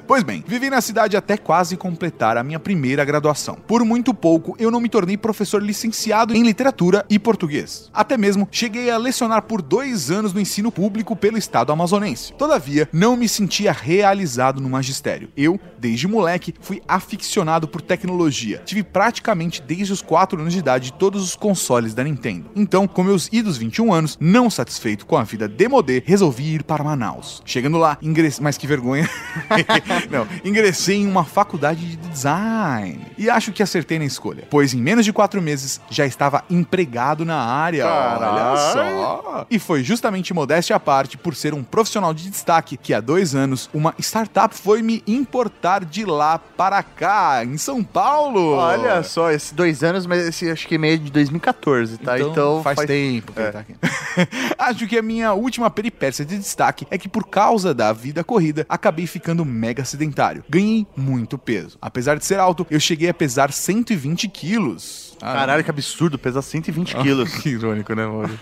Pois 0.06 0.22
bem, 0.22 0.42
vivi 0.46 0.70
na 0.70 0.80
cidade 0.80 1.16
até 1.16 1.36
quase 1.36 1.76
completar 1.76 2.36
a 2.36 2.42
minha 2.42 2.58
primeira 2.58 3.04
graduação. 3.04 3.56
Por 3.66 3.84
muito 3.84 4.12
pouco, 4.12 4.56
eu 4.58 4.70
não 4.70 4.80
me 4.80 4.88
tornei 4.88 5.16
professor 5.16 5.62
licenciado 5.62 6.34
em 6.34 6.42
literatura 6.42 7.04
e 7.08 7.18
português. 7.18 7.90
Até 7.92 8.16
mesmo 8.16 8.48
cheguei 8.50 8.90
a 8.90 8.96
lecionar 8.96 9.42
por 9.42 9.62
dois 9.62 10.10
anos 10.10 10.32
no 10.32 10.40
ensino 10.40 10.72
público 10.72 11.14
pelo 11.14 11.38
estado 11.38 11.72
amazonense. 11.72 12.32
Todavia, 12.34 12.88
não 12.92 13.16
me 13.16 13.28
sentia 13.28 13.72
realizado 13.72 14.60
no 14.60 14.68
magistério. 14.68 15.30
Eu, 15.36 15.60
desde 15.78 16.08
moleque, 16.08 16.54
fui 16.60 16.82
aficionado 16.88 17.68
por 17.68 17.80
tecnologia. 17.80 18.62
Tive 18.64 18.82
praticamente 18.82 19.62
desde 19.62 19.92
os 19.92 20.02
4 20.02 20.40
anos 20.40 20.52
de 20.52 20.58
idade 20.58 20.92
todos 20.92 21.22
os 21.22 21.36
consoles 21.36 21.94
da 21.94 22.04
Nintendo. 22.04 22.50
Então, 22.54 22.86
com 22.86 23.02
meus 23.02 23.28
idos 23.32 23.56
21 23.56 23.92
anos, 23.92 24.18
não 24.20 24.50
satisfeito 24.50 25.06
com 25.06 25.16
a 25.16 25.22
vida 25.22 25.48
demodê, 25.48 26.02
resolvi 26.04 26.54
ir 26.54 26.62
para 26.62 26.84
Manaus. 26.84 27.42
Chegando 27.44 27.78
lá, 27.78 27.98
ingressei. 28.02 28.42
Mas 28.42 28.56
que 28.56 28.66
vergonha. 28.66 29.08
não, 30.10 30.26
ingressei 30.44 30.96
em 30.96 31.06
uma 31.06 31.24
faculdade 31.24 31.84
de 31.84 31.96
design. 31.96 33.06
E 33.16 33.28
acho 33.28 33.52
que 33.52 33.62
acertei 33.62 33.98
na 33.98 34.04
escolha, 34.04 34.44
pois 34.50 34.74
em 34.74 34.80
menos 34.80 35.04
de 35.04 35.12
quatro 35.12 35.40
meses 35.40 35.80
já 35.90 36.06
estava 36.06 36.44
empregado 36.50 37.24
na 37.24 37.36
área. 37.36 37.86
Olha 37.86 38.18
Caralho. 38.18 38.56
só. 38.72 39.46
E 39.50 39.58
foi 39.58 39.82
justamente 39.82 40.32
modéstia 40.34 40.76
à 40.76 40.80
parte, 40.80 41.16
por 41.16 41.34
ser 41.34 41.54
um 41.54 41.62
profissional 41.62 42.12
de 42.14 42.30
destaque, 42.30 42.76
que 42.76 42.94
há 42.94 43.00
dois 43.00 43.34
anos 43.34 43.68
uma 43.72 43.94
startup 43.98 44.54
foi 44.54 44.82
me 44.82 45.02
importar 45.06 45.84
de 45.84 46.04
lá 46.04 46.38
para 46.38 46.82
cá, 46.82 47.44
em 47.44 47.56
São 47.56 47.82
Paulo. 47.82 48.54
Olha 48.54 49.02
só, 49.02 49.30
esses 49.30 49.52
dois 49.52 49.82
anos, 49.82 50.06
mas 50.06 50.26
esse 50.26 50.50
acho 50.50 50.66
que 50.66 50.74
é 50.74 50.78
meio 50.78 50.98
de 50.98 51.10
2014, 51.10 51.98
tá? 51.98 52.18
Então, 52.18 52.62
faz, 52.62 52.80
tempo 52.86 53.32
que 53.32 53.40
ele 53.40 53.52
tá 53.52 53.60
aqui. 53.60 53.74
Acho 54.58 54.86
que 54.86 54.98
a 54.98 55.02
minha 55.02 55.32
última 55.32 55.70
peripécia 55.70 56.24
de 56.24 56.36
destaque 56.36 56.86
é 56.90 56.98
que 56.98 57.08
por 57.08 57.26
causa 57.26 57.74
da 57.74 57.92
vida 57.92 58.24
corrida, 58.24 58.66
acabei 58.68 59.06
ficando 59.06 59.44
mega 59.44 59.84
sedentário. 59.84 60.44
Ganhei 60.48 60.86
muito 60.96 61.38
peso. 61.38 61.78
Apesar 61.80 62.18
de 62.18 62.24
ser 62.24 62.38
alto, 62.38 62.66
eu 62.70 62.80
cheguei 62.80 63.08
a 63.08 63.14
pesar 63.14 63.52
120 63.52 64.28
quilos. 64.28 65.09
Caralho, 65.20 65.62
que 65.62 65.70
absurdo, 65.70 66.18
pesa 66.18 66.42
120 66.42 66.96
quilos. 66.96 67.30
Que 67.40 67.50
irônico, 67.50 67.94
né, 67.94 68.06
mano? 68.06 68.38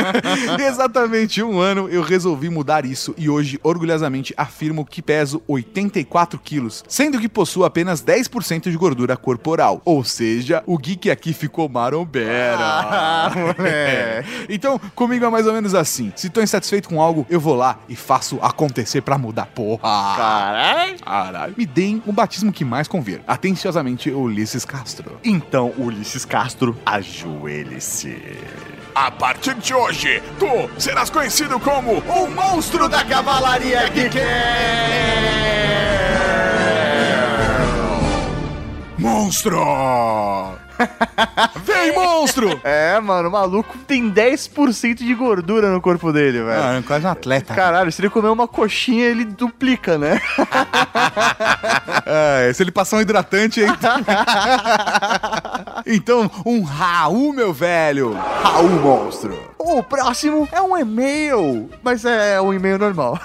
Exatamente 0.58 1.42
um 1.42 1.60
ano 1.60 1.88
eu 1.88 2.02
resolvi 2.02 2.48
mudar 2.48 2.84
isso 2.84 3.14
e 3.16 3.28
hoje 3.28 3.58
orgulhosamente 3.62 4.34
afirmo 4.36 4.84
que 4.84 5.00
peso 5.00 5.42
84 5.46 6.38
quilos, 6.38 6.84
sendo 6.88 7.20
que 7.20 7.28
possuo 7.28 7.64
apenas 7.64 8.02
10% 8.02 8.70
de 8.70 8.76
gordura 8.76 9.16
corporal. 9.16 9.80
Ou 9.84 10.02
seja, 10.02 10.62
o 10.66 10.76
geek 10.78 11.10
aqui 11.10 11.32
ficou 11.32 11.68
marombera. 11.68 12.58
Ah. 12.58 13.32
Então, 14.48 14.78
comigo 14.94 15.24
é 15.24 15.30
mais 15.30 15.46
ou 15.46 15.52
menos 15.52 15.74
assim. 15.74 16.12
Se 16.16 16.28
tô 16.28 16.40
insatisfeito 16.42 16.88
com 16.88 17.00
algo, 17.00 17.26
eu 17.30 17.40
vou 17.40 17.54
lá 17.54 17.78
e 17.88 17.96
faço 17.96 18.38
acontecer 18.42 19.00
pra 19.00 19.16
mudar. 19.16 19.46
Porra! 19.46 19.80
Caralho. 20.16 20.98
Caralho. 21.00 21.54
Me 21.56 21.66
deem 21.66 22.02
o 22.06 22.12
batismo 22.12 22.52
que 22.52 22.64
mais 22.64 22.88
convir. 22.88 23.22
Atenciosamente, 23.26 24.10
Ulisses 24.10 24.64
Castro. 24.64 25.18
Então, 25.24 25.72
Ulisses 25.78 26.11
Castro, 26.20 26.76
ajoelhe-se. 26.84 28.38
A 28.94 29.10
partir 29.10 29.54
de 29.54 29.72
hoje, 29.72 30.22
tu 30.38 30.68
serás 30.78 31.08
conhecido 31.08 31.58
como 31.58 31.98
o 32.00 32.28
monstro 32.28 32.88
da 32.88 33.02
Cavalaria 33.04 33.88
Geek! 33.88 34.18
Monstro! 38.98 40.61
Vem, 41.64 41.94
monstro! 41.94 42.60
É, 42.64 42.98
mano, 43.00 43.28
o 43.28 43.32
maluco 43.32 43.76
tem 43.86 44.10
10% 44.10 44.96
de 44.96 45.14
gordura 45.14 45.70
no 45.70 45.80
corpo 45.80 46.12
dele, 46.12 46.42
velho. 46.42 46.62
Ah, 46.62 46.78
é 46.78 46.82
quase 46.82 47.06
um 47.06 47.10
atleta. 47.10 47.54
Caralho, 47.54 47.90
se 47.90 48.00
ele 48.00 48.10
comer 48.10 48.28
uma 48.28 48.48
coxinha, 48.48 49.04
ele 49.04 49.24
duplica, 49.24 49.98
né? 49.98 50.20
É, 52.04 52.52
se 52.52 52.62
ele 52.62 52.70
passar 52.70 52.96
um 52.96 53.00
hidratante 53.00 53.62
aí. 53.62 53.68
então, 55.86 56.30
um 56.44 56.62
Raul, 56.62 57.32
meu 57.32 57.52
velho. 57.52 58.12
Raul 58.12 58.68
Monstro. 58.68 59.38
O 59.58 59.82
próximo 59.82 60.48
é 60.50 60.60
um 60.60 60.76
e-mail, 60.76 61.70
mas 61.82 62.04
é 62.04 62.40
um 62.40 62.52
e-mail 62.52 62.78
normal. 62.78 63.18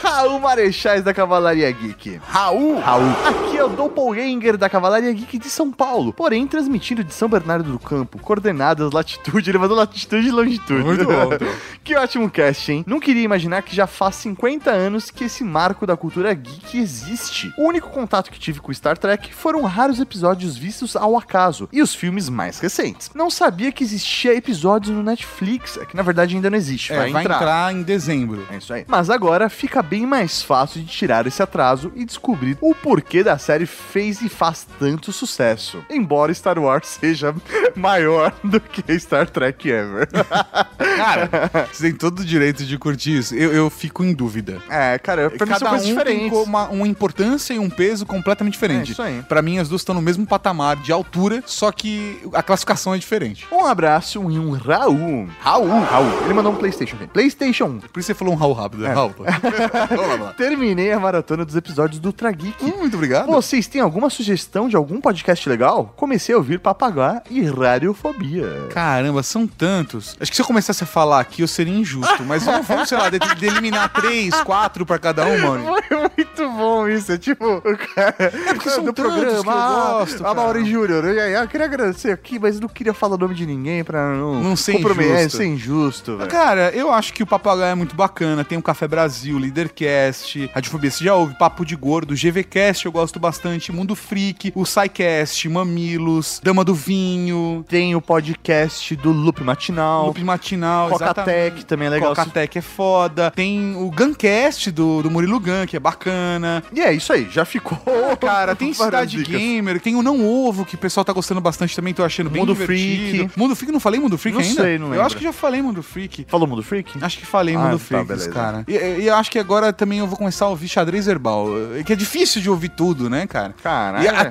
Raul 0.00 0.38
Marechais 0.38 1.02
da 1.02 1.12
Cavalaria 1.12 1.70
Geek. 1.72 2.20
Raul! 2.24 2.78
Raul. 2.78 3.10
Aqui 3.26 3.58
é 3.58 3.64
o 3.64 3.68
Doppelganger 3.68 4.56
da 4.56 4.68
Cavalaria 4.68 5.12
Geek 5.12 5.31
de 5.38 5.48
São 5.50 5.70
Paulo, 5.70 6.12
porém 6.12 6.46
transmitindo 6.46 7.02
de 7.04 7.12
São 7.14 7.28
Bernardo 7.28 7.72
do 7.72 7.78
Campo, 7.78 8.18
coordenadas, 8.18 8.92
latitude, 8.92 9.48
ele 9.50 9.58
mandou 9.58 9.76
latitude 9.76 10.26
e 10.26 10.30
longitude. 10.30 10.82
Muito 10.84 11.04
bom, 11.04 11.30
que 11.84 11.94
ótimo 11.96 12.30
cast, 12.30 12.70
hein? 12.72 12.84
Não 12.86 13.00
queria 13.00 13.22
imaginar 13.22 13.62
que 13.62 13.74
já 13.74 13.86
faz 13.86 14.16
50 14.16 14.70
anos 14.70 15.10
que 15.10 15.24
esse 15.24 15.44
marco 15.44 15.86
da 15.86 15.96
cultura 15.96 16.32
geek 16.34 16.78
existe. 16.78 17.52
O 17.58 17.66
único 17.68 17.90
contato 17.90 18.30
que 18.30 18.38
tive 18.38 18.60
com 18.60 18.72
Star 18.72 18.96
Trek 18.98 19.32
foram 19.34 19.62
raros 19.62 20.00
episódios 20.00 20.56
vistos 20.56 20.96
ao 20.96 21.16
acaso 21.16 21.68
e 21.72 21.82
os 21.82 21.94
filmes 21.94 22.28
mais 22.28 22.58
recentes. 22.58 23.10
Não 23.14 23.30
sabia 23.30 23.72
que 23.72 23.84
existia 23.84 24.34
episódios 24.34 24.94
no 24.94 25.02
Netflix, 25.02 25.76
é 25.78 25.84
que 25.84 25.96
na 25.96 26.02
verdade 26.02 26.34
ainda 26.34 26.50
não 26.50 26.56
existe, 26.56 26.92
É, 26.92 27.08
vai, 27.10 27.22
entrar. 27.24 27.72
em 27.74 27.82
dezembro. 27.82 28.46
é 28.50 28.56
isso 28.56 28.72
aí. 28.72 28.84
Mas 28.86 29.10
agora 29.10 29.48
fica 29.48 29.82
bem 29.82 30.06
mais 30.06 30.42
fácil 30.42 30.80
de 30.80 30.86
tirar 30.86 31.26
esse 31.26 31.42
atraso 31.42 31.92
e 31.94 32.04
descobrir 32.04 32.56
o 32.60 32.74
porquê 32.74 33.22
da 33.22 33.38
série 33.38 33.66
fez 33.66 34.20
e 34.22 34.28
faz 34.28 34.66
tanto 34.78 35.12
sucesso. 35.26 35.84
Embora 35.90 36.32
Star 36.34 36.58
Wars 36.58 36.86
seja 37.00 37.34
maior 37.76 38.32
do 38.44 38.60
que 38.60 38.98
Star 38.98 39.28
Trek 39.28 39.68
ever. 39.70 40.08
Cara, 40.96 41.28
você 41.72 41.84
tem 41.90 41.94
todo 41.94 42.20
o 42.20 42.24
direito 42.24 42.64
de 42.64 42.78
curtir 42.78 43.18
isso. 43.18 43.34
Eu, 43.34 43.52
eu 43.52 43.70
fico 43.70 44.04
em 44.04 44.12
dúvida. 44.12 44.60
é, 44.68 44.98
cara, 44.98 45.30
pra 45.30 45.46
mim 45.46 45.52
são 45.52 45.58
Cada 45.60 45.70
coisas 45.70 45.86
um 45.88 45.94
tem 45.94 46.04
diferentes. 46.04 46.30
co- 46.30 46.42
uma, 46.44 46.68
uma 46.68 46.86
importância 46.86 47.54
e 47.54 47.58
um 47.58 47.68
peso 47.70 48.04
completamente 48.06 48.52
diferente. 48.54 48.90
É 48.90 48.92
isso 48.92 49.02
aí. 49.02 49.22
Pra 49.22 49.42
mim, 49.42 49.58
as 49.58 49.68
duas 49.68 49.80
estão 49.80 49.94
no 49.94 50.02
mesmo 50.02 50.26
patamar 50.26 50.76
de 50.76 50.92
altura, 50.92 51.42
só 51.46 51.72
que 51.72 52.20
a 52.34 52.42
classificação 52.42 52.94
é 52.94 52.98
diferente. 52.98 53.46
Um 53.50 53.64
abraço 53.66 54.18
e 54.30 54.38
um 54.38 54.52
Raul. 54.52 55.28
Raul. 55.40 55.80
Raul. 55.80 56.24
Ele 56.24 56.34
mandou 56.34 56.52
um 56.52 56.56
PlayStation. 56.56 56.96
PlayStation 57.12 57.64
1. 57.64 57.80
Por 57.80 58.00
isso 58.00 58.06
você 58.08 58.14
falou 58.14 58.34
um 58.34 58.36
Raul 58.36 58.52
rápido, 58.52 58.82
né? 58.82 58.92
Raul. 58.92 59.14
Vamos 59.90 60.20
lá. 60.20 60.32
Terminei 60.34 60.92
a 60.92 61.00
maratona 61.00 61.44
dos 61.44 61.56
episódios 61.56 61.98
do 62.00 62.12
Trageek. 62.12 62.64
Hum, 62.64 62.78
muito 62.78 62.94
obrigado. 62.96 63.26
Vocês 63.26 63.66
têm 63.66 63.80
alguma 63.80 64.10
sugestão 64.10 64.68
de 64.68 64.76
algum 64.76 65.00
podcast 65.02 65.48
legal? 65.48 65.92
Comecei 65.96 66.34
a 66.34 66.38
ouvir 66.38 66.58
Papagá 66.60 67.22
e 67.28 67.42
Radiofobia. 67.42 68.68
Caramba, 68.70 69.22
são 69.22 69.46
tantos. 69.46 70.16
Acho 70.20 70.30
que 70.30 70.36
se 70.36 70.42
eu 70.42 70.46
começasse 70.46 70.82
a 70.84 70.86
falar 70.86 71.20
aqui, 71.20 71.42
eu 71.42 71.48
seria 71.48 71.74
injusto. 71.74 72.22
Mas 72.24 72.44
vamos, 72.44 72.66
vamos 72.66 72.88
sei 72.88 72.96
lá, 72.96 73.10
de, 73.10 73.18
de 73.18 73.46
eliminar 73.46 73.92
três, 73.92 74.34
quatro 74.42 74.86
pra 74.86 74.98
cada 74.98 75.26
um, 75.26 75.38
mano. 75.40 75.64
Foi 75.88 75.98
muito 75.98 76.48
bom 76.50 76.88
isso, 76.88 77.12
é 77.12 77.18
tipo, 77.18 77.44
o 77.56 77.78
cara 77.94 78.14
é 78.18 78.54
porque 78.54 78.70
são 78.70 78.84
tantos 78.92 79.12
que 79.12 79.20
eu 79.20 79.44
gosto, 79.44 80.26
a. 80.26 80.34
Mauri 80.34 80.64
Júnior, 80.64 81.04
e 81.06 81.20
aí, 81.20 81.32
eu 81.34 81.48
queria 81.48 81.66
agradecer 81.66 82.10
aqui, 82.10 82.38
mas 82.38 82.58
não 82.60 82.68
queria 82.68 82.94
falar 82.94 83.16
o 83.16 83.18
nome 83.18 83.34
de 83.34 83.44
ninguém 83.46 83.82
pra 83.84 84.12
não, 84.14 84.42
Não 84.42 84.56
ser 84.56 84.74
comprometer, 84.74 85.18
injusto. 85.20 85.36
ser 85.36 85.46
injusto, 85.46 86.16
velho. 86.16 86.30
Cara, 86.30 86.70
eu 86.70 86.92
acho 86.92 87.12
que 87.12 87.22
o 87.22 87.26
Papagaio 87.26 87.72
é 87.72 87.74
muito 87.74 87.94
bacana. 87.96 88.44
Tem 88.44 88.56
o 88.58 88.62
Café 88.62 88.86
Brasil, 88.86 89.38
Leadercast, 89.38 90.50
Radiofobia, 90.54 90.90
você 90.90 91.04
já 91.04 91.14
ouve, 91.14 91.34
Papo 91.34 91.64
de 91.64 91.74
Gordo, 91.76 92.14
GVCast 92.14 92.86
eu 92.86 92.92
gosto 92.92 93.18
bastante, 93.18 93.72
Mundo 93.72 93.94
Freak, 93.94 94.52
o 94.54 94.64
SciCast, 94.92 95.48
Mamilos, 95.48 96.40
Dama 96.44 96.62
do 96.64 96.74
Vinho, 96.74 97.64
Tem 97.68 97.94
o 97.96 98.00
podcast 98.00 98.94
do 98.96 99.10
Loop 99.10 99.42
Matinal, 99.42 100.06
Loop 100.06 100.22
Matinal, 100.22 100.90
Cocatec 100.90 101.64
também 101.64 101.86
é 101.86 101.90
legal. 101.90 102.10
Cocatec 102.10 102.58
é 102.58 102.60
foda. 102.60 103.30
Tem 103.30 103.74
o 103.76 103.90
Guncast 103.90 104.70
do, 104.70 105.02
do 105.02 105.10
Murilo 105.10 105.40
Gun, 105.40 105.66
que 105.66 105.76
é 105.76 105.80
bacana. 105.80 106.62
E 106.74 106.80
é 106.80 106.92
isso 106.92 107.12
aí, 107.12 107.26
já 107.30 107.44
ficou. 107.44 107.78
Cara, 108.20 108.54
tem 108.54 108.72
Cidade 108.82 109.16
dicas. 109.18 109.40
Gamer, 109.40 109.80
tem 109.80 109.94
o 109.96 110.02
Não 110.02 110.24
Ovo, 110.26 110.64
que 110.64 110.74
o 110.74 110.78
pessoal 110.78 111.04
tá 111.04 111.12
gostando 111.12 111.40
bastante 111.40 111.74
também, 111.74 111.94
tô 111.94 112.04
achando 112.04 112.28
bem 112.28 112.40
Mundo 112.40 112.52
divertido. 112.54 113.18
Freak. 113.28 113.38
Mundo 113.38 113.56
Freak, 113.56 113.72
não 113.72 113.80
falei 113.80 113.98
Mundo 114.00 114.18
Freak 114.18 114.36
Não 114.38 114.44
ainda? 114.44 114.62
sei, 114.62 114.78
não 114.78 114.86
Eu 114.86 114.90
lembro. 114.92 115.06
acho 115.06 115.16
que 115.16 115.24
já 115.24 115.32
falei 115.32 115.62
Mundo 115.62 115.82
Freak. 115.82 116.26
Falou 116.28 116.46
Mundo 116.46 116.62
Freak? 116.62 116.92
Acho 117.00 117.18
que 117.18 117.24
falei 117.26 117.54
Ah, 117.54 117.58
Mundo 117.58 117.78
tá, 117.88 118.04
beleza. 118.04 118.30
cara. 118.30 118.64
E, 118.68 118.72
e 118.74 119.06
eu 119.06 119.14
acho 119.14 119.30
que 119.30 119.38
agora 119.38 119.72
também 119.72 120.00
eu 120.00 120.06
vou 120.06 120.16
começar 120.18 120.44
a 120.46 120.48
ouvir 120.48 120.68
xadrez 120.68 121.06
herbal. 121.08 121.46
eh, 121.78 121.82
Que 121.82 121.92
é 121.92 121.96
difícil 121.96 122.42
de 122.42 122.50
ouvir 122.50 122.70
tudo, 122.70 123.08
né, 123.08 123.26
cara? 123.26 123.54
Caralho. 123.62 124.04
E 124.04 124.08
a- 124.08 124.24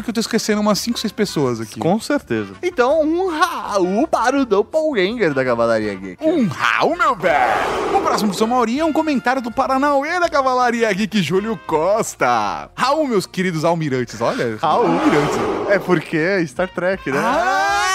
aposto 0.00 0.04
que 0.04 0.10
eu 0.10 0.14
tô 0.14 0.20
esquecendo 0.20 0.60
umas 0.60 0.78
5, 0.80 0.98
6 0.98 1.12
pessoas 1.12 1.60
aqui. 1.60 1.78
Com 1.78 2.00
certeza. 2.00 2.54
Então, 2.62 3.02
um 3.02 3.28
Raul 3.28 4.06
para 4.08 4.40
o 4.40 4.44
Doppelganger 4.44 5.32
da 5.32 5.44
Cavalaria 5.44 5.94
Geek. 5.94 6.24
Um 6.24 6.46
Raul, 6.48 6.96
meu 6.96 7.14
velho! 7.14 7.96
O 7.96 8.00
próximo 8.00 8.30
do 8.30 8.36
São 8.36 8.48
Maurinho 8.48 8.82
é 8.82 8.84
um 8.84 8.92
comentário 8.92 9.42
do 9.42 9.50
Paranauê 9.50 10.18
da 10.18 10.28
Cavalaria 10.28 10.92
Geek 10.92 11.22
Júlio 11.22 11.58
Costa. 11.66 12.70
Raul, 12.74 13.06
meus 13.06 13.26
queridos 13.26 13.64
almirantes, 13.64 14.20
olha. 14.20 14.56
Raul. 14.60 14.86
Almirantes. 14.86 15.36
É 15.68 15.78
porque 15.78 16.16
é 16.16 16.44
Star 16.46 16.68
Trek, 16.68 17.10
né? 17.10 17.20
Muito 17.20 17.89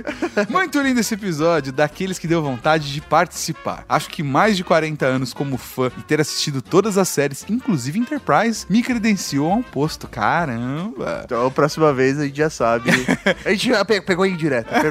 bem. 0.00 0.46
Muito 0.48 0.80
lindo 0.80 1.00
esse 1.00 1.14
episódio, 1.14 1.72
daqueles 1.72 2.18
que 2.18 2.26
deu 2.26 2.42
vontade 2.42 2.92
de 2.92 3.00
participar. 3.00 3.84
Acho 3.88 4.08
que 4.08 4.22
mais 4.22 4.56
de 4.56 4.64
40 4.64 5.04
anos 5.04 5.34
como 5.34 5.56
fã 5.56 5.90
e 5.98 6.02
ter 6.02 6.20
assistido 6.20 6.62
todas 6.62 6.96
as 6.96 7.08
séries, 7.08 7.44
inclusive 7.48 7.98
Enterprise, 7.98 8.66
me 8.68 8.82
credenciou 8.82 9.50
a 9.50 9.56
um 9.56 9.62
posto. 9.62 10.08
Caramba! 10.08 11.22
Então, 11.24 11.50
próxima 11.50 11.92
vez 11.92 12.18
a 12.18 12.24
gente 12.24 12.36
já 12.36 12.50
sabe. 12.50 12.90
a 13.44 13.50
gente 13.50 13.70
pegou 14.06 14.26
em 14.26 14.36
direto. 14.36 14.70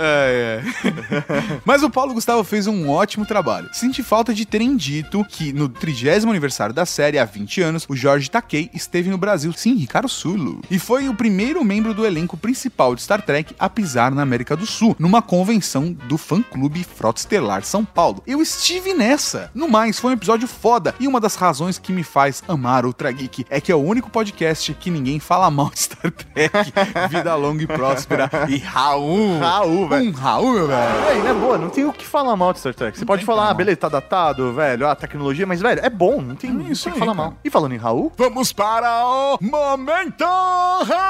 É, 0.00 0.62
é. 0.62 1.60
Mas 1.64 1.82
o 1.82 1.90
Paulo 1.90 2.14
Gustavo 2.14 2.42
fez 2.44 2.66
um 2.66 2.88
ótimo 2.88 3.26
trabalho. 3.26 3.68
Senti 3.72 4.02
falta 4.02 4.32
de 4.32 4.44
terem 4.44 4.76
dito 4.76 5.24
que 5.24 5.52
no 5.52 5.68
30 5.68 6.28
aniversário 6.28 6.74
da 6.74 6.86
série, 6.86 7.18
há 7.18 7.24
20 7.24 7.60
anos, 7.62 7.86
o 7.88 7.96
Jorge 7.96 8.30
Takei 8.30 8.70
esteve 8.72 9.10
no 9.10 9.18
Brasil. 9.18 9.52
Sim, 9.52 9.74
Ricardo 9.74 10.08
Sulo. 10.08 10.60
E 10.70 10.78
foi 10.78 11.08
o 11.08 11.14
primeiro 11.14 11.62
membro 11.64 11.94
do 11.94 12.06
elenco 12.06 12.36
principal 12.36 12.94
de 12.94 13.02
Star 13.02 13.22
Trek 13.22 13.54
a 13.58 13.68
pisar 13.80 14.14
na 14.14 14.20
América 14.20 14.54
do 14.54 14.66
Sul, 14.66 14.94
numa 14.98 15.22
convenção 15.22 15.90
do 16.04 16.18
fã-clube 16.18 16.84
Frota 16.84 17.18
Estelar 17.18 17.64
São 17.64 17.82
Paulo. 17.82 18.22
Eu 18.26 18.42
estive 18.42 18.92
nessa. 18.92 19.50
No 19.54 19.66
mais, 19.68 19.98
foi 19.98 20.10
um 20.10 20.14
episódio 20.14 20.46
foda. 20.46 20.94
E 21.00 21.08
uma 21.08 21.18
das 21.18 21.34
razões 21.34 21.78
que 21.78 21.90
me 21.92 22.02
faz 22.02 22.42
amar 22.46 22.84
o 22.84 22.92
Trageek 22.92 23.46
é 23.48 23.58
que 23.58 23.72
é 23.72 23.74
o 23.74 23.78
único 23.78 24.10
podcast 24.10 24.74
que 24.74 24.90
ninguém 24.90 25.18
fala 25.18 25.50
mal 25.50 25.70
de 25.70 25.80
Star 25.80 26.12
Trek. 26.12 26.72
Vida 27.08 27.34
longa 27.36 27.62
e 27.62 27.66
próspera. 27.66 28.30
E 28.50 28.58
Raul. 28.58 29.38
Raul, 29.38 29.88
velho. 29.88 30.10
Um 30.10 30.12
Raul, 30.12 30.52
meu 30.52 30.66
velho. 30.66 31.08
Aí, 31.08 31.22
na 31.22 31.32
boa, 31.32 31.56
não 31.56 31.70
tem 31.70 31.86
o 31.86 31.92
que 31.92 32.04
falar 32.06 32.36
mal 32.36 32.52
de 32.52 32.58
Star 32.58 32.74
Trek. 32.74 32.98
Você 32.98 33.06
pode 33.06 33.20
tem 33.20 33.26
falar, 33.26 33.48
ah, 33.48 33.54
beleza, 33.54 33.78
tá 33.78 33.88
datado, 33.88 34.52
velho, 34.52 34.86
ah, 34.86 34.94
tecnologia, 34.94 35.46
mas, 35.46 35.62
velho, 35.62 35.80
é 35.82 35.88
bom, 35.88 36.20
não 36.20 36.34
tem, 36.34 36.50
É 36.50 36.52
não 36.52 36.68
isso 36.70 36.84
tem 36.84 36.92
o 36.92 36.94
aí, 36.96 37.00
que 37.00 37.06
falar 37.06 37.16
cara. 37.16 37.30
mal. 37.30 37.38
E 37.42 37.48
falando 37.48 37.72
em 37.72 37.78
Raul, 37.78 38.12
Vamos 38.18 38.52
para 38.52 39.06
o 39.06 39.38
Momento 39.40 40.24
Raul! 40.24 41.09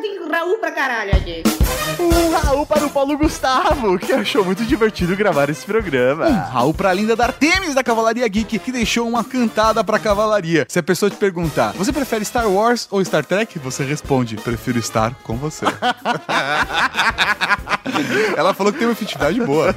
Tem 0.00 0.28
Raul 0.30 0.58
pra 0.58 0.70
caralho 0.72 1.14
aqui. 1.16 1.42
um 1.98 2.30
Raul 2.36 2.66
para 2.66 2.84
o 2.84 2.90
Paulo 2.90 3.16
Gustavo, 3.16 3.98
que 3.98 4.12
achou 4.12 4.44
muito 4.44 4.64
divertido 4.64 5.14
gravar 5.16 5.48
esse 5.48 5.64
programa. 5.64 6.26
Um 6.26 6.52
Raul 6.52 6.74
pra 6.74 6.92
linda 6.92 7.14
da 7.14 7.26
Artemis 7.26 7.74
da 7.74 7.84
Cavalaria 7.84 8.26
Geek, 8.26 8.58
que 8.58 8.72
deixou 8.72 9.06
uma 9.08 9.22
cantada 9.22 9.84
pra 9.84 9.98
cavalaria. 9.98 10.66
Se 10.68 10.78
a 10.78 10.82
pessoa 10.82 11.08
te 11.10 11.16
perguntar, 11.16 11.72
você 11.72 11.92
prefere 11.92 12.24
Star 12.24 12.48
Wars 12.48 12.88
ou 12.90 13.04
Star 13.04 13.24
Trek? 13.24 13.58
Você 13.60 13.84
responde, 13.84 14.36
prefiro 14.36 14.78
estar 14.78 15.14
com 15.22 15.36
você. 15.36 15.66
Ela 18.36 18.52
falou 18.54 18.72
que 18.72 18.78
tem 18.78 18.88
uma 18.88 18.92
afetividade 18.94 19.40
boa. 19.40 19.74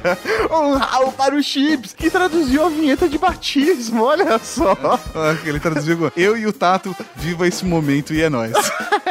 Um 0.50 0.74
Raul 0.74 1.12
para 1.12 1.34
o 1.36 1.42
Chips, 1.42 1.92
que 1.92 2.10
traduziu 2.10 2.64
a 2.64 2.68
vinheta 2.68 3.08
de 3.08 3.16
batismo, 3.18 4.02
olha 4.02 4.38
só. 4.38 4.76
Ele 5.44 5.60
traduziu, 5.60 6.10
eu 6.16 6.36
e 6.36 6.46
o 6.46 6.52
Tato, 6.52 6.96
viva 7.14 7.46
esse 7.46 7.64
momento 7.64 8.12
e 8.12 8.22
é 8.22 8.28
nóis. 8.28 8.52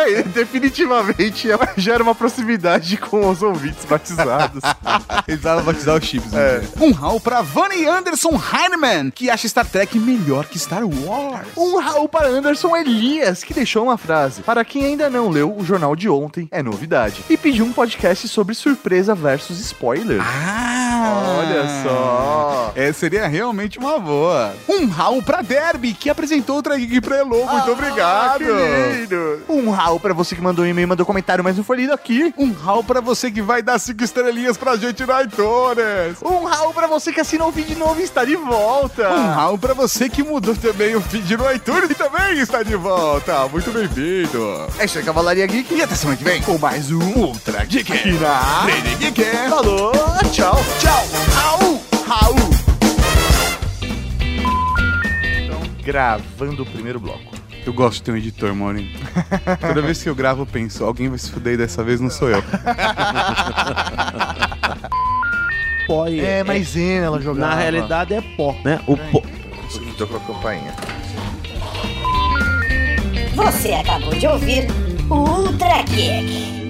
É, 0.99 1.03
definitivamente 1.03 1.73
gera 1.81 2.01
uma 2.03 2.15
proximidade 2.15 2.97
com 2.97 3.29
os 3.29 3.41
ouvintes 3.41 3.85
batizados. 3.85 4.61
Ele 5.27 5.37
precisava 5.37 5.61
batizar 5.61 5.95
os 5.97 6.03
chips. 6.05 6.31
né? 6.31 6.61
Um 6.79 6.91
Raul 6.91 7.19
pra 7.19 7.41
Vanny 7.41 7.85
Anderson 7.85 8.31
Heinemann, 8.53 9.11
que 9.11 9.29
acha 9.29 9.47
Star 9.47 9.65
Trek 9.65 9.97
melhor 9.99 10.45
que 10.45 10.57
Star 10.59 10.83
Wars. 10.85 11.47
Um 11.57 11.79
Raul 11.79 12.07
para 12.07 12.27
Anderson 12.27 12.75
Elias, 12.75 13.43
que 13.43 13.53
deixou 13.53 13.83
uma 13.83 13.97
frase. 13.97 14.41
Para 14.41 14.63
quem 14.63 14.85
ainda 14.85 15.09
não 15.09 15.29
leu, 15.29 15.55
o 15.55 15.65
jornal 15.65 15.95
de 15.95 16.07
ontem 16.09 16.47
é 16.51 16.63
novidade. 16.63 17.23
E 17.29 17.37
pediu 17.37 17.65
um 17.65 17.73
podcast 17.73 18.27
sobre 18.27 18.55
surpresa 18.55 19.13
versus 19.15 19.59
spoiler. 19.59 20.21
Ah, 20.21 21.37
Olha 21.39 21.83
só. 21.83 22.71
É, 22.75 22.91
seria 22.91 23.27
realmente 23.27 23.77
uma 23.79 23.99
boa. 23.99 24.53
Um 24.67 24.85
Raul 24.87 25.21
pra 25.21 25.41
Derby, 25.41 25.93
que 25.93 26.09
apresentou 26.09 26.57
o 26.59 26.63
Trageek 26.63 27.01
pra 27.01 27.17
Elo. 27.17 27.45
Muito 27.45 27.71
obrigado. 27.71 28.43
Ah, 28.43 28.93
lindo. 28.93 29.41
Um 29.49 29.69
Raul 29.69 29.99
pra 29.99 30.13
você 30.13 30.35
que 30.35 30.41
mandou 30.41 30.63
um 30.65 30.67
e-mail, 30.67 30.86
mandou 30.87 31.05
comentário, 31.05 31.43
mas 31.43 31.57
não 31.57 31.63
foi 31.63 31.77
lido 31.77 31.93
aqui. 31.93 32.33
Um 32.37 32.51
Raul 32.51 32.83
pra 32.83 33.01
você 33.01 33.29
que 33.29 33.41
vai 33.41 33.61
dar 33.61 33.77
cinco 33.79 34.03
estrelinhas 34.03 34.57
pra 34.57 34.75
gente 34.75 35.05
no 35.05 35.21
iTunes. 35.21 36.21
Um 36.23 36.45
Raul 36.45 36.73
pra 36.73 36.87
você 36.87 37.11
que 37.13 37.19
assinou 37.21 37.49
o 37.49 37.51
vídeo 37.51 37.77
novo 37.77 37.99
e 37.99 38.03
está 38.03 38.25
de 38.25 38.35
volta. 38.35 39.09
Um 39.09 39.33
Raul 39.33 39.57
pra 39.57 39.73
você 39.73 40.09
que 40.09 40.23
mudou 40.23 40.55
também 40.55 40.95
o 40.95 41.01
feed 41.01 41.37
no 41.37 41.51
iTunes 41.51 41.89
e 41.89 41.95
também 41.95 42.39
está 42.39 42.63
de 42.63 42.75
volta. 42.75 43.47
Muito 43.49 43.71
bem-vindo. 43.71 44.67
É 44.79 44.85
isso 44.85 44.97
aí, 44.97 45.03
Cavalaria 45.03 45.45
Geek. 45.45 45.73
E 45.75 45.81
até 45.81 45.95
semana 45.95 46.17
que 46.17 46.23
vem 46.23 46.41
com 46.41 46.57
mais 46.57 46.91
um 46.91 46.99
Ultra 47.19 47.63
Geek. 47.65 47.91
Aqui 47.91 48.11
na... 48.13 48.63
Rede 48.63 48.95
Geek. 48.95 49.23
Falou, 49.49 49.91
tchau. 50.31 50.55
Tchau. 50.79 51.07
Raul. 51.33 51.81
Raul. 52.07 52.35
Então, 55.43 55.61
gravando 55.83 56.63
o 56.63 56.65
primeiro 56.65 56.99
bloco. 56.99 57.36
Eu 57.67 57.73
gosto 57.73 57.95
de 57.97 58.03
ter 58.03 58.13
um 58.13 58.15
editor, 58.15 58.55
Maurinho. 58.55 58.89
Toda 59.59 59.81
vez 59.81 60.01
que 60.01 60.07
eu 60.07 60.15
gravo, 60.15 60.43
eu 60.43 60.45
penso, 60.45 60.85
alguém 60.85 61.09
vai 61.09 61.17
se 61.17 61.29
fuder 61.29 61.55
e 61.55 61.57
dessa 61.57 61.83
vez 61.83 61.99
não 61.99 62.09
sou 62.09 62.29
eu. 62.29 62.41
Pó 65.85 66.07
É, 66.07 66.45
maisena 66.45 67.07
ela 67.07 67.19
jogava. 67.21 67.55
Na 67.55 67.59
realidade 67.61 68.13
é 68.13 68.21
pó, 68.21 68.55
né? 68.63 68.79
O 68.87 68.95
pó. 68.95 69.21
Tocou 69.97 70.15
a 70.15 70.19
campainha. 70.21 70.73
Você 73.35 73.73
acabou 73.73 74.15
de 74.15 74.27
ouvir 74.27 74.67
o 75.09 75.15
Ultra 75.15 75.81
Geek. 75.83 76.66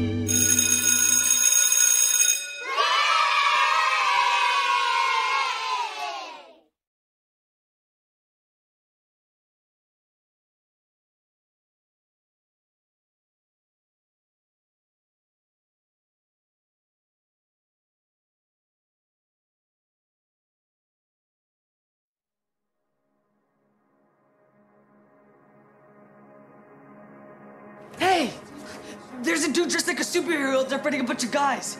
There's 29.23 29.43
a 29.43 29.51
dude 29.51 29.69
dressed 29.69 29.87
like 29.87 29.99
a 29.99 30.03
superhero 30.03 30.63
interpreting 30.63 31.01
a 31.01 31.03
bunch 31.03 31.23
of 31.23 31.31
guys. 31.31 31.77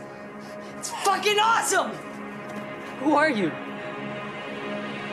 It's 0.77 0.89
fucking 0.89 1.38
awesome! 1.39 1.91
Who 3.01 3.15
are 3.15 3.30
you? 3.30 3.51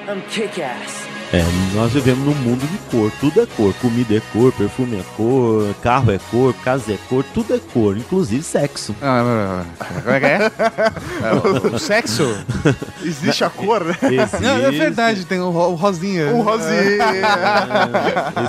I'm 0.09 0.23
kick 0.29 0.59
ass. 0.59 1.07
É, 1.33 1.43
nós 1.75 1.93
vivemos 1.93 2.25
num 2.25 2.35
mundo 2.35 2.65
de 2.67 2.79
cor, 2.91 3.11
tudo 3.19 3.41
é 3.43 3.47
cor. 3.47 3.75
Comida 3.75 4.15
é 4.15 4.21
cor, 4.33 4.53
perfume 4.53 5.01
é 5.01 5.05
cor, 5.17 5.75
carro 5.83 6.13
é 6.13 6.19
cor, 6.31 6.55
casa 6.63 6.93
é 6.93 6.99
cor, 7.09 7.25
tudo 7.35 7.55
é 7.55 7.59
cor, 7.59 7.97
inclusive 7.97 8.43
sexo. 8.43 8.95
Como 8.95 10.15
é 10.15 10.21
que 10.21 10.27
é? 10.27 10.51
o 11.75 11.79
sexo? 11.79 12.23
Existe 13.05 13.45
a 13.45 13.51
cor, 13.51 13.85
né? 13.85 13.97
Existe- 14.03 14.41
Não, 14.43 14.57
é 14.57 14.71
verdade, 14.71 15.25
tem 15.25 15.41
o, 15.41 15.51
ro- 15.51 15.71
o 15.73 15.75
rosinha. 15.75 16.33
O 16.33 16.43
rosinha. 16.43 16.99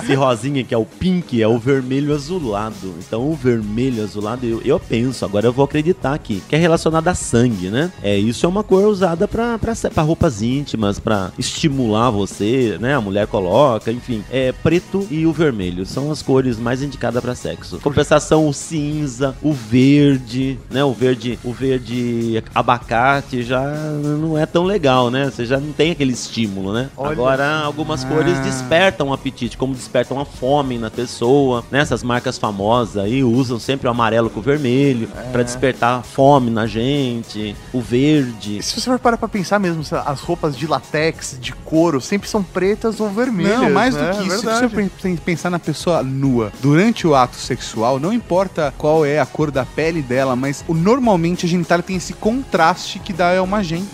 Esse 0.02 0.14
rosinha 0.14 0.64
que 0.64 0.74
é 0.74 0.78
o 0.78 0.84
pink 0.84 1.40
é 1.40 1.48
o 1.48 1.58
vermelho 1.58 2.14
azulado. 2.14 2.94
Então 2.98 3.28
o 3.28 3.34
vermelho 3.34 4.02
azulado, 4.02 4.44
eu, 4.46 4.60
eu 4.64 4.80
penso, 4.80 5.24
agora 5.24 5.46
eu 5.46 5.52
vou 5.52 5.64
acreditar 5.64 6.14
aqui, 6.14 6.42
que 6.48 6.54
é 6.54 6.58
relacionado 6.58 7.08
a 7.08 7.14
sangue, 7.14 7.68
né? 7.68 7.90
É, 8.02 8.16
isso 8.16 8.44
é 8.46 8.48
uma 8.48 8.62
cor 8.62 8.84
usada 8.84 9.26
pra, 9.28 9.58
pra, 9.58 9.72
pra 9.92 10.02
roupas 10.02 10.42
íntimas, 10.42 10.98
pra 10.98 11.30
estimular 11.38 12.10
você, 12.10 12.76
né? 12.80 12.94
A 12.94 13.00
mulher 13.00 13.26
coloca, 13.26 13.90
enfim. 13.92 14.24
É 14.30 14.52
preto 14.52 15.06
e 15.10 15.26
o 15.26 15.32
vermelho 15.32 15.84
são 15.86 16.10
as 16.10 16.22
cores 16.22 16.58
mais 16.58 16.82
indicadas 16.82 17.22
pra 17.22 17.34
sexo. 17.34 17.78
Compensação, 17.80 18.48
o 18.48 18.52
cinza, 18.54 19.34
o 19.42 19.52
verde, 19.52 20.58
né? 20.70 20.84
O 20.84 20.92
verde, 20.92 21.38
o 21.44 21.52
verde 21.52 22.42
abacate 22.54 23.42
já 23.42 23.62
não 24.02 24.38
é 24.38 24.45
tão 24.46 24.64
legal, 24.64 25.10
né? 25.10 25.26
Você 25.26 25.44
já 25.44 25.58
não 25.58 25.72
tem 25.72 25.90
aquele 25.90 26.12
estímulo, 26.12 26.72
né? 26.72 26.88
Olha 26.96 27.12
Agora, 27.12 27.58
algumas 27.60 28.04
cores 28.04 28.38
despertam 28.40 29.08
o 29.08 29.12
apetite, 29.12 29.56
como 29.56 29.74
despertam 29.74 30.20
a 30.20 30.24
fome 30.24 30.78
na 30.78 30.90
pessoa, 30.90 31.64
né? 31.70 31.80
Essas 31.80 32.02
marcas 32.02 32.38
famosas 32.38 32.96
aí 33.04 33.22
usam 33.24 33.58
sempre 33.58 33.88
o 33.88 33.90
amarelo 33.90 34.30
com 34.30 34.40
o 34.40 34.42
vermelho 34.42 35.08
pra 35.32 35.42
despertar 35.42 35.98
a 35.98 36.02
fome 36.02 36.50
na 36.50 36.66
gente, 36.66 37.56
o 37.72 37.80
verde. 37.80 38.62
Se 38.62 38.80
você 38.80 38.88
for 38.88 38.98
parar 38.98 39.16
pra 39.16 39.28
pensar 39.28 39.58
mesmo, 39.58 39.82
as 40.06 40.20
roupas 40.20 40.56
de 40.56 40.66
latex, 40.66 41.36
de 41.40 41.52
couro, 41.52 42.00
sempre 42.00 42.28
são 42.28 42.42
pretas 42.42 43.00
ou 43.00 43.08
vermelhas. 43.10 43.60
Não, 43.60 43.70
mais 43.70 43.94
né? 43.94 44.10
do 44.12 44.18
que 44.18 44.28
isso, 44.28 44.38
se 44.38 44.44
você 44.46 44.68
pen- 44.68 45.16
pensar 45.16 45.50
na 45.50 45.58
pessoa 45.58 46.02
nua, 46.02 46.52
durante 46.62 47.06
o 47.06 47.14
ato 47.14 47.36
sexual, 47.36 47.98
não 47.98 48.12
importa 48.12 48.72
qual 48.78 49.04
é 49.04 49.18
a 49.18 49.26
cor 49.26 49.50
da 49.50 49.64
pele 49.64 50.02
dela, 50.02 50.36
mas 50.36 50.64
o, 50.68 50.74
normalmente 50.74 51.46
a 51.46 51.48
genitália 51.48 51.82
tem 51.82 51.96
esse 51.96 52.12
contraste 52.12 52.98
que 52.98 53.12
dá 53.12 53.30
é 53.30 53.40
uma 53.40 53.56
magenta. 53.56 53.86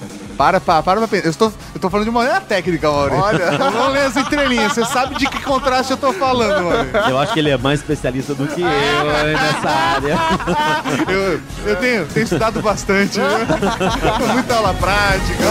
Para, 0.43 0.61
para, 0.61 0.83
para 0.83 0.99
pra 0.99 1.07
pensar. 1.07 1.27
Eu 1.27 1.31
estou, 1.31 1.53
eu 1.73 1.81
tô 1.81 1.89
falando 1.89 2.07
de 2.07 2.11
maneira 2.11 2.41
técnica, 2.41 2.91
Maurício. 2.91 3.23
Olha. 3.23 3.53
Vamos 3.57 3.93
ler 3.93 4.07
as 4.07 4.17
entrelinhas. 4.17 4.73
Você 4.73 4.85
sabe 4.85 5.15
de 5.15 5.29
que 5.29 5.41
contraste 5.41 5.93
eu 5.93 5.97
tô 5.97 6.13
falando, 6.13 6.65
Maurício. 6.65 6.97
Eu 7.11 7.17
acho 7.17 7.33
que 7.33 7.39
ele 7.39 7.51
é 7.51 7.57
mais 7.57 7.79
especialista 7.79 8.35
do 8.35 8.49
que 8.49 8.61
eu 8.61 8.67
nessa 8.67 9.71
área. 9.71 10.19
Eu, 11.13 11.41
eu 11.67 11.77
tenho, 11.77 12.07
tenho 12.07 12.25
estudado 12.25 12.61
bastante. 12.61 13.19
né? 13.19 13.47
Muita 14.35 14.55
aula 14.55 14.75
prática. 14.75 15.45